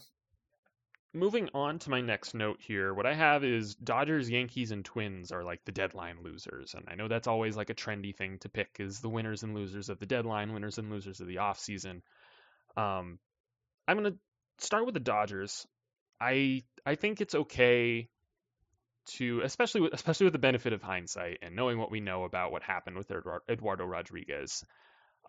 moving 1.13 1.49
on 1.55 1.79
to 1.81 1.91
my 1.91 2.01
next 2.01 2.35
note 2.35 2.61
here, 2.61 2.95
what 2.95 3.07
I 3.07 3.15
have 3.15 3.45
is 3.45 3.75
Dodgers, 3.75 4.31
Yankees, 4.31 4.71
and 4.71 4.85
Twins 4.85 5.33
are 5.33 5.43
like 5.43 5.61
the 5.65 5.73
deadline 5.73 6.19
losers. 6.23 6.75
And 6.75 6.87
I 6.89 6.95
know 6.95 7.09
that's 7.09 7.27
always 7.27 7.57
like 7.57 7.71
a 7.71 7.75
trendy 7.75 8.15
thing 8.15 8.39
to 8.41 8.49
pick 8.49 8.77
is 8.79 9.01
the 9.01 9.09
winners 9.09 9.43
and 9.43 9.55
losers 9.55 9.89
of 9.89 9.99
the 9.99 10.07
deadline, 10.07 10.53
winners 10.53 10.79
and 10.79 10.91
losers 10.91 11.21
of 11.21 11.27
the 11.27 11.37
offseason. 11.37 12.03
Um, 12.77 13.19
I'm 13.89 13.99
going 13.99 14.13
to 14.13 14.19
start 14.65 14.85
with 14.85 14.95
the 14.95 15.01
Dodgers. 15.01 15.67
I 16.21 16.63
I 16.87 16.95
think 16.95 17.21
it's 17.21 17.35
okay 17.35 18.09
to 19.17 19.41
especially 19.43 19.81
with, 19.81 19.95
especially 19.95 20.25
with 20.25 20.35
the 20.35 20.39
benefit 20.39 20.73
of 20.73 20.83
hindsight 20.83 21.39
and 21.43 21.57
knowing 21.57 21.79
what 21.79 21.91
we 21.91 22.01
know 22.01 22.25
about 22.25 22.53
what 22.53 22.63
happened 22.63 22.97
with 22.97 23.11
Eduardo 23.49 23.85
Rodriguez, 23.85 24.63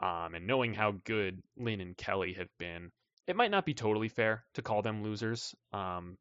um, 0.02 0.36
and 0.36 0.46
knowing 0.46 0.74
how 0.74 0.94
good 1.06 1.42
Lynn 1.58 1.82
and 1.82 1.98
Kelly 1.98 2.34
have 2.34 2.50
been 2.60 2.92
it 3.28 3.36
might 3.36 3.52
not 3.52 3.66
be 3.66 3.74
totally 3.74 4.10
fair 4.10 4.44
to 4.56 4.62
call 4.62 4.82
them 4.82 5.04
losers. 5.04 5.56
Um, 5.74 6.18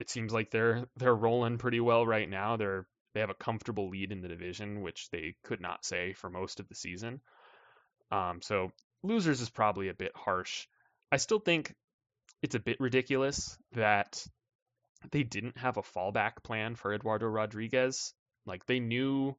it 0.00 0.08
seems 0.08 0.32
like 0.32 0.50
they're 0.50 0.86
they're 0.96 1.14
rolling 1.14 1.58
pretty 1.58 1.80
well 1.80 2.06
right 2.06 2.28
now. 2.28 2.56
They're 2.56 2.86
they 3.12 3.20
have 3.20 3.30
a 3.30 3.34
comfortable 3.34 3.90
lead 3.90 4.12
in 4.12 4.20
the 4.20 4.28
division, 4.28 4.82
which 4.82 5.10
they 5.10 5.34
could 5.44 5.60
not 5.60 5.84
say 5.84 6.12
for 6.12 6.30
most 6.30 6.60
of 6.60 6.68
the 6.68 6.74
season. 6.74 7.20
Um, 8.10 8.40
so 8.42 8.70
losers 9.02 9.40
is 9.40 9.50
probably 9.50 9.88
a 9.88 9.94
bit 9.94 10.12
harsh. 10.14 10.66
I 11.10 11.16
still 11.16 11.40
think 11.40 11.74
it's 12.42 12.54
a 12.54 12.60
bit 12.60 12.80
ridiculous 12.80 13.58
that 13.72 14.24
they 15.10 15.22
didn't 15.22 15.58
have 15.58 15.76
a 15.76 15.82
fallback 15.82 16.42
plan 16.44 16.76
for 16.76 16.94
Eduardo 16.94 17.26
Rodriguez. 17.26 18.14
Like 18.46 18.64
they 18.66 18.80
knew 18.80 19.36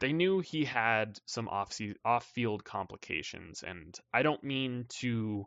they 0.00 0.12
knew 0.12 0.40
he 0.40 0.64
had 0.64 1.18
some 1.26 1.48
off 1.48 1.78
off 2.04 2.24
field 2.34 2.64
complications, 2.64 3.62
and 3.62 3.96
I 4.12 4.22
don't 4.22 4.42
mean 4.42 4.86
to 5.00 5.46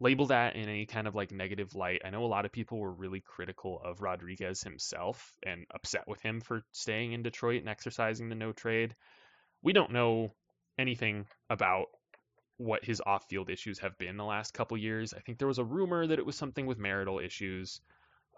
label 0.00 0.26
that 0.26 0.56
in 0.56 0.68
any 0.68 0.86
kind 0.86 1.06
of 1.06 1.14
like 1.14 1.30
negative 1.30 1.74
light. 1.74 2.00
I 2.04 2.10
know 2.10 2.24
a 2.24 2.26
lot 2.26 2.46
of 2.46 2.52
people 2.52 2.78
were 2.78 2.90
really 2.92 3.20
critical 3.20 3.80
of 3.84 4.00
Rodriguez 4.00 4.62
himself 4.62 5.34
and 5.44 5.66
upset 5.74 6.08
with 6.08 6.20
him 6.22 6.40
for 6.40 6.64
staying 6.72 7.12
in 7.12 7.22
Detroit 7.22 7.60
and 7.60 7.68
exercising 7.68 8.28
the 8.28 8.34
no 8.34 8.52
trade. 8.52 8.96
We 9.62 9.74
don't 9.74 9.92
know 9.92 10.32
anything 10.78 11.26
about 11.50 11.86
what 12.56 12.84
his 12.84 13.02
off-field 13.04 13.50
issues 13.50 13.78
have 13.80 13.96
been 13.98 14.16
the 14.16 14.24
last 14.24 14.54
couple 14.54 14.76
years. 14.76 15.12
I 15.14 15.20
think 15.20 15.38
there 15.38 15.48
was 15.48 15.58
a 15.58 15.64
rumor 15.64 16.06
that 16.06 16.18
it 16.18 16.26
was 16.26 16.36
something 16.36 16.66
with 16.66 16.78
marital 16.78 17.18
issues. 17.18 17.80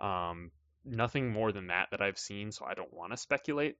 Um, 0.01 0.51
nothing 0.85 1.31
more 1.33 1.53
than 1.53 1.69
that 1.69 1.89
that 1.93 2.03
I've 2.03 2.19
seen, 2.19 2.51
so 2.51 2.65
I 2.65 2.75
don't 2.75 2.93
want 2.93 3.13
to 3.13 3.17
speculate 3.17 3.77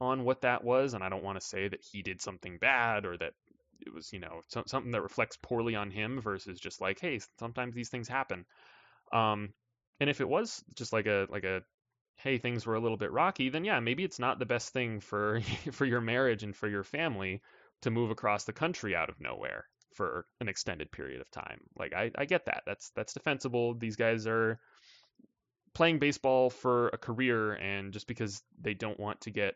on 0.00 0.24
what 0.24 0.42
that 0.42 0.62
was, 0.62 0.92
and 0.92 1.02
I 1.02 1.08
don't 1.08 1.24
want 1.24 1.40
to 1.40 1.46
say 1.46 1.68
that 1.68 1.82
he 1.82 2.02
did 2.02 2.20
something 2.20 2.58
bad 2.58 3.06
or 3.06 3.16
that 3.16 3.32
it 3.80 3.92
was 3.92 4.12
you 4.12 4.20
know 4.20 4.40
so, 4.48 4.62
something 4.66 4.92
that 4.92 5.02
reflects 5.02 5.36
poorly 5.40 5.74
on 5.74 5.90
him 5.90 6.20
versus 6.20 6.58
just 6.60 6.80
like 6.80 7.00
hey 7.00 7.20
sometimes 7.38 7.74
these 7.74 7.88
things 7.88 8.08
happen. 8.08 8.44
Um 9.12 9.52
and 10.00 10.10
if 10.10 10.20
it 10.20 10.28
was 10.28 10.62
just 10.74 10.92
like 10.92 11.06
a 11.06 11.26
like 11.30 11.44
a 11.44 11.62
hey 12.16 12.38
things 12.38 12.66
were 12.66 12.74
a 12.74 12.80
little 12.80 12.96
bit 12.96 13.10
rocky 13.10 13.48
then 13.48 13.64
yeah 13.64 13.80
maybe 13.80 14.04
it's 14.04 14.20
not 14.20 14.38
the 14.38 14.46
best 14.46 14.72
thing 14.72 15.00
for 15.00 15.40
for 15.72 15.84
your 15.84 16.00
marriage 16.00 16.42
and 16.42 16.54
for 16.54 16.68
your 16.68 16.84
family 16.84 17.42
to 17.82 17.90
move 17.90 18.10
across 18.10 18.44
the 18.44 18.52
country 18.52 18.94
out 18.94 19.10
of 19.10 19.20
nowhere 19.20 19.66
for 19.94 20.26
an 20.40 20.48
extended 20.48 20.90
period 20.90 21.20
of 21.20 21.30
time. 21.30 21.60
Like 21.78 21.94
i 21.94 22.10
i 22.16 22.24
get 22.24 22.46
that. 22.46 22.62
That's 22.66 22.90
that's 22.94 23.14
defensible. 23.14 23.74
These 23.74 23.96
guys 23.96 24.26
are 24.26 24.58
playing 25.74 25.98
baseball 25.98 26.50
for 26.50 26.88
a 26.88 26.98
career 26.98 27.52
and 27.52 27.92
just 27.92 28.06
because 28.06 28.42
they 28.60 28.74
don't 28.74 29.00
want 29.00 29.22
to 29.22 29.30
get 29.30 29.54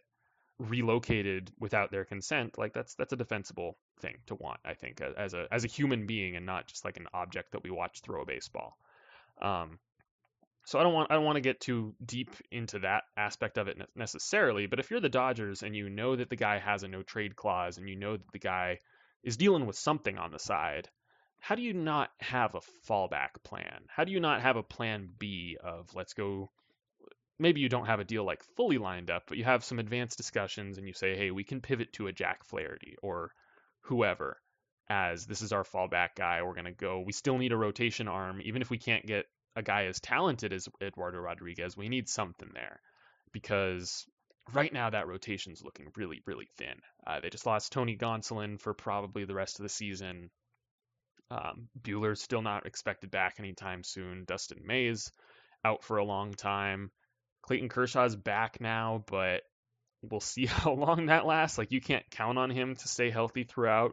relocated 0.59 1.51
without 1.59 1.91
their 1.91 2.05
consent, 2.05 2.59
like 2.59 2.73
that's 2.73 2.95
that's 2.95 3.13
a 3.13 3.17
defensible 3.17 3.77
thing 4.01 4.17
to 4.27 4.35
want, 4.35 4.61
I 4.65 4.75
think, 4.75 5.01
as 5.01 5.35
a 5.35 5.47
as 5.51 5.65
a 5.65 5.69
human 5.69 6.07
being 6.07 6.37
and 6.37 6.47
not 6.47 6.67
just 6.67 6.85
like 6.85 6.97
an 6.97 7.07
object 7.15 7.53
that 7.53 7.63
we 7.63 7.71
watch 7.71 8.01
throw 8.01 8.23
a 8.23 8.27
baseball. 8.27 8.77
Um, 9.41 9.79
so 10.65 10.79
I 10.79 10.83
don't 10.83 10.93
want 10.93 11.11
I 11.11 11.15
don't 11.15 11.25
want 11.25 11.37
to 11.37 11.43
get 11.43 11.61
too 11.61 11.95
deep 12.05 12.31
into 12.51 12.81
that 12.81 13.05
aspect 13.17 13.57
of 13.57 13.69
it 13.69 13.79
necessarily, 13.95 14.67
but 14.67 14.81
if 14.81 14.91
you're 14.91 15.01
the 15.01 15.09
Dodgers 15.09 15.63
and 15.63 15.75
you 15.75 15.89
know 15.89 16.17
that 16.17 16.29
the 16.29 16.37
guy 16.37 16.59
has 16.59 16.83
a 16.83 16.89
no 16.89 17.03
trade 17.03 17.37
clause 17.37 17.79
and 17.79 17.89
you 17.89 17.97
know 17.97 18.17
that 18.17 18.33
the 18.33 18.39
guy 18.39 18.79
is 19.23 19.37
dealing 19.37 19.67
with 19.67 19.77
something 19.77 20.19
on 20.19 20.31
the 20.31 20.39
side, 20.39 20.89
how 21.41 21.55
do 21.55 21.63
you 21.63 21.73
not 21.73 22.11
have 22.21 22.55
a 22.55 22.61
fallback 22.89 23.43
plan? 23.45 23.83
How 23.89 24.05
do 24.05 24.13
you 24.13 24.21
not 24.21 24.43
have 24.43 24.57
a 24.57 24.63
plan 24.63 25.09
B 25.19 25.57
of 25.63 25.95
let's 25.95 26.15
go 26.15 26.51
maybe 27.39 27.61
you 27.61 27.69
don't 27.69 27.87
have 27.87 28.01
a 28.01 28.05
deal 28.05 28.25
like 28.25 28.43
fully 28.57 28.79
lined 28.79 29.11
up, 29.11 29.25
but 29.29 29.39
you 29.39 29.45
have 29.45 29.65
some 29.65 29.79
advanced 29.79 30.17
discussions 30.17 30.79
and 30.79 30.87
you 30.87 30.93
say, 30.93 31.17
hey, 31.17 31.31
we 31.31 31.45
can 31.45 31.61
pivot 31.61 31.93
to 31.95 32.07
a 32.07 32.13
Jack 32.13 32.45
Flaherty 32.45 32.97
or 33.03 33.31
whoever 33.83 34.39
as 34.89 35.27
this 35.27 35.43
is 35.43 35.53
our 35.53 35.65
fallback 35.65 36.11
guy. 36.17 36.43
We're 36.43 36.55
going 36.55 36.65
to 36.65 36.73
go. 36.73 37.03
We 37.05 37.13
still 37.13 37.39
need 37.39 37.53
a 37.53 37.57
rotation 37.57 38.09
arm. 38.09 38.41
Even 38.43 38.63
if 38.63 38.71
we 38.71 38.79
can't 38.79 39.07
get 39.07 39.27
a 39.55 39.63
guy 39.63 39.87
as 39.87 40.01
talented 40.01 40.53
as 40.53 40.69
Eduardo 40.83 41.19
Rodriguez, 41.19 41.77
we 41.77 41.89
need 41.89 42.09
something 42.09 42.51
there 42.55 42.81
because 43.33 44.07
right 44.53 44.73
now 44.73 44.91
that 44.91 45.09
rotation's 45.09 45.63
looking 45.63 45.89
really, 45.97 46.23
really 46.27 46.49
thin. 46.57 46.81
Uh, 47.07 47.21
they 47.21 47.31
just 47.31 47.47
lost 47.47 47.73
Tony 47.73 47.97
Gonsolin 47.97 48.61
for 48.61 48.75
probably 48.75 49.25
the 49.25 49.35
rest 49.35 49.59
of 49.59 49.63
the 49.63 49.69
season. 49.69 50.31
Um, 51.31 51.69
Buehler's 51.81 52.23
still 52.23 52.43
not 52.43 52.67
expected 52.67 53.11
back 53.11 53.37
anytime 53.39 53.85
soon. 53.85 54.25
Dustin 54.25 54.63
May's 54.65 55.13
out 55.65 55.85
for 55.85 55.99
a 55.99 56.05
long 56.05 56.33
time. 56.33 56.91
Clayton 57.49 57.71
Kershaw's 57.71 58.15
back 58.15 58.61
now, 58.61 59.03
but 59.07 59.41
we'll 60.03 60.21
see 60.21 60.45
how 60.47 60.75
long 60.75 61.07
that 61.07 61.25
lasts. 61.25 61.57
Like 61.57 61.73
you 61.73 61.81
can't 61.81 62.09
count 62.11 62.37
on 62.37 62.51
him 62.51 62.77
to 62.77 62.89
stay 62.89 63.11
healthy 63.11 63.45
throughout 63.45 63.93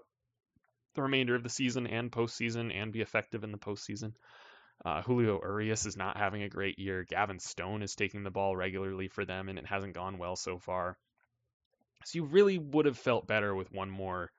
the 0.94 1.04
remainder 1.04 1.36
of 1.36 1.44
the 1.44 1.50
season 1.50 1.88
and 1.88 2.12
postseason 2.12 2.74
and 2.76 2.92
be 2.92 3.00
effective 3.00 3.46
in 3.46 3.54
the 3.54 3.58
postseason. 3.58 4.12
Uh, 4.84 5.02
Julio 5.04 5.40
Urias 5.42 5.86
is 5.86 5.96
not 5.96 6.18
having 6.18 6.44
a 6.44 6.50
great 6.50 6.78
year. 6.78 7.06
Gavin 7.10 7.40
Stone 7.40 7.82
is 7.82 7.96
taking 7.96 8.24
the 8.24 8.30
ball 8.30 8.58
regularly 8.58 9.08
for 9.08 9.24
them, 9.24 9.48
and 9.48 9.58
it 9.58 9.66
hasn't 9.66 9.96
gone 9.96 10.18
well 10.18 10.36
so 10.36 10.60
far. 10.60 10.98
So 12.04 12.18
you 12.18 12.26
really 12.26 12.58
would 12.58 12.86
have 12.86 12.98
felt 12.98 13.26
better 13.26 13.56
with 13.56 13.72
one 13.72 13.90
more 13.90 14.32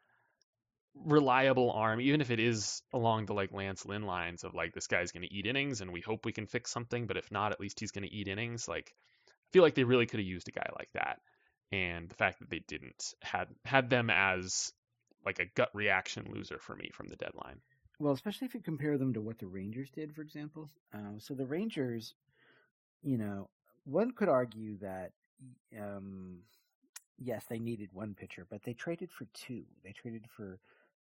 reliable 1.05 1.71
arm, 1.73 2.01
even 2.01 2.21
if 2.21 2.31
it 2.31 2.41
is 2.41 2.83
along 2.93 3.27
the 3.27 3.35
like 3.35 3.53
Lance 3.53 3.85
Lynn 3.85 4.03
lines 4.03 4.45
of 4.45 4.55
like 4.55 4.73
this 4.73 4.87
guy's 4.87 5.13
going 5.13 5.23
to 5.23 5.33
eat 5.33 5.47
innings 5.47 5.81
and 5.81 5.93
we 5.93 6.01
hope 6.01 6.25
we 6.25 6.33
can 6.33 6.47
fix 6.47 6.71
something, 6.71 7.07
but 7.07 7.17
if 7.17 7.31
not, 7.31 7.53
at 7.53 7.61
least 7.61 7.81
he's 7.81 7.91
going 7.91 8.07
to 8.07 8.13
eat 8.13 8.29
innings. 8.29 8.69
Like, 8.69 8.95
I 9.29 9.49
feel 9.53 9.63
like 9.63 9.75
they 9.75 9.85
really 9.85 10.07
could 10.07 10.21
have 10.21 10.27
used 10.27 10.49
a 10.49 10.53
guy 10.53 10.69
like 10.79 10.91
that, 10.95 11.19
and 11.73 12.09
the 12.09 12.15
fact 12.15 12.41
that 12.41 12.51
they 12.51 12.61
didn't 12.67 13.15
had 13.23 13.49
had 13.65 13.91
them 13.91 14.11
as 14.11 14.73
like 15.25 15.39
a 15.39 15.47
gut 15.55 15.71
reaction 15.75 16.29
loser 16.33 16.59
for 16.61 16.75
me 16.75 16.91
from 16.93 17.09
the 17.09 17.17
deadline. 17.17 17.61
Well, 17.99 18.13
especially 18.13 18.47
if 18.47 18.55
you 18.55 18.61
compare 18.61 18.99
them 18.99 19.15
to 19.15 19.21
what 19.21 19.39
the 19.39 19.47
Rangers 19.47 19.91
did, 19.91 20.15
for 20.15 20.23
example. 20.23 20.69
Uh, 20.95 21.19
so 21.19 21.35
the 21.35 21.47
Rangers, 21.47 22.15
you 23.03 23.19
know, 23.19 23.49
one 23.85 24.13
could 24.13 24.29
argue 24.29 24.79
that. 24.79 25.13
Um, 25.79 26.39
yes, 27.19 27.45
they 27.49 27.59
needed 27.59 27.91
one 27.93 28.15
pitcher, 28.15 28.47
but 28.49 28.63
they 28.63 28.75
traded 28.75 29.11
for 29.11 29.27
two. 29.35 29.65
They 29.85 29.93
traded 29.93 30.27
for 30.37 30.59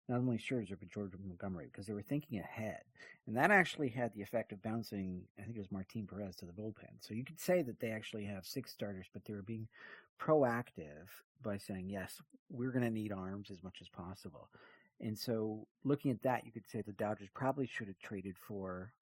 not 0.07 0.19
only 0.19 0.37
Scherzer 0.37 0.77
but 0.79 0.89
George 0.89 1.13
Montgomery 1.17 1.67
because 1.71 1.87
they 1.87 1.93
were 1.93 2.01
thinking 2.01 2.39
ahead, 2.39 2.81
and 3.27 3.35
that 3.35 3.51
actually 3.51 3.89
had 3.89 4.13
the 4.13 4.21
effect 4.21 4.51
of 4.51 4.61
bouncing. 4.61 5.21
I 5.39 5.43
think 5.43 5.55
it 5.55 5.59
was 5.59 5.71
Martin 5.71 6.07
Perez 6.07 6.35
to 6.37 6.45
the 6.45 6.51
bullpen. 6.51 6.99
So 6.99 7.13
you 7.13 7.23
could 7.23 7.39
say 7.39 7.61
that 7.63 7.79
they 7.79 7.91
actually 7.91 8.25
have 8.25 8.45
six 8.45 8.71
starters, 8.71 9.07
but 9.11 9.25
they 9.25 9.33
were 9.33 9.41
being 9.41 9.67
proactive 10.19 11.07
by 11.41 11.57
saying, 11.57 11.89
"Yes, 11.89 12.21
we're 12.49 12.71
going 12.71 12.85
to 12.85 12.91
need 12.91 13.11
arms 13.11 13.49
as 13.51 13.63
much 13.63 13.77
as 13.81 13.89
possible." 13.89 14.49
And 15.01 15.17
so, 15.17 15.67
looking 15.83 16.11
at 16.11 16.21
that, 16.21 16.45
you 16.45 16.51
could 16.51 16.67
say 16.67 16.81
the 16.81 16.93
Dodgers 16.93 17.29
probably 17.33 17.67
should 17.67 17.87
have 17.87 17.99
traded 17.99 18.37
for, 18.37 18.93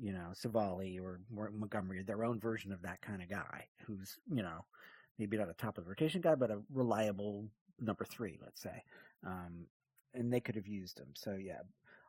you 0.00 0.12
know, 0.12 0.28
Civale 0.32 0.98
or 0.98 1.20
Montgomery, 1.30 2.02
their 2.02 2.24
own 2.24 2.40
version 2.40 2.72
of 2.72 2.82
that 2.82 3.02
kind 3.02 3.22
of 3.22 3.28
guy, 3.28 3.66
who's, 3.86 4.16
you 4.32 4.42
know, 4.42 4.64
maybe 5.18 5.36
not 5.36 5.50
a 5.50 5.54
top 5.54 5.76
of 5.76 5.84
the 5.84 5.90
rotation 5.90 6.20
guy, 6.20 6.34
but 6.34 6.50
a 6.50 6.58
reliable 6.72 7.48
number 7.80 8.04
three, 8.04 8.38
let's 8.42 8.62
say. 8.62 8.82
Um, 9.26 9.66
and 10.16 10.32
they 10.32 10.40
could 10.40 10.56
have 10.56 10.66
used 10.66 10.98
him. 10.98 11.08
So 11.14 11.32
yeah. 11.32 11.60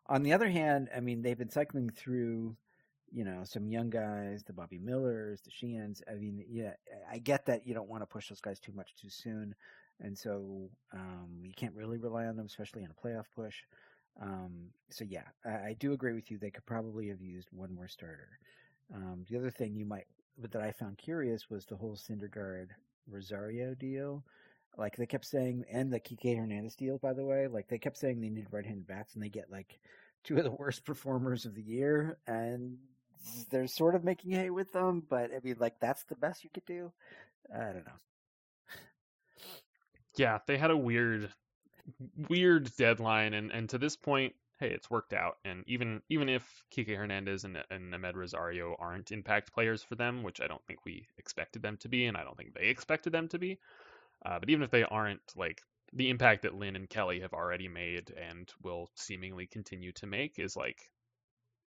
On 0.07 0.23
the 0.23 0.33
other 0.33 0.49
hand, 0.49 0.89
I 0.95 1.01
mean, 1.01 1.21
they've 1.21 1.37
been 1.37 1.49
cycling 1.49 1.89
through, 1.89 2.55
you 3.11 3.25
know, 3.25 3.41
some 3.43 3.67
young 3.67 3.89
guys, 3.89 4.43
the 4.43 4.53
Bobby 4.53 4.79
Millers, 4.79 5.41
the 5.41 5.51
Sheehan's. 5.51 6.01
I 6.09 6.15
mean, 6.15 6.45
yeah, 6.49 6.73
I 7.11 7.17
get 7.17 7.45
that 7.47 7.67
you 7.67 7.73
don't 7.73 7.89
want 7.89 8.03
to 8.03 8.07
push 8.07 8.29
those 8.29 8.39
guys 8.39 8.59
too 8.59 8.71
much 8.73 8.95
too 8.95 9.09
soon, 9.09 9.53
and 9.99 10.17
so 10.17 10.69
um, 10.93 11.41
you 11.43 11.51
can't 11.55 11.75
really 11.75 11.97
rely 11.97 12.25
on 12.25 12.37
them, 12.37 12.45
especially 12.45 12.83
in 12.83 12.91
a 12.91 13.07
playoff 13.07 13.25
push. 13.35 13.55
Um, 14.21 14.69
so 14.89 15.03
yeah, 15.03 15.23
I, 15.45 15.49
I, 15.49 15.75
do 15.77 15.93
agree 15.93 16.13
with 16.13 16.31
you. 16.31 16.39
They 16.39 16.49
could 16.49 16.65
probably 16.65 17.09
have 17.09 17.21
used 17.21 17.49
one 17.51 17.71
more 17.71 17.87
starter. 17.87 18.39
Um, 18.91 19.25
the 19.29 19.37
other 19.37 19.51
thing 19.51 19.75
you 19.75 19.85
might 19.85 20.07
but 20.37 20.51
that 20.51 20.61
I 20.61 20.71
found 20.71 20.97
curious 20.97 21.49
was 21.49 21.65
the 21.65 21.75
whole 21.75 21.95
Syndergaard 21.95 22.69
Rosario 23.09 23.73
deal. 23.73 24.23
Like 24.77 24.95
they 24.95 25.05
kept 25.05 25.25
saying, 25.25 25.65
and 25.71 25.91
the 25.91 25.99
Kike 25.99 26.37
Hernandez 26.37 26.75
deal, 26.75 26.97
by 26.97 27.13
the 27.13 27.25
way. 27.25 27.47
Like 27.47 27.67
they 27.67 27.79
kept 27.79 27.97
saying 27.97 28.21
they 28.21 28.29
need 28.29 28.47
right-handed 28.51 28.87
bats, 28.87 29.15
and 29.15 29.23
they 29.23 29.29
get 29.29 29.51
like 29.51 29.79
two 30.23 30.37
of 30.37 30.43
the 30.43 30.51
worst 30.51 30.85
performers 30.85 31.45
of 31.45 31.55
the 31.55 31.63
year, 31.63 32.17
and 32.27 32.77
they're 33.49 33.67
sort 33.67 33.95
of 33.95 34.03
making 34.03 34.31
hay 34.31 34.49
with 34.49 34.71
them. 34.71 35.03
But 35.09 35.31
I 35.35 35.39
mean, 35.43 35.55
like 35.59 35.79
that's 35.79 36.03
the 36.03 36.15
best 36.15 36.43
you 36.43 36.49
could 36.53 36.65
do. 36.65 36.91
I 37.53 37.65
don't 37.65 37.85
know. 37.85 37.91
Yeah, 40.15 40.39
they 40.47 40.57
had 40.57 40.71
a 40.71 40.77
weird, 40.77 41.29
weird 42.29 42.75
deadline, 42.77 43.33
and 43.33 43.51
and 43.51 43.69
to 43.69 43.77
this 43.77 43.95
point, 43.95 44.33
hey, 44.59 44.69
it's 44.69 44.89
worked 44.89 45.13
out. 45.13 45.37
And 45.45 45.63
even 45.67 46.01
even 46.09 46.29
if 46.29 46.63
Kike 46.75 46.95
Hernandez 46.95 47.43
and, 47.43 47.57
and 47.69 47.93
Amed 47.93 48.15
Rosario 48.15 48.75
aren't 48.79 49.11
impact 49.11 49.53
players 49.53 49.83
for 49.83 49.95
them, 49.95 50.23
which 50.23 50.41
I 50.41 50.47
don't 50.47 50.65
think 50.67 50.85
we 50.85 51.07
expected 51.17 51.61
them 51.61 51.77
to 51.77 51.89
be, 51.89 52.05
and 52.05 52.17
I 52.17 52.23
don't 52.23 52.37
think 52.37 52.53
they 52.53 52.67
expected 52.67 53.13
them 53.13 53.27
to 53.29 53.39
be, 53.39 53.59
uh, 54.25 54.39
but 54.39 54.49
even 54.49 54.63
if 54.63 54.71
they 54.71 54.83
aren't, 54.83 55.21
like 55.35 55.61
the 55.93 56.09
impact 56.09 56.43
that 56.43 56.55
Lynn 56.55 56.75
and 56.75 56.89
Kelly 56.89 57.21
have 57.21 57.33
already 57.33 57.67
made 57.67 58.11
and 58.11 58.51
will 58.61 58.89
seemingly 58.95 59.47
continue 59.47 59.91
to 59.93 60.07
make 60.07 60.37
is 60.37 60.55
like 60.55 60.91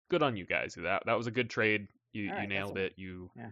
good 0.09 0.21
on 0.21 0.35
you 0.35 0.45
guys. 0.45 0.75
That 0.75 1.03
that 1.05 1.17
was 1.17 1.27
a 1.27 1.31
good 1.31 1.49
trade. 1.49 1.87
You 2.13 2.31
right, 2.31 2.43
you 2.43 2.47
nailed 2.47 2.77
it. 2.77 2.93
You 2.97 3.31
yeah. 3.35 3.51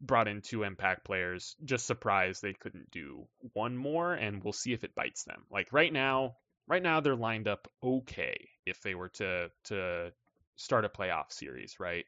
brought 0.00 0.28
in 0.28 0.40
two 0.40 0.62
impact 0.62 1.04
players. 1.04 1.56
Just 1.64 1.86
surprised 1.86 2.42
they 2.42 2.54
couldn't 2.54 2.90
do 2.90 3.26
one 3.52 3.76
more, 3.76 4.14
and 4.14 4.42
we'll 4.42 4.52
see 4.52 4.72
if 4.72 4.84
it 4.84 4.94
bites 4.94 5.24
them. 5.24 5.44
Like 5.50 5.72
right 5.72 5.92
now, 5.92 6.36
right 6.66 6.82
now 6.82 7.00
they're 7.00 7.16
lined 7.16 7.48
up 7.48 7.68
okay 7.82 8.48
if 8.64 8.80
they 8.80 8.94
were 8.94 9.10
to 9.10 9.50
to 9.64 10.12
start 10.56 10.84
a 10.84 10.88
playoff 10.88 11.32
series, 11.32 11.78
right? 11.78 12.06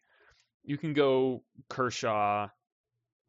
You 0.64 0.78
can 0.78 0.92
go 0.92 1.42
Kershaw, 1.68 2.48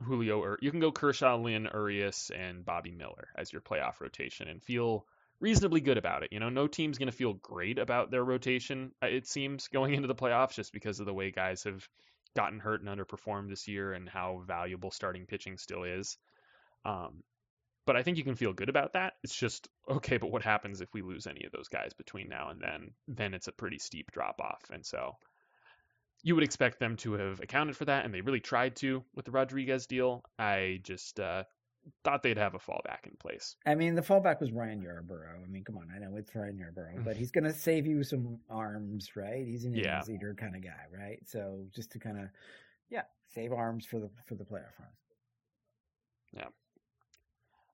Julio, 0.03 0.41
or 0.41 0.57
you 0.61 0.71
can 0.71 0.79
go 0.79 0.91
Kershaw, 0.91 1.35
Lynn, 1.37 1.67
Urias, 1.73 2.31
and 2.33 2.65
Bobby 2.65 2.91
Miller 2.91 3.29
as 3.35 3.51
your 3.51 3.61
playoff 3.61 3.99
rotation 3.99 4.47
and 4.47 4.63
feel 4.63 5.05
reasonably 5.39 5.81
good 5.81 5.97
about 5.97 6.23
it. 6.23 6.31
You 6.31 6.39
know, 6.39 6.49
no 6.49 6.67
team's 6.67 6.97
going 6.97 7.09
to 7.09 7.15
feel 7.15 7.33
great 7.33 7.79
about 7.79 8.11
their 8.11 8.23
rotation, 8.23 8.91
uh, 9.03 9.07
it 9.07 9.27
seems, 9.27 9.67
going 9.67 9.93
into 9.93 10.07
the 10.07 10.15
playoffs 10.15 10.55
just 10.55 10.73
because 10.73 10.99
of 10.99 11.05
the 11.05 11.13
way 11.13 11.31
guys 11.31 11.63
have 11.63 11.87
gotten 12.35 12.59
hurt 12.59 12.81
and 12.81 12.89
underperformed 12.89 13.49
this 13.49 13.67
year 13.67 13.93
and 13.93 14.07
how 14.07 14.43
valuable 14.45 14.91
starting 14.91 15.25
pitching 15.25 15.57
still 15.57 15.83
is. 15.83 16.17
Um, 16.85 17.23
but 17.85 17.95
I 17.95 18.03
think 18.03 18.17
you 18.17 18.23
can 18.23 18.35
feel 18.35 18.53
good 18.53 18.69
about 18.69 18.93
that. 18.93 19.13
It's 19.23 19.35
just 19.35 19.67
okay, 19.89 20.17
but 20.17 20.31
what 20.31 20.43
happens 20.43 20.79
if 20.79 20.93
we 20.93 21.01
lose 21.01 21.25
any 21.25 21.45
of 21.45 21.51
those 21.51 21.69
guys 21.69 21.93
between 21.93 22.29
now 22.29 22.49
and 22.49 22.61
then? 22.61 22.91
Then 23.07 23.33
it's 23.33 23.47
a 23.47 23.51
pretty 23.51 23.79
steep 23.79 24.11
drop 24.11 24.39
off. 24.39 24.61
And 24.71 24.85
so 24.85 25.15
you 26.23 26.35
would 26.35 26.43
expect 26.43 26.79
them 26.79 26.95
to 26.97 27.13
have 27.13 27.39
accounted 27.39 27.77
for 27.77 27.85
that, 27.85 28.05
and 28.05 28.13
they 28.13 28.21
really 28.21 28.39
tried 28.39 28.75
to 28.77 29.03
with 29.15 29.25
the 29.25 29.31
Rodriguez 29.31 29.85
deal. 29.87 30.23
I 30.37 30.79
just 30.83 31.19
uh, 31.19 31.43
thought 32.03 32.23
they'd 32.23 32.37
have 32.37 32.55
a 32.55 32.59
fallback 32.59 33.05
in 33.05 33.15
place. 33.19 33.55
I 33.65 33.75
mean, 33.75 33.95
the 33.95 34.01
fallback 34.01 34.39
was 34.39 34.51
Ryan 34.51 34.81
Yarbrough. 34.81 35.43
I 35.43 35.47
mean, 35.47 35.63
come 35.63 35.77
on, 35.77 35.87
I 35.95 35.99
know 35.99 36.15
it's 36.17 36.35
Ryan 36.35 36.57
Yarbrough, 36.57 37.05
but 37.05 37.15
he's 37.15 37.31
going 37.31 37.45
to 37.45 37.53
save 37.53 37.85
you 37.85 38.03
some 38.03 38.39
arms, 38.49 39.15
right? 39.15 39.45
He's 39.45 39.65
an 39.65 39.75
yeah. 39.75 40.01
eater 40.09 40.35
kind 40.37 40.55
of 40.55 40.63
guy, 40.63 40.85
right? 40.97 41.19
So 41.25 41.65
just 41.73 41.91
to 41.91 41.99
kind 41.99 42.19
of, 42.19 42.29
yeah, 42.89 43.03
save 43.33 43.53
arms 43.53 43.85
for 43.85 43.99
the 43.99 44.09
for 44.25 44.35
the 44.35 44.43
playoff 44.43 44.77
run. 44.79 44.89
Yeah. 46.33 46.47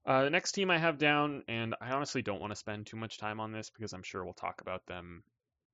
Uh, 0.05 0.23
the 0.23 0.29
next 0.29 0.51
team 0.51 0.69
I 0.69 0.77
have 0.77 0.99
down, 0.99 1.43
and 1.47 1.73
I 1.81 1.89
honestly 1.91 2.21
don't 2.21 2.39
want 2.39 2.51
to 2.51 2.55
spend 2.55 2.85
too 2.85 2.97
much 2.97 3.17
time 3.17 3.39
on 3.39 3.51
this 3.51 3.71
because 3.71 3.91
I'm 3.91 4.03
sure 4.03 4.23
we'll 4.23 4.33
talk 4.33 4.61
about 4.61 4.85
them 4.85 5.23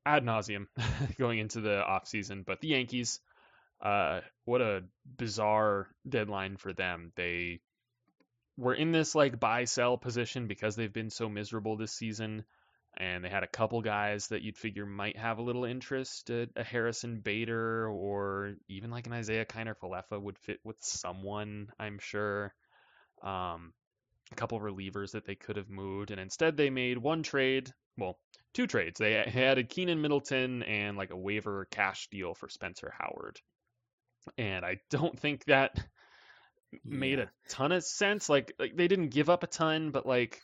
ad 0.05 0.23
nauseum 0.23 0.67
going 1.17 1.39
into 1.39 1.61
the 1.61 1.83
off 1.83 2.07
season. 2.07 2.43
But 2.45 2.61
the 2.61 2.69
Yankees, 2.69 3.19
uh, 3.81 4.21
what 4.45 4.61
a 4.61 4.83
bizarre 5.17 5.87
deadline 6.07 6.57
for 6.57 6.73
them. 6.73 7.11
They 7.15 7.61
were 8.57 8.73
in 8.73 8.91
this 8.91 9.15
like 9.15 9.39
buy 9.39 9.65
sell 9.65 9.97
position 9.97 10.47
because 10.47 10.75
they've 10.75 10.93
been 10.93 11.09
so 11.09 11.29
miserable 11.29 11.77
this 11.77 11.93
season, 11.93 12.45
and 12.97 13.23
they 13.23 13.29
had 13.29 13.43
a 13.43 13.47
couple 13.47 13.81
guys 13.81 14.27
that 14.27 14.41
you'd 14.41 14.57
figure 14.57 14.85
might 14.85 15.17
have 15.17 15.37
a 15.39 15.43
little 15.43 15.65
interest. 15.65 16.29
A, 16.29 16.47
a 16.55 16.63
Harrison 16.63 17.21
Bader 17.21 17.87
or 17.87 18.55
even 18.67 18.91
like 18.91 19.07
an 19.07 19.13
Isiah 19.13 19.45
Kiner 19.45 19.75
Falefa 19.81 20.21
would 20.21 20.37
fit 20.39 20.59
with 20.63 20.77
someone, 20.81 21.69
I'm 21.79 21.99
sure. 21.99 22.53
Um, 23.23 23.73
a 24.31 24.35
couple 24.35 24.59
relievers 24.59 25.11
that 25.11 25.25
they 25.25 25.35
could 25.35 25.57
have 25.57 25.69
moved, 25.69 26.11
and 26.11 26.19
instead 26.19 26.57
they 26.57 26.69
made 26.69 26.97
one 26.97 27.23
trade. 27.23 27.71
Well, 27.97 28.17
two 28.53 28.67
trades. 28.67 28.99
They 28.99 29.15
added 29.15 29.69
Keynan 29.69 30.01
Middleton 30.01 30.63
and 30.63 30.97
like 30.97 31.11
a 31.11 31.17
waiver 31.17 31.67
cash 31.71 32.07
deal 32.09 32.33
for 32.33 32.49
Spencer 32.49 32.93
Howard. 32.97 33.39
And 34.37 34.65
I 34.65 34.77
don't 34.89 35.17
think 35.19 35.45
that 35.45 35.71
yeah. 36.71 36.79
made 36.85 37.19
a 37.19 37.29
ton 37.49 37.71
of 37.71 37.83
sense. 37.83 38.29
Like, 38.29 38.53
like 38.59 38.75
they 38.75 38.87
didn't 38.87 39.09
give 39.09 39.29
up 39.29 39.43
a 39.43 39.47
ton, 39.47 39.91
but 39.91 40.05
like 40.05 40.41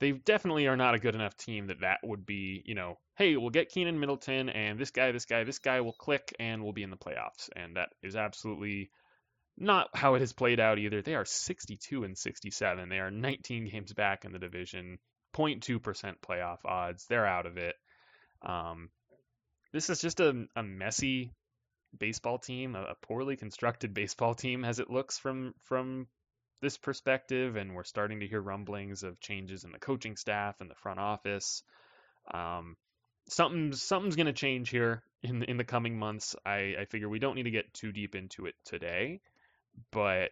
they 0.00 0.12
definitely 0.12 0.66
are 0.66 0.76
not 0.76 0.94
a 0.94 0.98
good 0.98 1.14
enough 1.14 1.36
team 1.36 1.66
that 1.66 1.80
that 1.80 1.98
would 2.04 2.24
be, 2.24 2.62
you 2.64 2.74
know, 2.74 2.98
hey, 3.16 3.36
we'll 3.36 3.50
get 3.50 3.72
Keynan 3.72 3.98
Middleton 3.98 4.48
and 4.48 4.78
this 4.78 4.90
guy, 4.90 5.10
this 5.12 5.24
guy, 5.24 5.44
this 5.44 5.58
guy 5.58 5.80
will 5.80 5.92
click 5.92 6.34
and 6.38 6.62
we'll 6.62 6.72
be 6.72 6.84
in 6.84 6.90
the 6.90 6.96
playoffs. 6.96 7.48
And 7.56 7.76
that 7.76 7.90
is 8.02 8.14
absolutely 8.14 8.90
not 9.60 9.88
how 9.94 10.14
it 10.14 10.20
has 10.20 10.32
played 10.32 10.60
out 10.60 10.78
either. 10.78 11.02
They 11.02 11.14
are 11.14 11.24
62 11.24 12.04
and 12.04 12.16
67. 12.16 12.88
They 12.88 12.98
are 12.98 13.10
19 13.10 13.68
games 13.68 13.92
back 13.92 14.24
in 14.24 14.32
the 14.32 14.38
division, 14.38 14.98
0.2% 15.34 15.80
playoff 16.26 16.58
odds. 16.64 17.06
They're 17.06 17.26
out 17.26 17.46
of 17.46 17.56
it. 17.56 17.74
Um, 18.42 18.90
this 19.72 19.90
is 19.90 20.00
just 20.00 20.20
a, 20.20 20.46
a 20.54 20.62
messy 20.62 21.32
baseball 21.98 22.38
team, 22.38 22.76
a 22.76 22.94
poorly 23.02 23.36
constructed 23.36 23.94
baseball 23.94 24.34
team 24.34 24.64
as 24.64 24.78
it 24.78 24.90
looks 24.90 25.18
from 25.18 25.54
from 25.64 26.06
this 26.60 26.76
perspective, 26.76 27.56
and 27.56 27.74
we're 27.74 27.84
starting 27.84 28.20
to 28.20 28.26
hear 28.26 28.40
rumblings 28.40 29.02
of 29.02 29.20
changes 29.20 29.64
in 29.64 29.70
the 29.70 29.78
coaching 29.78 30.16
staff 30.16 30.60
and 30.60 30.68
the 30.68 30.74
front 30.74 30.98
office. 30.98 31.62
Um, 32.32 32.76
something's 33.28 33.82
something's 33.82 34.16
going 34.16 34.26
to 34.26 34.32
change 34.32 34.70
here 34.70 35.02
in 35.22 35.42
in 35.44 35.56
the 35.56 35.64
coming 35.64 35.98
months. 35.98 36.36
I, 36.46 36.74
I 36.80 36.84
figure 36.86 37.08
we 37.08 37.18
don't 37.18 37.34
need 37.34 37.44
to 37.44 37.50
get 37.50 37.74
too 37.74 37.92
deep 37.92 38.14
into 38.14 38.46
it 38.46 38.54
today 38.64 39.20
but 39.90 40.30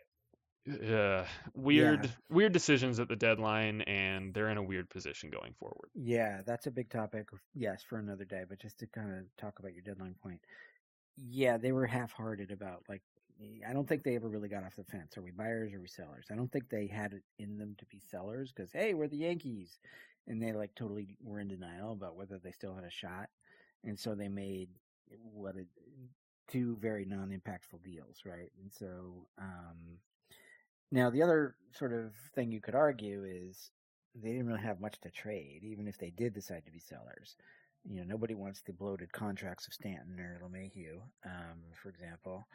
uh, 0.68 1.24
weird 1.54 2.04
yeah. 2.04 2.10
weird 2.28 2.52
decisions 2.52 2.98
at 2.98 3.08
the 3.08 3.16
deadline 3.16 3.82
and 3.82 4.34
they're 4.34 4.48
in 4.48 4.56
a 4.56 4.62
weird 4.62 4.90
position 4.90 5.30
going 5.30 5.54
forward. 5.58 5.90
Yeah 5.94 6.40
that's 6.44 6.66
a 6.66 6.70
big 6.70 6.90
topic 6.90 7.28
yes 7.54 7.84
for 7.88 7.98
another 7.98 8.24
day 8.24 8.44
but 8.48 8.58
just 8.60 8.78
to 8.80 8.86
kind 8.86 9.12
of 9.12 9.24
talk 9.36 9.58
about 9.58 9.72
your 9.72 9.82
deadline 9.82 10.16
point 10.20 10.40
yeah 11.16 11.56
they 11.56 11.72
were 11.72 11.86
half-hearted 11.86 12.50
about 12.50 12.82
like 12.88 13.02
i 13.68 13.72
don't 13.72 13.88
think 13.88 14.02
they 14.02 14.16
ever 14.16 14.28
really 14.28 14.48
got 14.48 14.64
off 14.64 14.76
the 14.76 14.84
fence. 14.84 15.16
Are 15.16 15.22
we 15.22 15.30
buyers? 15.30 15.72
Or 15.74 15.80
we 15.80 15.88
sellers? 15.88 16.26
I 16.32 16.34
don't 16.34 16.50
think 16.50 16.68
they 16.68 16.86
had 16.86 17.12
it 17.12 17.22
in 17.38 17.58
them 17.58 17.74
to 17.78 17.86
be 17.86 18.00
sellers 18.00 18.52
because 18.52 18.72
hey 18.72 18.94
we're 18.94 19.08
the 19.08 19.18
yankees 19.18 19.78
and 20.26 20.42
they 20.42 20.52
like 20.52 20.74
totally 20.74 21.16
were 21.22 21.40
in 21.40 21.48
denial 21.48 21.92
about 21.92 22.16
whether 22.16 22.38
they 22.38 22.52
still 22.52 22.74
had 22.74 22.84
a 22.84 22.90
shot 22.90 23.28
and 23.84 23.98
so 23.98 24.14
they 24.14 24.28
made 24.28 24.68
what 25.32 25.56
it, 25.56 25.68
two 26.48 26.76
very 26.80 27.04
non-impactful 27.04 27.82
deals, 27.84 28.22
right? 28.24 28.50
And 28.60 28.72
so, 28.72 29.26
um, 29.38 29.98
now 30.92 31.10
the 31.10 31.22
other 31.22 31.56
sort 31.72 31.92
of 31.92 32.12
thing 32.34 32.52
you 32.52 32.60
could 32.60 32.74
argue 32.74 33.24
is 33.24 33.70
they 34.14 34.30
didn't 34.30 34.46
really 34.46 34.60
have 34.60 34.80
much 34.80 35.00
to 35.00 35.10
trade, 35.10 35.60
even 35.62 35.88
if 35.88 35.98
they 35.98 36.10
did 36.10 36.32
decide 36.32 36.64
to 36.64 36.72
be 36.72 36.78
sellers. 36.78 37.36
You 37.84 37.98
know, 37.98 38.04
nobody 38.06 38.34
wants 38.34 38.62
the 38.62 38.72
bloated 38.72 39.12
contracts 39.12 39.66
of 39.66 39.74
Stanton 39.74 40.18
or 40.18 40.40
LeMahieu, 40.44 41.00
um, 41.24 41.58
for 41.80 41.88
example. 41.88 42.46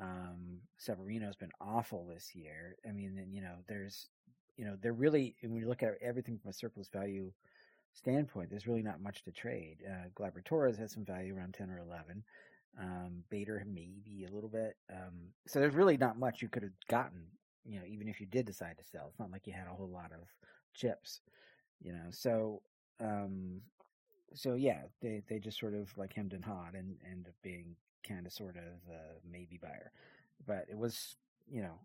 Um, 0.00 0.58
Severino's 0.76 1.36
been 1.36 1.52
awful 1.60 2.06
this 2.06 2.34
year. 2.34 2.76
I 2.88 2.92
mean, 2.92 3.28
you 3.30 3.40
know, 3.40 3.54
there's, 3.68 4.08
you 4.56 4.64
know, 4.64 4.76
they're 4.80 4.92
really, 4.92 5.34
when 5.42 5.56
you 5.56 5.68
look 5.68 5.82
at 5.82 5.94
everything 6.02 6.38
from 6.38 6.50
a 6.50 6.54
surplus 6.54 6.88
value 6.88 7.32
standpoint, 7.94 8.50
there's 8.50 8.66
really 8.66 8.82
not 8.82 9.00
much 9.00 9.22
to 9.24 9.32
trade. 9.32 9.78
Uh, 9.88 10.30
Torres 10.44 10.76
has 10.76 10.92
some 10.92 11.04
value 11.04 11.34
around 11.34 11.54
10 11.54 11.70
or 11.70 11.78
11. 11.78 12.22
Um, 12.78 13.24
Bader 13.30 13.64
maybe 13.66 14.26
a 14.28 14.34
little 14.34 14.50
bit. 14.50 14.76
Um, 14.92 15.32
so 15.46 15.60
there's 15.60 15.74
really 15.74 15.96
not 15.96 16.18
much 16.18 16.42
you 16.42 16.48
could 16.48 16.62
have 16.62 16.72
gotten, 16.88 17.22
you 17.64 17.78
know, 17.78 17.86
even 17.86 18.06
if 18.08 18.20
you 18.20 18.26
did 18.26 18.46
decide 18.46 18.76
to 18.78 18.84
sell. 18.84 19.06
It's 19.08 19.18
not 19.18 19.30
like 19.32 19.46
you 19.46 19.54
had 19.54 19.66
a 19.66 19.74
whole 19.74 19.88
lot 19.88 20.12
of 20.12 20.28
chips, 20.74 21.20
you 21.80 21.92
know. 21.92 22.08
So, 22.10 22.62
um, 23.00 23.62
so 24.34 24.54
yeah, 24.54 24.82
they 25.00 25.22
they 25.28 25.38
just 25.38 25.58
sort 25.58 25.74
of 25.74 25.96
like 25.96 26.12
hemmed 26.12 26.32
and 26.32 26.44
hawed 26.44 26.74
and 26.74 26.96
end 27.10 27.26
up 27.28 27.34
being 27.42 27.76
kind 28.06 28.26
of 28.26 28.32
sort 28.32 28.56
of 28.56 28.92
uh, 28.92 29.14
maybe 29.30 29.58
buyer. 29.60 29.90
But 30.46 30.66
it 30.70 30.76
was, 30.76 31.16
you 31.48 31.62
know, 31.62 31.78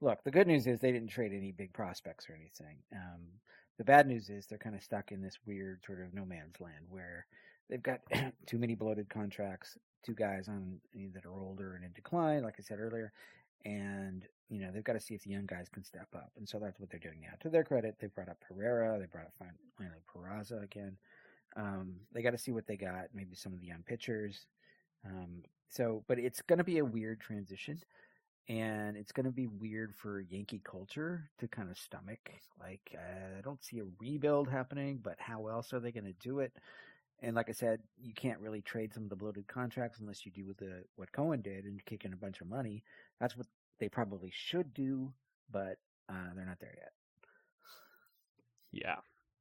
look. 0.00 0.22
The 0.24 0.30
good 0.30 0.46
news 0.46 0.66
is 0.66 0.80
they 0.80 0.92
didn't 0.92 1.08
trade 1.10 1.32
any 1.32 1.52
big 1.52 1.72
prospects 1.72 2.28
or 2.28 2.34
anything. 2.34 2.78
Um, 2.92 3.40
The 3.78 3.84
bad 3.84 4.06
news 4.06 4.28
is 4.30 4.46
they're 4.46 4.58
kind 4.58 4.76
of 4.76 4.82
stuck 4.82 5.10
in 5.10 5.20
this 5.20 5.38
weird 5.46 5.82
sort 5.84 6.00
of 6.00 6.14
no 6.14 6.24
man's 6.24 6.60
land 6.60 6.86
where 6.88 7.26
they've 7.68 7.82
got 7.82 8.00
too 8.46 8.58
many 8.58 8.74
bloated 8.74 9.08
contracts, 9.08 9.78
two 10.04 10.14
guys 10.14 10.48
on 10.48 10.78
that 11.14 11.24
are 11.24 11.40
older 11.40 11.74
and 11.74 11.84
in 11.84 11.92
decline, 11.92 12.42
like 12.42 12.56
I 12.58 12.62
said 12.62 12.78
earlier, 12.80 13.12
and 13.64 14.26
you 14.48 14.60
know 14.60 14.70
they've 14.72 14.84
got 14.84 14.92
to 14.94 15.00
see 15.00 15.14
if 15.14 15.22
the 15.22 15.30
young 15.30 15.46
guys 15.46 15.68
can 15.68 15.84
step 15.84 16.08
up, 16.14 16.30
and 16.36 16.48
so 16.48 16.58
that's 16.58 16.78
what 16.78 16.90
they're 16.90 17.00
doing 17.00 17.20
now. 17.22 17.34
To 17.40 17.48
their 17.48 17.64
credit, 17.64 17.96
they 18.00 18.08
brought 18.08 18.28
up 18.28 18.42
Pereira, 18.46 18.98
they 18.98 19.06
brought 19.06 19.26
up 19.26 19.34
finally 19.38 19.98
Peraza 20.14 20.62
again. 20.62 20.96
Um, 21.56 21.94
they 22.12 22.22
got 22.22 22.32
to 22.32 22.38
see 22.38 22.52
what 22.52 22.66
they 22.66 22.76
got, 22.76 23.06
maybe 23.14 23.36
some 23.36 23.52
of 23.52 23.60
the 23.60 23.66
young 23.66 23.84
pitchers. 23.86 24.46
Um, 25.06 25.42
so, 25.68 26.04
but 26.08 26.18
it's 26.18 26.42
going 26.42 26.58
to 26.58 26.64
be 26.64 26.78
a 26.78 26.84
weird 26.84 27.20
transition, 27.20 27.80
and 28.48 28.96
it's 28.96 29.12
going 29.12 29.26
to 29.26 29.32
be 29.32 29.46
weird 29.46 29.94
for 29.94 30.20
Yankee 30.20 30.60
culture 30.64 31.30
to 31.38 31.48
kind 31.48 31.70
of 31.70 31.78
stomach. 31.78 32.30
Like, 32.60 32.94
I 32.94 33.40
don't 33.42 33.62
see 33.62 33.80
a 33.80 33.84
rebuild 34.00 34.48
happening, 34.48 35.00
but 35.02 35.16
how 35.18 35.46
else 35.48 35.72
are 35.72 35.80
they 35.80 35.92
going 35.92 36.04
to 36.04 36.28
do 36.28 36.40
it? 36.40 36.52
And 37.24 37.34
like 37.34 37.48
I 37.48 37.52
said, 37.52 37.80
you 38.00 38.12
can't 38.12 38.40
really 38.40 38.60
trade 38.60 38.92
some 38.92 39.04
of 39.04 39.08
the 39.10 39.16
bloated 39.16 39.46
contracts 39.48 39.98
unless 40.00 40.26
you 40.26 40.32
do 40.32 40.46
with 40.46 40.58
the 40.58 40.84
what 40.96 41.12
Cohen 41.12 41.40
did 41.40 41.64
and 41.64 41.84
kick 41.84 42.04
in 42.04 42.12
a 42.12 42.16
bunch 42.16 42.40
of 42.40 42.48
money. 42.48 42.82
That's 43.20 43.36
what 43.36 43.46
they 43.80 43.88
probably 43.88 44.30
should 44.32 44.74
do, 44.74 45.12
but 45.50 45.78
uh, 46.08 46.34
they're 46.34 46.46
not 46.46 46.60
there 46.60 46.74
yet. 46.76 46.92
Yeah, 48.72 48.96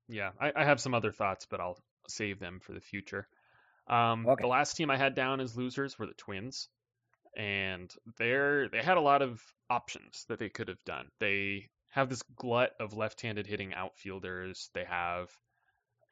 yeah. 0.07 0.29
I, 0.39 0.61
I, 0.61 0.65
have 0.65 0.79
some 0.79 0.93
other 0.93 1.11
thoughts, 1.11 1.45
but 1.49 1.59
I'll 1.59 1.79
save 2.07 2.39
them 2.39 2.59
for 2.61 2.73
the 2.73 2.79
future. 2.79 3.27
Um, 3.87 4.27
okay. 4.27 4.43
The 4.43 4.47
last 4.47 4.75
team 4.75 4.89
I 4.89 4.97
had 4.97 5.15
down 5.15 5.39
as 5.41 5.57
losers 5.57 5.97
were 5.97 6.05
the 6.05 6.13
Twins, 6.13 6.69
and 7.35 7.91
they're 8.17 8.69
they 8.69 8.81
had 8.81 8.97
a 8.97 9.01
lot 9.01 9.21
of 9.21 9.41
options 9.69 10.25
that 10.29 10.39
they 10.39 10.49
could 10.49 10.67
have 10.69 10.83
done. 10.85 11.07
They 11.19 11.69
have 11.89 12.09
this 12.09 12.23
glut 12.35 12.71
of 12.79 12.93
left-handed 12.93 13.45
hitting 13.45 13.73
outfielders. 13.73 14.69
They 14.73 14.85
have 14.85 15.29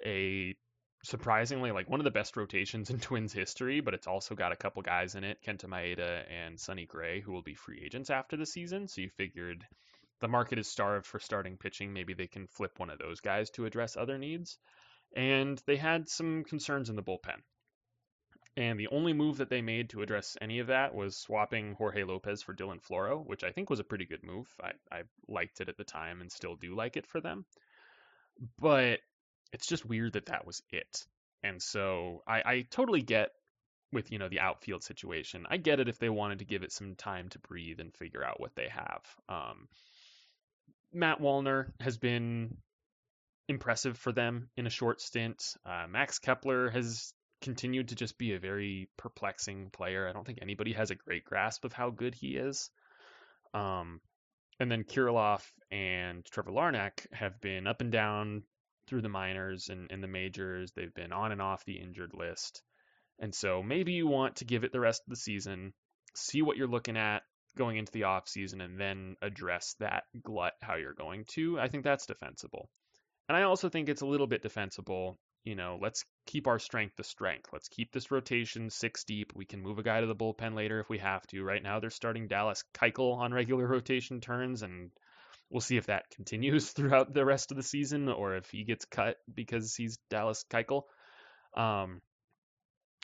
a 0.06 0.56
surprisingly 1.04 1.72
like 1.72 1.90
one 1.90 2.00
of 2.00 2.04
the 2.04 2.12
best 2.12 2.38
rotations 2.38 2.90
in 2.90 3.00
Twins 3.00 3.34
history, 3.34 3.80
but 3.82 3.94
it's 3.94 4.08
also 4.08 4.36
got 4.36 4.52
a 4.52 4.58
couple 4.58 4.82
guys 4.82 5.16
in 5.16 5.24
it, 5.24 5.40
Kenta 5.46 5.66
Maeda 5.66 6.24
and 6.30 6.60
Sonny 6.60 6.86
Gray, 6.86 7.22
who 7.22 7.32
will 7.32 7.42
be 7.42 7.56
free 7.56 7.82
agents 7.84 8.10
after 8.10 8.38
the 8.38 8.46
season. 8.46 8.88
So 8.88 9.02
you 9.02 9.10
figured 9.10 9.66
the 10.20 10.28
market 10.28 10.60
is 10.60 10.68
starved 10.68 11.06
for 11.06 11.20
starting 11.20 11.58
pitching. 11.58 11.94
Maybe 11.94 12.14
they 12.14 12.28
can 12.28 12.48
flip 12.48 12.80
one 12.80 12.90
of 12.90 13.00
those 13.00 13.20
guys 13.20 13.50
to 13.52 13.66
address 13.66 13.98
other 13.98 14.18
needs. 14.18 14.58
And 15.16 15.62
they 15.66 15.76
had 15.76 16.08
some 16.08 16.44
concerns 16.44 16.90
in 16.90 16.96
the 16.96 17.04
bullpen. 17.04 17.42
And 18.58 18.80
the 18.80 18.90
only 18.90 19.14
move 19.14 19.38
that 19.38 19.50
they 19.50 19.62
made 19.62 19.90
to 19.92 20.02
address 20.02 20.38
any 20.42 20.60
of 20.60 20.68
that 20.68 20.94
was 20.94 21.18
swapping 21.18 21.74
Jorge 21.74 22.04
Lopez 22.04 22.44
for 22.44 22.54
Dylan 22.54 22.82
Floro, 22.82 23.26
which 23.26 23.44
I 23.44 23.52
think 23.52 23.70
was 23.70 23.80
a 23.80 23.84
pretty 23.84 24.06
good 24.06 24.24
move. 24.24 24.54
I, 24.62 24.72
I 24.92 25.04
liked 25.28 25.62
it 25.62 25.70
at 25.70 25.78
the 25.78 25.86
time 25.86 26.22
and 26.22 26.32
still 26.32 26.56
do 26.56 26.76
like 26.76 26.98
it 26.98 27.08
for 27.08 27.22
them. 27.22 27.46
But 28.60 29.00
it's 29.54 29.68
just 29.68 29.86
weird 29.86 30.14
that 30.14 30.28
that 30.28 30.46
was 30.46 30.62
it. 30.70 31.06
And 31.44 31.62
so 31.62 32.24
I, 32.28 32.42
I 32.46 32.66
totally 32.70 33.02
get 33.02 33.32
with 33.92 34.12
you 34.12 34.20
know 34.20 34.30
the 34.30 34.40
outfield 34.40 34.84
situation. 34.84 35.46
I 35.50 35.58
get 35.58 35.80
it 35.80 35.90
if 35.90 36.00
they 36.00 36.10
wanted 36.10 36.40
to 36.40 36.46
give 36.46 36.64
it 36.64 36.72
some 36.72 36.96
time 36.96 37.30
to 37.30 37.40
breathe 37.40 37.80
and 37.80 37.94
figure 37.94 38.24
out 38.24 38.40
what 38.40 38.56
they 38.56 38.70
have. 38.70 39.02
Um, 39.28 39.68
Matt 40.94 41.20
Wallner 41.20 41.72
has 41.80 41.98
been 41.98 42.58
impressive 43.48 43.98
for 43.98 44.12
them 44.12 44.50
in 44.56 44.68
a 44.68 44.70
short 44.70 45.02
stint. 45.02 45.44
Uh, 45.66 45.86
Max 45.90 46.20
Kepler 46.20 46.70
has 46.70 47.14
continued 47.42 47.90
to 47.90 47.96
just 47.96 48.18
be 48.18 48.34
a 48.34 48.40
very 48.40 48.88
perplexing 48.98 49.70
player. 49.72 50.08
I 50.08 50.14
don't 50.14 50.26
think 50.26 50.40
anybody 50.42 50.74
has 50.74 50.92
a 50.92 50.96
great 50.96 51.26
grasp 51.26 51.66
of 51.66 51.74
how 51.74 51.90
good 51.90 52.14
he 52.14 52.36
is. 52.36 52.70
Um, 53.54 54.00
and 54.60 54.72
then 54.72 54.84
Kirilloff 54.84 55.44
and 55.72 56.24
Trevor 56.26 56.52
Larnach 56.52 57.06
have 57.12 57.42
been 57.42 57.68
up 57.68 57.82
and 57.82 57.92
down 57.92 58.44
through 58.92 59.02
the 59.02 59.08
minors 59.10 59.70
and, 59.70 59.90
and 59.90 60.04
the 60.04 60.08
majors. 60.08 60.74
They've 60.74 60.94
been 60.94 61.14
on 61.14 61.32
and 61.32 61.42
off 61.42 61.64
the 61.64 61.80
injured 61.80 62.12
list. 62.14 62.62
And 63.20 63.34
so 63.34 63.64
maybe 63.64 63.94
you 63.94 64.06
want 64.06 64.36
to 64.38 64.46
give 64.46 64.66
it 64.66 64.74
the 64.74 64.82
rest 64.82 65.02
of 65.08 65.10
the 65.10 65.16
season, 65.16 65.74
see 66.14 66.42
what 66.42 66.58
you're 66.58 66.68
looking 66.68 66.98
at 66.98 67.24
going 67.58 67.78
into 67.78 67.94
the 67.94 68.04
off 68.04 68.28
season, 68.28 68.60
and 68.60 68.78
then 68.78 69.16
address 69.22 69.76
that 69.80 70.04
glut 70.22 70.56
how 70.62 70.76
you're 70.76 70.94
going 70.94 71.24
to. 71.36 71.58
I 71.58 71.70
think 71.70 71.86
that's 71.86 72.06
defensible. 72.06 72.70
And 73.30 73.38
I 73.38 73.44
also 73.44 73.70
think 73.70 73.88
it's 73.88 74.02
a 74.02 74.06
little 74.06 74.28
bit 74.28 74.42
defensible. 74.42 75.18
You 75.46 75.56
know, 75.56 75.80
let's 75.82 76.04
keep 76.28 76.48
our 76.48 76.60
strength 76.60 76.98
the 76.98 77.06
strength. 77.06 77.48
Let's 77.54 77.70
keep 77.70 77.94
this 77.94 78.12
rotation 78.12 78.70
six 78.70 79.06
deep. 79.06 79.32
We 79.34 79.46
can 79.46 79.62
move 79.62 79.80
a 79.80 79.84
guy 79.84 80.02
to 80.02 80.08
the 80.08 80.16
bullpen 80.16 80.54
later 80.54 80.82
if 80.82 80.90
we 80.90 80.98
have 80.98 81.26
to. 81.28 81.46
Right 81.46 81.64
now, 81.64 81.80
they're 81.80 81.90
starting 81.92 82.28
Dallas 82.28 82.66
Keuchel 82.74 83.16
on 83.16 83.34
regular 83.34 83.68
rotation 83.68 84.20
turns, 84.20 84.64
and 84.64 84.92
we'll 85.52 85.62
see 85.62 85.78
if 85.78 85.88
that 85.88 86.10
continues 86.16 86.70
throughout 86.72 87.14
the 87.14 87.26
rest 87.26 87.52
of 87.52 87.58
the 87.58 87.64
season 87.64 88.10
or 88.10 88.36
if 88.36 88.50
he 88.50 88.64
gets 88.64 88.86
cut 88.86 89.18
because 89.34 89.76
he's 89.76 90.00
Dallas 90.10 90.44
Keuchel. 90.50 90.84
Um, 91.56 92.02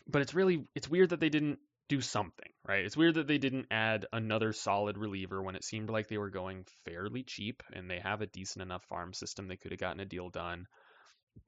but 0.07 0.21
it's 0.21 0.33
really 0.33 0.65
it's 0.73 0.89
weird 0.89 1.09
that 1.09 1.19
they 1.19 1.29
didn't 1.29 1.59
do 1.89 2.01
something, 2.01 2.49
right? 2.67 2.85
It's 2.85 2.97
weird 2.97 3.15
that 3.15 3.27
they 3.27 3.37
didn't 3.37 3.67
add 3.71 4.05
another 4.11 4.53
solid 4.53 4.97
reliever 4.97 5.41
when 5.41 5.55
it 5.55 5.63
seemed 5.63 5.89
like 5.89 6.07
they 6.07 6.17
were 6.17 6.29
going 6.29 6.65
fairly 6.85 7.23
cheap 7.23 7.63
and 7.73 7.89
they 7.89 7.99
have 7.99 8.21
a 8.21 8.27
decent 8.27 8.61
enough 8.63 8.83
farm 8.85 9.13
system 9.13 9.47
they 9.47 9.57
could 9.57 9.71
have 9.71 9.79
gotten 9.79 9.99
a 9.99 10.05
deal 10.05 10.29
done. 10.29 10.65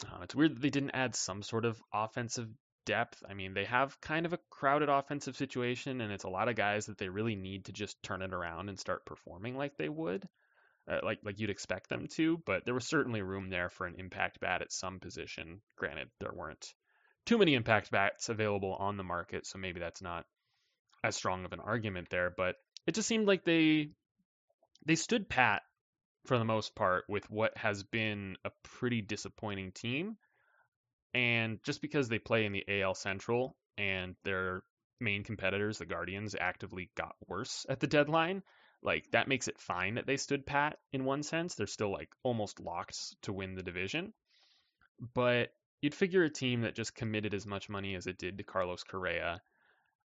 Uh, 0.05 0.19
it's 0.21 0.35
weird 0.35 0.55
that 0.55 0.61
they 0.61 0.69
didn't 0.69 0.91
add 0.91 1.15
some 1.15 1.41
sort 1.41 1.65
of 1.65 1.81
offensive 1.93 2.47
depth. 2.85 3.21
I 3.30 3.34
mean, 3.34 3.53
they 3.53 3.65
have 3.65 3.99
kind 4.01 4.26
of 4.26 4.34
a 4.34 4.39
crowded 4.49 4.88
offensive 4.88 5.35
situation 5.35 5.99
and 5.99 6.11
it's 6.11 6.23
a 6.23 6.30
lot 6.30 6.47
of 6.47 6.55
guys 6.55 6.85
that 6.85 6.97
they 6.97 7.09
really 7.09 7.35
need 7.35 7.65
to 7.65 7.73
just 7.73 8.01
turn 8.03 8.21
it 8.21 8.34
around 8.34 8.69
and 8.69 8.80
start 8.80 9.05
performing 9.05 9.57
like 9.57 9.76
they 9.77 9.89
would 9.89 10.27
uh, 10.90 10.99
like 11.03 11.20
like 11.24 11.40
you'd 11.40 11.49
expect 11.49 11.90
them 11.90 12.07
to, 12.16 12.41
but 12.45 12.66
there 12.66 12.74
was 12.74 12.88
certainly 12.88 13.22
room 13.22 13.49
there 13.49 13.70
for 13.70 13.86
an 13.86 13.95
impact 13.98 14.40
bat 14.40 14.61
at 14.61 14.72
some 14.72 14.99
position. 14.99 15.61
Granted, 15.78 16.10
there 16.20 16.34
weren't 16.34 16.74
too 17.26 17.38
many 17.38 17.53
impact 17.53 17.91
bats 17.91 18.30
available 18.30 18.76
on 18.76 18.98
the 18.98 19.03
market, 19.03 19.45
so 19.45 19.60
maybe 19.60 19.80
that's 19.80 20.02
not 20.02 20.26
as 21.03 21.16
strong 21.16 21.45
of 21.45 21.53
an 21.53 21.60
argument 21.60 22.10
there, 22.10 22.34
but 22.36 22.56
it 22.88 22.95
just 22.95 23.07
seemed 23.07 23.28
like 23.28 23.45
they 23.45 23.90
they 24.86 24.95
stood 24.95 25.30
pat 25.30 25.61
for 26.26 26.38
the 26.38 26.45
most 26.45 26.76
part 26.76 27.06
with 27.07 27.30
what 27.30 27.56
has 27.57 27.84
been 27.84 28.36
a 28.45 28.52
pretty 28.64 29.02
disappointing 29.02 29.72
team. 29.72 30.18
And 31.14 31.60
just 31.64 31.82
because 31.82 32.07
they 32.07 32.20
play 32.20 32.45
in 32.45 32.52
the 32.52 32.82
AL 32.82 32.94
Central 32.95 33.57
and 33.78 34.16
their 34.24 34.64
main 34.99 35.24
competitors, 35.24 35.78
the 35.78 35.86
Guardians, 35.86 36.36
actively 36.40 36.91
got 36.95 37.16
worse 37.28 37.66
at 37.70 37.80
the 37.80 37.88
deadline, 37.88 38.44
like 38.81 39.10
that 39.11 39.27
makes 39.27 39.47
it 39.47 39.60
fine 39.60 39.95
that 39.95 40.07
they 40.07 40.18
stood 40.18 40.45
pat 40.45 40.77
in 40.93 41.06
one 41.06 41.23
sense. 41.23 41.56
They're 41.56 41.68
still 41.68 41.91
like 41.91 42.10
almost 42.23 42.60
locked 42.60 42.97
to 43.23 43.34
win 43.34 43.56
the 43.56 43.64
division. 43.64 44.14
But 45.14 45.49
you'd 45.81 45.95
figure 45.95 46.23
a 46.23 46.30
team 46.30 46.61
that 46.61 46.76
just 46.76 46.95
committed 46.95 47.34
as 47.34 47.45
much 47.45 47.69
money 47.69 47.95
as 47.95 48.07
it 48.07 48.18
did 48.18 48.38
to 48.38 48.43
Carlos 48.43 48.84
Correa 48.84 49.41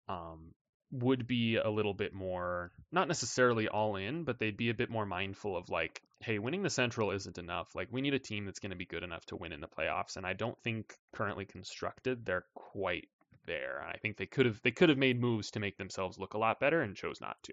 um, 0.08 0.52
would 0.92 1.26
be 1.26 1.56
a 1.56 1.68
little 1.68 1.94
bit 1.94 2.14
more, 2.14 2.70
not 2.92 3.08
necessarily 3.08 3.68
all 3.68 3.96
in, 3.96 4.24
but 4.24 4.38
they'd 4.38 4.56
be 4.56 4.70
a 4.70 4.74
bit 4.74 4.90
more 4.90 5.06
mindful 5.06 5.56
of 5.56 5.68
like, 5.68 6.00
hey, 6.20 6.38
winning 6.38 6.62
the 6.62 6.70
Central 6.70 7.10
isn't 7.10 7.38
enough. 7.38 7.74
Like, 7.74 7.88
we 7.90 8.00
need 8.00 8.14
a 8.14 8.18
team 8.18 8.44
that's 8.44 8.60
going 8.60 8.70
to 8.70 8.76
be 8.76 8.86
good 8.86 9.02
enough 9.02 9.24
to 9.26 9.36
win 9.36 9.52
in 9.52 9.60
the 9.60 9.66
playoffs. 9.66 10.16
And 10.16 10.24
I 10.24 10.32
don't 10.34 10.58
think 10.62 10.94
currently 11.14 11.44
constructed 11.44 12.24
they're 12.24 12.46
quite 12.54 13.08
there. 13.46 13.84
I 13.86 13.98
think 13.98 14.16
they 14.16 14.26
could 14.26 14.46
have 14.46 14.60
they 14.62 14.70
could 14.70 14.88
have 14.88 14.98
made 14.98 15.20
moves 15.20 15.50
to 15.52 15.60
make 15.60 15.76
themselves 15.76 16.18
look 16.18 16.34
a 16.34 16.38
lot 16.38 16.60
better 16.60 16.80
and 16.80 16.96
chose 16.96 17.20
not 17.20 17.36
to. 17.44 17.52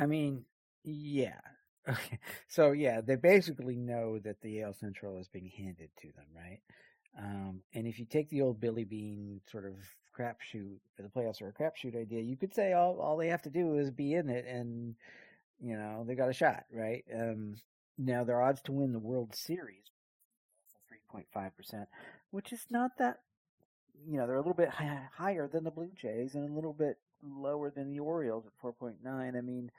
I 0.00 0.06
mean, 0.06 0.44
yeah. 0.84 1.34
Okay. 1.88 2.18
So 2.46 2.72
yeah, 2.72 3.00
they 3.00 3.16
basically 3.16 3.74
know 3.74 4.18
that 4.20 4.42
the 4.42 4.62
AL 4.62 4.74
Central 4.74 5.18
is 5.18 5.28
being 5.28 5.50
handed 5.56 5.88
to 6.02 6.08
them, 6.08 6.26
right? 6.36 6.60
Um, 7.18 7.62
and 7.74 7.86
if 7.86 7.98
you 7.98 8.04
take 8.04 8.28
the 8.28 8.42
old 8.42 8.60
Billy 8.60 8.84
Beane 8.84 9.40
sort 9.50 9.64
of 9.64 9.72
crapshoot, 10.16 10.76
for 10.94 11.02
the 11.02 11.08
playoffs 11.08 11.40
are 11.40 11.48
a 11.48 11.52
crapshoot 11.52 11.98
idea, 11.98 12.20
you 12.20 12.36
could 12.36 12.54
say 12.54 12.74
all 12.74 13.00
all 13.00 13.16
they 13.16 13.28
have 13.28 13.42
to 13.42 13.50
do 13.50 13.78
is 13.78 13.90
be 13.90 14.12
in 14.12 14.28
it, 14.28 14.44
and 14.46 14.94
you 15.58 15.74
know 15.74 16.04
they 16.06 16.14
got 16.14 16.28
a 16.28 16.34
shot, 16.34 16.64
right? 16.70 17.02
Um, 17.12 17.56
now 17.96 18.24
their 18.24 18.42
odds 18.42 18.60
to 18.64 18.72
win 18.72 18.92
the 18.92 18.98
World 18.98 19.34
Series, 19.34 19.90
three 20.86 21.00
point 21.10 21.26
five 21.32 21.56
percent, 21.56 21.88
which 22.30 22.52
is 22.52 22.66
not 22.70 22.98
that. 22.98 23.20
You 24.06 24.18
know 24.18 24.26
they're 24.26 24.36
a 24.36 24.40
little 24.40 24.52
bit 24.52 24.70
higher 25.16 25.48
than 25.48 25.64
the 25.64 25.70
Blue 25.70 25.90
Jays 25.96 26.34
and 26.34 26.48
a 26.48 26.54
little 26.54 26.74
bit 26.74 26.98
lower 27.22 27.70
than 27.70 27.90
the 27.90 28.00
Orioles 28.00 28.46
at 28.46 28.52
4.9. 28.62 28.96
I 29.06 29.40
mean, 29.40 29.70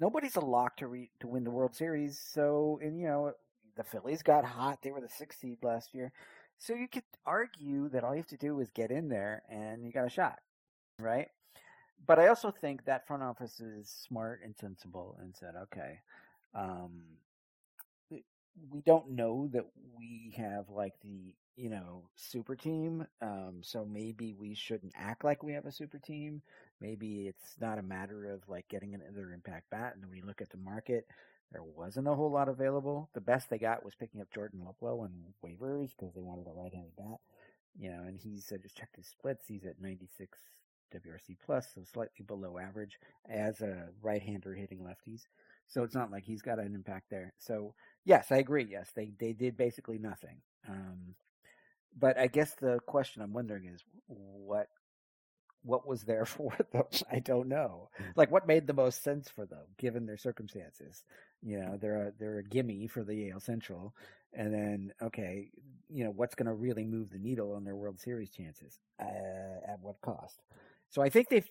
nobody's 0.00 0.36
a 0.36 0.40
lock 0.40 0.76
to 0.78 0.86
re- 0.86 1.10
to 1.20 1.26
win 1.26 1.44
the 1.44 1.50
World 1.50 1.74
Series. 1.74 2.18
So, 2.18 2.78
and 2.82 2.98
you 2.98 3.06
know, 3.06 3.32
the 3.76 3.84
Phillies 3.84 4.22
got 4.22 4.44
hot; 4.44 4.78
they 4.82 4.90
were 4.90 5.00
the 5.00 5.08
sixth 5.08 5.40
seed 5.40 5.58
last 5.62 5.94
year. 5.94 6.12
So 6.58 6.74
you 6.74 6.88
could 6.88 7.04
argue 7.24 7.88
that 7.90 8.02
all 8.02 8.12
you 8.12 8.18
have 8.18 8.26
to 8.28 8.36
do 8.36 8.58
is 8.60 8.68
get 8.70 8.90
in 8.90 9.08
there 9.08 9.42
and 9.48 9.84
you 9.84 9.92
got 9.92 10.06
a 10.06 10.10
shot, 10.10 10.40
right? 10.98 11.28
But 12.04 12.18
I 12.18 12.26
also 12.26 12.50
think 12.50 12.84
that 12.84 13.06
front 13.06 13.22
office 13.22 13.60
is 13.60 13.88
smart 13.88 14.40
and 14.44 14.56
sensible 14.56 15.16
and 15.20 15.36
said, 15.36 15.54
okay, 15.64 16.00
um, 16.54 17.02
we 18.10 18.80
don't 18.84 19.10
know 19.10 19.48
that 19.52 19.66
we 19.96 20.34
have 20.36 20.68
like 20.68 20.94
the 21.02 21.34
you 21.58 21.68
know, 21.68 22.04
super 22.14 22.54
team. 22.54 23.04
Um, 23.20 23.58
so 23.62 23.84
maybe 23.84 24.34
we 24.38 24.54
shouldn't 24.54 24.92
act 24.96 25.24
like 25.24 25.42
we 25.42 25.52
have 25.54 25.66
a 25.66 25.72
super 25.72 25.98
team. 25.98 26.40
Maybe 26.80 27.26
it's 27.26 27.56
not 27.60 27.78
a 27.78 27.82
matter 27.82 28.32
of 28.32 28.48
like 28.48 28.68
getting 28.68 28.94
another 28.94 29.32
impact 29.32 29.68
bat. 29.70 29.94
And 29.96 30.08
when 30.08 30.16
you 30.16 30.24
look 30.24 30.40
at 30.40 30.50
the 30.50 30.56
market, 30.56 31.06
there 31.50 31.64
wasn't 31.64 32.06
a 32.06 32.14
whole 32.14 32.30
lot 32.30 32.48
available. 32.48 33.10
The 33.12 33.20
best 33.20 33.50
they 33.50 33.58
got 33.58 33.84
was 33.84 33.96
picking 33.96 34.20
up 34.20 34.32
Jordan 34.32 34.60
Luplow 34.60 35.00
on 35.00 35.10
waivers 35.44 35.90
because 35.98 36.14
they 36.14 36.20
wanted 36.20 36.46
a 36.46 36.52
right-handed 36.52 36.94
bat. 36.96 37.18
You 37.76 37.90
know, 37.90 38.02
and 38.06 38.18
he's 38.18 38.46
just 38.48 38.76
checked 38.76 38.96
his 38.96 39.06
splits. 39.06 39.46
He's 39.48 39.64
at 39.64 39.80
96 39.80 40.38
WRC 40.94 41.36
plus, 41.44 41.68
so 41.74 41.82
slightly 41.84 42.24
below 42.24 42.58
average 42.58 42.98
as 43.28 43.60
a 43.60 43.88
right-hander 44.00 44.54
hitting 44.54 44.78
lefties. 44.78 45.22
So 45.66 45.82
it's 45.82 45.94
not 45.94 46.10
like 46.10 46.24
he's 46.24 46.42
got 46.42 46.58
an 46.58 46.74
impact 46.74 47.10
there. 47.10 47.32
So 47.38 47.74
yes, 48.04 48.30
I 48.30 48.36
agree. 48.36 48.66
Yes, 48.70 48.90
they 48.94 49.12
they 49.18 49.32
did 49.32 49.56
basically 49.56 49.98
nothing. 49.98 50.38
Um, 50.68 51.14
but 51.96 52.18
I 52.18 52.26
guess 52.26 52.54
the 52.54 52.78
question 52.86 53.22
I'm 53.22 53.32
wondering 53.32 53.66
is 53.66 53.82
what 54.06 54.68
what 55.62 55.86
was 55.86 56.02
there 56.02 56.24
for 56.24 56.52
them? 56.72 56.84
I 57.10 57.18
don't 57.18 57.48
know. 57.48 57.90
Like 58.16 58.30
what 58.30 58.46
made 58.46 58.66
the 58.66 58.72
most 58.72 59.02
sense 59.02 59.28
for 59.28 59.46
them 59.46 59.64
given 59.76 60.06
their 60.06 60.16
circumstances? 60.16 61.04
You 61.42 61.60
know, 61.60 61.76
they're 61.80 62.08
a 62.08 62.12
they're 62.18 62.38
a 62.38 62.44
gimme 62.44 62.86
for 62.88 63.04
the 63.04 63.30
AL 63.30 63.40
Central, 63.40 63.94
and 64.32 64.52
then 64.52 64.92
okay, 65.02 65.50
you 65.88 66.04
know 66.04 66.10
what's 66.10 66.34
going 66.34 66.46
to 66.46 66.54
really 66.54 66.84
move 66.84 67.10
the 67.10 67.18
needle 67.18 67.52
on 67.54 67.64
their 67.64 67.76
World 67.76 68.00
Series 68.00 68.30
chances? 68.30 68.78
Uh, 69.00 69.72
at 69.72 69.78
what 69.80 70.00
cost? 70.00 70.40
So 70.90 71.02
I 71.02 71.08
think 71.08 71.28
they 71.28 71.42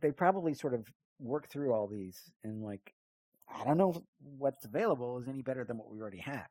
they 0.00 0.12
probably 0.12 0.54
sort 0.54 0.74
of 0.74 0.86
work 1.18 1.48
through 1.48 1.72
all 1.72 1.86
these 1.86 2.30
and 2.42 2.62
like 2.62 2.94
I 3.48 3.64
don't 3.64 3.78
know 3.78 4.02
what's 4.38 4.64
available 4.64 5.18
is 5.18 5.28
any 5.28 5.42
better 5.42 5.64
than 5.64 5.76
what 5.76 5.90
we 5.90 6.00
already 6.00 6.18
have. 6.18 6.48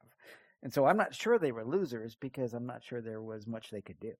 And 0.63 0.73
so 0.73 0.85
I'm 0.85 0.97
not 0.97 1.15
sure 1.15 1.39
they 1.39 1.51
were 1.51 1.65
losers 1.65 2.15
because 2.15 2.53
I'm 2.53 2.67
not 2.67 2.83
sure 2.83 3.01
there 3.01 3.21
was 3.21 3.47
much 3.47 3.71
they 3.71 3.81
could 3.81 3.99
do. 3.99 4.13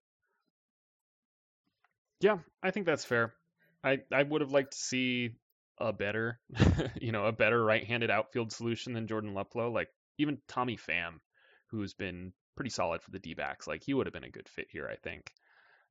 Yeah, 2.19 2.37
I 2.61 2.71
think 2.71 2.85
that's 2.85 3.05
fair. 3.05 3.33
I 3.83 3.99
I 4.11 4.23
would 4.23 4.41
have 4.41 4.51
liked 4.51 4.71
to 4.73 4.77
see 4.77 5.35
a 5.77 5.91
better, 5.91 6.39
you 7.01 7.11
know, 7.11 7.25
a 7.25 7.31
better 7.31 7.63
right-handed 7.63 8.11
outfield 8.11 8.51
solution 8.51 8.93
than 8.93 9.07
Jordan 9.07 9.33
Luplow. 9.33 9.73
Like 9.73 9.89
even 10.17 10.39
Tommy 10.47 10.77
Pham, 10.77 11.19
who's 11.67 11.93
been 11.93 12.33
pretty 12.55 12.69
solid 12.69 13.01
for 13.01 13.11
the 13.11 13.19
D-backs, 13.19 13.67
like 13.67 13.83
he 13.83 13.93
would 13.93 14.05
have 14.05 14.13
been 14.13 14.23
a 14.23 14.29
good 14.29 14.49
fit 14.49 14.67
here, 14.69 14.87
I 14.87 14.95
think. 14.97 15.31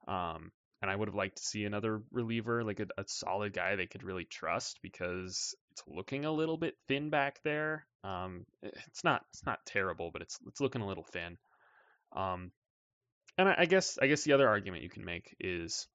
Um, 0.06 0.52
and 0.82 0.90
I 0.90 0.96
would 0.96 1.08
have 1.08 1.14
liked 1.14 1.36
to 1.38 1.42
see 1.42 1.64
another 1.64 2.02
reliever, 2.10 2.64
like 2.64 2.80
a, 2.80 2.86
a, 2.96 3.04
solid 3.06 3.52
guy 3.52 3.76
they 3.76 3.86
could 3.86 4.02
really 4.02 4.24
trust, 4.24 4.78
because 4.82 5.54
it's 5.72 5.82
looking 5.86 6.24
a 6.24 6.32
little 6.32 6.56
bit 6.56 6.74
thin 6.88 7.10
back 7.10 7.40
there. 7.44 7.86
Um, 8.02 8.46
it's 8.62 9.04
not 9.04 9.22
it's 9.32 9.44
not 9.44 9.58
terrible, 9.66 10.10
but 10.12 10.22
it's 10.22 10.38
it's 10.46 10.60
looking 10.60 10.82
a 10.82 10.86
little 10.86 11.04
thin. 11.04 11.36
Um, 12.14 12.50
and 13.38 13.48
I, 13.48 13.54
I 13.58 13.64
guess 13.66 13.98
I 14.00 14.06
guess 14.06 14.24
the 14.24 14.32
other 14.32 14.48
argument 14.48 14.82
you 14.82 14.90
can 14.90 15.04
make 15.04 15.34
is 15.40 15.86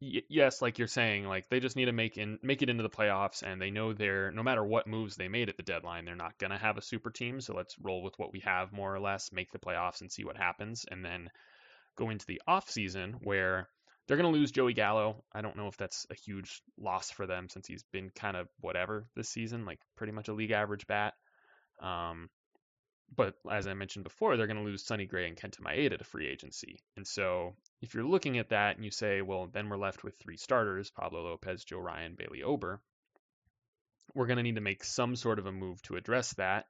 yes, 0.00 0.62
like 0.62 0.78
you're 0.78 0.88
saying, 0.88 1.24
like 1.24 1.48
they 1.48 1.60
just 1.60 1.76
need 1.76 1.86
to 1.86 1.92
make 1.92 2.16
in 2.16 2.38
make 2.42 2.62
it 2.62 2.68
into 2.68 2.82
the 2.82 2.90
playoffs, 2.90 3.42
and 3.42 3.60
they 3.60 3.70
know 3.70 3.92
they're 3.92 4.30
no 4.30 4.42
matter 4.42 4.64
what 4.64 4.86
moves 4.86 5.16
they 5.16 5.28
made 5.28 5.48
at 5.48 5.56
the 5.56 5.62
deadline, 5.62 6.04
they're 6.04 6.14
not 6.14 6.38
gonna 6.38 6.58
have 6.58 6.78
a 6.78 6.82
super 6.82 7.10
team. 7.10 7.40
So 7.40 7.54
let's 7.54 7.76
roll 7.80 8.02
with 8.02 8.14
what 8.18 8.32
we 8.32 8.40
have 8.40 8.72
more 8.72 8.94
or 8.94 9.00
less, 9.00 9.32
make 9.32 9.50
the 9.52 9.58
playoffs, 9.58 10.00
and 10.00 10.10
see 10.10 10.24
what 10.24 10.36
happens, 10.36 10.84
and 10.90 11.04
then 11.04 11.30
go 11.96 12.10
into 12.10 12.26
the 12.26 12.40
off 12.46 12.70
season 12.70 13.14
where 13.22 13.68
they're 14.08 14.16
gonna 14.16 14.30
lose 14.30 14.50
Joey 14.50 14.72
Gallo. 14.72 15.22
I 15.32 15.42
don't 15.42 15.56
know 15.56 15.68
if 15.68 15.76
that's 15.76 16.06
a 16.10 16.14
huge 16.14 16.62
loss 16.78 17.10
for 17.10 17.26
them 17.26 17.48
since 17.48 17.68
he's 17.68 17.84
been 17.92 18.10
kind 18.10 18.36
of 18.36 18.48
whatever 18.60 19.06
this 19.14 19.28
season, 19.28 19.64
like 19.64 19.78
pretty 19.96 20.12
much 20.12 20.28
a 20.28 20.32
league 20.32 20.50
average 20.50 20.86
bat. 20.86 21.14
Um, 21.80 22.30
but 23.14 23.34
as 23.50 23.66
I 23.66 23.74
mentioned 23.74 24.04
before, 24.04 24.36
they're 24.36 24.46
going 24.46 24.58
to 24.58 24.64
lose 24.64 24.84
Sonny 24.84 25.06
Gray 25.06 25.26
and 25.26 25.36
Kenta 25.36 25.60
Maeda 25.60 25.98
to 25.98 26.04
free 26.04 26.26
agency. 26.26 26.82
And 26.96 27.06
so 27.06 27.54
if 27.80 27.94
you're 27.94 28.04
looking 28.04 28.38
at 28.38 28.50
that 28.50 28.76
and 28.76 28.84
you 28.84 28.90
say, 28.90 29.22
well, 29.22 29.46
then 29.46 29.68
we're 29.68 29.78
left 29.78 30.04
with 30.04 30.18
three 30.18 30.36
starters 30.36 30.90
Pablo 30.90 31.22
Lopez, 31.24 31.64
Joe 31.64 31.78
Ryan, 31.78 32.16
Bailey 32.16 32.42
Ober, 32.42 32.80
we're 34.14 34.26
going 34.26 34.36
to 34.36 34.42
need 34.42 34.56
to 34.56 34.60
make 34.60 34.84
some 34.84 35.16
sort 35.16 35.38
of 35.38 35.46
a 35.46 35.52
move 35.52 35.80
to 35.82 35.96
address 35.96 36.34
that. 36.34 36.66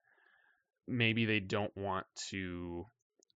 Maybe 0.87 1.25
they 1.25 1.41
don't 1.41 1.77
want 1.77 2.07
to 2.31 2.87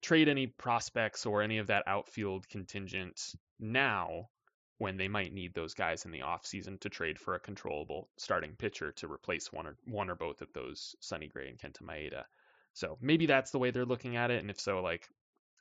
trade 0.00 0.28
any 0.28 0.46
prospects 0.46 1.26
or 1.26 1.42
any 1.42 1.58
of 1.58 1.68
that 1.68 1.84
outfield 1.86 2.48
contingent 2.48 3.20
now 3.62 4.28
when 4.78 4.96
they 4.96 5.08
might 5.08 5.32
need 5.32 5.54
those 5.54 5.74
guys 5.74 6.04
in 6.04 6.10
the 6.10 6.20
offseason 6.20 6.80
to 6.80 6.88
trade 6.88 7.18
for 7.18 7.34
a 7.34 7.40
controllable 7.40 8.08
starting 8.18 8.56
pitcher 8.56 8.90
to 8.92 9.10
replace 9.10 9.52
one 9.52 9.66
or 9.66 9.76
one 9.86 10.10
or 10.10 10.16
both 10.16 10.42
of 10.42 10.52
those 10.52 10.96
Sonny 11.00 11.28
Gray 11.28 11.48
and 11.48 11.58
Kenta 11.58 11.82
Maeda. 11.82 12.24
So 12.74 12.98
maybe 13.00 13.26
that's 13.26 13.52
the 13.52 13.58
way 13.58 13.70
they're 13.70 13.84
looking 13.84 14.16
at 14.16 14.30
it. 14.30 14.40
And 14.40 14.50
if 14.50 14.60
so, 14.60 14.80
like, 14.80 15.08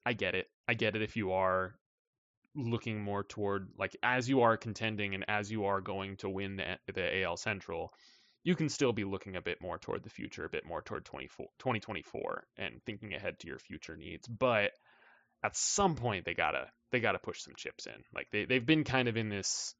I 0.05 0.13
get 0.13 0.33
it. 0.33 0.47
I 0.67 0.73
get 0.73 0.95
it 0.95 1.03
if 1.03 1.15
you 1.15 1.33
are 1.33 1.75
looking 2.55 2.99
more 2.99 3.23
toward 3.23 3.69
like 3.77 3.95
as 4.03 4.27
you 4.27 4.41
are 4.41 4.57
contending 4.57 5.15
and 5.15 5.23
as 5.27 5.49
you 5.49 5.65
are 5.65 5.79
going 5.79 6.17
to 6.17 6.27
win 6.27 6.57
the, 6.57 6.77
the 6.93 7.23
AL 7.23 7.37
Central, 7.37 7.93
you 8.43 8.55
can 8.55 8.69
still 8.69 8.91
be 8.91 9.03
looking 9.03 9.35
a 9.35 9.41
bit 9.41 9.61
more 9.61 9.77
toward 9.77 10.03
the 10.03 10.09
future, 10.09 10.45
a 10.45 10.49
bit 10.49 10.65
more 10.65 10.81
toward 10.81 11.05
2024 11.05 12.47
and 12.57 12.81
thinking 12.85 13.13
ahead 13.13 13.39
to 13.39 13.47
your 13.47 13.59
future 13.59 13.95
needs. 13.95 14.27
But 14.27 14.71
at 15.43 15.55
some 15.55 15.95
point 15.95 16.25
they 16.25 16.33
gotta 16.33 16.67
they 16.91 16.99
gotta 16.99 17.19
push 17.19 17.41
some 17.41 17.55
chips 17.55 17.85
in. 17.85 18.03
Like 18.13 18.27
they 18.31 18.45
they've 18.45 18.65
been 18.65 18.83
kind 18.83 19.07
of 19.07 19.17
in 19.17 19.29
this, 19.29 19.75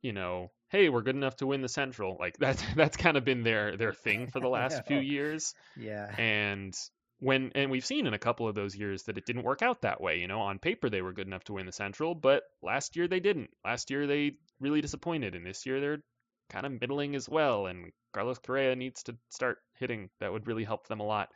you 0.00 0.12
know, 0.12 0.50
hey, 0.70 0.88
we're 0.88 1.02
good 1.02 1.16
enough 1.16 1.36
to 1.36 1.46
win 1.46 1.62
the 1.62 1.68
Central. 1.68 2.16
Like 2.18 2.36
that's 2.38 2.62
that's 2.74 2.96
kind 2.96 3.16
of 3.16 3.24
been 3.24 3.42
their 3.42 3.76
their 3.76 3.92
thing 3.92 4.28
for 4.28 4.40
the 4.40 4.48
last 4.60 4.86
few 4.86 4.98
years. 4.98 5.54
Yeah. 5.76 6.14
And 6.16 6.74
when 7.20 7.52
and 7.54 7.70
we've 7.70 7.86
seen 7.86 8.06
in 8.06 8.14
a 8.14 8.18
couple 8.18 8.48
of 8.48 8.54
those 8.54 8.74
years 8.74 9.04
that 9.04 9.16
it 9.16 9.26
didn't 9.26 9.44
work 9.44 9.62
out 9.62 9.82
that 9.82 10.00
way. 10.00 10.18
You 10.18 10.28
know, 10.28 10.40
on 10.40 10.58
paper 10.58 10.90
they 10.90 11.02
were 11.02 11.12
good 11.12 11.26
enough 11.26 11.44
to 11.44 11.52
win 11.52 11.66
the 11.66 11.72
Central, 11.72 12.14
but 12.14 12.42
last 12.62 12.96
year 12.96 13.06
they 13.06 13.20
didn't. 13.20 13.50
Last 13.64 13.90
year 13.90 14.06
they 14.06 14.32
really 14.60 14.80
disappointed, 14.80 15.34
and 15.34 15.46
this 15.46 15.64
year 15.66 15.80
they're 15.80 16.02
kind 16.50 16.66
of 16.66 16.80
middling 16.80 17.14
as 17.14 17.28
well. 17.28 17.66
And 17.66 17.92
Carlos 18.12 18.38
Correa 18.38 18.74
needs 18.76 19.04
to 19.04 19.16
start 19.30 19.58
hitting. 19.78 20.10
That 20.20 20.32
would 20.32 20.46
really 20.46 20.64
help 20.64 20.88
them 20.88 21.00
a 21.00 21.06
lot. 21.06 21.28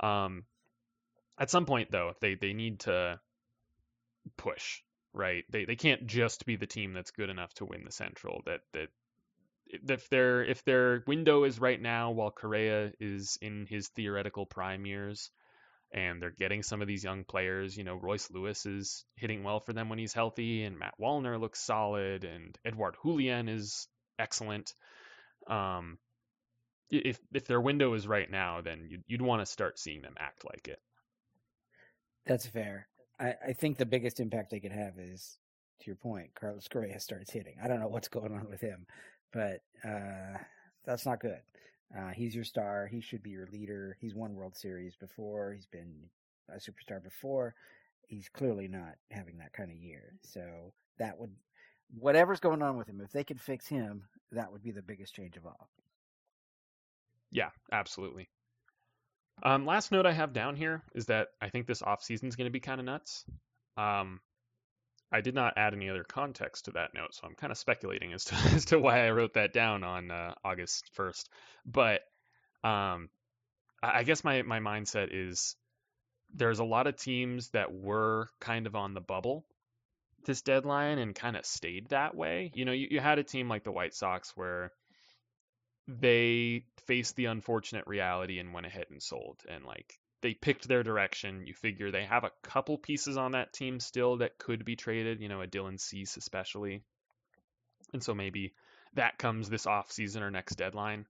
Um, 0.00 0.44
at 1.38 1.50
some 1.50 1.66
point, 1.66 1.90
though, 1.90 2.12
they 2.20 2.36
they 2.36 2.52
need 2.52 2.80
to 2.80 3.18
push. 4.36 4.80
Right? 5.12 5.44
They 5.50 5.64
they 5.64 5.76
can't 5.76 6.06
just 6.06 6.44
be 6.44 6.56
the 6.56 6.66
team 6.66 6.92
that's 6.92 7.12
good 7.12 7.30
enough 7.30 7.54
to 7.54 7.64
win 7.64 7.84
the 7.84 7.92
Central. 7.92 8.42
That 8.46 8.60
that 8.72 8.88
if 9.66 10.08
their 10.08 10.44
if 10.44 10.64
their 10.64 11.02
window 11.06 11.44
is 11.44 11.60
right 11.60 11.80
now 11.80 12.10
while 12.10 12.30
Correa 12.30 12.92
is 13.00 13.38
in 13.40 13.66
his 13.68 13.88
theoretical 13.88 14.46
prime 14.46 14.86
years 14.86 15.30
and 15.92 16.20
they're 16.20 16.30
getting 16.30 16.62
some 16.62 16.82
of 16.82 16.88
these 16.88 17.04
young 17.04 17.24
players, 17.24 17.76
you 17.76 17.84
know, 17.84 17.94
Royce 17.94 18.30
Lewis 18.30 18.66
is 18.66 19.04
hitting 19.16 19.44
well 19.44 19.60
for 19.60 19.72
them 19.72 19.88
when 19.88 19.98
he's 19.98 20.12
healthy 20.12 20.64
and 20.64 20.78
Matt 20.78 20.94
Wallner 21.00 21.40
looks 21.40 21.60
solid 21.60 22.24
and 22.24 22.58
Edouard 22.64 22.96
Julien 23.02 23.48
is 23.48 23.86
excellent. 24.18 24.74
Um, 25.48 25.98
if 26.90 27.18
if 27.32 27.46
their 27.46 27.60
window 27.60 27.94
is 27.94 28.06
right 28.06 28.30
now, 28.30 28.60
then 28.60 28.86
you'd, 28.88 29.04
you'd 29.06 29.22
want 29.22 29.42
to 29.42 29.46
start 29.46 29.78
seeing 29.78 30.02
them 30.02 30.14
act 30.18 30.44
like 30.44 30.68
it. 30.68 30.80
That's 32.26 32.46
fair. 32.46 32.88
I, 33.20 33.34
I 33.48 33.52
think 33.52 33.78
the 33.78 33.86
biggest 33.86 34.20
impact 34.20 34.50
they 34.50 34.60
could 34.60 34.72
have 34.72 34.98
is, 34.98 35.38
to 35.80 35.86
your 35.86 35.96
point, 35.96 36.34
Carlos 36.34 36.68
Correa 36.68 36.98
starts 37.00 37.30
hitting. 37.32 37.56
I 37.62 37.68
don't 37.68 37.80
know 37.80 37.88
what's 37.88 38.08
going 38.08 38.32
on 38.32 38.48
with 38.48 38.60
him 38.60 38.86
but 39.34 39.62
uh, 39.84 40.38
that's 40.86 41.04
not 41.04 41.20
good. 41.20 41.40
Uh, 41.96 42.10
he's 42.10 42.34
your 42.34 42.44
star. 42.44 42.86
He 42.86 43.00
should 43.00 43.22
be 43.22 43.30
your 43.30 43.48
leader. 43.52 43.96
He's 44.00 44.14
won 44.14 44.34
World 44.34 44.56
Series 44.56 44.96
before. 44.96 45.52
He's 45.52 45.66
been 45.66 45.92
a 46.48 46.56
superstar 46.56 47.02
before. 47.02 47.54
He's 48.06 48.28
clearly 48.28 48.68
not 48.68 48.94
having 49.10 49.38
that 49.38 49.52
kind 49.52 49.70
of 49.70 49.76
year. 49.76 50.14
So 50.22 50.72
that 50.98 51.18
would, 51.18 51.32
whatever's 51.98 52.40
going 52.40 52.62
on 52.62 52.76
with 52.78 52.88
him, 52.88 53.00
if 53.04 53.12
they 53.12 53.24
could 53.24 53.40
fix 53.40 53.66
him, 53.66 54.04
that 54.32 54.50
would 54.50 54.62
be 54.62 54.70
the 54.70 54.82
biggest 54.82 55.14
change 55.14 55.36
of 55.36 55.46
all. 55.46 55.68
Yeah, 57.30 57.50
absolutely. 57.72 58.28
Um, 59.42 59.66
last 59.66 59.92
note 59.92 60.06
I 60.06 60.12
have 60.12 60.32
down 60.32 60.56
here 60.56 60.82
is 60.94 61.06
that 61.06 61.28
I 61.40 61.48
think 61.48 61.66
this 61.66 61.82
offseason 61.82 62.28
is 62.28 62.36
going 62.36 62.46
to 62.46 62.52
be 62.52 62.60
kind 62.60 62.80
of 62.80 62.86
nuts. 62.86 63.24
Um, 63.76 64.20
I 65.12 65.20
did 65.20 65.34
not 65.34 65.54
add 65.56 65.74
any 65.74 65.90
other 65.90 66.04
context 66.04 66.66
to 66.66 66.72
that 66.72 66.94
note, 66.94 67.14
so 67.14 67.26
I'm 67.26 67.34
kind 67.34 67.50
of 67.50 67.58
speculating 67.58 68.12
as 68.12 68.24
to 68.26 68.34
as 68.54 68.66
to 68.66 68.78
why 68.78 69.06
I 69.06 69.10
wrote 69.10 69.34
that 69.34 69.52
down 69.52 69.84
on 69.84 70.10
uh, 70.10 70.34
August 70.44 70.90
1st. 70.96 71.28
But 71.66 72.00
um, 72.62 73.08
I 73.82 74.02
guess 74.04 74.24
my 74.24 74.42
my 74.42 74.60
mindset 74.60 75.08
is 75.12 75.56
there's 76.32 76.58
a 76.58 76.64
lot 76.64 76.86
of 76.86 76.96
teams 76.96 77.50
that 77.50 77.72
were 77.72 78.28
kind 78.40 78.66
of 78.66 78.74
on 78.74 78.94
the 78.94 79.00
bubble 79.00 79.44
this 80.24 80.42
deadline 80.42 80.98
and 80.98 81.14
kind 81.14 81.36
of 81.36 81.44
stayed 81.44 81.88
that 81.88 82.14
way. 82.14 82.50
You 82.54 82.64
know, 82.64 82.72
you, 82.72 82.88
you 82.92 83.00
had 83.00 83.18
a 83.18 83.24
team 83.24 83.48
like 83.48 83.64
the 83.64 83.72
White 83.72 83.94
Sox 83.94 84.32
where 84.36 84.72
they 85.86 86.64
faced 86.86 87.16
the 87.16 87.26
unfortunate 87.26 87.86
reality 87.86 88.38
and 88.38 88.54
went 88.54 88.66
ahead 88.66 88.86
and 88.90 89.02
sold 89.02 89.40
and 89.48 89.64
like 89.64 89.98
they 90.22 90.32
picked 90.32 90.66
their 90.66 90.82
direction. 90.82 91.46
You 91.46 91.52
figure 91.52 91.90
they 91.90 92.04
have 92.04 92.24
a 92.24 92.32
couple 92.42 92.78
pieces 92.78 93.18
on 93.18 93.32
that 93.32 93.52
team 93.52 93.78
still 93.78 94.16
that 94.18 94.38
could 94.38 94.64
be 94.64 94.74
traded, 94.74 95.20
you 95.20 95.28
know, 95.28 95.42
a 95.42 95.46
Dylan 95.46 95.78
Cease 95.78 96.16
especially. 96.16 96.82
And 97.92 98.02
so 98.02 98.14
maybe 98.14 98.54
that 98.94 99.18
comes 99.18 99.50
this 99.50 99.66
off 99.66 99.92
season 99.92 100.22
or 100.22 100.30
next 100.30 100.54
deadline. 100.54 101.06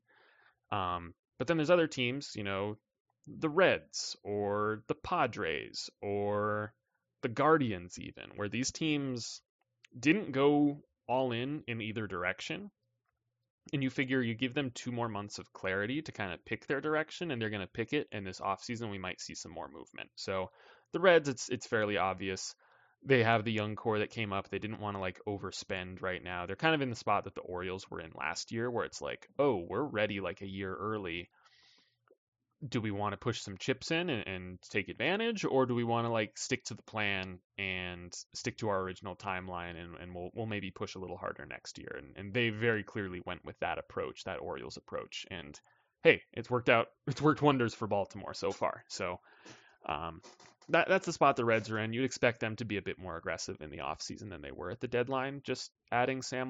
Um, 0.73 1.15
but 1.39 1.47
then 1.47 1.57
there's 1.57 1.71
other 1.71 1.87
teams, 1.87 2.33
you 2.35 2.43
know, 2.43 2.77
the 3.27 3.49
Reds 3.49 4.17
or 4.25 4.83
the 4.89 4.95
Padres 4.97 5.91
or 6.03 6.75
the 7.23 7.29
Guardians, 7.29 7.99
even, 7.99 8.31
where 8.37 8.49
these 8.49 8.73
teams 8.73 9.41
didn't 9.99 10.33
go 10.33 10.83
all 11.07 11.33
in 11.33 11.63
in 11.69 11.81
either 11.81 12.07
direction. 12.07 12.71
And 13.73 13.83
you 13.83 13.91
figure 13.91 14.21
you 14.21 14.35
give 14.35 14.55
them 14.55 14.71
two 14.75 14.93
more 14.93 15.09
months 15.09 15.39
of 15.39 15.53
clarity 15.53 16.03
to 16.03 16.13
kind 16.13 16.33
of 16.33 16.45
pick 16.45 16.67
their 16.67 16.81
direction, 16.81 17.31
and 17.31 17.41
they're 17.41 17.51
going 17.51 17.61
to 17.63 17.67
pick 17.67 17.93
it. 17.93 18.09
And 18.13 18.27
this 18.27 18.41
offseason, 18.41 18.91
we 18.91 18.99
might 18.99 19.21
see 19.21 19.35
some 19.35 19.53
more 19.53 19.69
movement. 19.69 20.11
So 20.17 20.51
the 20.93 21.01
Reds, 21.01 21.29
it's 21.29 21.49
it's 21.49 21.67
fairly 21.67 21.97
obvious. 21.97 22.55
They 23.07 23.23
have 23.23 23.45
the 23.45 23.53
young 23.53 23.75
core 23.77 23.99
that 23.99 24.11
came 24.11 24.33
up. 24.33 24.49
They 24.49 24.59
didn't 24.59 24.81
want 24.81 24.97
to 24.97 25.01
like 25.01 25.21
overspend 25.27 26.03
right 26.03 26.23
now. 26.23 26.47
They're 26.47 26.57
kind 26.57 26.75
of 26.75 26.83
in 26.83 26.91
the 26.91 26.97
spot 26.97 27.25
that 27.25 27.35
the 27.35 27.41
Orioles 27.43 27.91
were 27.91 28.01
in 28.01 28.13
last 28.15 28.53
year, 28.53 28.71
where 28.71 28.85
it's 28.85 29.03
like, 29.03 29.29
oh, 29.39 29.65
we're 29.69 29.83
ready 29.83 30.21
like 30.21 30.41
a 30.43 30.47
year 30.47 30.75
early 30.75 31.29
do 32.67 32.81
we 32.81 32.91
want 32.91 33.13
to 33.13 33.17
push 33.17 33.41
some 33.41 33.59
chips 33.59 33.91
in 33.91 34.11
and, 34.11 34.27
and, 34.27 34.59
take 34.71 34.89
advantage 34.89 35.45
or 35.45 35.67
do 35.67 35.75
we 35.75 35.85
want 35.85 36.07
to 36.07 36.13
like 36.13 36.37
stick 36.39 36.65
to 36.65 36.75
the 36.75 36.83
plan 36.83 37.39
and 37.59 38.13
stick 38.35 38.57
to 38.59 38.69
our 38.69 38.81
original 38.81 39.17
timeline 39.17 39.77
and, 39.77 39.97
and 40.01 40.15
we'll, 40.15 40.31
we'll 40.35 40.47
maybe 40.47 40.71
push 40.71 40.95
a 40.95 40.99
little 40.99 41.17
harder 41.17 41.47
next 41.47 41.79
year? 41.79 41.97
And, 41.99 42.15
and 42.17 42.33
they 42.35 42.51
very 42.51 42.83
clearly 42.83 43.21
went 43.25 43.45
with 43.45 43.59
that 43.61 43.79
approach 43.79 44.25
that 44.25 44.41
orioles 44.41 44.77
approach. 44.77 45.27
And 45.31 45.59
hey 46.03 46.23
it's 46.33 46.51
worked 46.51 46.69
out 46.69 46.89
it's 47.07 47.23
worked 47.23 47.43
wonders 47.43 47.75
for 47.75 47.87
baltimore 47.87 48.35
so 48.35 48.53
far. 48.53 48.85
So 48.89 49.21
um, 49.87 50.21
that, 50.71 50.89
that's 50.89 51.07
the 51.07 51.13
spot 51.13 51.37
the 51.37 51.45
reds 51.45 51.71
are 51.71 51.79
in. 51.79 51.93
You'd 51.93 52.05
expect 52.05 52.41
them 52.41 52.57
to 52.57 52.65
be 52.65 52.79
a 52.79 52.83
bit 52.83 52.99
more 52.99 53.17
aggressive 53.17 53.59
in 53.61 53.71
the 53.71 53.79
offseason 53.79 54.31
than 54.31 54.41
they 54.41 54.53
were 54.53 54.71
at 54.71 54.81
the 54.81 54.89
deadline. 54.89 55.43
Just 55.45 55.71
adding 55.93 56.23
sam 56.23 56.49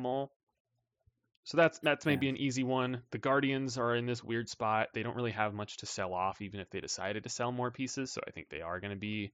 so 1.45 1.59
that's 1.59 1.79
that's 1.81 2.07
maybe 2.07 2.27
yeah. 2.27 2.31
an 2.31 2.37
easy 2.39 2.65
one. 2.65 3.03
The 3.11 3.19
Guardians 3.19 3.77
are 3.77 3.95
in 3.95 4.07
this 4.07 4.25
weird 4.25 4.49
spot. 4.49 4.89
They 4.95 5.03
don't 5.03 5.17
really 5.17 5.33
have 5.33 5.53
much 5.53 5.77
to 5.79 5.87
sell 5.87 6.15
off, 6.15 6.41
even 6.41 6.61
if 6.61 6.71
they 6.71 6.81
decided 6.81 7.25
to 7.25 7.29
sell 7.29 7.53
more 7.53 7.71
pieces. 7.71 8.11
So 8.13 8.23
I 8.27 8.31
think 8.31 8.49
they 8.49 8.63
are 8.63 8.81
going 8.81 8.93
to 8.93 8.99
be, 8.99 9.33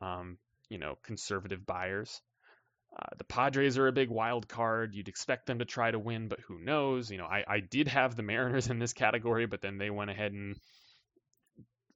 um, 0.00 0.38
you 0.70 0.78
know, 0.78 0.96
conservative 1.02 1.66
buyers. 1.66 2.22
Uh, 2.98 3.14
the 3.18 3.24
Padres 3.24 3.76
are 3.76 3.88
a 3.88 3.92
big 3.92 4.08
wild 4.08 4.48
card. 4.48 4.94
You'd 4.94 5.08
expect 5.08 5.46
them 5.46 5.58
to 5.58 5.66
try 5.66 5.90
to 5.90 5.98
win, 5.98 6.28
but 6.28 6.40
who 6.40 6.58
knows? 6.58 7.10
You 7.10 7.18
know, 7.18 7.26
I, 7.26 7.44
I 7.46 7.60
did 7.60 7.88
have 7.88 8.16
the 8.16 8.22
Mariners 8.22 8.70
in 8.70 8.78
this 8.78 8.94
category, 8.94 9.44
but 9.44 9.60
then 9.60 9.76
they 9.76 9.90
went 9.90 10.10
ahead 10.10 10.32
and 10.32 10.56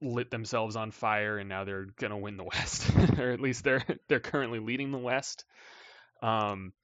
lit 0.02 0.30
themselves 0.30 0.76
on 0.76 0.90
fire, 0.90 1.38
and 1.38 1.48
now 1.48 1.64
they're 1.64 1.86
gonna 1.98 2.18
win 2.18 2.36
the 2.36 2.44
West, 2.54 2.90
or 3.18 3.32
at 3.32 3.40
least 3.40 3.64
they're 3.64 3.84
they're 4.08 4.20
currently 4.20 4.58
leading 4.58 4.90
the 4.90 4.98
West. 4.98 5.46
Um, 6.22 6.74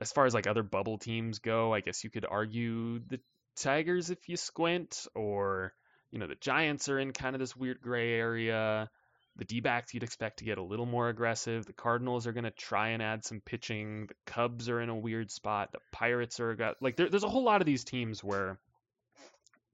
as 0.00 0.12
far 0.12 0.26
as 0.26 0.34
like 0.34 0.46
other 0.46 0.62
bubble 0.62 0.98
teams 0.98 1.38
go, 1.38 1.72
I 1.72 1.80
guess 1.80 2.04
you 2.04 2.10
could 2.10 2.26
argue 2.28 3.00
the 3.00 3.20
Tigers 3.56 4.10
if 4.10 4.28
you 4.28 4.36
squint, 4.36 5.06
or 5.14 5.72
you 6.10 6.18
know 6.18 6.26
the 6.26 6.36
Giants 6.36 6.88
are 6.88 6.98
in 6.98 7.12
kind 7.12 7.34
of 7.34 7.40
this 7.40 7.56
weird 7.56 7.80
gray 7.80 8.12
area. 8.12 8.90
The 9.36 9.44
D-backs 9.44 9.94
you'd 9.94 10.02
expect 10.02 10.38
to 10.38 10.44
get 10.44 10.58
a 10.58 10.62
little 10.62 10.86
more 10.86 11.08
aggressive. 11.08 11.64
The 11.64 11.72
Cardinals 11.72 12.26
are 12.26 12.32
going 12.32 12.44
to 12.44 12.50
try 12.50 12.88
and 12.88 13.02
add 13.02 13.24
some 13.24 13.40
pitching. 13.40 14.06
The 14.06 14.14
Cubs 14.26 14.68
are 14.68 14.80
in 14.80 14.88
a 14.88 14.96
weird 14.96 15.30
spot. 15.30 15.70
The 15.70 15.78
Pirates 15.92 16.40
are 16.40 16.54
got 16.54 16.82
like 16.82 16.96
there, 16.96 17.08
there's 17.08 17.24
a 17.24 17.28
whole 17.28 17.44
lot 17.44 17.60
of 17.60 17.66
these 17.66 17.84
teams 17.84 18.22
where 18.22 18.58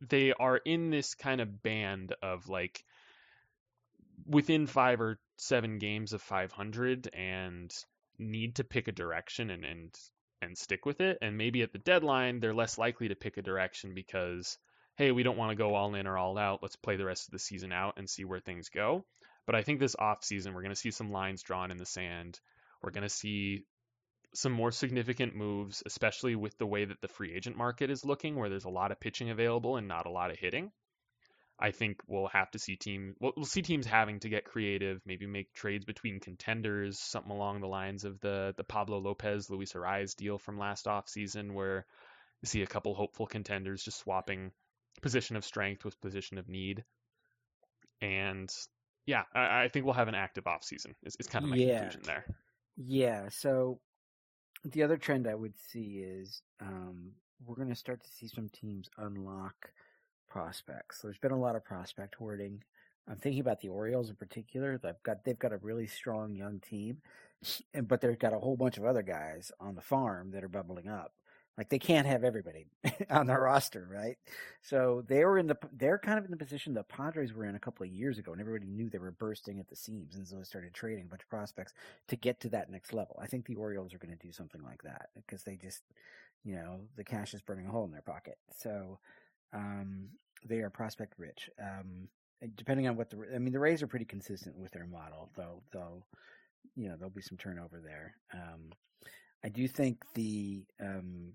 they 0.08 0.32
are 0.32 0.56
in 0.56 0.90
this 0.90 1.14
kind 1.14 1.40
of 1.40 1.62
band 1.62 2.14
of 2.22 2.48
like 2.48 2.84
within 4.26 4.66
five 4.66 5.00
or 5.00 5.18
seven 5.36 5.78
games 5.78 6.12
of 6.12 6.22
500 6.22 7.08
and 7.14 7.74
need 8.18 8.56
to 8.56 8.64
pick 8.64 8.88
a 8.88 8.92
direction 8.92 9.50
and 9.50 9.64
and 9.64 9.98
and 10.42 10.58
stick 10.58 10.86
with 10.86 11.00
it. 11.00 11.18
And 11.22 11.38
maybe 11.38 11.62
at 11.62 11.72
the 11.72 11.78
deadline, 11.78 12.40
they're 12.40 12.54
less 12.54 12.78
likely 12.78 13.08
to 13.08 13.14
pick 13.14 13.36
a 13.36 13.42
direction 13.42 13.94
because, 13.94 14.58
hey, 14.96 15.10
we 15.10 15.22
don't 15.22 15.38
want 15.38 15.50
to 15.50 15.56
go 15.56 15.74
all 15.74 15.94
in 15.94 16.06
or 16.06 16.18
all 16.18 16.38
out. 16.38 16.60
Let's 16.62 16.76
play 16.76 16.96
the 16.96 17.06
rest 17.06 17.28
of 17.28 17.32
the 17.32 17.38
season 17.38 17.72
out 17.72 17.94
and 17.96 18.08
see 18.08 18.24
where 18.24 18.40
things 18.40 18.68
go. 18.68 19.04
But 19.46 19.54
I 19.54 19.62
think 19.62 19.80
this 19.80 19.96
off 19.98 20.24
season, 20.24 20.54
we're 20.54 20.62
going 20.62 20.74
to 20.74 20.80
see 20.80 20.90
some 20.90 21.10
lines 21.10 21.42
drawn 21.42 21.70
in 21.70 21.76
the 21.76 21.86
sand. 21.86 22.40
We're 22.82 22.90
going 22.90 23.02
to 23.02 23.08
see 23.08 23.64
some 24.34 24.52
more 24.52 24.72
significant 24.72 25.34
moves, 25.34 25.82
especially 25.86 26.34
with 26.34 26.56
the 26.58 26.66
way 26.66 26.84
that 26.84 27.00
the 27.00 27.08
free 27.08 27.34
agent 27.34 27.56
market 27.56 27.90
is 27.90 28.04
looking, 28.04 28.36
where 28.36 28.48
there's 28.48 28.64
a 28.64 28.70
lot 28.70 28.90
of 28.90 29.00
pitching 29.00 29.30
available 29.30 29.76
and 29.76 29.88
not 29.88 30.06
a 30.06 30.10
lot 30.10 30.30
of 30.30 30.38
hitting. 30.38 30.72
I 31.58 31.70
think 31.70 32.00
we'll 32.08 32.28
have 32.28 32.50
to 32.52 32.58
see 32.58 32.76
team 32.76 33.14
we'll, 33.20 33.32
we'll 33.36 33.46
see 33.46 33.62
teams 33.62 33.86
having 33.86 34.20
to 34.20 34.28
get 34.28 34.44
creative, 34.44 35.00
maybe 35.06 35.26
make 35.26 35.52
trades 35.52 35.84
between 35.84 36.20
contenders, 36.20 36.98
something 36.98 37.30
along 37.30 37.60
the 37.60 37.68
lines 37.68 38.04
of 38.04 38.20
the 38.20 38.54
the 38.56 38.64
Pablo 38.64 38.98
Lopez 38.98 39.48
Luis 39.50 39.72
Arraez 39.72 40.16
deal 40.16 40.38
from 40.38 40.58
last 40.58 40.86
offseason 40.86 41.52
where 41.52 41.86
you 42.42 42.46
see 42.46 42.62
a 42.62 42.66
couple 42.66 42.94
hopeful 42.94 43.26
contenders 43.26 43.84
just 43.84 43.98
swapping 43.98 44.50
position 45.00 45.36
of 45.36 45.44
strength 45.44 45.84
with 45.84 46.00
position 46.00 46.38
of 46.38 46.48
need. 46.48 46.84
And 48.00 48.50
yeah, 49.06 49.22
I, 49.34 49.64
I 49.64 49.68
think 49.68 49.84
we'll 49.84 49.94
have 49.94 50.08
an 50.08 50.14
active 50.14 50.44
offseason. 50.44 50.94
Is, 51.04 51.16
is 51.18 51.26
kind 51.26 51.44
of 51.44 51.50
my 51.50 51.56
yeah. 51.56 51.80
conclusion 51.80 52.02
there. 52.04 52.24
Yeah. 52.76 53.28
So 53.30 53.80
the 54.64 54.82
other 54.82 54.96
trend 54.96 55.28
I 55.28 55.34
would 55.34 55.54
see 55.70 56.04
is 56.04 56.42
um, 56.60 57.12
we're 57.44 57.56
going 57.56 57.68
to 57.68 57.74
start 57.74 58.02
to 58.02 58.10
see 58.10 58.28
some 58.28 58.48
teams 58.48 58.88
unlock 58.98 59.54
prospects. 60.34 61.00
There's 61.00 61.18
been 61.18 61.30
a 61.30 61.38
lot 61.38 61.54
of 61.54 61.64
prospect 61.64 62.16
hoarding. 62.16 62.60
I'm 63.08 63.16
thinking 63.16 63.40
about 63.40 63.60
the 63.60 63.68
Orioles 63.68 64.10
in 64.10 64.16
particular. 64.16 64.76
They've 64.76 65.02
got 65.04 65.24
they've 65.24 65.38
got 65.38 65.52
a 65.52 65.58
really 65.58 65.86
strong 65.86 66.34
young 66.34 66.58
team, 66.58 66.98
and 67.72 67.86
but 67.86 68.00
they've 68.00 68.18
got 68.18 68.32
a 68.32 68.38
whole 68.40 68.56
bunch 68.56 68.76
of 68.76 68.84
other 68.84 69.02
guys 69.02 69.52
on 69.60 69.76
the 69.76 69.80
farm 69.80 70.32
that 70.32 70.42
are 70.42 70.48
bubbling 70.48 70.88
up. 70.88 71.12
Like 71.56 71.68
they 71.68 71.78
can't 71.78 72.08
have 72.08 72.24
everybody 72.24 72.66
on 73.10 73.28
their 73.28 73.40
roster, 73.42 73.86
right? 73.88 74.16
So 74.60 75.04
they 75.06 75.24
were 75.24 75.38
in 75.38 75.46
the 75.46 75.56
they're 75.72 76.00
kind 76.00 76.18
of 76.18 76.24
in 76.24 76.32
the 76.32 76.36
position 76.36 76.74
the 76.74 76.82
Padres 76.82 77.32
were 77.32 77.44
in 77.44 77.54
a 77.54 77.60
couple 77.60 77.86
of 77.86 77.92
years 77.92 78.18
ago, 78.18 78.32
and 78.32 78.40
everybody 78.40 78.66
knew 78.66 78.90
they 78.90 78.98
were 78.98 79.12
bursting 79.12 79.60
at 79.60 79.68
the 79.68 79.76
seams, 79.76 80.16
and 80.16 80.26
so 80.26 80.34
they 80.34 80.42
started 80.42 80.74
trading 80.74 81.04
a 81.04 81.08
bunch 81.10 81.22
of 81.22 81.30
prospects 81.30 81.74
to 82.08 82.16
get 82.16 82.40
to 82.40 82.48
that 82.48 82.72
next 82.72 82.92
level. 82.92 83.16
I 83.22 83.28
think 83.28 83.46
the 83.46 83.54
Orioles 83.54 83.94
are 83.94 83.98
going 83.98 84.18
to 84.18 84.26
do 84.26 84.32
something 84.32 84.64
like 84.64 84.82
that 84.82 85.10
because 85.14 85.44
they 85.44 85.54
just, 85.54 85.82
you 86.42 86.56
know, 86.56 86.80
the 86.96 87.04
cash 87.04 87.34
is 87.34 87.42
burning 87.42 87.66
a 87.66 87.70
hole 87.70 87.84
in 87.84 87.92
their 87.92 88.02
pocket. 88.02 88.38
So 88.58 88.98
um, 89.54 90.08
they 90.44 90.58
are 90.60 90.70
prospect 90.70 91.14
rich. 91.18 91.50
Um, 91.60 92.08
depending 92.56 92.86
on 92.88 92.96
what 92.96 93.10
the 93.10 93.18
I 93.34 93.38
mean, 93.38 93.52
the 93.52 93.60
Rays 93.60 93.82
are 93.82 93.86
pretty 93.86 94.04
consistent 94.04 94.56
with 94.56 94.72
their 94.72 94.86
model, 94.86 95.30
though. 95.36 95.62
Though 95.72 96.04
you 96.76 96.88
know 96.88 96.96
there'll 96.96 97.10
be 97.10 97.22
some 97.22 97.38
turnover 97.38 97.80
there. 97.82 98.14
Um, 98.32 98.70
I 99.44 99.48
do 99.48 99.68
think 99.68 100.02
the 100.14 100.64
um, 100.80 101.32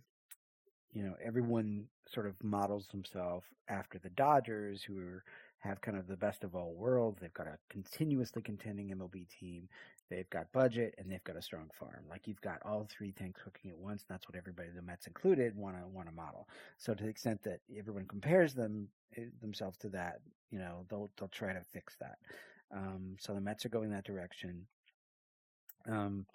you 0.91 1.03
know 1.03 1.15
everyone 1.23 1.85
sort 2.07 2.27
of 2.27 2.43
models 2.43 2.87
themselves 2.87 3.45
after 3.67 3.99
the 3.99 4.09
Dodgers, 4.09 4.81
who 4.83 4.99
are, 4.99 5.23
have 5.59 5.81
kind 5.81 5.97
of 5.97 6.07
the 6.07 6.17
best 6.17 6.43
of 6.43 6.55
all 6.55 6.73
worlds. 6.73 7.19
They've 7.21 7.33
got 7.33 7.47
a 7.47 7.57
continuously 7.69 8.41
contending 8.41 8.89
MLB 8.89 9.27
team. 9.29 9.69
They've 10.09 10.29
got 10.29 10.51
budget 10.51 10.95
and 10.97 11.11
they've 11.11 11.23
got 11.23 11.37
a 11.37 11.41
strong 11.41 11.69
farm. 11.79 12.03
Like 12.09 12.27
you've 12.27 12.41
got 12.41 12.61
all 12.65 12.87
three 12.89 13.11
things 13.11 13.35
cooking 13.43 13.69
at 13.69 13.77
once. 13.77 14.05
that's 14.09 14.27
what 14.27 14.35
everybody, 14.35 14.69
the 14.75 14.81
Mets 14.81 15.07
included, 15.07 15.55
want 15.55 15.77
to 15.77 15.87
want 15.87 16.07
to 16.07 16.13
model. 16.13 16.47
So 16.77 16.93
to 16.93 17.03
the 17.03 17.09
extent 17.09 17.43
that 17.43 17.59
everyone 17.77 18.05
compares 18.07 18.53
them 18.53 18.87
eh, 19.15 19.25
themselves 19.41 19.77
to 19.79 19.89
that, 19.89 20.21
you 20.49 20.59
know, 20.59 20.85
they'll 20.89 21.09
they'll 21.17 21.29
try 21.29 21.53
to 21.53 21.61
fix 21.71 21.95
that. 21.99 22.17
Um, 22.75 23.15
so 23.19 23.33
the 23.33 23.41
Mets 23.41 23.65
are 23.65 23.69
going 23.69 23.91
that 23.91 24.05
direction. 24.05 24.65
Um, 25.87 26.25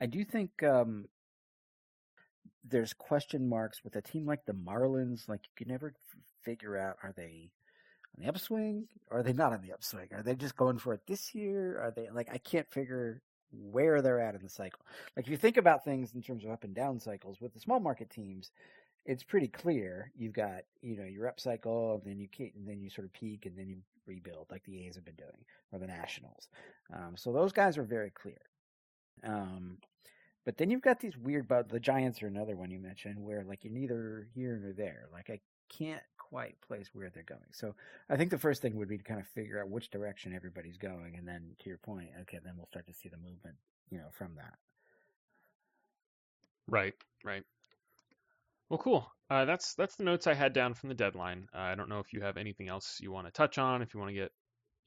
I 0.00 0.06
do 0.06 0.24
think 0.24 0.62
um, 0.62 1.06
there's 2.62 2.92
question 2.92 3.48
marks 3.48 3.82
with 3.84 3.96
a 3.96 4.02
team 4.02 4.26
like 4.26 4.44
the 4.46 4.52
Marlins. 4.52 5.28
Like 5.28 5.40
you 5.44 5.52
can 5.56 5.72
never 5.72 5.88
f- 5.88 6.20
figure 6.42 6.76
out 6.76 6.96
are 7.02 7.12
they 7.16 7.50
on 8.16 8.22
the 8.24 8.28
upswing 8.28 8.86
or 9.10 9.18
are 9.18 9.22
they 9.22 9.32
not 9.32 9.52
on 9.52 9.62
the 9.62 9.72
upswing? 9.72 10.08
Are 10.12 10.22
they 10.22 10.34
just 10.34 10.56
going 10.56 10.78
for 10.78 10.94
it 10.94 11.06
this 11.06 11.34
year? 11.34 11.78
Are 11.80 11.90
they 11.90 12.08
like 12.10 12.28
I 12.32 12.38
can't 12.38 12.70
figure 12.70 13.22
where 13.70 14.02
they're 14.02 14.20
at 14.20 14.34
in 14.34 14.42
the 14.42 14.48
cycle. 14.48 14.80
Like 15.16 15.26
if 15.26 15.30
you 15.30 15.36
think 15.36 15.56
about 15.56 15.84
things 15.84 16.12
in 16.14 16.22
terms 16.22 16.44
of 16.44 16.50
up 16.50 16.64
and 16.64 16.74
down 16.74 16.98
cycles 16.98 17.40
with 17.40 17.54
the 17.54 17.60
small 17.60 17.80
market 17.80 18.10
teams, 18.10 18.50
it's 19.06 19.22
pretty 19.22 19.48
clear. 19.48 20.10
You've 20.16 20.32
got 20.32 20.62
you 20.80 20.96
know 20.96 21.04
your 21.04 21.28
up 21.28 21.40
cycle, 21.40 22.00
and 22.02 22.10
then 22.10 22.18
you 22.18 22.28
can't, 22.28 22.54
and 22.54 22.66
then 22.66 22.80
you 22.80 22.90
sort 22.90 23.06
of 23.06 23.12
peak, 23.12 23.46
and 23.46 23.56
then 23.56 23.68
you 23.68 23.76
rebuild, 24.06 24.46
like 24.50 24.64
the 24.64 24.84
A's 24.84 24.94
have 24.96 25.04
been 25.04 25.14
doing, 25.14 25.44
or 25.72 25.78
the 25.78 25.86
Nationals. 25.86 26.48
Um, 26.92 27.16
so 27.16 27.32
those 27.32 27.52
guys 27.52 27.78
are 27.78 27.84
very 27.84 28.10
clear. 28.10 28.40
Um, 29.22 29.78
but 30.44 30.58
then 30.58 30.70
you've 30.70 30.82
got 30.82 31.00
these 31.00 31.16
weird, 31.16 31.48
but 31.48 31.68
the 31.68 31.80
Giants 31.80 32.22
are 32.22 32.26
another 32.26 32.56
one 32.56 32.70
you 32.70 32.78
mentioned, 32.78 33.18
where 33.18 33.44
like 33.44 33.64
you're 33.64 33.72
neither 33.72 34.26
here 34.34 34.58
nor 34.62 34.72
there. 34.72 35.08
Like 35.12 35.30
I 35.30 35.40
can't 35.68 36.02
quite 36.18 36.60
place 36.62 36.90
where 36.92 37.10
they're 37.10 37.22
going. 37.22 37.40
So 37.52 37.74
I 38.08 38.16
think 38.16 38.30
the 38.30 38.38
first 38.38 38.62
thing 38.62 38.76
would 38.76 38.88
be 38.88 38.98
to 38.98 39.04
kind 39.04 39.20
of 39.20 39.26
figure 39.28 39.60
out 39.60 39.70
which 39.70 39.90
direction 39.90 40.34
everybody's 40.34 40.78
going, 40.78 41.16
and 41.16 41.26
then 41.26 41.50
to 41.60 41.68
your 41.68 41.78
point, 41.78 42.08
okay, 42.22 42.38
then 42.44 42.54
we'll 42.56 42.66
start 42.66 42.86
to 42.86 42.94
see 42.94 43.08
the 43.08 43.16
movement, 43.16 43.56
you 43.90 43.98
know, 43.98 44.08
from 44.12 44.34
that. 44.36 44.54
Right, 46.66 46.94
right. 47.24 47.44
Well, 48.68 48.78
cool. 48.78 49.10
Uh, 49.30 49.44
that's 49.44 49.74
that's 49.74 49.96
the 49.96 50.04
notes 50.04 50.26
I 50.26 50.34
had 50.34 50.52
down 50.52 50.74
from 50.74 50.88
the 50.88 50.94
deadline. 50.94 51.48
Uh, 51.54 51.58
I 51.58 51.74
don't 51.74 51.88
know 51.88 52.00
if 52.00 52.12
you 52.12 52.22
have 52.22 52.36
anything 52.36 52.68
else 52.68 52.98
you 53.00 53.12
want 53.12 53.26
to 53.26 53.32
touch 53.32 53.58
on, 53.58 53.82
if 53.82 53.94
you 53.94 54.00
want 54.00 54.10
to 54.10 54.14
get 54.14 54.32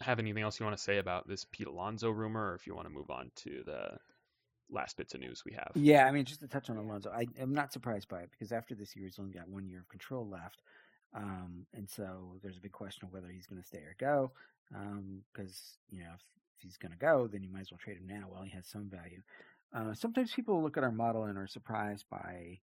have 0.02 0.20
anything 0.20 0.44
else 0.44 0.60
you 0.60 0.66
want 0.66 0.78
to 0.78 0.84
say 0.84 0.98
about 0.98 1.28
this 1.28 1.46
Pete 1.52 1.68
Alonso 1.68 2.10
rumor, 2.10 2.52
or 2.52 2.56
if 2.56 2.68
you 2.68 2.76
want 2.76 2.88
to 2.88 2.94
move 2.94 3.10
on 3.10 3.32
to 3.36 3.64
the 3.66 3.98
last 4.72 4.98
bits 4.98 5.14
of 5.14 5.22
news 5.22 5.44
we 5.46 5.54
have. 5.54 5.72
Yeah, 5.76 6.06
I 6.06 6.12
mean, 6.12 6.26
just 6.26 6.42
to 6.42 6.48
touch 6.48 6.70
on 6.70 6.78
Alonso, 6.78 7.12
I 7.12 7.28
am 7.40 7.54
not 7.54 7.72
surprised 7.72 8.08
by 8.10 8.20
it 8.20 8.32
because 8.32 8.52
after 8.52 8.76
this 8.76 8.96
year, 8.96 9.06
he's 9.06 9.20
only 9.20 9.34
got 9.34 9.48
one 9.48 9.68
year 9.68 9.80
of 9.80 9.90
control 9.90 10.28
left. 10.28 10.62
Um, 11.16 11.66
and 11.74 11.90
so 11.90 12.38
there's 12.44 12.58
a 12.58 12.62
big 12.62 12.74
question 12.74 13.06
of 13.06 13.14
whether 13.14 13.30
he's 13.30 13.48
going 13.48 13.62
to 13.62 13.68
stay 13.68 13.80
or 13.80 13.96
go. 13.98 14.32
Because 14.70 14.82
um, 14.86 15.24
you 15.90 16.00
know, 16.00 16.12
if, 16.14 16.22
if 16.58 16.64
he's 16.64 16.78
going 16.78 16.92
to 16.92 16.98
go, 16.98 17.28
then 17.28 17.44
you 17.44 17.50
might 17.50 17.62
as 17.62 17.72
well 17.72 17.80
trade 17.82 17.98
him 17.98 18.08
now 18.08 18.26
while 18.30 18.44
he 18.44 18.52
has 18.52 18.68
some 18.68 18.90
value. 18.90 19.22
Uh, 19.74 19.94
sometimes 19.94 20.34
people 20.34 20.62
look 20.62 20.78
at 20.78 20.84
our 20.84 20.92
model 20.92 21.24
and 21.26 21.38
are 21.38 21.48
surprised 21.48 22.06
by, 22.10 22.60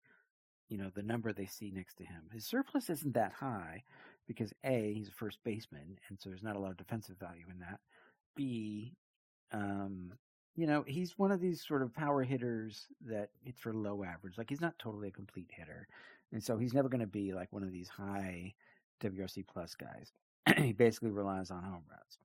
you 0.69 0.79
know, 0.79 0.91
the 0.95 1.03
number 1.03 1.33
they 1.33 1.47
see 1.47 1.71
next 1.71 1.97
to 1.97 2.05
him. 2.05 2.23
His 2.33 2.47
surplus 2.47 2.91
isn't 2.91 3.15
that 3.15 3.33
high 3.33 3.83
because 4.27 4.53
a 4.65 4.93
he's 4.95 5.09
a 5.09 5.13
first 5.13 5.39
baseman, 5.45 5.99
and 6.09 6.19
so 6.21 6.31
there's 6.31 6.43
not 6.43 6.57
a 6.57 6.59
lot 6.59 6.71
of 6.71 6.77
defensive 6.77 7.17
value 7.19 7.45
in 7.51 7.59
that. 7.61 7.81
B, 8.37 8.95
um, 9.53 10.13
you 10.57 10.67
know, 10.67 10.85
he's 10.87 11.19
one 11.19 11.33
of 11.33 11.41
these 11.41 11.67
sort 11.67 11.83
of 11.83 11.95
power 11.95 12.23
hitters 12.23 12.87
that 13.07 13.31
hits 13.43 13.61
for 13.61 13.73
low 13.73 14.05
average. 14.05 14.39
Like 14.39 14.49
he's 14.49 14.61
not 14.61 14.79
totally 14.79 15.09
a 15.09 15.13
complete 15.13 15.51
hitter, 15.51 15.89
and 16.33 16.43
so 16.43 16.57
he's 16.57 16.75
never 16.75 16.89
going 16.89 17.01
to 17.01 17.07
be 17.07 17.33
like 17.33 17.53
one 17.53 17.63
of 17.63 17.73
these 17.73 17.89
high 17.89 18.55
WRC 19.01 19.45
plus 19.47 19.75
guys. 19.75 20.13
he 20.59 20.73
basically 20.73 21.11
relies 21.11 21.51
on 21.51 21.63
home 21.63 21.85
runs. 21.91 22.19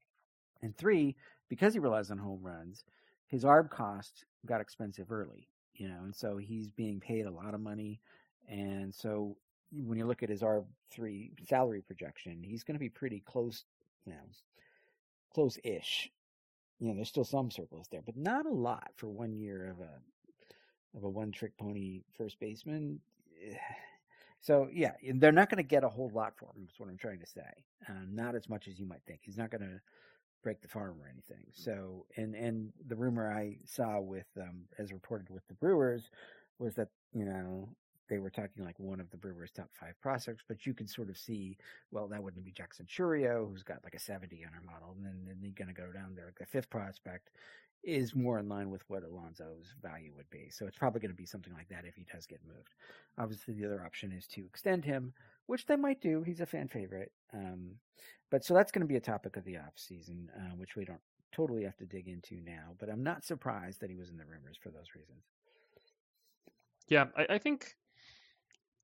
And 0.61 0.75
three, 0.75 1.15
because 1.47 1.73
he 1.73 1.79
relies 1.79 2.11
on 2.11 2.17
home 2.17 2.41
runs, 2.41 2.83
his 3.27 3.43
ARB 3.43 3.69
cost 3.69 4.25
got 4.45 4.61
expensive 4.61 5.11
early, 5.11 5.47
you 5.75 5.87
know, 5.87 5.99
and 6.03 6.15
so 6.15 6.37
he's 6.37 6.69
being 6.69 6.99
paid 6.99 7.25
a 7.25 7.31
lot 7.31 7.53
of 7.53 7.61
money. 7.61 7.99
And 8.47 8.93
so 8.93 9.37
when 9.71 9.97
you 9.97 10.05
look 10.05 10.23
at 10.23 10.29
his 10.29 10.41
ARB 10.41 10.65
three 10.91 11.31
salary 11.47 11.81
projection, 11.81 12.43
he's 12.43 12.63
going 12.63 12.75
to 12.75 12.79
be 12.79 12.89
pretty 12.89 13.21
close, 13.25 13.63
you 14.05 14.13
know, 14.13 14.19
close 15.33 15.57
ish. 15.63 16.11
You 16.79 16.87
know, 16.87 16.95
there's 16.95 17.09
still 17.09 17.25
some 17.25 17.51
surplus 17.51 17.87
there, 17.91 18.01
but 18.05 18.15
not 18.15 18.45
a 18.45 18.53
lot 18.53 18.91
for 18.95 19.07
one 19.07 19.33
year 19.33 19.69
of 19.69 19.79
a 19.79 20.97
of 20.97 21.03
a 21.03 21.09
one 21.09 21.31
trick 21.31 21.57
pony 21.57 22.03
first 22.17 22.39
baseman. 22.39 22.99
So 24.41 24.69
yeah, 24.71 24.93
they're 25.15 25.31
not 25.31 25.49
going 25.49 25.57
to 25.63 25.67
get 25.67 25.83
a 25.83 25.89
whole 25.89 26.11
lot 26.13 26.33
for 26.37 26.45
him. 26.55 26.67
Is 26.71 26.79
what 26.79 26.89
I'm 26.89 26.97
trying 26.97 27.19
to 27.19 27.25
say. 27.25 27.41
Uh, 27.87 28.05
not 28.09 28.35
as 28.35 28.47
much 28.47 28.67
as 28.67 28.79
you 28.79 28.85
might 28.85 29.01
think. 29.05 29.19
He's 29.23 29.37
not 29.37 29.51
going 29.51 29.61
to 29.61 29.81
break 30.41 30.61
the 30.61 30.67
farm 30.67 30.97
or 31.01 31.09
anything. 31.09 31.45
So, 31.53 32.05
and 32.15 32.35
and 32.35 32.71
the 32.87 32.95
rumor 32.95 33.31
I 33.31 33.57
saw 33.65 33.99
with 33.99 34.27
um, 34.37 34.61
as 34.77 34.93
reported 34.93 35.29
with 35.29 35.45
the 35.47 35.55
Brewers 35.55 36.09
was 36.57 36.75
that 36.75 36.89
you 37.13 37.25
know 37.25 37.69
they 38.09 38.19
were 38.19 38.29
talking 38.29 38.65
like 38.65 38.79
one 38.79 38.99
of 38.99 39.09
the 39.11 39.17
Brewers' 39.17 39.51
top 39.51 39.69
five 39.73 39.99
prospects, 40.01 40.43
but 40.47 40.65
you 40.65 40.73
could 40.73 40.89
sort 40.89 41.09
of 41.09 41.17
see, 41.17 41.57
well, 41.91 42.07
that 42.07 42.21
wouldn't 42.21 42.43
be 42.43 42.51
Jackson 42.51 42.85
Chourio, 42.85 43.49
who's 43.49 43.63
got 43.63 43.83
like 43.83 43.95
a 43.95 43.99
70 43.99 44.43
on 44.45 44.51
our 44.53 44.73
model, 44.73 44.95
and 44.97 45.05
then, 45.05 45.21
then 45.27 45.37
you're 45.41 45.53
going 45.53 45.73
to 45.73 45.81
go 45.81 45.91
down 45.91 46.13
there. 46.15 46.25
Like 46.25 46.39
the 46.39 46.45
fifth 46.45 46.69
prospect 46.69 47.29
is 47.83 48.13
more 48.13 48.39
in 48.39 48.49
line 48.49 48.69
with 48.69 48.83
what 48.89 49.03
Alonso's 49.03 49.73
value 49.81 50.11
would 50.17 50.29
be. 50.29 50.49
So 50.49 50.67
it's 50.67 50.77
probably 50.77 50.99
going 50.99 51.11
to 51.11 51.15
be 51.15 51.25
something 51.25 51.53
like 51.53 51.69
that 51.69 51.85
if 51.85 51.95
he 51.95 52.05
does 52.11 52.25
get 52.25 52.41
moved. 52.45 52.73
Obviously, 53.17 53.53
the 53.53 53.65
other 53.65 53.83
option 53.85 54.11
is 54.11 54.27
to 54.27 54.45
extend 54.45 54.83
him, 54.83 55.13
which 55.45 55.65
they 55.65 55.77
might 55.77 56.01
do. 56.01 56.21
He's 56.23 56.41
a 56.41 56.45
fan 56.45 56.67
favorite. 56.67 57.11
Um, 57.33 57.75
but 58.29 58.43
so 58.43 58.53
that's 58.53 58.71
going 58.71 58.81
to 58.81 58.87
be 58.87 58.97
a 58.97 59.01
topic 59.01 59.37
of 59.37 59.45
the 59.45 59.57
off 59.57 59.73
season, 59.75 60.29
uh, 60.35 60.55
which 60.57 60.75
we 60.75 60.85
don't 60.85 60.99
totally 61.31 61.63
have 61.63 61.77
to 61.77 61.85
dig 61.85 62.07
into 62.07 62.41
now. 62.43 62.73
But 62.79 62.89
I'm 62.89 63.03
not 63.03 63.23
surprised 63.23 63.79
that 63.81 63.89
he 63.89 63.95
was 63.95 64.09
in 64.09 64.17
the 64.17 64.25
rumors 64.25 64.57
for 64.61 64.69
those 64.69 64.95
reasons. 64.95 65.23
Yeah, 66.87 67.05
I, 67.15 67.35
I 67.35 67.37
think. 67.37 67.75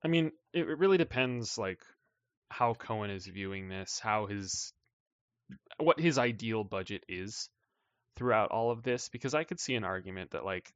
I 0.06 0.08
mean, 0.08 0.34
it, 0.54 0.68
really 0.78 1.00
depends, 1.00 1.58
like 1.58 1.82
how 2.50 2.76
Cohen 2.76 3.10
is 3.10 3.26
viewing 3.26 3.70
this, 3.70 4.00
how 4.00 4.28
his 4.28 4.72
what 5.80 6.00
his 6.00 6.20
ideal 6.20 6.64
budget 6.64 7.04
is 7.10 7.50
throughout 8.16 8.52
all 8.52 8.70
of 8.70 8.84
this, 8.84 9.10
because 9.10 9.34
I 9.34 9.46
could 9.46 9.60
see 9.60 9.74
an 9.74 9.84
argument 9.84 10.32
that 10.32 10.46
like 10.46 10.72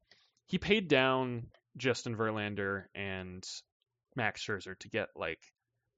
he 0.48 0.58
paid 0.58 0.88
down 0.88 1.46
Justin 1.78 2.18
Verlander 2.18 2.86
and 2.96 3.48
Max 4.16 4.44
Scherzer 4.44 4.78
to 4.80 4.90
get 4.90 5.10
like 5.16 5.40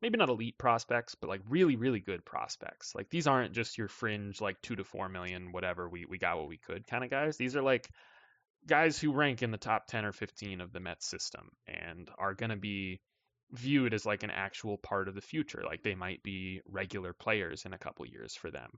maybe 0.02 0.18
not 0.18 0.28
elite 0.28 0.58
prospects, 0.58 1.16
but 1.16 1.30
like 1.30 1.41
really, 1.48 1.78
really 1.78 2.02
good 2.02 2.26
prospects. 2.26 2.94
Like 2.94 3.10
these 3.10 3.28
aren't 3.28 3.53
just 3.53 3.78
your 3.78 3.88
fringe, 3.88 4.41
like 4.41 4.62
two 4.62 4.76
to 4.76 4.84
four 4.84 5.08
million, 5.08 5.53
whatever, 5.53 5.88
we, 5.88 6.03
we 6.03 6.18
got 6.18 6.38
what 6.38 6.49
we 6.49 6.58
could 6.58 6.86
kind 6.86 7.06
of 7.06 7.10
guys. 7.10 7.38
These 7.38 7.56
are 7.56 7.62
like 7.62 7.88
guys 8.68 8.99
who 8.99 9.14
rank 9.14 9.41
in 9.41 9.52
the 9.52 9.58
top 9.58 9.88
10 9.88 10.03
or 10.03 10.12
15 10.12 10.60
of 10.60 10.74
the 10.74 10.82
Mets 10.82 11.08
system 11.08 11.48
and 11.66 12.10
are 12.18 12.34
going 12.34 12.49
to 12.49 12.58
be 12.58 12.99
viewed 13.53 13.94
as 13.94 14.06
like 14.06 14.23
an 14.23 14.32
actual 14.32 14.78
part 14.78 15.07
of 15.07 15.15
the 15.15 15.22
future. 15.22 15.64
Like 15.65 15.84
they 15.84 15.95
might 15.95 16.23
be 16.23 16.61
regular 16.69 17.14
players 17.14 17.65
in 17.65 17.73
a 17.73 17.78
couple 17.78 18.06
years 18.06 18.36
for 18.36 18.52
them. 18.52 18.72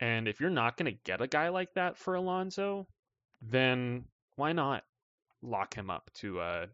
And 0.00 0.26
if 0.26 0.40
you're 0.40 0.50
not 0.50 0.76
going 0.76 0.92
to 0.92 0.98
get 1.04 1.22
a 1.22 1.26
guy 1.26 1.48
like 1.50 1.74
that 1.74 1.96
for 1.96 2.14
Alonso, 2.14 2.86
then 3.40 4.04
why 4.36 4.52
not 4.52 4.82
lock 5.42 5.74
him 5.74 5.90
up 5.90 6.10
to 6.14 6.40
a, 6.40 6.66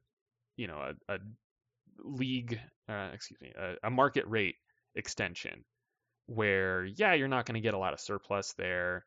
you 0.57 0.67
know, 0.67 0.93
a, 1.09 1.15
a 1.15 1.19
league, 2.03 2.59
uh, 2.89 3.11
excuse 3.13 3.41
me, 3.41 3.53
a, 3.59 3.75
a 3.87 3.91
market 3.91 4.25
rate 4.27 4.57
extension 4.95 5.65
where, 6.27 6.85
yeah, 6.85 7.13
you're 7.15 7.29
not 7.29 7.45
going 7.45 7.55
to 7.55 7.61
get 7.61 7.75
a 7.75 7.79
lot 7.79 7.93
of 7.93 8.01
surplus 8.01 8.55
there. 8.57 9.05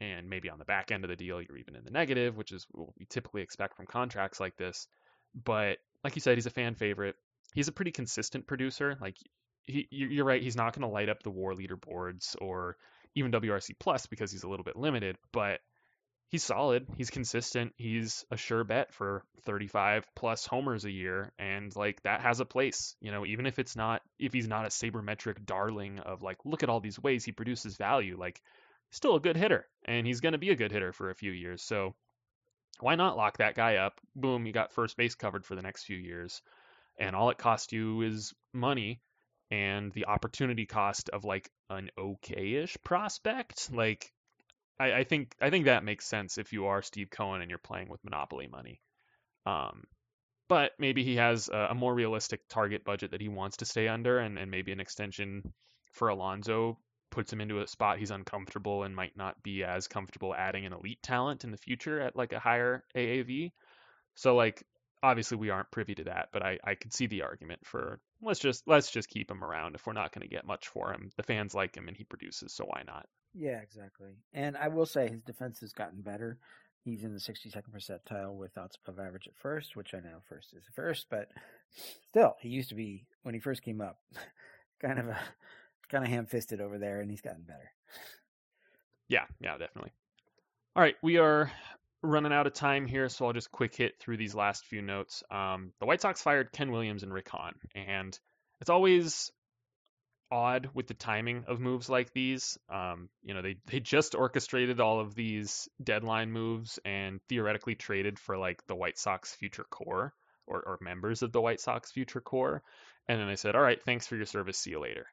And 0.00 0.30
maybe 0.30 0.48
on 0.48 0.58
the 0.58 0.64
back 0.64 0.90
end 0.90 1.04
of 1.04 1.10
the 1.10 1.16
deal, 1.16 1.42
you're 1.42 1.58
even 1.58 1.76
in 1.76 1.84
the 1.84 1.90
negative, 1.90 2.36
which 2.36 2.52
is 2.52 2.66
what 2.70 2.88
we 2.98 3.04
typically 3.04 3.42
expect 3.42 3.76
from 3.76 3.86
contracts 3.86 4.40
like 4.40 4.56
this. 4.56 4.86
But 5.44 5.76
like 6.02 6.14
you 6.14 6.22
said, 6.22 6.38
he's 6.38 6.46
a 6.46 6.50
fan 6.50 6.74
favorite. 6.74 7.16
He's 7.54 7.68
a 7.68 7.72
pretty 7.72 7.92
consistent 7.92 8.46
producer. 8.46 8.96
Like 9.00 9.16
he, 9.64 9.86
you're 9.90 10.24
right, 10.24 10.42
he's 10.42 10.56
not 10.56 10.74
going 10.74 10.88
to 10.88 10.92
light 10.92 11.08
up 11.08 11.22
the 11.22 11.30
WAR 11.30 11.54
leaderboards 11.54 12.36
or 12.40 12.76
even 13.14 13.32
WRC 13.32 13.70
plus 13.78 14.06
because 14.06 14.30
he's 14.30 14.44
a 14.44 14.48
little 14.48 14.64
bit 14.64 14.76
limited. 14.76 15.16
But 15.32 15.60
he's 16.30 16.44
solid. 16.44 16.86
He's 16.96 17.10
consistent. 17.10 17.72
He's 17.76 18.24
a 18.30 18.36
sure 18.36 18.64
bet 18.64 18.94
for 18.94 19.24
35 19.44 20.06
plus 20.14 20.46
homers 20.46 20.84
a 20.84 20.90
year. 20.90 21.32
And 21.38 21.74
like 21.74 22.02
that 22.04 22.22
has 22.22 22.40
a 22.40 22.44
place, 22.44 22.96
you 23.00 23.10
know, 23.10 23.26
even 23.26 23.46
if 23.46 23.58
it's 23.58 23.76
not, 23.76 24.02
if 24.18 24.32
he's 24.32 24.48
not 24.48 24.64
a 24.64 24.68
sabermetric 24.68 25.44
darling 25.44 25.98
of 25.98 26.22
like, 26.22 26.38
look 26.44 26.62
at 26.62 26.68
all 26.68 26.80
these 26.80 27.02
ways 27.02 27.24
he 27.24 27.32
produces 27.32 27.76
value, 27.76 28.16
like 28.18 28.40
still 28.92 29.16
a 29.16 29.20
good 29.20 29.36
hitter 29.36 29.66
and 29.84 30.06
he's 30.06 30.20
going 30.20 30.32
to 30.32 30.38
be 30.38 30.50
a 30.50 30.56
good 30.56 30.72
hitter 30.72 30.92
for 30.92 31.10
a 31.10 31.14
few 31.14 31.32
years. 31.32 31.62
So 31.62 31.94
why 32.78 32.94
not 32.94 33.16
lock 33.16 33.38
that 33.38 33.56
guy 33.56 33.76
up? 33.76 34.00
Boom, 34.14 34.46
you 34.46 34.52
got 34.52 34.72
first 34.72 34.96
base 34.96 35.14
covered 35.14 35.44
for 35.44 35.54
the 35.54 35.62
next 35.62 35.84
few 35.84 35.96
years. 35.96 36.42
And 37.00 37.16
all 37.16 37.30
it 37.30 37.38
costs 37.38 37.72
you 37.72 38.02
is 38.02 38.32
money 38.52 39.00
and 39.50 39.90
the 39.92 40.06
opportunity 40.06 40.66
cost 40.66 41.08
of 41.10 41.24
like 41.24 41.50
an 41.68 41.90
okay-ish 41.98 42.76
prospect. 42.84 43.72
Like 43.72 44.12
I, 44.78 44.92
I, 44.92 45.04
think 45.04 45.34
I 45.40 45.50
think 45.50 45.64
that 45.64 45.84
makes 45.84 46.06
sense 46.06 46.38
if 46.38 46.52
you 46.52 46.66
are 46.66 46.82
Steve 46.82 47.10
Cohen 47.10 47.40
and 47.40 47.50
you're 47.50 47.58
playing 47.58 47.88
with 47.88 48.04
monopoly 48.04 48.46
money. 48.46 48.80
Um, 49.46 49.84
but 50.48 50.72
maybe 50.78 51.04
he 51.04 51.16
has 51.16 51.48
a, 51.48 51.68
a, 51.70 51.74
more 51.74 51.94
realistic 51.94 52.40
target 52.48 52.84
budget 52.84 53.12
that 53.12 53.20
he 53.20 53.28
wants 53.28 53.58
to 53.58 53.64
stay 53.64 53.88
under, 53.88 54.18
and, 54.18 54.38
and 54.38 54.50
maybe 54.50 54.72
an 54.72 54.80
extension 54.80 55.52
for 55.92 56.08
Alonso 56.08 56.78
puts 57.10 57.32
him 57.32 57.40
into 57.40 57.60
a 57.60 57.66
spot 57.66 57.98
he's 57.98 58.10
uncomfortable 58.10 58.84
and 58.84 58.94
might 58.94 59.16
not 59.16 59.42
be 59.42 59.64
as 59.64 59.88
comfortable 59.88 60.34
adding 60.34 60.66
an 60.66 60.72
elite 60.72 61.02
talent 61.02 61.44
in 61.44 61.50
the 61.50 61.56
future 61.56 62.00
at 62.00 62.16
like 62.16 62.32
a 62.32 62.38
higher 62.38 62.84
AAV. 62.96 63.52
So 64.14 64.36
like 64.36 64.62
obviously 65.02 65.36
we 65.36 65.50
aren't 65.50 65.70
privy 65.70 65.94
to 65.94 66.04
that, 66.04 66.28
but 66.32 66.42
I, 66.42 66.58
I 66.64 66.74
could 66.74 66.92
see 66.92 67.06
the 67.06 67.22
argument 67.22 67.60
for 67.64 68.00
let's 68.22 68.40
just 68.40 68.66
let's 68.66 68.90
just 68.90 69.08
keep 69.08 69.30
him 69.30 69.42
around 69.42 69.74
if 69.74 69.86
we're 69.86 69.92
not 69.92 70.12
going 70.12 70.26
to 70.26 70.34
get 70.34 70.46
much 70.46 70.68
for 70.68 70.92
him. 70.92 71.10
The 71.16 71.22
fans 71.22 71.54
like 71.54 71.76
him 71.76 71.88
and 71.88 71.96
he 71.96 72.04
produces, 72.04 72.52
so 72.52 72.64
why 72.64 72.82
not? 72.86 73.06
Yeah, 73.34 73.58
exactly. 73.60 74.10
And 74.34 74.56
I 74.56 74.68
will 74.68 74.86
say 74.86 75.08
his 75.08 75.22
defense 75.22 75.60
has 75.60 75.72
gotten 75.72 76.00
better. 76.00 76.38
He's 76.82 77.04
in 77.04 77.12
the 77.12 77.20
62nd 77.20 77.70
percentile 77.74 78.34
with 78.34 78.56
outs 78.56 78.78
above 78.86 78.98
average 78.98 79.28
at 79.28 79.36
first, 79.36 79.76
which 79.76 79.94
I 79.94 79.98
know 79.98 80.18
first 80.28 80.54
is 80.54 80.64
first, 80.74 81.06
but 81.10 81.28
still, 82.08 82.36
he 82.40 82.48
used 82.48 82.70
to 82.70 82.74
be 82.74 83.06
when 83.22 83.34
he 83.34 83.40
first 83.40 83.62
came 83.62 83.80
up, 83.80 83.98
kind 84.80 84.98
of 84.98 85.08
a 85.08 85.18
kind 85.90 86.04
of 86.04 86.10
ham-fisted 86.10 86.60
over 86.60 86.78
there, 86.78 87.00
and 87.00 87.10
he's 87.10 87.20
gotten 87.20 87.42
better. 87.42 87.70
Yeah, 89.08 89.24
yeah, 89.40 89.58
definitely. 89.58 89.92
All 90.76 90.82
right, 90.82 90.96
we 91.02 91.18
are 91.18 91.50
running 92.02 92.32
out 92.32 92.46
of 92.46 92.54
time 92.54 92.86
here, 92.86 93.08
so 93.08 93.26
I'll 93.26 93.32
just 93.32 93.52
quick 93.52 93.74
hit 93.74 93.98
through 93.98 94.16
these 94.16 94.34
last 94.34 94.66
few 94.66 94.82
notes. 94.82 95.22
Um, 95.30 95.72
the 95.80 95.86
White 95.86 96.00
Sox 96.00 96.22
fired 96.22 96.52
Ken 96.52 96.70
Williams 96.70 97.02
and 97.02 97.12
Rick 97.12 97.28
Hahn, 97.28 97.54
and 97.74 98.18
it's 98.60 98.70
always 98.70 99.30
odd 100.30 100.70
with 100.74 100.86
the 100.86 100.94
timing 100.94 101.44
of 101.48 101.60
moves 101.60 101.88
like 101.88 102.12
these. 102.12 102.56
Um, 102.68 103.08
you 103.22 103.34
know, 103.34 103.42
they 103.42 103.56
they 103.66 103.80
just 103.80 104.14
orchestrated 104.14 104.80
all 104.80 105.00
of 105.00 105.14
these 105.14 105.68
deadline 105.82 106.30
moves 106.30 106.78
and 106.84 107.20
theoretically 107.28 107.74
traded 107.74 108.18
for 108.18 108.38
like 108.38 108.66
the 108.66 108.76
White 108.76 108.98
Sox 108.98 109.34
future 109.34 109.66
core 109.68 110.14
or, 110.46 110.60
or 110.60 110.78
members 110.80 111.22
of 111.22 111.32
the 111.32 111.40
White 111.40 111.60
Sox 111.60 111.90
future 111.90 112.20
core, 112.20 112.62
and 113.08 113.20
then 113.20 113.28
they 113.28 113.36
said, 113.36 113.54
"All 113.54 113.62
right, 113.62 113.82
thanks 113.82 114.06
for 114.06 114.16
your 114.16 114.26
service. 114.26 114.58
See 114.58 114.70
you 114.70 114.80
later." 114.80 115.06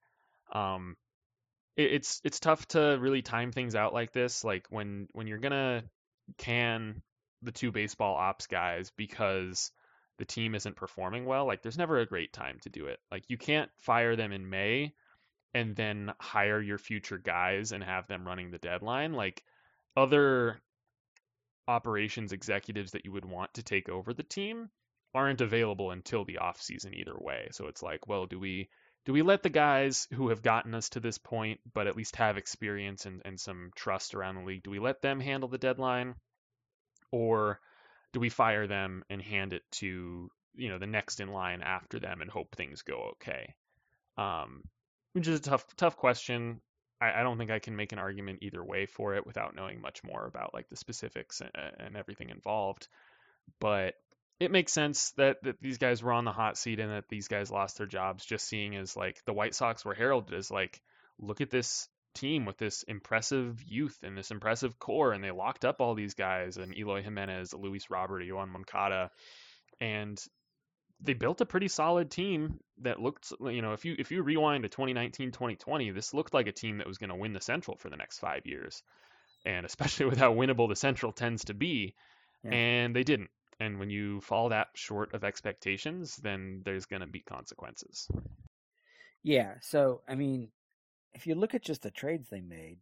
Um, 0.54 0.96
it, 1.76 1.94
it's 1.94 2.22
it's 2.24 2.40
tough 2.40 2.68
to 2.70 2.98
really 3.00 3.22
time 3.22 3.52
things 3.52 3.76
out 3.76 3.94
like 3.94 4.14
this. 4.14 4.44
Like 4.44 4.68
when 4.70 5.08
when 5.14 5.28
you're 5.28 5.40
gonna 5.40 5.84
can 6.38 7.02
the 7.42 7.52
two 7.52 7.72
baseball 7.72 8.16
ops 8.16 8.48
guys 8.48 8.92
because 8.98 9.72
the 10.18 10.26
team 10.26 10.56
isn't 10.56 10.76
performing 10.76 11.26
well, 11.26 11.46
like 11.46 11.62
there's 11.62 11.78
never 11.78 12.00
a 12.00 12.06
great 12.06 12.34
time 12.34 12.58
to 12.62 12.70
do 12.70 12.88
it. 12.88 13.00
Like 13.12 13.24
you 13.28 13.38
can't 13.38 13.70
fire 13.78 14.16
them 14.16 14.32
in 14.32 14.50
May 14.50 14.94
and 15.54 15.76
then 15.76 16.14
hire 16.20 16.62
your 16.62 16.78
future 16.78 17.18
guys 17.18 17.72
and 17.72 17.84
have 17.84 18.08
them 18.08 18.26
running 18.26 18.52
the 18.52 18.58
deadline. 18.58 19.14
Like 19.14 19.44
other 19.96 20.60
operations 21.68 22.32
executives 22.32 22.92
that 22.92 23.06
you 23.06 23.12
would 23.12 23.26
want 23.26 23.54
to 23.56 23.64
take 23.64 23.90
over 23.90 24.14
the 24.14 24.24
team 24.24 24.70
aren't 25.14 25.42
available 25.42 25.92
until 25.92 26.26
the 26.26 26.38
off 26.38 26.62
season 26.62 26.94
either 26.94 27.16
way. 27.18 27.48
So 27.52 27.68
it's 27.68 27.84
like, 27.84 28.08
well, 28.08 28.26
do 28.26 28.40
we 28.40 28.70
do 29.08 29.14
we 29.14 29.22
let 29.22 29.42
the 29.42 29.50
guys 29.50 30.06
who 30.14 30.28
have 30.28 30.42
gotten 30.42 30.76
us 30.76 30.90
to 30.90 31.00
this 31.00 31.18
point, 31.18 31.62
but 31.74 31.88
at 31.88 31.96
least 31.96 32.18
have 32.18 32.36
experience 32.36 33.06
and, 33.06 33.22
and 33.24 33.40
some 33.40 33.72
trust 33.74 34.14
around 34.14 34.36
the 34.36 34.44
league, 34.44 34.64
do 34.64 34.70
we 34.70 34.80
let 34.80 35.02
them 35.02 35.22
handle 35.22 35.48
the 35.48 35.58
deadline? 35.58 36.14
Or 37.10 37.62
do 38.12 38.20
we 38.20 38.28
fire 38.28 38.68
them 38.68 39.06
and 39.10 39.22
hand 39.22 39.54
it 39.54 39.64
to, 39.72 40.30
you 40.56 40.70
know, 40.70 40.78
the 40.78 40.88
next 40.88 41.22
in 41.22 41.30
line 41.30 41.62
after 41.62 42.02
them 42.02 42.20
and 42.20 42.30
hope 42.30 42.54
things 42.54 42.82
go 42.82 43.12
okay? 43.14 43.56
Um, 44.18 44.64
which 45.14 45.30
is 45.30 45.40
a 45.40 45.42
tough, 45.42 45.66
tough 45.78 45.96
question. 45.96 46.60
I, 47.00 47.22
I, 47.22 47.24
don't 47.24 47.38
think 47.38 47.50
I 47.50 47.60
can 47.60 47.78
make 47.78 47.94
an 47.94 48.00
argument 48.00 48.40
either 48.42 48.62
way 48.62 48.88
for 48.88 49.16
it 49.16 49.26
without 49.26 49.56
knowing 49.56 49.80
much 49.80 50.04
more 50.04 50.26
about 50.26 50.54
like 50.54 50.68
the 50.68 50.76
specifics 50.76 51.40
and, 51.40 51.52
and 51.80 51.96
everything 51.96 52.30
involved. 52.30 52.90
But 53.62 53.94
it 54.40 54.52
makes 54.52 54.72
sense 54.72 55.12
that, 55.18 55.38
that 55.44 55.60
these 55.62 55.78
guys 55.78 56.04
were 56.04 56.14
on 56.14 56.26
the 56.26 56.32
hot 56.32 56.58
seat 56.58 56.80
and 56.80 56.92
that 56.92 57.10
these 57.10 57.28
guys 57.28 57.52
lost 57.52 57.78
their 57.78 57.88
jobs 57.88 58.26
just 58.26 58.48
seeing 58.48 58.76
as 58.76 58.96
like 58.96 59.24
the 59.26 59.34
White 59.34 59.56
Sox 59.56 59.84
were 59.84 59.96
heralded 59.96 60.38
as 60.38 60.52
like 60.52 60.82
look 61.20 61.42
at 61.42 61.50
this 61.50 61.88
team 62.14 62.46
with 62.46 62.58
this 62.58 62.84
impressive 62.84 63.62
youth 63.64 63.98
and 64.04 64.18
this 64.18 64.32
impressive 64.32 64.80
core 64.80 65.14
and 65.14 65.24
they 65.24 65.32
locked 65.32 65.66
up 65.66 65.82
all 65.82 65.96
these 65.96 66.14
guys 66.14 66.58
and 66.58 66.78
Eloy 66.78 67.02
Jimenez, 67.02 67.54
Luis 67.54 67.90
Robert, 67.90 68.24
Yoan 68.24 68.50
Moncada 68.50 69.12
and 69.80 70.20
they 71.00 71.14
built 71.14 71.42
a 71.42 71.46
pretty 71.46 71.68
solid 71.68 72.10
team 72.10 72.60
that 72.82 73.00
looked 73.00 73.32
you 73.42 73.62
know 73.62 73.74
if 73.74 73.86
you 73.86 73.96
if 74.00 74.12
you 74.12 74.24
rewind 74.24 74.64
to 74.64 74.70
2019 74.70 75.32
2020 75.32 75.92
this 75.92 76.14
looked 76.14 76.34
like 76.34 76.48
a 76.48 76.52
team 76.52 76.80
that 76.80 76.88
was 76.88 76.98
going 76.98 77.10
to 77.12 77.16
win 77.16 77.34
the 77.34 77.42
central 77.42 77.78
for 77.78 77.90
the 77.90 77.98
next 77.98 78.18
5 78.20 78.46
years 78.46 78.82
and 79.46 79.66
especially 79.66 80.06
with 80.10 80.18
how 80.18 80.34
winnable 80.34 80.68
the 80.68 80.76
central 80.76 81.12
tends 81.12 81.46
to 81.46 81.54
be 81.54 81.94
yeah. 82.44 82.52
and 82.52 82.96
they 82.96 83.04
didn't 83.04 83.30
and 83.60 83.80
when 83.80 83.90
you 83.90 84.22
fall 84.22 84.50
that 84.50 84.68
short 84.76 85.14
of 85.14 85.24
expectations, 85.24 86.18
then 86.18 86.62
there's 86.64 86.86
going 86.86 87.02
to 87.02 87.08
be 87.08 87.20
consequences. 87.20 88.08
Yeah. 89.24 89.56
So, 89.62 90.02
I 90.08 90.16
mean, 90.16 90.50
if 91.14 91.28
you 91.28 91.36
look 91.36 91.56
at 91.56 91.64
just 91.64 91.82
the 91.82 91.92
trades 91.92 92.30
they 92.30 92.42
made, 92.42 92.78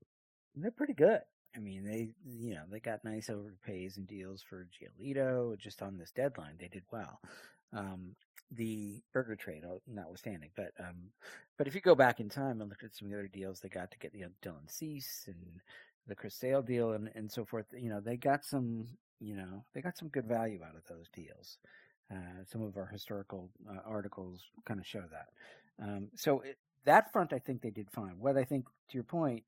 they're 0.55 0.71
pretty 0.71 0.93
good. 0.93 1.21
I 1.55 1.59
mean, 1.59 1.85
they, 1.85 2.09
you 2.25 2.53
know, 2.53 2.63
they 2.69 2.79
got 2.79 3.05
nice 3.05 3.29
overpays 3.29 3.95
and 3.95 4.05
deals 4.05 4.41
for 4.41 4.67
Giolito 4.67 5.57
just 5.57 5.81
on 5.81 5.97
this 5.97 6.11
deadline. 6.11 6.55
They 6.59 6.67
did 6.67 6.83
well. 6.91 7.19
Um, 7.73 8.15
the 8.51 9.01
Burger 9.13 9.35
trade, 9.35 9.63
uh, 9.65 9.77
notwithstanding, 9.87 10.49
but 10.55 10.71
um, 10.79 10.95
but 11.57 11.67
if 11.67 11.75
you 11.75 11.81
go 11.81 11.95
back 11.95 12.19
in 12.19 12.29
time 12.29 12.61
and 12.61 12.69
look 12.69 12.83
at 12.83 12.95
some 12.95 13.07
of 13.07 13.11
the 13.11 13.17
other 13.17 13.27
deals 13.27 13.59
they 13.59 13.69
got 13.69 13.91
to 13.91 13.97
get, 13.97 14.13
you 14.13 14.21
know, 14.21 14.29
Dylan 14.43 14.69
Cease 14.69 15.23
and 15.27 15.61
the 16.07 16.15
Chris 16.15 16.35
Sale 16.35 16.61
deal 16.61 16.91
and 16.91 17.09
and 17.15 17.31
so 17.31 17.43
forth, 17.43 17.65
you 17.75 17.89
know, 17.89 17.99
they 17.99 18.17
got 18.17 18.45
some 18.45 18.87
you 19.19 19.35
know, 19.35 19.63
they 19.73 19.81
got 19.81 19.97
some 19.97 20.09
good 20.09 20.25
value 20.25 20.59
out 20.63 20.75
of 20.75 20.85
those 20.87 21.07
deals. 21.13 21.57
Uh, 22.11 22.43
some 22.45 22.61
of 22.61 22.77
our 22.77 22.85
historical 22.85 23.49
uh, 23.69 23.79
articles 23.85 24.41
kind 24.65 24.79
of 24.79 24.85
show 24.85 25.03
that. 25.11 25.29
Um, 25.83 26.09
so 26.15 26.41
it, 26.41 26.57
that 26.85 27.11
front, 27.11 27.33
I 27.33 27.39
think 27.39 27.61
they 27.61 27.71
did 27.71 27.89
fine. 27.89 28.15
What 28.19 28.37
I 28.37 28.43
think, 28.43 28.65
to 28.89 28.93
your 28.93 29.03
point, 29.03 29.43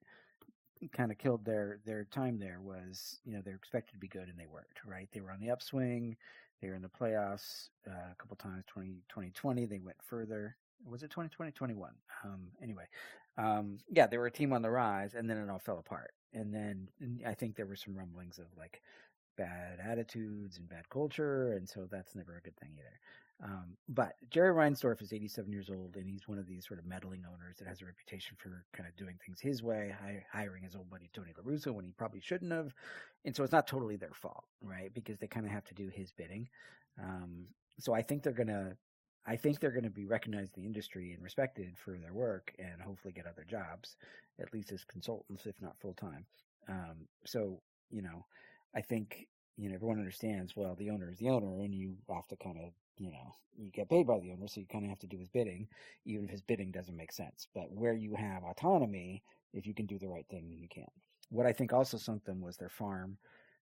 kind 0.91 1.11
of 1.11 1.17
killed 1.17 1.43
their 1.43 1.79
their 1.85 2.03
time 2.05 2.39
there 2.39 2.59
was, 2.61 3.19
you 3.25 3.33
know, 3.33 3.41
they're 3.43 3.55
expected 3.55 3.93
to 3.93 3.99
be 3.99 4.07
good 4.07 4.27
and 4.27 4.37
they 4.37 4.47
weren't. 4.47 4.67
Right? 4.85 5.07
They 5.11 5.21
were 5.21 5.31
on 5.31 5.39
the 5.39 5.51
upswing. 5.51 6.17
They 6.61 6.69
were 6.69 6.75
in 6.75 6.81
the 6.81 6.89
playoffs 6.89 7.69
uh, 7.87 8.11
a 8.11 8.15
couple 8.17 8.35
times. 8.37 8.63
20, 8.67 8.89
2020, 9.09 9.65
they 9.65 9.79
went 9.79 9.97
further. 10.01 10.55
Was 10.89 11.03
it 11.03 11.11
2020, 11.11 11.51
21? 11.51 11.91
Um, 12.23 12.47
anyway, 12.61 12.85
um, 13.37 13.77
yeah, 13.91 14.07
they 14.07 14.17
were 14.17 14.27
a 14.27 14.31
team 14.31 14.53
on 14.53 14.61
the 14.61 14.69
rise, 14.69 15.13
and 15.13 15.29
then 15.29 15.37
it 15.37 15.49
all 15.49 15.59
fell 15.59 15.79
apart. 15.79 16.11
And 16.33 16.53
then 16.53 16.87
I 17.25 17.33
think 17.33 17.55
there 17.55 17.65
were 17.65 17.75
some 17.75 17.95
rumblings 17.95 18.39
of 18.39 18.45
like 18.57 18.81
bad 19.37 19.79
attitudes 19.83 20.57
and 20.57 20.67
bad 20.67 20.89
culture, 20.89 21.53
and 21.53 21.67
so 21.67 21.87
that's 21.89 22.15
never 22.15 22.37
a 22.37 22.41
good 22.41 22.57
thing 22.57 22.71
either. 22.77 22.99
Um, 23.43 23.77
but 23.87 24.15
Jerry 24.31 24.51
Reinsdorf 24.51 25.01
is 25.01 25.13
87 25.13 25.51
years 25.51 25.69
old, 25.69 25.95
and 25.95 26.09
he's 26.09 26.27
one 26.27 26.39
of 26.39 26.47
these 26.47 26.65
sort 26.65 26.79
of 26.79 26.85
meddling 26.85 27.23
owners 27.23 27.57
that 27.59 27.67
has 27.67 27.81
a 27.81 27.85
reputation 27.85 28.35
for 28.37 28.65
kind 28.73 28.89
of 28.89 28.95
doing 28.95 29.15
things 29.23 29.39
his 29.39 29.61
way, 29.61 29.93
hiring 30.31 30.63
his 30.63 30.75
old 30.75 30.89
buddy 30.89 31.09
Tony 31.13 31.33
La 31.37 31.43
Russa 31.43 31.71
when 31.71 31.85
he 31.85 31.91
probably 31.91 32.19
shouldn't 32.19 32.51
have, 32.51 32.73
and 33.25 33.35
so 33.35 33.43
it's 33.43 33.53
not 33.53 33.67
totally 33.67 33.95
their 33.95 34.13
fault, 34.13 34.45
right? 34.61 34.91
Because 34.93 35.19
they 35.19 35.27
kind 35.27 35.45
of 35.45 35.51
have 35.51 35.65
to 35.65 35.75
do 35.75 35.89
his 35.89 36.11
bidding. 36.11 36.49
Um, 37.01 37.45
so 37.79 37.93
I 37.93 38.01
think 38.01 38.23
they're 38.23 38.33
gonna, 38.33 38.75
I 39.27 39.35
think 39.35 39.59
they're 39.59 39.71
gonna 39.71 39.91
be 39.91 40.05
recognized 40.05 40.57
in 40.57 40.63
the 40.63 40.67
industry 40.67 41.13
and 41.13 41.23
respected 41.23 41.77
for 41.77 41.99
their 41.99 42.13
work, 42.13 42.53
and 42.57 42.81
hopefully 42.81 43.13
get 43.13 43.27
other 43.27 43.45
jobs, 43.47 43.97
at 44.41 44.51
least 44.51 44.71
as 44.71 44.83
consultants, 44.83 45.45
if 45.45 45.61
not 45.61 45.79
full 45.79 45.93
time. 45.93 46.25
Um, 46.67 47.07
so 47.23 47.61
you 47.91 48.01
know, 48.01 48.25
I 48.75 48.81
think 48.81 49.27
you 49.57 49.69
know 49.69 49.75
everyone 49.75 49.99
understands. 49.99 50.55
Well, 50.55 50.75
the 50.75 50.89
owner 50.89 51.09
is 51.09 51.17
the 51.17 51.29
owner, 51.29 51.59
and 51.59 51.73
you 51.73 51.95
have 52.13 52.27
to 52.27 52.35
kind 52.35 52.57
of 52.57 52.71
you 52.97 53.11
know 53.11 53.35
you 53.57 53.71
get 53.71 53.89
paid 53.89 54.07
by 54.07 54.19
the 54.19 54.31
owner, 54.31 54.47
so 54.47 54.59
you 54.59 54.67
kind 54.67 54.83
of 54.85 54.89
have 54.89 54.99
to 54.99 55.07
do 55.07 55.17
his 55.17 55.29
bidding, 55.29 55.67
even 56.05 56.25
if 56.25 56.31
his 56.31 56.41
bidding 56.41 56.71
doesn't 56.71 56.95
make 56.95 57.11
sense. 57.11 57.47
But 57.53 57.71
where 57.71 57.93
you 57.93 58.15
have 58.15 58.43
autonomy, 58.43 59.23
if 59.53 59.65
you 59.65 59.73
can 59.73 59.85
do 59.85 59.97
the 59.97 60.07
right 60.07 60.27
thing, 60.29 60.51
you 60.51 60.67
can. 60.69 60.87
What 61.29 61.45
I 61.45 61.53
think 61.53 61.73
also 61.73 61.97
something 61.97 62.39
was 62.41 62.57
their 62.57 62.69
farm. 62.69 63.17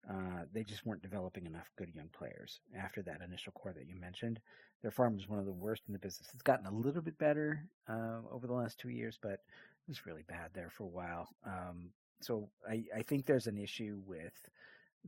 Uh, 0.09 0.43
they 0.53 0.63
just 0.63 0.85
weren't 0.85 1.01
developing 1.01 1.45
enough 1.45 1.69
good 1.77 1.89
young 1.93 2.09
players 2.17 2.61
after 2.77 3.01
that 3.01 3.21
initial 3.21 3.51
core 3.53 3.73
that 3.73 3.87
you 3.87 3.95
mentioned. 3.99 4.39
Their 4.81 4.91
farm 4.91 5.15
was 5.15 5.27
one 5.27 5.39
of 5.39 5.45
the 5.45 5.51
worst 5.51 5.83
in 5.87 5.93
the 5.93 5.99
business. 5.99 6.29
It's 6.33 6.43
gotten 6.43 6.65
a 6.65 6.71
little 6.71 7.01
bit 7.01 7.17
better 7.17 7.67
uh, 7.89 8.19
over 8.31 8.47
the 8.47 8.53
last 8.53 8.77
two 8.79 8.89
years, 8.89 9.17
but 9.21 9.31
it 9.33 9.89
was 9.89 10.05
really 10.05 10.23
bad 10.27 10.51
there 10.53 10.69
for 10.69 10.83
a 10.83 10.87
while. 10.87 11.27
Um, 11.45 11.89
so 12.21 12.49
I, 12.69 12.83
I 12.95 13.01
think 13.01 13.25
there's 13.25 13.47
an 13.47 13.57
issue 13.57 13.99
with 14.05 14.33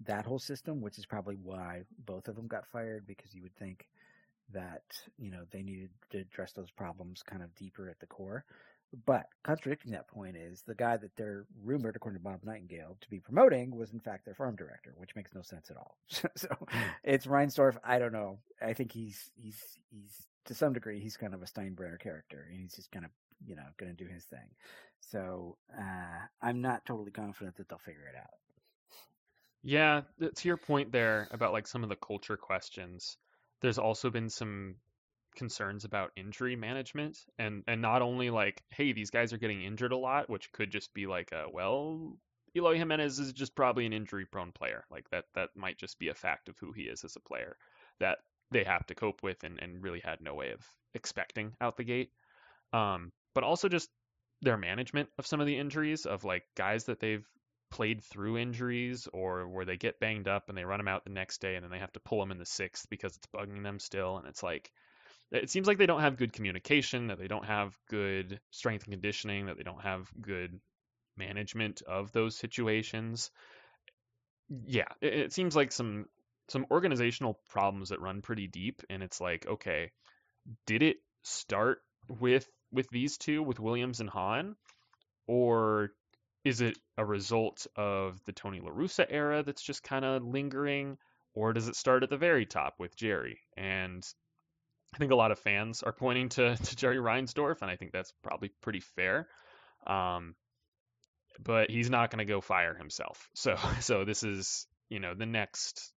that 0.05 0.25
whole 0.25 0.39
system, 0.39 0.81
which 0.81 0.97
is 0.97 1.05
probably 1.05 1.35
why 1.35 1.83
both 2.05 2.27
of 2.27 2.35
them 2.35 2.47
got 2.47 2.67
fired 2.67 3.05
because 3.05 3.33
you 3.33 3.41
would 3.41 3.55
think 3.55 3.87
that, 4.53 4.83
you 5.17 5.31
know, 5.31 5.43
they 5.51 5.61
needed 5.61 5.89
to 6.11 6.19
address 6.19 6.53
those 6.53 6.71
problems 6.71 7.21
kind 7.23 7.43
of 7.43 7.53
deeper 7.55 7.89
at 7.89 7.99
the 7.99 8.05
core. 8.07 8.45
But 9.05 9.27
contradicting 9.43 9.91
that 9.91 10.07
point 10.07 10.35
is 10.35 10.63
the 10.63 10.73
guy 10.73 10.97
that 10.97 11.15
they're 11.15 11.45
rumored, 11.63 11.95
according 11.95 12.19
to 12.19 12.23
Bob 12.23 12.43
Nightingale, 12.43 12.97
to 13.01 13.09
be 13.09 13.19
promoting 13.19 13.75
was 13.75 13.93
in 13.93 13.99
fact 13.99 14.25
their 14.25 14.33
farm 14.33 14.55
director, 14.55 14.93
which 14.97 15.15
makes 15.15 15.33
no 15.35 15.43
sense 15.43 15.69
at 15.69 15.77
all. 15.77 15.97
so 16.35 16.47
it's 17.03 17.27
Reinsdorf. 17.27 17.77
I 17.83 17.99
don't 17.99 18.13
know. 18.13 18.39
I 18.61 18.73
think 18.73 18.91
he's 18.91 19.29
he's 19.35 19.61
he's 19.91 20.25
to 20.45 20.55
some 20.55 20.73
degree 20.73 20.99
he's 20.99 21.17
kind 21.17 21.35
of 21.35 21.43
a 21.43 21.45
Steinbrenner 21.45 21.99
character, 21.99 22.47
and 22.49 22.59
he's 22.59 22.73
just 22.73 22.91
kind 22.91 23.05
of 23.05 23.11
you 23.45 23.55
know 23.55 23.63
going 23.77 23.95
to 23.95 24.03
do 24.03 24.09
his 24.11 24.23
thing. 24.23 24.49
So 25.01 25.57
uh, 25.77 26.25
I'm 26.41 26.61
not 26.61 26.83
totally 26.85 27.11
confident 27.11 27.57
that 27.57 27.69
they'll 27.69 27.77
figure 27.77 28.07
it 28.11 28.17
out. 28.17 28.39
Yeah, 29.63 30.01
to 30.19 30.47
your 30.47 30.57
point 30.57 30.91
there 30.91 31.27
about 31.31 31.53
like 31.53 31.67
some 31.67 31.83
of 31.83 31.89
the 31.89 31.95
culture 31.95 32.37
questions, 32.37 33.17
there's 33.61 33.77
also 33.77 34.09
been 34.09 34.29
some 34.29 34.75
concerns 35.35 35.85
about 35.85 36.11
injury 36.15 36.55
management 36.55 37.17
and 37.37 37.63
and 37.67 37.81
not 37.81 38.01
only 38.01 38.29
like 38.29 38.63
hey 38.71 38.91
these 38.93 39.11
guys 39.11 39.31
are 39.31 39.37
getting 39.37 39.63
injured 39.63 39.91
a 39.91 39.97
lot 39.97 40.27
which 40.27 40.51
could 40.51 40.71
just 40.71 40.91
be 40.93 41.05
like 41.05 41.31
a 41.31 41.45
well 41.53 42.17
Eloy 42.55 42.77
Jimenez 42.77 43.19
is 43.19 43.33
just 43.33 43.55
probably 43.55 43.85
an 43.85 43.93
injury 43.93 44.25
prone 44.25 44.51
player. 44.51 44.85
Like 44.89 45.09
that 45.11 45.25
that 45.35 45.49
might 45.55 45.77
just 45.77 45.99
be 45.99 46.09
a 46.09 46.13
fact 46.13 46.49
of 46.49 46.57
who 46.57 46.71
he 46.71 46.83
is 46.83 47.03
as 47.03 47.15
a 47.15 47.19
player 47.19 47.57
that 47.99 48.19
they 48.51 48.63
have 48.63 48.85
to 48.87 48.95
cope 48.95 49.21
with 49.21 49.43
and, 49.43 49.59
and 49.61 49.83
really 49.83 49.99
had 49.99 50.21
no 50.21 50.33
way 50.33 50.51
of 50.51 50.65
expecting 50.93 51.53
out 51.61 51.77
the 51.77 51.83
gate. 51.83 52.11
Um, 52.73 53.11
but 53.35 53.43
also 53.43 53.69
just 53.69 53.89
their 54.41 54.57
management 54.57 55.09
of 55.17 55.27
some 55.27 55.39
of 55.39 55.47
the 55.47 55.57
injuries 55.57 56.05
of 56.05 56.23
like 56.23 56.43
guys 56.55 56.85
that 56.85 56.99
they've 56.99 57.27
played 57.71 58.03
through 58.03 58.37
injuries 58.37 59.07
or 59.13 59.47
where 59.47 59.65
they 59.65 59.77
get 59.77 59.99
banged 59.99 60.27
up 60.27 60.49
and 60.49 60.57
they 60.57 60.65
run 60.65 60.79
them 60.79 60.87
out 60.87 61.03
the 61.03 61.11
next 61.11 61.41
day 61.41 61.55
and 61.55 61.63
then 61.63 61.71
they 61.71 61.79
have 61.79 61.91
to 61.93 61.99
pull 61.99 62.19
them 62.19 62.31
in 62.31 62.37
the 62.37 62.45
sixth 62.45 62.89
because 62.89 63.15
it's 63.15 63.27
bugging 63.27 63.63
them 63.63 63.79
still. 63.79 64.17
And 64.17 64.27
it's 64.27 64.43
like, 64.43 64.71
it 65.31 65.49
seems 65.49 65.67
like 65.67 65.77
they 65.77 65.85
don't 65.85 66.01
have 66.01 66.17
good 66.17 66.33
communication, 66.33 67.07
that 67.07 67.19
they 67.19 67.27
don't 67.27 67.45
have 67.45 67.77
good 67.89 68.39
strength 68.51 68.85
and 68.85 68.93
conditioning, 68.93 69.45
that 69.45 69.57
they 69.57 69.63
don't 69.63 69.81
have 69.81 70.09
good 70.19 70.59
management 71.17 71.81
of 71.87 72.11
those 72.11 72.35
situations. 72.35 73.29
Yeah, 74.65 74.87
it, 75.01 75.13
it 75.13 75.33
seems 75.33 75.55
like 75.55 75.71
some 75.71 76.05
some 76.49 76.65
organizational 76.71 77.39
problems 77.49 77.89
that 77.89 78.01
run 78.01 78.21
pretty 78.21 78.47
deep 78.47 78.81
and 78.89 79.03
it's 79.03 79.21
like, 79.21 79.45
okay, 79.45 79.91
did 80.65 80.81
it 80.81 80.97
start 81.23 81.79
with 82.07 82.47
with 82.71 82.87
these 82.89 83.17
two, 83.17 83.43
with 83.43 83.59
Williams 83.59 83.99
and 83.99 84.09
Hahn? 84.09 84.55
Or 85.27 85.91
is 86.49 86.61
it 86.61 86.79
a 86.97 87.05
result 87.05 87.67
of 87.75 88.19
the 88.25 88.31
Tony 88.31 88.59
La 88.59 88.71
Russa 88.71 89.05
era 89.07 89.43
that's 89.43 89.61
just 89.61 89.83
kind 89.83 90.03
of 90.03 90.23
lingering, 90.23 90.97
or 91.35 91.53
does 91.53 91.67
it 91.67 91.75
start 91.75 92.01
at 92.01 92.09
the 92.09 92.17
very 92.17 92.47
top 92.47 92.73
with 92.79 92.95
Jerry? 92.95 93.39
And 93.55 94.03
I 94.95 94.97
think 94.97 95.11
a 95.11 95.15
lot 95.15 95.31
of 95.31 95.37
fans 95.37 95.83
are 95.83 95.93
pointing 95.93 96.29
to, 96.29 96.57
to 96.63 96.75
Jerry 96.75 96.97
Reinsdorf, 96.97 97.61
and 97.61 97.69
I 97.69 97.75
think 97.75 97.91
that's 97.91 98.11
probably 98.23 98.51
pretty 98.61 98.79
fair. 98.79 99.27
Um, 99.85 100.35
but 101.41 101.69
he's 101.69 101.91
not 101.91 102.09
going 102.09 102.25
to 102.25 102.33
go 102.33 102.41
fire 102.41 102.73
himself. 102.73 103.29
So 103.35 103.55
so 103.79 104.03
this 104.03 104.23
is 104.23 104.67
you 104.89 104.99
know 104.99 105.13
the 105.13 105.27
next 105.27 105.93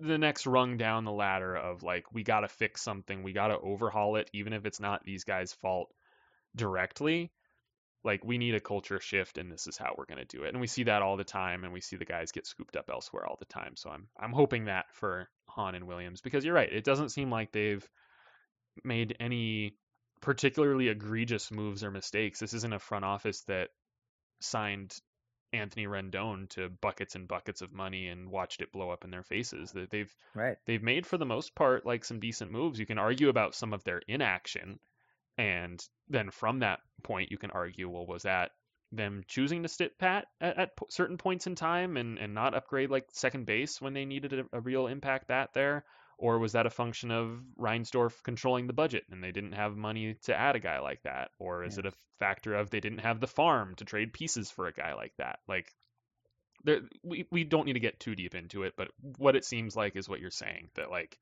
the 0.00 0.18
next 0.18 0.48
rung 0.48 0.76
down 0.78 1.04
the 1.04 1.12
ladder 1.12 1.54
of 1.54 1.84
like 1.84 2.12
we 2.12 2.24
got 2.24 2.40
to 2.40 2.48
fix 2.48 2.82
something, 2.82 3.22
we 3.22 3.32
got 3.32 3.48
to 3.48 3.58
overhaul 3.58 4.16
it, 4.16 4.28
even 4.34 4.52
if 4.52 4.66
it's 4.66 4.80
not 4.80 5.04
these 5.04 5.22
guys' 5.22 5.52
fault 5.52 5.94
directly 6.56 7.30
like 8.06 8.24
we 8.24 8.38
need 8.38 8.54
a 8.54 8.60
culture 8.60 9.00
shift 9.00 9.36
and 9.36 9.52
this 9.52 9.66
is 9.66 9.76
how 9.76 9.94
we're 9.98 10.06
going 10.06 10.24
to 10.24 10.36
do 10.36 10.44
it 10.44 10.50
and 10.50 10.60
we 10.60 10.66
see 10.66 10.84
that 10.84 11.02
all 11.02 11.16
the 11.16 11.24
time 11.24 11.64
and 11.64 11.72
we 11.72 11.80
see 11.80 11.96
the 11.96 12.04
guys 12.04 12.32
get 12.32 12.46
scooped 12.46 12.76
up 12.76 12.88
elsewhere 12.90 13.26
all 13.26 13.36
the 13.38 13.44
time 13.44 13.74
so 13.76 13.90
i'm 13.90 14.06
i'm 14.18 14.32
hoping 14.32 14.64
that 14.64 14.86
for 14.92 15.28
hahn 15.48 15.74
and 15.74 15.86
williams 15.86 16.20
because 16.20 16.44
you're 16.44 16.54
right 16.54 16.72
it 16.72 16.84
doesn't 16.84 17.10
seem 17.10 17.30
like 17.30 17.52
they've 17.52 17.86
made 18.84 19.16
any 19.20 19.74
particularly 20.20 20.88
egregious 20.88 21.50
moves 21.50 21.84
or 21.84 21.90
mistakes. 21.90 22.40
This 22.40 22.54
isn't 22.54 22.72
a 22.72 22.78
front 22.78 23.04
office 23.04 23.42
that 23.42 23.68
signed 24.40 24.94
Anthony 25.52 25.86
Rendon 25.86 26.48
to 26.50 26.68
buckets 26.68 27.14
and 27.14 27.28
buckets 27.28 27.62
of 27.62 27.72
money 27.72 28.08
and 28.08 28.30
watched 28.30 28.60
it 28.60 28.72
blow 28.72 28.90
up 28.90 29.04
in 29.04 29.10
their 29.10 29.22
faces. 29.22 29.72
That 29.72 29.90
they've 29.90 30.12
right. 30.34 30.56
they've 30.66 30.82
made 30.82 31.06
for 31.06 31.18
the 31.18 31.24
most 31.24 31.54
part 31.54 31.86
like 31.86 32.04
some 32.04 32.20
decent 32.20 32.50
moves. 32.50 32.78
You 32.78 32.86
can 32.86 32.98
argue 32.98 33.28
about 33.28 33.54
some 33.54 33.72
of 33.72 33.84
their 33.84 34.02
inaction, 34.08 34.78
and 35.38 35.82
then 36.08 36.30
from 36.30 36.60
that 36.60 36.80
point 37.02 37.30
you 37.30 37.38
can 37.38 37.50
argue, 37.50 37.88
well, 37.88 38.06
was 38.06 38.22
that 38.22 38.52
them 38.92 39.22
choosing 39.26 39.62
to 39.62 39.68
sit 39.68 39.98
pat 39.98 40.26
at, 40.40 40.58
at 40.58 40.70
certain 40.90 41.18
points 41.18 41.46
in 41.46 41.54
time 41.54 41.96
and, 41.96 42.18
and 42.18 42.34
not 42.34 42.54
upgrade 42.54 42.90
like 42.90 43.06
second 43.12 43.44
base 43.44 43.80
when 43.80 43.94
they 43.94 44.04
needed 44.04 44.32
a, 44.32 44.44
a 44.52 44.60
real 44.60 44.86
impact 44.86 45.28
bat 45.28 45.50
there? 45.54 45.84
Or 46.18 46.38
was 46.38 46.52
that 46.52 46.66
a 46.66 46.70
function 46.70 47.10
of 47.10 47.42
Reinsdorf 47.58 48.22
controlling 48.22 48.66
the 48.66 48.72
budget 48.72 49.04
and 49.10 49.22
they 49.22 49.32
didn't 49.32 49.52
have 49.52 49.76
money 49.76 50.16
to 50.22 50.34
add 50.34 50.56
a 50.56 50.60
guy 50.60 50.78
like 50.78 51.02
that? 51.02 51.30
Or 51.38 51.62
is 51.62 51.76
yeah. 51.76 51.80
it 51.80 51.86
a 51.86 51.96
factor 52.18 52.54
of 52.54 52.70
they 52.70 52.80
didn't 52.80 53.00
have 53.00 53.20
the 53.20 53.26
farm 53.26 53.74
to 53.76 53.84
trade 53.84 54.14
pieces 54.14 54.50
for 54.50 54.66
a 54.66 54.72
guy 54.72 54.94
like 54.94 55.12
that? 55.18 55.40
Like, 55.46 55.70
there, 56.64 56.80
we, 57.02 57.26
we 57.30 57.44
don't 57.44 57.66
need 57.66 57.74
to 57.74 57.80
get 57.80 58.00
too 58.00 58.14
deep 58.14 58.34
into 58.34 58.62
it, 58.62 58.74
but 58.78 58.88
what 59.18 59.36
it 59.36 59.44
seems 59.44 59.76
like 59.76 59.94
is 59.94 60.08
what 60.08 60.20
you're 60.20 60.30
saying 60.30 60.70
that, 60.74 60.90
like, 60.90 61.18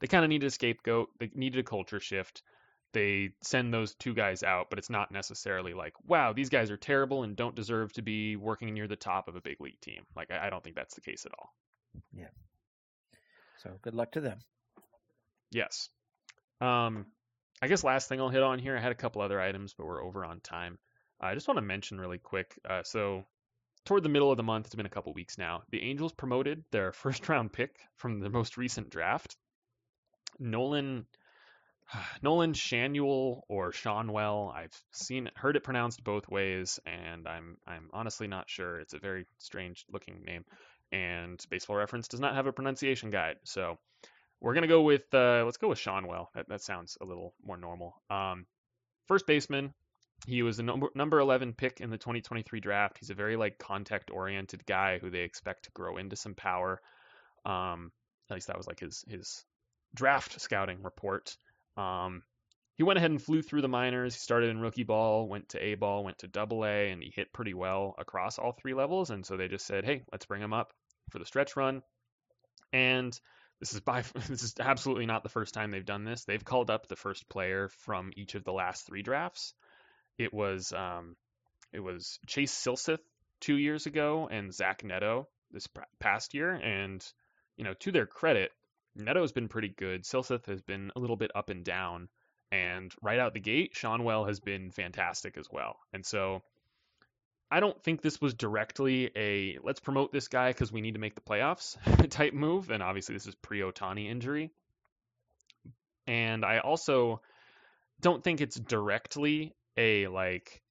they 0.00 0.08
kind 0.08 0.24
of 0.24 0.28
needed 0.28 0.46
a 0.46 0.50
scapegoat, 0.50 1.10
they 1.20 1.30
needed 1.34 1.60
a 1.60 1.68
culture 1.68 2.00
shift. 2.00 2.42
They 2.92 3.30
send 3.42 3.72
those 3.72 3.94
two 3.94 4.14
guys 4.14 4.42
out, 4.42 4.68
but 4.70 4.78
it's 4.78 4.90
not 4.90 5.10
necessarily 5.10 5.74
like, 5.74 5.94
wow, 6.06 6.32
these 6.32 6.50
guys 6.50 6.70
are 6.70 6.76
terrible 6.76 7.22
and 7.22 7.36
don't 7.36 7.54
deserve 7.54 7.92
to 7.94 8.02
be 8.02 8.36
working 8.36 8.74
near 8.74 8.86
the 8.86 8.96
top 8.96 9.28
of 9.28 9.36
a 9.36 9.40
big 9.40 9.60
league 9.60 9.80
team. 9.80 10.02
Like, 10.14 10.30
I, 10.30 10.46
I 10.46 10.50
don't 10.50 10.62
think 10.62 10.76
that's 10.76 10.94
the 10.94 11.00
case 11.00 11.24
at 11.24 11.32
all. 11.38 11.54
Yeah. 12.12 12.28
So 13.62 13.70
good 13.82 13.94
luck 13.94 14.12
to 14.12 14.20
them. 14.20 14.38
Yes. 15.50 15.88
Um, 16.60 17.06
I 17.60 17.68
guess 17.68 17.84
last 17.84 18.08
thing 18.08 18.20
I'll 18.20 18.28
hit 18.28 18.42
on 18.42 18.58
here. 18.58 18.76
I 18.76 18.80
had 18.80 18.92
a 18.92 18.96
couple 18.96 19.22
other 19.22 19.40
items, 19.40 19.74
but 19.76 19.86
we're 19.86 20.02
over 20.02 20.24
on 20.24 20.40
time. 20.40 20.78
I 21.20 21.34
just 21.34 21.46
want 21.46 21.58
to 21.58 21.62
mention 21.62 22.00
really 22.00 22.18
quick. 22.18 22.58
Uh, 22.68 22.82
so 22.82 23.24
toward 23.84 24.02
the 24.02 24.08
middle 24.08 24.30
of 24.30 24.36
the 24.36 24.42
month, 24.42 24.66
it's 24.66 24.74
been 24.74 24.86
a 24.86 24.90
couple 24.90 25.12
weeks 25.12 25.38
now. 25.38 25.62
The 25.70 25.82
Angels 25.82 26.12
promoted 26.12 26.64
their 26.72 26.92
first 26.92 27.28
round 27.28 27.52
pick 27.52 27.76
from 27.96 28.20
the 28.20 28.30
most 28.30 28.56
recent 28.56 28.90
draft, 28.90 29.36
Nolan. 30.38 31.06
Nolan 32.22 32.52
Schanuel 32.52 33.42
or 33.48 33.72
Seanwell. 33.72 34.54
I've 34.54 34.78
seen 34.92 35.30
heard 35.34 35.56
it 35.56 35.64
pronounced 35.64 36.04
both 36.04 36.28
ways, 36.28 36.80
and 36.86 37.26
I'm 37.26 37.56
I'm 37.66 37.90
honestly 37.92 38.26
not 38.26 38.50
sure. 38.50 38.80
It's 38.80 38.94
a 38.94 38.98
very 38.98 39.26
strange 39.38 39.84
looking 39.90 40.22
name 40.24 40.44
and 40.92 41.44
Baseball 41.48 41.76
Reference 41.76 42.06
does 42.06 42.20
not 42.20 42.34
have 42.34 42.46
a 42.46 42.52
pronunciation 42.52 43.10
guide. 43.10 43.36
So 43.44 43.78
we're 44.40 44.54
gonna 44.54 44.66
go 44.66 44.82
with 44.82 45.12
uh, 45.12 45.42
let's 45.44 45.56
go 45.56 45.68
with 45.68 45.78
Seanwell. 45.78 46.28
That, 46.34 46.48
that 46.48 46.62
sounds 46.62 46.98
a 47.00 47.04
little 47.04 47.34
more 47.44 47.56
normal. 47.56 48.00
Um, 48.10 48.46
first 49.08 49.26
baseman. 49.26 49.72
He 50.24 50.42
was 50.42 50.58
the 50.58 50.62
number 50.62 50.88
number 50.94 51.18
11 51.18 51.54
pick 51.54 51.80
in 51.80 51.90
the 51.90 51.98
2023 51.98 52.60
draft. 52.60 52.98
He's 52.98 53.10
a 53.10 53.14
very 53.14 53.36
like 53.36 53.58
contact 53.58 54.10
oriented 54.12 54.64
guy 54.66 54.98
who 54.98 55.10
they 55.10 55.22
expect 55.22 55.64
to 55.64 55.70
grow 55.72 55.96
into 55.96 56.14
some 56.14 56.34
power. 56.34 56.80
Um, 57.44 57.90
at 58.30 58.34
least 58.34 58.46
that 58.46 58.56
was 58.56 58.68
like 58.68 58.78
his 58.78 59.04
his 59.08 59.44
draft 59.94 60.40
scouting 60.40 60.82
report. 60.82 61.36
Um, 61.76 62.22
he 62.76 62.82
went 62.82 62.98
ahead 62.98 63.10
and 63.10 63.22
flew 63.22 63.42
through 63.42 63.62
the 63.62 63.68
minors. 63.68 64.14
He 64.14 64.20
started 64.20 64.50
in 64.50 64.60
rookie 64.60 64.82
ball, 64.82 65.28
went 65.28 65.50
to 65.50 65.62
A 65.62 65.74
ball, 65.74 66.04
went 66.04 66.18
to 66.18 66.28
double 66.28 66.64
A, 66.64 66.90
and 66.90 67.02
he 67.02 67.12
hit 67.14 67.32
pretty 67.32 67.54
well 67.54 67.94
across 67.98 68.38
all 68.38 68.52
three 68.52 68.74
levels. 68.74 69.10
And 69.10 69.24
so 69.24 69.36
they 69.36 69.48
just 69.48 69.66
said, 69.66 69.84
hey, 69.84 70.02
let's 70.10 70.26
bring 70.26 70.42
him 70.42 70.52
up 70.52 70.72
for 71.10 71.18
the 71.18 71.26
stretch 71.26 71.56
run. 71.56 71.82
And 72.72 73.18
this 73.60 73.74
is 73.74 73.80
by 73.80 74.02
this 74.28 74.42
is 74.42 74.54
absolutely 74.58 75.06
not 75.06 75.22
the 75.22 75.28
first 75.28 75.54
time 75.54 75.70
they've 75.70 75.84
done 75.84 76.04
this. 76.04 76.24
They've 76.24 76.44
called 76.44 76.70
up 76.70 76.88
the 76.88 76.96
first 76.96 77.28
player 77.28 77.68
from 77.68 78.10
each 78.16 78.34
of 78.34 78.44
the 78.44 78.52
last 78.52 78.86
three 78.86 79.02
drafts. 79.02 79.54
It 80.18 80.34
was 80.34 80.72
um, 80.72 81.16
it 81.72 81.80
was 81.80 82.18
Chase 82.26 82.52
Silseth 82.52 82.98
two 83.40 83.56
years 83.56 83.86
ago 83.86 84.28
and 84.30 84.52
Zach 84.52 84.82
Neto 84.82 85.28
this 85.50 85.68
past 86.00 86.34
year. 86.34 86.52
And 86.52 87.04
you 87.56 87.64
know, 87.64 87.74
to 87.80 87.92
their 87.92 88.06
credit, 88.06 88.50
Neto's 88.96 89.32
been 89.32 89.48
pretty 89.48 89.68
good. 89.68 90.04
Silseth 90.04 90.46
has 90.46 90.60
been 90.62 90.90
a 90.94 91.00
little 91.00 91.16
bit 91.16 91.30
up 91.34 91.50
and 91.50 91.64
down. 91.64 92.08
And 92.50 92.92
right 93.00 93.18
out 93.18 93.32
the 93.32 93.40
gate, 93.40 93.74
Seanwell 93.74 94.28
has 94.28 94.40
been 94.40 94.70
fantastic 94.70 95.38
as 95.38 95.48
well. 95.50 95.76
And 95.92 96.04
so 96.04 96.42
I 97.50 97.60
don't 97.60 97.82
think 97.82 98.00
this 98.00 98.18
was 98.18 98.32
directly 98.32 99.10
a 99.14 99.58
let's 99.62 99.78
promote 99.78 100.10
this 100.10 100.28
guy 100.28 100.48
because 100.48 100.72
we 100.72 100.80
need 100.80 100.94
to 100.94 101.00
make 101.00 101.14
the 101.14 101.20
playoffs 101.20 101.76
type 102.10 102.32
move. 102.32 102.70
And 102.70 102.82
obviously, 102.82 103.14
this 103.14 103.26
is 103.26 103.34
pre 103.34 103.60
Ohtani 103.60 104.10
injury. 104.10 104.50
And 106.06 106.46
I 106.46 106.60
also 106.60 107.20
don't 108.00 108.24
think 108.24 108.40
it's 108.40 108.58
directly 108.58 109.54
a 109.76 110.06
like, 110.06 110.61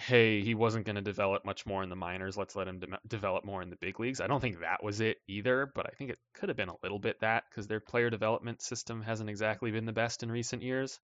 hey, 0.00 0.40
he 0.40 0.54
wasn't 0.54 0.86
going 0.86 0.96
to 0.96 1.02
develop 1.02 1.44
much 1.44 1.66
more 1.66 1.82
in 1.82 1.90
the 1.90 1.96
minors. 1.96 2.36
Let's 2.36 2.56
let 2.56 2.68
him 2.68 2.80
de- 2.80 2.98
develop 3.06 3.44
more 3.44 3.62
in 3.62 3.70
the 3.70 3.76
big 3.76 4.00
leagues. 4.00 4.20
I 4.20 4.26
don't 4.26 4.40
think 4.40 4.60
that 4.60 4.82
was 4.82 5.00
it 5.00 5.18
either, 5.28 5.70
but 5.74 5.86
I 5.86 5.90
think 5.90 6.10
it 6.10 6.18
could 6.34 6.48
have 6.48 6.56
been 6.56 6.68
a 6.68 6.76
little 6.82 6.98
bit 6.98 7.20
that 7.20 7.44
because 7.48 7.66
their 7.66 7.80
player 7.80 8.10
development 8.10 8.62
system 8.62 9.02
hasn't 9.02 9.30
exactly 9.30 9.70
been 9.70 9.86
the 9.86 9.92
best 9.92 10.22
in 10.22 10.30
recent 10.30 10.62
years. 10.62 10.98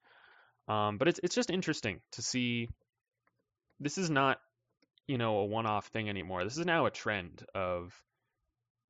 Um, 0.69 0.99
but 0.99 1.09
it's 1.09 1.21
it's 1.23 1.35
just 1.35 1.51
interesting 1.51 2.01
to 2.13 2.23
see. 2.23 2.69
This 3.79 3.99
is 3.99 4.09
not 4.09 4.39
you 5.07 5.19
know, 5.19 5.39
a 5.39 5.45
one-off 5.45 5.87
thing 5.89 6.09
anymore. 6.09 6.45
This 6.45 6.59
is 6.59 6.67
now 6.67 6.87
a 6.87 6.91
trend 6.91 7.45
of 7.55 7.95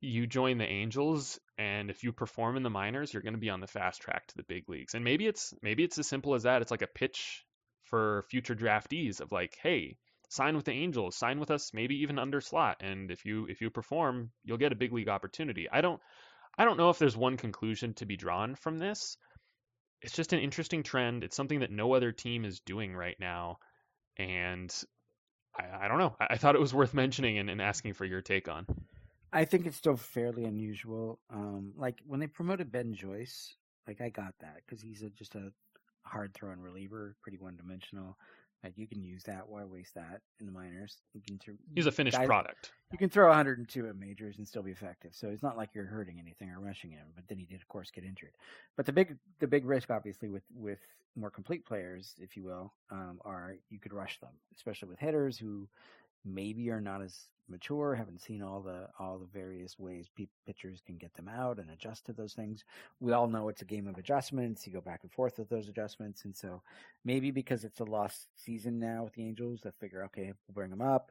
you 0.00 0.26
join 0.26 0.58
the 0.58 0.66
Angels 0.66 1.38
and 1.58 1.90
if 1.90 2.04
you 2.04 2.12
perform 2.12 2.56
in 2.56 2.62
the 2.62 2.70
minors, 2.70 3.12
you're 3.12 3.22
going 3.22 3.34
to 3.34 3.40
be 3.40 3.50
on 3.50 3.60
the 3.60 3.66
fast 3.66 4.00
track 4.00 4.26
to 4.28 4.36
the 4.36 4.42
big 4.42 4.68
leagues. 4.68 4.94
And 4.94 5.04
maybe 5.04 5.26
it's 5.26 5.54
maybe 5.62 5.84
it's 5.84 5.98
as 5.98 6.06
simple 6.06 6.34
as 6.34 6.44
that. 6.44 6.62
It's 6.62 6.70
like 6.70 6.82
a 6.82 6.86
pitch 6.86 7.44
for 7.86 8.24
future 8.30 8.54
draftees 8.54 9.20
of 9.20 9.32
like, 9.32 9.56
"Hey, 9.62 9.96
sign 10.28 10.56
with 10.56 10.64
the 10.64 10.72
Angels, 10.72 11.16
sign 11.16 11.40
with 11.40 11.50
us 11.50 11.72
maybe 11.72 11.96
even 12.02 12.18
under 12.18 12.40
slot 12.40 12.78
and 12.80 13.10
if 13.10 13.24
you 13.24 13.46
if 13.46 13.60
you 13.60 13.70
perform, 13.70 14.30
you'll 14.44 14.58
get 14.58 14.72
a 14.72 14.76
big 14.76 14.92
league 14.92 15.08
opportunity." 15.08 15.68
I 15.70 15.80
don't 15.80 16.00
I 16.58 16.64
don't 16.64 16.78
know 16.78 16.90
if 16.90 16.98
there's 16.98 17.16
one 17.16 17.36
conclusion 17.36 17.94
to 17.94 18.06
be 18.06 18.16
drawn 18.16 18.54
from 18.54 18.78
this. 18.78 19.16
It's 20.02 20.14
just 20.14 20.32
an 20.32 20.40
interesting 20.40 20.82
trend. 20.82 21.24
It's 21.24 21.36
something 21.36 21.60
that 21.60 21.70
no 21.70 21.92
other 21.92 22.12
team 22.12 22.44
is 22.44 22.60
doing 22.60 22.94
right 22.94 23.16
now. 23.18 23.58
And 24.16 24.74
I, 25.58 25.84
I 25.84 25.88
don't 25.88 25.98
know. 25.98 26.16
I, 26.18 26.26
I, 26.30 26.36
thought 26.36 26.54
it 26.54 26.60
was 26.60 26.72
worth 26.72 26.94
mentioning 26.94 27.38
and, 27.38 27.50
and, 27.50 27.60
asking 27.60 27.94
for 27.94 28.04
your 28.04 28.22
take 28.22 28.48
on. 28.48 28.66
I 29.32 29.44
think 29.44 29.66
it's 29.66 29.76
still 29.76 29.96
fairly 29.96 30.44
unusual. 30.44 31.18
Um, 31.30 31.72
like 31.76 32.00
when 32.06 32.20
they 32.20 32.26
promoted 32.26 32.72
Ben 32.72 32.94
Joyce, 32.94 33.54
like 33.86 34.00
I 34.00 34.08
got 34.08 34.34
that 34.40 34.62
because 34.64 34.80
he's 34.80 35.02
a, 35.02 35.10
just 35.10 35.34
a 35.34 35.52
hard 36.06 36.34
throwing 36.34 36.60
reliever, 36.60 37.16
pretty 37.22 37.38
one 37.38 37.56
dimensional. 37.56 38.16
Like 38.64 38.78
you 38.78 38.86
can 38.86 39.02
use 39.02 39.22
that. 39.24 39.48
Why 39.48 39.64
waste 39.64 39.94
that 39.94 40.22
in 40.40 40.46
the 40.46 40.52
minors? 40.52 40.96
You 41.14 41.20
can 41.20 41.38
th- 41.38 41.58
He's 41.74 41.86
a 41.86 41.92
finished 41.92 42.16
guys, 42.16 42.26
product. 42.26 42.72
You 42.90 42.98
can 42.98 43.10
throw 43.10 43.28
102 43.28 43.86
at 43.86 43.96
majors 43.96 44.38
and 44.38 44.48
still 44.48 44.62
be 44.62 44.72
effective. 44.72 45.10
So 45.14 45.28
it's 45.28 45.42
not 45.42 45.56
like 45.56 45.70
you're 45.74 45.84
hurting 45.84 46.18
anything 46.18 46.50
or 46.50 46.60
rushing 46.60 46.90
him. 46.90 47.06
But 47.14 47.24
then 47.28 47.38
he 47.38 47.44
did, 47.44 47.60
of 47.60 47.68
course, 47.68 47.90
get 47.90 48.04
injured. 48.04 48.32
But 48.76 48.86
the 48.86 48.92
big 48.92 49.16
the 49.40 49.46
big 49.46 49.64
risk, 49.66 49.90
obviously, 49.90 50.28
with 50.28 50.42
with 50.54 50.80
more 51.16 51.30
complete 51.30 51.64
players, 51.66 52.14
if 52.18 52.36
you 52.36 52.44
will, 52.44 52.72
um, 52.90 53.20
are 53.24 53.56
you 53.70 53.78
could 53.78 53.92
rush 53.92 54.18
them, 54.20 54.32
especially 54.56 54.88
with 54.88 54.98
hitters 54.98 55.38
who 55.38 55.68
maybe 56.24 56.70
are 56.70 56.80
not 56.80 57.02
as 57.02 57.28
mature, 57.48 57.94
haven't 57.94 58.20
seen 58.20 58.42
all 58.42 58.60
the 58.60 58.88
all 58.98 59.18
the 59.18 59.26
various 59.26 59.78
ways 59.78 60.08
pe- 60.16 60.26
pitchers 60.46 60.82
can 60.84 60.96
get 60.96 61.14
them 61.14 61.28
out 61.28 61.58
and 61.58 61.70
adjust 61.70 62.06
to 62.06 62.12
those 62.12 62.34
things. 62.34 62.64
We 63.00 63.12
all 63.12 63.28
know 63.28 63.48
it's 63.48 63.62
a 63.62 63.66
game 63.66 63.86
of 63.86 63.98
adjustments. 63.98 64.66
You 64.66 64.72
go 64.72 64.80
back 64.80 65.00
and 65.02 65.12
forth 65.12 65.38
with 65.38 65.48
those 65.48 65.68
adjustments, 65.68 66.24
and 66.24 66.36
so 66.36 66.62
maybe 67.04 67.30
because 67.30 67.64
it's 67.64 67.80
a 67.80 67.84
lost 67.84 68.28
season 68.34 68.78
now 68.78 69.04
with 69.04 69.14
the 69.14 69.24
Angels, 69.24 69.60
they 69.62 69.70
figure, 69.80 70.04
okay, 70.04 70.32
we'll 70.46 70.54
bring 70.54 70.70
them 70.70 70.82
up. 70.82 71.10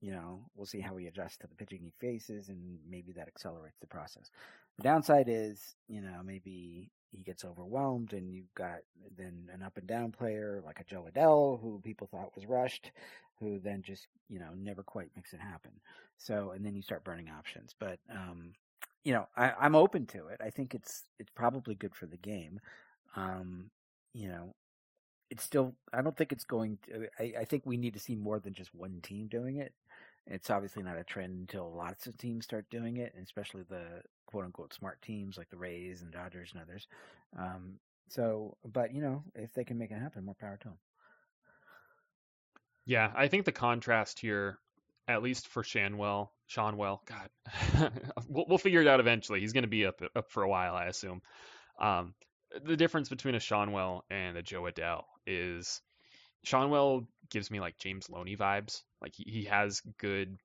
You 0.00 0.10
know, 0.12 0.40
we'll 0.56 0.66
see 0.66 0.80
how 0.80 0.96
he 0.96 1.06
adjusts 1.06 1.36
to 1.38 1.46
the 1.46 1.54
pitching 1.54 1.80
he 1.82 1.92
faces, 2.00 2.48
and 2.48 2.78
maybe 2.88 3.12
that 3.12 3.28
accelerates 3.28 3.78
the 3.80 3.86
process. 3.86 4.30
The 4.78 4.82
downside 4.82 5.28
is, 5.28 5.76
you 5.88 6.00
know, 6.00 6.22
maybe 6.24 6.90
he 7.12 7.22
gets 7.22 7.44
overwhelmed, 7.44 8.12
and 8.12 8.32
you've 8.32 8.52
got 8.54 8.78
then 9.16 9.48
an 9.52 9.62
up 9.62 9.76
and 9.76 9.86
down 9.86 10.10
player 10.10 10.62
like 10.64 10.80
a 10.80 10.84
Jo 10.84 11.06
Adell, 11.12 11.60
who 11.60 11.80
people 11.84 12.08
thought 12.10 12.34
was 12.34 12.46
rushed, 12.46 12.90
who 13.38 13.58
then 13.58 13.82
just 13.82 14.06
you 14.28 14.38
know 14.38 14.50
never 14.56 14.82
quite 14.82 15.10
makes 15.14 15.32
it 15.32 15.40
happen. 15.40 15.72
So, 16.16 16.50
and 16.50 16.64
then 16.64 16.74
you 16.74 16.82
start 16.82 17.04
burning 17.04 17.28
options. 17.30 17.74
But 17.78 17.98
um, 18.10 18.52
you 19.04 19.12
know, 19.12 19.28
I, 19.36 19.52
I'm 19.60 19.74
open 19.74 20.06
to 20.06 20.28
it. 20.28 20.40
I 20.42 20.50
think 20.50 20.74
it's 20.74 21.04
it's 21.18 21.30
probably 21.34 21.74
good 21.74 21.94
for 21.94 22.06
the 22.06 22.16
game. 22.16 22.60
Um, 23.16 23.70
you 24.14 24.28
know, 24.28 24.54
it's 25.30 25.42
still. 25.42 25.74
I 25.92 26.02
don't 26.02 26.16
think 26.16 26.32
it's 26.32 26.44
going. 26.44 26.78
To, 26.86 27.08
I, 27.18 27.34
I 27.40 27.44
think 27.44 27.64
we 27.66 27.76
need 27.76 27.94
to 27.94 28.00
see 28.00 28.14
more 28.14 28.38
than 28.38 28.54
just 28.54 28.74
one 28.74 29.00
team 29.02 29.26
doing 29.28 29.56
it. 29.56 29.72
It's 30.26 30.50
obviously 30.50 30.82
not 30.82 30.98
a 30.98 31.04
trend 31.04 31.38
until 31.40 31.72
lots 31.72 32.06
of 32.06 32.16
teams 32.16 32.44
start 32.44 32.66
doing 32.70 32.96
it, 32.98 33.12
and 33.14 33.24
especially 33.24 33.62
the 33.68 34.02
quote 34.26 34.44
unquote 34.44 34.72
smart 34.72 35.00
teams 35.02 35.36
like 35.36 35.50
the 35.50 35.56
Rays 35.56 36.02
and 36.02 36.12
Dodgers 36.12 36.52
and 36.52 36.62
others. 36.62 36.86
Um, 37.38 37.74
so, 38.08 38.56
but 38.64 38.94
you 38.94 39.02
know, 39.02 39.24
if 39.34 39.52
they 39.54 39.64
can 39.64 39.78
make 39.78 39.90
it 39.90 39.98
happen, 39.98 40.24
more 40.24 40.34
power 40.34 40.58
to 40.62 40.68
them. 40.68 40.78
Yeah, 42.84 43.12
I 43.14 43.28
think 43.28 43.44
the 43.44 43.52
contrast 43.52 44.18
here, 44.18 44.58
at 45.08 45.22
least 45.22 45.48
for 45.48 45.62
Shanwell, 45.62 46.30
Seanwell, 46.48 47.00
God, 47.06 47.92
we'll, 48.28 48.46
we'll 48.48 48.58
figure 48.58 48.80
it 48.80 48.88
out 48.88 49.00
eventually. 49.00 49.40
He's 49.40 49.52
going 49.52 49.62
to 49.62 49.68
be 49.68 49.86
up 49.86 50.00
up 50.14 50.30
for 50.30 50.42
a 50.42 50.48
while, 50.48 50.74
I 50.74 50.86
assume. 50.86 51.22
Um, 51.80 52.14
the 52.64 52.76
difference 52.76 53.08
between 53.08 53.34
a 53.34 53.38
Schanuel 53.38 54.02
and 54.10 54.36
a 54.36 54.42
Jo 54.42 54.62
Adell 54.62 55.04
is 55.26 55.80
Schanuel 56.46 57.06
gives 57.30 57.50
me 57.50 57.60
like 57.60 57.78
James 57.78 58.10
Loney 58.10 58.36
vibes. 58.36 58.82
Like 59.02 59.14
he, 59.16 59.24
he 59.26 59.44
has 59.44 59.82
good 59.98 60.38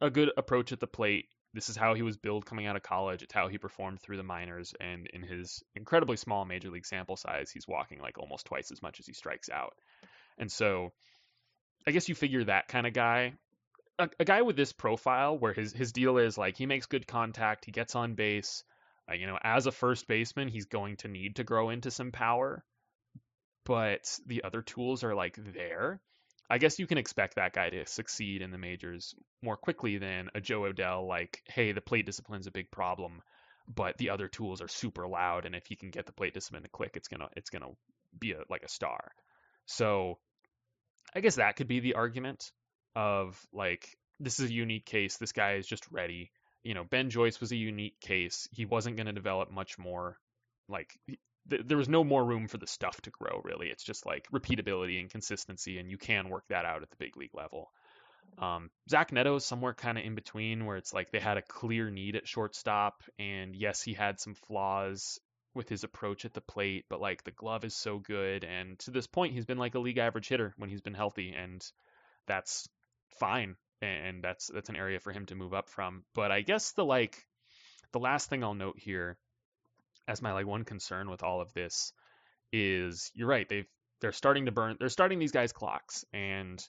a 0.00 0.10
good 0.10 0.30
approach 0.36 0.72
at 0.72 0.80
the 0.80 0.86
plate. 0.86 1.26
This 1.54 1.70
is 1.70 1.76
how 1.76 1.94
he 1.94 2.02
was 2.02 2.18
billed 2.18 2.44
coming 2.44 2.66
out 2.66 2.76
of 2.76 2.82
college. 2.82 3.22
It's 3.22 3.32
how 3.32 3.48
he 3.48 3.56
performed 3.56 4.00
through 4.00 4.18
the 4.18 4.22
minors. 4.22 4.74
And 4.78 5.06
in 5.06 5.22
his 5.22 5.62
incredibly 5.74 6.16
small 6.16 6.44
major 6.44 6.68
league 6.68 6.84
sample 6.84 7.16
size, 7.16 7.50
he's 7.50 7.66
walking 7.66 7.98
like 8.00 8.18
almost 8.18 8.44
twice 8.44 8.70
as 8.70 8.82
much 8.82 9.00
as 9.00 9.06
he 9.06 9.14
strikes 9.14 9.48
out. 9.48 9.74
And 10.36 10.52
so 10.52 10.92
I 11.86 11.92
guess 11.92 12.08
you 12.08 12.14
figure 12.14 12.44
that 12.44 12.68
kind 12.68 12.86
of 12.86 12.92
guy, 12.92 13.34
a, 13.98 14.10
a 14.20 14.24
guy 14.24 14.42
with 14.42 14.56
this 14.56 14.72
profile 14.72 15.38
where 15.38 15.54
his, 15.54 15.72
his 15.72 15.92
deal 15.92 16.18
is 16.18 16.36
like 16.36 16.56
he 16.58 16.66
makes 16.66 16.86
good 16.86 17.06
contact, 17.06 17.64
he 17.64 17.72
gets 17.72 17.94
on 17.94 18.14
base. 18.14 18.62
Uh, 19.10 19.14
you 19.14 19.26
know, 19.26 19.38
as 19.42 19.66
a 19.66 19.72
first 19.72 20.08
baseman, 20.08 20.48
he's 20.48 20.66
going 20.66 20.96
to 20.96 21.08
need 21.08 21.36
to 21.36 21.44
grow 21.44 21.70
into 21.70 21.90
some 21.90 22.10
power, 22.10 22.64
but 23.64 24.18
the 24.26 24.42
other 24.42 24.62
tools 24.62 25.04
are 25.04 25.14
like 25.14 25.38
there. 25.54 26.00
I 26.48 26.58
guess 26.58 26.78
you 26.78 26.86
can 26.86 26.98
expect 26.98 27.36
that 27.36 27.52
guy 27.52 27.70
to 27.70 27.86
succeed 27.86 28.40
in 28.40 28.50
the 28.50 28.58
majors 28.58 29.14
more 29.42 29.56
quickly 29.56 29.98
than 29.98 30.30
a 30.34 30.40
Jo 30.40 30.62
Adell, 30.62 31.06
Like, 31.08 31.42
hey, 31.46 31.72
the 31.72 31.80
plate 31.80 32.06
discipline's 32.06 32.46
a 32.46 32.52
big 32.52 32.70
problem, 32.70 33.20
but 33.68 33.98
the 33.98 34.10
other 34.10 34.28
tools 34.28 34.60
are 34.60 34.68
super 34.68 35.08
loud, 35.08 35.44
and 35.44 35.54
if 35.54 35.66
he 35.66 35.76
can 35.76 35.90
get 35.90 36.06
the 36.06 36.12
plate 36.12 36.34
discipline 36.34 36.62
to 36.62 36.68
click, 36.68 36.92
it's 36.94 37.08
gonna 37.08 37.28
it's 37.36 37.50
gonna 37.50 37.70
be 38.18 38.32
a, 38.32 38.42
like 38.48 38.62
a 38.62 38.68
star. 38.68 39.12
So, 39.66 40.18
I 41.14 41.20
guess 41.20 41.36
that 41.36 41.56
could 41.56 41.68
be 41.68 41.80
the 41.80 41.94
argument 41.94 42.52
of 42.94 43.40
like 43.52 43.96
this 44.20 44.40
is 44.40 44.50
a 44.50 44.54
unique 44.54 44.86
case. 44.86 45.16
This 45.16 45.32
guy 45.32 45.54
is 45.54 45.66
just 45.66 45.84
ready. 45.90 46.30
You 46.62 46.74
know, 46.74 46.84
Ben 46.84 47.10
Joyce 47.10 47.40
was 47.40 47.52
a 47.52 47.56
unique 47.56 48.00
case. 48.00 48.48
He 48.52 48.64
wasn't 48.64 48.96
going 48.96 49.06
to 49.06 49.12
develop 49.12 49.50
much 49.50 49.78
more. 49.78 50.18
Like 50.68 50.98
th- 51.50 51.62
there 51.66 51.76
was 51.76 51.88
no 51.88 52.04
more 52.04 52.24
room 52.24 52.48
for 52.48 52.58
the 52.58 52.66
stuff 52.66 53.00
to 53.02 53.10
grow 53.10 53.40
really. 53.44 53.68
It's 53.68 53.84
just 53.84 54.06
like 54.06 54.28
repeatability 54.32 55.00
and 55.00 55.10
consistency 55.10 55.78
and 55.78 55.90
you 55.90 55.98
can 55.98 56.28
work 56.28 56.44
that 56.48 56.64
out 56.64 56.82
at 56.82 56.90
the 56.90 56.96
big 56.96 57.16
league 57.16 57.34
level. 57.34 57.70
Um, 58.38 58.70
Zach 58.90 59.12
Neto 59.12 59.36
is 59.36 59.44
somewhere 59.44 59.72
kind 59.72 59.96
of 59.96 60.04
in 60.04 60.14
between 60.14 60.66
where 60.66 60.76
it's 60.76 60.92
like 60.92 61.10
they 61.10 61.20
had 61.20 61.38
a 61.38 61.42
clear 61.42 61.90
need 61.90 62.16
at 62.16 62.28
shortstop 62.28 63.02
and 63.18 63.54
yes 63.54 63.82
he 63.82 63.94
had 63.94 64.20
some 64.20 64.34
flaws 64.34 65.18
with 65.54 65.68
his 65.70 65.84
approach 65.84 66.26
at 66.26 66.34
the 66.34 66.42
plate 66.42 66.84
but 66.90 67.00
like 67.00 67.24
the 67.24 67.30
glove 67.30 67.64
is 67.64 67.74
so 67.74 67.98
good 67.98 68.44
and 68.44 68.78
to 68.80 68.90
this 68.90 69.06
point 69.06 69.32
he's 69.32 69.46
been 69.46 69.56
like 69.56 69.74
a 69.74 69.78
league 69.78 69.96
average 69.96 70.28
hitter 70.28 70.52
when 70.58 70.68
he's 70.68 70.82
been 70.82 70.92
healthy 70.92 71.32
and 71.32 71.64
that's 72.26 72.68
fine 73.18 73.56
and 73.82 74.22
that's 74.22 74.48
that's 74.48 74.68
an 74.68 74.76
area 74.76 75.00
for 75.00 75.12
him 75.12 75.26
to 75.26 75.34
move 75.34 75.54
up 75.54 75.68
from. 75.68 76.04
But 76.14 76.32
I 76.32 76.40
guess 76.40 76.72
the 76.72 76.84
like 76.84 77.24
the 77.92 77.98
last 78.00 78.28
thing 78.28 78.42
I'll 78.42 78.54
note 78.54 78.78
here 78.78 79.16
as 80.08 80.22
my 80.22 80.32
like 80.32 80.46
one 80.46 80.64
concern 80.64 81.10
with 81.10 81.22
all 81.22 81.40
of 81.40 81.52
this 81.52 81.92
is 82.52 83.10
you're 83.14 83.28
right 83.28 83.48
they've 83.48 83.66
they're 84.00 84.12
starting 84.12 84.46
to 84.46 84.52
burn 84.52 84.76
they're 84.78 84.88
starting 84.88 85.18
these 85.18 85.32
guys 85.32 85.52
clocks 85.52 86.04
and 86.12 86.64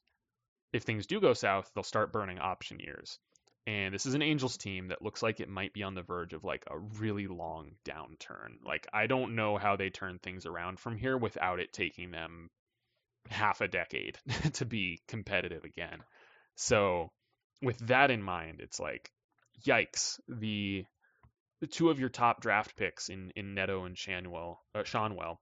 if 0.74 0.84
things 0.84 1.08
do 1.08 1.20
go 1.20 1.34
south 1.34 1.70
they'll 1.74 1.84
start 1.84 2.14
burning 2.14 2.40
option 2.40 2.80
years. 2.80 3.20
And 3.66 3.94
this 3.94 4.06
is 4.06 4.14
an 4.14 4.22
angels 4.22 4.56
team 4.56 4.88
that 4.90 5.02
looks 5.02 5.22
like 5.22 5.42
it 5.42 5.50
might 5.50 5.74
be 5.74 5.84
on 5.84 5.94
the 5.94 6.02
verge 6.02 6.32
of 6.32 6.46
like 6.46 6.64
a 6.68 6.80
really 6.80 7.28
long 7.28 7.72
downturn. 7.86 8.64
Like 8.64 8.88
i 8.94 9.08
don't 9.08 9.36
know 9.36 9.58
how 9.58 9.76
they 9.76 9.90
turn 9.90 10.20
things 10.20 10.46
around 10.46 10.80
from 10.80 10.98
here 10.98 11.18
without 11.18 11.60
it 11.60 11.74
taking 11.74 12.12
them 12.12 12.50
half 13.30 13.60
a 13.62 13.68
decade 13.68 14.18
to 14.54 14.66
be 14.66 15.02
competitive 15.08 15.64
again. 15.64 16.00
So 16.56 17.12
with 17.62 17.78
that 17.88 18.12
in 18.12 18.22
mind 18.22 18.62
it's 18.62 18.80
like 18.80 19.12
yikes 19.66 20.20
the 20.28 20.86
the 21.60 21.68
two 21.68 21.90
of 21.90 22.00
your 22.00 22.10
top 22.10 22.42
draft 22.42 22.76
picks 22.76 23.10
in 23.10 23.32
in 23.36 23.54
Neto 23.54 23.86
and 23.86 23.96
Shanwell, 23.96 24.58
uh, 24.76 25.36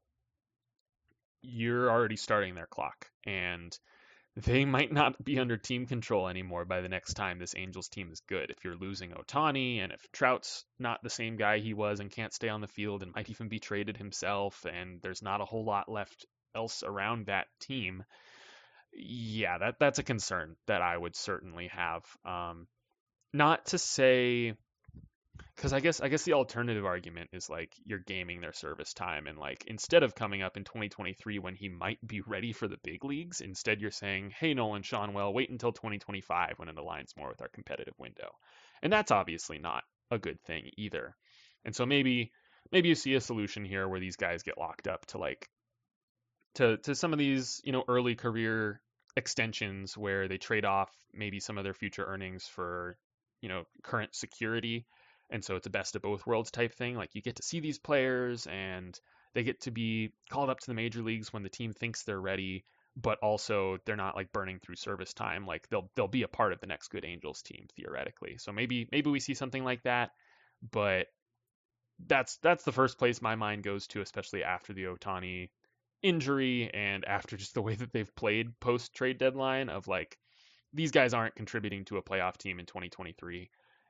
you're 1.41 1.89
already 1.89 2.15
starting 2.15 2.55
their 2.55 2.67
clock, 2.67 3.09
and 3.25 3.77
they 4.35 4.65
might 4.65 4.91
not 4.91 5.23
be 5.23 5.39
under 5.39 5.57
team 5.57 5.85
control 5.85 6.27
anymore 6.27 6.65
by 6.65 6.81
the 6.81 6.89
next 6.89 7.13
time 7.13 7.39
this 7.39 7.55
Angels 7.55 7.89
team 7.89 8.11
is 8.11 8.21
good. 8.21 8.49
If 8.49 8.63
you're 8.63 8.75
losing 8.75 9.11
Ohtani, 9.11 9.79
and 9.83 9.91
if 9.91 10.01
Trout's 10.11 10.65
not 10.79 11.03
the 11.03 11.09
same 11.09 11.37
guy 11.37 11.59
he 11.59 11.73
was 11.73 11.99
and 11.99 12.11
can't 12.11 12.33
stay 12.33 12.49
on 12.49 12.61
the 12.61 12.67
field 12.67 13.03
and 13.03 13.13
might 13.13 13.29
even 13.29 13.47
be 13.47 13.59
traded 13.59 13.97
himself, 13.97 14.65
and 14.65 15.01
there's 15.01 15.21
not 15.21 15.41
a 15.41 15.45
whole 15.45 15.65
lot 15.65 15.89
left 15.89 16.25
else 16.55 16.83
around 16.83 17.25
that 17.25 17.47
team, 17.59 18.03
yeah, 18.93 19.57
that 19.57 19.75
that's 19.79 19.99
a 19.99 20.03
concern 20.03 20.55
that 20.67 20.81
I 20.81 20.97
would 20.97 21.15
certainly 21.15 21.67
have. 21.67 22.03
Um, 22.23 22.67
not 23.33 23.65
to 23.67 23.77
say 23.77 24.55
because 25.55 25.73
I 25.73 25.79
guess 25.79 26.01
I 26.01 26.09
guess 26.09 26.23
the 26.23 26.33
alternative 26.33 26.85
argument 26.85 27.29
is 27.33 27.49
like 27.49 27.73
you're 27.85 27.99
gaming 27.99 28.41
their 28.41 28.53
service 28.53 28.93
time 28.93 29.27
and 29.27 29.37
like 29.37 29.65
instead 29.67 30.03
of 30.03 30.15
coming 30.15 30.41
up 30.41 30.57
in 30.57 30.63
2023 30.63 31.39
when 31.39 31.55
he 31.55 31.69
might 31.69 32.05
be 32.05 32.21
ready 32.21 32.53
for 32.53 32.67
the 32.67 32.77
big 32.83 33.03
leagues, 33.03 33.41
instead 33.41 33.81
you're 33.81 33.91
saying, 33.91 34.31
"Hey 34.31 34.53
Nolan 34.53 34.83
Schanuel, 34.83 35.33
wait 35.33 35.49
until 35.49 35.71
2025 35.71 36.53
when 36.57 36.69
it 36.69 36.75
aligns 36.75 37.15
more 37.17 37.29
with 37.29 37.41
our 37.41 37.47
competitive 37.49 37.95
window." 37.97 38.29
And 38.81 38.91
that's 38.91 39.11
obviously 39.11 39.57
not 39.57 39.83
a 40.11 40.19
good 40.19 40.41
thing 40.41 40.69
either. 40.77 41.15
And 41.63 41.75
so 41.75 41.85
maybe 41.85 42.31
maybe 42.71 42.89
you 42.89 42.95
see 42.95 43.15
a 43.15 43.21
solution 43.21 43.65
here 43.65 43.87
where 43.87 43.99
these 43.99 44.17
guys 44.17 44.43
get 44.43 44.57
locked 44.57 44.87
up 44.87 45.05
to 45.07 45.17
like 45.17 45.49
to 46.55 46.77
to 46.77 46.95
some 46.95 47.13
of 47.13 47.19
these, 47.19 47.61
you 47.63 47.71
know, 47.71 47.83
early 47.87 48.15
career 48.15 48.81
extensions 49.15 49.97
where 49.97 50.27
they 50.27 50.37
trade 50.37 50.65
off 50.65 50.91
maybe 51.13 51.39
some 51.39 51.57
of 51.57 51.63
their 51.63 51.73
future 51.73 52.05
earnings 52.05 52.45
for, 52.45 52.97
you 53.41 53.47
know, 53.49 53.63
current 53.83 54.13
security 54.13 54.85
and 55.29 55.43
so 55.43 55.55
it's 55.55 55.67
a 55.67 55.71
best 55.71 55.95
of 55.95 56.01
both 56.01 56.25
worlds 56.25 56.51
type 56.51 56.73
thing. 56.73 56.95
Like 56.95 57.15
you 57.15 57.21
get 57.21 57.37
to 57.37 57.43
see 57.43 57.59
these 57.59 57.79
players 57.79 58.47
and 58.47 58.99
they 59.33 59.43
get 59.43 59.61
to 59.61 59.71
be 59.71 60.13
called 60.29 60.49
up 60.49 60.59
to 60.59 60.67
the 60.67 60.73
major 60.73 61.01
leagues 61.01 61.33
when 61.33 61.43
the 61.43 61.49
team 61.49 61.73
thinks 61.73 62.03
they're 62.03 62.19
ready, 62.19 62.63
but 62.95 63.19
also 63.19 63.77
they're 63.85 63.95
not 63.95 64.15
like 64.15 64.31
burning 64.31 64.59
through 64.59 64.75
service 64.75 65.13
time. 65.13 65.45
Like 65.45 65.67
they'll 65.69 65.89
they'll 65.95 66.07
be 66.07 66.23
a 66.23 66.27
part 66.27 66.53
of 66.53 66.59
the 66.59 66.67
next 66.67 66.89
good 66.89 67.05
Angels 67.05 67.41
team 67.41 67.67
theoretically. 67.75 68.37
So 68.37 68.51
maybe 68.51 68.87
maybe 68.91 69.09
we 69.09 69.19
see 69.19 69.33
something 69.33 69.63
like 69.63 69.83
that, 69.83 70.11
but 70.71 71.07
that's 72.07 72.37
that's 72.37 72.63
the 72.63 72.71
first 72.71 72.97
place 72.97 73.21
my 73.21 73.35
mind 73.35 73.63
goes 73.63 73.87
to, 73.87 74.01
especially 74.01 74.43
after 74.43 74.73
the 74.73 74.85
Ohtani 74.85 75.49
injury 76.01 76.69
and 76.73 77.03
after 77.05 77.35
just 77.35 77.53
the 77.55 77.61
way 77.61 77.75
that 77.75 77.91
they've 77.91 78.15
played 78.15 78.59
post 78.59 78.93
trade 78.93 79.17
deadline 79.17 79.69
of 79.69 79.87
like 79.87 80.17
these 80.73 80.91
guys 80.91 81.13
aren't 81.13 81.35
contributing 81.35 81.85
to 81.85 81.97
a 81.97 82.03
playoff 82.03 82.37
team 82.37 82.59
in 82.59 82.65
2023. 82.65 83.49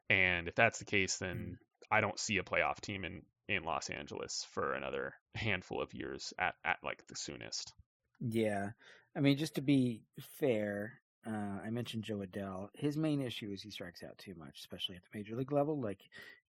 And 0.09 0.47
if 0.47 0.55
that's 0.55 0.79
the 0.79 0.85
case, 0.85 1.17
then 1.17 1.57
mm. 1.59 1.85
I 1.91 2.01
don't 2.01 2.19
see 2.19 2.37
a 2.37 2.43
playoff 2.43 2.81
team 2.81 3.05
in, 3.05 3.21
in 3.47 3.63
Los 3.63 3.89
Angeles 3.89 4.45
for 4.51 4.73
another 4.73 5.13
handful 5.35 5.81
of 5.81 5.93
years 5.93 6.33
at, 6.39 6.55
at 6.63 6.77
like 6.83 7.05
the 7.07 7.15
soonest. 7.15 7.73
Yeah. 8.19 8.69
I 9.15 9.19
mean, 9.19 9.37
just 9.37 9.55
to 9.55 9.61
be 9.61 10.03
fair, 10.39 10.99
uh, 11.25 11.59
I 11.65 11.69
mentioned 11.69 12.03
Jo 12.03 12.17
Adell. 12.17 12.69
His 12.73 12.97
main 12.97 13.21
issue 13.21 13.51
is 13.51 13.61
he 13.61 13.71
strikes 13.71 14.03
out 14.03 14.17
too 14.17 14.35
much, 14.37 14.59
especially 14.59 14.95
at 14.95 15.01
the 15.03 15.17
major 15.17 15.35
league 15.35 15.51
level. 15.51 15.79
Like, 15.79 16.01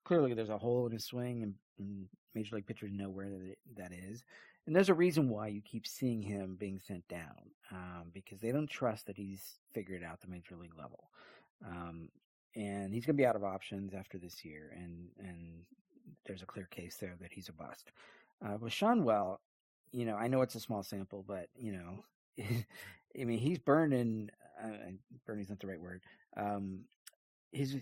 clearly 0.03 0.33
there's 0.33 0.49
a 0.49 0.57
hole 0.57 0.85
in 0.85 0.91
his 0.91 1.05
swing, 1.05 1.43
and, 1.43 1.53
and 1.79 2.07
major 2.33 2.55
league 2.55 2.67
pitchers 2.67 2.91
know 2.91 3.09
where 3.09 3.29
that, 3.29 3.55
that 3.77 3.91
is. 3.91 4.23
And 4.65 4.75
there's 4.75 4.89
a 4.89 4.95
reason 4.95 5.29
why 5.29 5.47
you 5.47 5.61
keep 5.61 5.85
seeing 5.85 6.21
him 6.21 6.57
being 6.59 6.79
sent 6.79 7.07
down, 7.07 7.51
um, 7.71 8.11
because 8.13 8.39
they 8.39 8.51
don't 8.51 8.69
trust 8.69 9.05
that 9.07 9.17
he's 9.17 9.59
figured 9.73 10.03
out 10.03 10.21
the 10.21 10.27
major 10.27 10.55
league 10.55 10.77
level. 10.77 11.09
Um, 11.65 12.09
and 12.55 12.93
he's 12.93 13.05
going 13.05 13.15
to 13.15 13.21
be 13.21 13.25
out 13.25 13.35
of 13.35 13.43
options 13.43 13.93
after 13.93 14.17
this 14.17 14.45
year, 14.45 14.71
and 14.75 15.09
and 15.19 15.63
there's 16.25 16.41
a 16.41 16.45
clear 16.45 16.67
case 16.71 16.97
there 16.97 17.15
that 17.21 17.31
he's 17.31 17.49
a 17.49 17.53
bust. 17.53 17.91
Uh, 18.45 18.57
with 18.59 18.73
Schanuel, 18.73 19.37
you 19.91 20.05
know, 20.05 20.15
I 20.15 20.27
know 20.27 20.41
it's 20.41 20.55
a 20.55 20.59
small 20.59 20.83
sample, 20.83 21.23
but 21.27 21.47
you 21.55 21.73
know, 21.73 22.03
I 23.19 23.23
mean, 23.23 23.39
he's 23.39 23.59
burning. 23.59 24.29
Uh, 24.61 24.91
burning's 25.25 25.49
not 25.49 25.59
the 25.59 25.67
right 25.67 25.81
word. 25.81 26.01
Um, 26.37 26.81
he's 27.51 27.77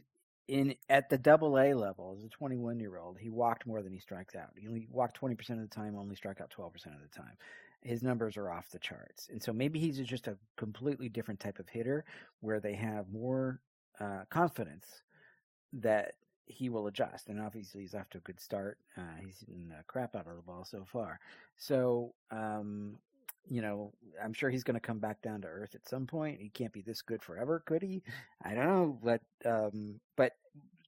in 0.48 0.76
at 0.90 1.10
the 1.10 1.18
double 1.18 1.58
A 1.58 1.74
level 1.74 2.16
as 2.18 2.24
a 2.24 2.30
21 2.30 2.80
year 2.80 2.98
old. 2.98 3.18
He 3.18 3.30
walked 3.30 3.66
more 3.66 3.82
than 3.82 3.94
he 3.94 4.00
strikes 4.00 4.36
out. 4.36 4.50
He 4.58 4.68
only 4.68 4.88
walked 4.92 5.16
20 5.16 5.36
percent 5.36 5.62
of 5.62 5.70
the 5.70 5.76
time, 5.76 5.96
only 5.98 6.16
struck 6.16 6.42
out 6.42 6.50
12 6.50 6.74
percent 6.74 6.96
of 6.96 7.02
the 7.02 7.16
time. 7.16 7.38
His 7.82 8.02
numbers 8.02 8.38
are 8.38 8.50
off 8.50 8.70
the 8.72 8.80
charts, 8.80 9.28
and 9.30 9.42
so 9.42 9.52
maybe 9.52 9.78
he's 9.78 9.98
just 10.00 10.28
a 10.28 10.38
completely 10.56 11.10
different 11.10 11.40
type 11.40 11.60
of 11.60 11.68
hitter 11.68 12.06
where 12.40 12.62
they 12.62 12.76
have 12.76 13.12
more 13.12 13.60
uh, 14.00 14.24
confidence 14.30 15.02
that 15.74 16.14
he 16.46 16.70
will 16.70 16.88
adjust. 16.88 17.30
And 17.30 17.42
obviously, 17.42 17.82
he's 17.82 17.96
off 17.96 18.10
to 18.12 18.18
a 18.18 18.22
good 18.22 18.40
start. 18.40 18.78
Uh, 18.98 19.16
he's 19.24 19.40
hitting 19.40 19.70
the 19.70 19.84
crap 19.88 20.16
out 20.16 20.28
of 20.28 20.36
the 20.36 20.42
ball 20.42 20.66
so 20.66 20.86
far. 20.86 21.20
So, 21.58 22.14
um, 22.32 22.98
you 23.48 23.62
know, 23.62 23.94
I'm 24.24 24.34
sure 24.34 24.50
he's 24.50 24.64
going 24.64 24.76
to 24.76 24.88
come 24.88 25.00
back 25.00 25.22
down 25.22 25.42
to 25.42 25.48
earth 25.48 25.76
at 25.76 25.88
some 25.88 26.08
point. 26.08 26.42
He 26.42 26.50
can't 26.50 26.74
be 26.74 26.82
this 26.82 27.02
good 27.02 27.22
forever, 27.22 27.62
could 27.66 27.82
he? 27.82 28.04
I 28.44 28.54
don't 28.54 28.68
know, 28.68 29.00
but 29.04 29.22
um, 29.46 30.00
but 30.16 30.34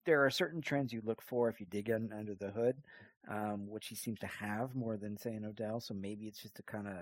there 0.06 0.26
are 0.26 0.30
certain 0.30 0.61
trends 0.61 0.94
you 0.94 1.02
look 1.03 1.22
for 1.22 1.49
if 1.49 1.60
you 1.60 1.65
dig 1.65 1.90
in, 1.90 2.11
under 2.14 2.36
the 2.36 2.52
hood, 2.52 2.77
um, 3.27 3.68
which 3.68 3.88
he 3.88 3.95
seems 3.95 4.19
to 4.19 4.27
have 4.27 4.76
more 4.76 4.98
than 4.98 5.18
say 5.18 5.34
an 5.34 5.52
Adell. 5.52 5.82
So 5.82 5.94
maybe 5.94 6.27
it's 6.27 6.41
just 6.41 6.60
a 6.60 6.64
kind 6.64 6.88
of 6.88 6.95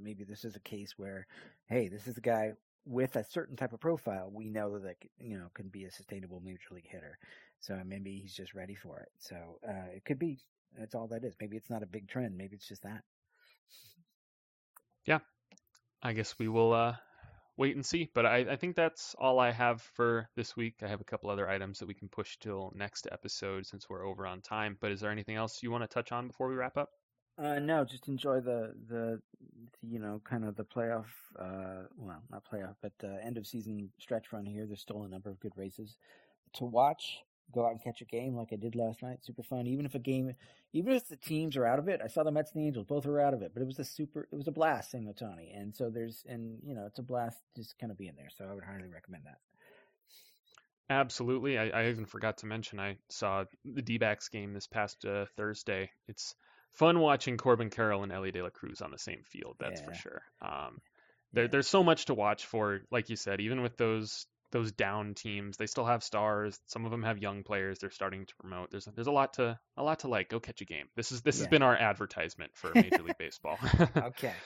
maybe 0.00 0.24
this 0.24 0.44
is 0.44 0.56
a 0.56 0.60
case 0.60 0.94
where, 0.96 1.26
hey, 1.66 1.88
this 1.88 2.06
is 2.06 2.14
the 2.14 2.20
guy 2.20 2.52
with 2.86 3.16
a 3.16 3.24
certain 3.24 3.56
type 3.56 3.72
of 3.72 3.80
profile, 3.80 4.30
we 4.32 4.48
know 4.50 4.78
that 4.78 4.96
you 5.18 5.38
know 5.38 5.48
can 5.54 5.68
be 5.68 5.84
a 5.84 5.90
sustainable 5.90 6.40
major 6.44 6.72
league 6.72 6.88
hitter. 6.88 7.18
So 7.60 7.80
maybe 7.86 8.18
he's 8.20 8.34
just 8.34 8.54
ready 8.54 8.74
for 8.74 9.00
it. 9.00 9.08
So 9.18 9.36
uh, 9.66 9.88
it 9.94 10.04
could 10.04 10.18
be 10.18 10.38
That's 10.78 10.94
all 10.94 11.06
that 11.08 11.24
is. 11.24 11.34
Maybe 11.40 11.56
it's 11.56 11.70
not 11.70 11.82
a 11.82 11.86
big 11.86 12.08
trend. 12.08 12.36
Maybe 12.36 12.56
it's 12.56 12.68
just 12.68 12.82
that. 12.82 13.02
Yeah, 15.06 15.20
I 16.02 16.12
guess 16.12 16.38
we 16.38 16.48
will 16.48 16.72
uh, 16.72 16.96
wait 17.56 17.76
and 17.76 17.84
see. 17.84 18.10
But 18.14 18.26
I, 18.26 18.38
I 18.52 18.56
think 18.56 18.76
that's 18.76 19.14
all 19.18 19.38
I 19.38 19.52
have 19.52 19.82
for 19.82 20.28
this 20.36 20.56
week. 20.56 20.76
I 20.82 20.88
have 20.88 21.00
a 21.00 21.04
couple 21.04 21.30
other 21.30 21.48
items 21.48 21.78
that 21.78 21.88
we 21.88 21.94
can 21.94 22.08
push 22.08 22.36
till 22.38 22.72
next 22.74 23.08
episode 23.12 23.66
since 23.66 23.88
we're 23.88 24.06
over 24.06 24.26
on 24.26 24.40
time. 24.42 24.76
But 24.80 24.92
is 24.92 25.00
there 25.00 25.10
anything 25.12 25.36
else 25.36 25.62
you 25.62 25.70
want 25.70 25.84
to 25.84 25.88
touch 25.88 26.12
on 26.12 26.26
before 26.28 26.48
we 26.48 26.54
wrap 26.56 26.76
up? 26.76 26.90
Uh, 27.36 27.58
no, 27.58 27.84
just 27.84 28.06
enjoy 28.06 28.40
the, 28.40 28.74
the, 28.88 29.20
the 29.80 29.86
you 29.88 29.98
know 29.98 30.20
kind 30.24 30.44
of 30.44 30.56
the 30.56 30.64
playoff. 30.64 31.06
Uh, 31.38 31.86
well, 31.96 32.22
not 32.30 32.44
playoff, 32.50 32.76
but 32.80 32.92
uh, 33.02 33.08
end 33.24 33.36
of 33.36 33.46
season 33.46 33.90
stretch 33.98 34.32
run 34.32 34.46
here. 34.46 34.66
There's 34.66 34.80
still 34.80 35.02
a 35.02 35.08
number 35.08 35.30
of 35.30 35.40
good 35.40 35.52
races 35.56 35.96
to 36.54 36.64
watch. 36.64 37.18
Go 37.52 37.66
out 37.66 37.72
and 37.72 37.82
catch 37.82 38.00
a 38.00 38.06
game 38.06 38.34
like 38.36 38.48
I 38.52 38.56
did 38.56 38.74
last 38.74 39.02
night. 39.02 39.18
Super 39.22 39.42
fun. 39.42 39.66
Even 39.66 39.84
if 39.84 39.94
a 39.94 39.98
game, 39.98 40.34
even 40.72 40.94
if 40.94 41.08
the 41.08 41.16
teams 41.16 41.56
are 41.56 41.66
out 41.66 41.78
of 41.78 41.88
it, 41.88 42.00
I 42.02 42.06
saw 42.06 42.22
the 42.22 42.30
Mets 42.30 42.52
and 42.52 42.62
the 42.62 42.66
Angels 42.66 42.86
both 42.86 43.04
were 43.04 43.20
out 43.20 43.34
of 43.34 43.42
it, 43.42 43.50
but 43.52 43.62
it 43.62 43.66
was 43.66 43.78
a 43.78 43.84
super. 43.84 44.28
It 44.32 44.36
was 44.36 44.48
a 44.48 44.52
blast 44.52 44.92
seeing 44.92 45.12
Ohtani, 45.12 45.58
and 45.58 45.74
so 45.74 45.90
there's 45.90 46.24
and 46.28 46.58
you 46.64 46.74
know 46.74 46.86
it's 46.86 47.00
a 47.00 47.02
blast 47.02 47.38
just 47.56 47.78
kind 47.78 47.90
of 47.90 47.98
being 47.98 48.14
there. 48.16 48.30
So 48.36 48.46
I 48.48 48.54
would 48.54 48.64
highly 48.64 48.88
recommend 48.88 49.24
that. 49.26 49.38
Absolutely. 50.88 51.58
I, 51.58 51.68
I 51.68 51.88
even 51.88 52.06
forgot 52.06 52.38
to 52.38 52.46
mention 52.46 52.78
I 52.78 52.98
saw 53.08 53.44
the 53.64 53.82
D 53.82 53.98
backs 53.98 54.28
game 54.28 54.52
this 54.52 54.66
past 54.66 55.04
uh, 55.04 55.26
Thursday. 55.36 55.90
It's 56.08 56.34
fun 56.74 56.98
watching 56.98 57.36
Corbin 57.36 57.70
Carroll 57.70 58.02
and 58.02 58.12
Elly 58.12 58.30
De 58.30 58.42
La 58.42 58.50
Cruz 58.50 58.80
on 58.80 58.90
the 58.90 58.98
same 58.98 59.22
field. 59.24 59.56
That's 59.58 59.80
yeah. 59.80 59.86
for 59.86 59.94
sure. 59.94 60.22
Um, 60.42 60.80
there, 61.32 61.48
there's 61.48 61.68
so 61.68 61.82
much 61.82 62.06
to 62.06 62.14
watch 62.14 62.46
for. 62.46 62.80
Like 62.90 63.10
you 63.10 63.16
said, 63.16 63.40
even 63.40 63.62
with 63.62 63.76
those 63.76 64.26
those 64.50 64.70
down 64.72 65.14
teams, 65.14 65.56
they 65.56 65.66
still 65.66 65.84
have 65.84 66.04
stars. 66.04 66.58
Some 66.66 66.84
of 66.84 66.90
them 66.90 67.02
have 67.02 67.18
young 67.18 67.42
players 67.42 67.80
they're 67.80 67.90
starting 67.90 68.26
to 68.26 68.34
promote. 68.36 68.70
There's 68.70 68.84
there's 68.94 69.08
a 69.08 69.12
lot 69.12 69.34
to 69.34 69.58
a 69.76 69.82
lot 69.82 70.00
to 70.00 70.08
like. 70.08 70.28
Go 70.28 70.40
catch 70.40 70.60
a 70.60 70.64
game. 70.64 70.86
This 70.96 71.12
is 71.12 71.22
this 71.22 71.36
yeah. 71.36 71.42
has 71.42 71.48
been 71.48 71.62
our 71.62 71.76
advertisement 71.76 72.52
for 72.54 72.70
Major 72.74 73.02
League 73.02 73.16
Baseball. 73.18 73.58
okay. 73.96 74.32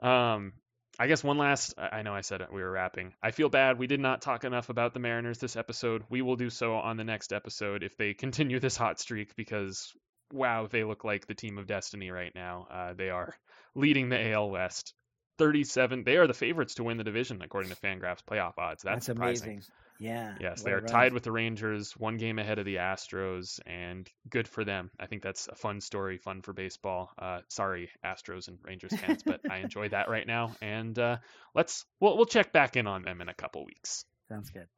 Uh, 0.00 0.06
um, 0.06 0.52
I 1.00 1.06
guess 1.08 1.24
one 1.24 1.38
last. 1.38 1.74
I 1.76 2.02
know 2.02 2.14
I 2.14 2.20
said 2.20 2.40
we 2.52 2.62
were 2.62 2.70
wrapping. 2.70 3.14
I 3.22 3.32
feel 3.32 3.48
bad 3.48 3.78
we 3.78 3.86
did 3.88 4.00
not 4.00 4.22
talk 4.22 4.44
enough 4.44 4.68
about 4.68 4.94
the 4.94 5.00
Mariners 5.00 5.38
this 5.38 5.56
episode. 5.56 6.04
We 6.08 6.22
will 6.22 6.36
do 6.36 6.50
so 6.50 6.74
on 6.74 6.96
the 6.96 7.04
next 7.04 7.32
episode 7.32 7.82
if 7.82 7.96
they 7.96 8.14
continue 8.14 8.60
this 8.60 8.76
hot 8.76 9.00
streak 9.00 9.34
because 9.36 9.92
wow, 10.32 10.66
they 10.66 10.84
look 10.84 11.04
like 11.04 11.26
the 11.26 11.34
team 11.34 11.58
of 11.58 11.66
destiny 11.66 12.10
right 12.10 12.32
now. 12.34 12.66
Uh, 12.70 12.92
they 12.94 13.10
are 13.10 13.34
leading 13.74 14.08
the 14.08 14.32
AL 14.32 14.50
West. 14.50 14.94
37. 15.38 16.02
They 16.02 16.16
are 16.16 16.26
the 16.26 16.34
favorites 16.34 16.74
to 16.74 16.84
win 16.84 16.96
the 16.96 17.04
division 17.04 17.42
according 17.42 17.70
to 17.70 17.76
Fangraphs 17.76 18.24
playoff 18.28 18.58
odds. 18.58 18.82
That's, 18.82 19.06
That's 19.06 19.06
surprising. 19.06 19.52
amazing. 19.52 19.72
Yeah. 20.00 20.34
Yes, 20.40 20.62
they 20.62 20.72
are 20.72 20.80
tied 20.80 21.12
with 21.12 21.24
the 21.24 21.32
Rangers, 21.32 21.92
one 21.96 22.18
game 22.18 22.38
ahead 22.38 22.58
of 22.58 22.64
the 22.64 22.76
Astros, 22.76 23.58
and 23.66 24.08
good 24.28 24.46
for 24.46 24.64
them. 24.64 24.90
I 24.98 25.06
think 25.06 25.22
that's 25.22 25.48
a 25.48 25.56
fun 25.56 25.80
story, 25.80 26.18
fun 26.18 26.42
for 26.42 26.52
baseball. 26.52 27.10
Uh, 27.18 27.40
sorry, 27.48 27.90
Astros 28.04 28.46
and 28.46 28.58
Rangers 28.62 28.94
fans, 28.94 29.22
but 29.24 29.40
I 29.50 29.56
enjoy 29.58 29.88
that 29.88 30.08
right 30.08 30.26
now. 30.26 30.54
And 30.60 30.96
uh, 30.98 31.16
let's 31.54 31.84
we'll 32.00 32.16
we'll 32.16 32.26
check 32.26 32.52
back 32.52 32.76
in 32.76 32.86
on 32.86 33.02
them 33.02 33.20
in 33.20 33.28
a 33.28 33.34
couple 33.34 33.64
weeks. 33.64 34.04
Sounds 34.28 34.50
good. 34.50 34.68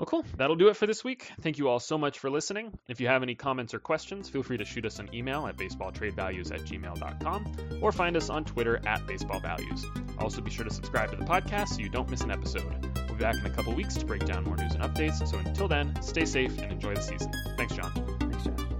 Well, 0.00 0.06
cool. 0.06 0.24
That'll 0.38 0.56
do 0.56 0.68
it 0.68 0.78
for 0.78 0.86
this 0.86 1.04
week. 1.04 1.30
Thank 1.42 1.58
you 1.58 1.68
all 1.68 1.78
so 1.78 1.98
much 1.98 2.20
for 2.20 2.30
listening. 2.30 2.72
If 2.88 3.02
you 3.02 3.08
have 3.08 3.22
any 3.22 3.34
comments 3.34 3.74
or 3.74 3.80
questions, 3.80 4.30
feel 4.30 4.42
free 4.42 4.56
to 4.56 4.64
shoot 4.64 4.86
us 4.86 4.98
an 4.98 5.14
email 5.14 5.46
at 5.46 5.58
baseballtradevalues 5.58 6.54
at 6.54 6.60
gmail.com 6.60 7.80
or 7.82 7.92
find 7.92 8.16
us 8.16 8.30
on 8.30 8.46
Twitter 8.46 8.80
at 8.86 9.00
baseballvalues. 9.00 9.84
Also, 10.18 10.40
be 10.40 10.50
sure 10.50 10.64
to 10.64 10.72
subscribe 10.72 11.10
to 11.10 11.18
the 11.18 11.24
podcast 11.26 11.68
so 11.68 11.80
you 11.80 11.90
don't 11.90 12.08
miss 12.08 12.22
an 12.22 12.30
episode. 12.30 12.64
We'll 13.08 13.16
be 13.18 13.24
back 13.24 13.34
in 13.34 13.44
a 13.44 13.50
couple 13.50 13.74
weeks 13.74 13.94
to 13.96 14.06
break 14.06 14.24
down 14.24 14.44
more 14.44 14.56
news 14.56 14.72
and 14.72 14.82
updates. 14.82 15.28
So 15.28 15.36
until 15.36 15.68
then, 15.68 16.00
stay 16.00 16.24
safe 16.24 16.56
and 16.56 16.72
enjoy 16.72 16.94
the 16.94 17.02
season. 17.02 17.30
Thanks, 17.58 17.74
John. 17.74 17.92
Thanks, 18.20 18.44
John. 18.44 18.79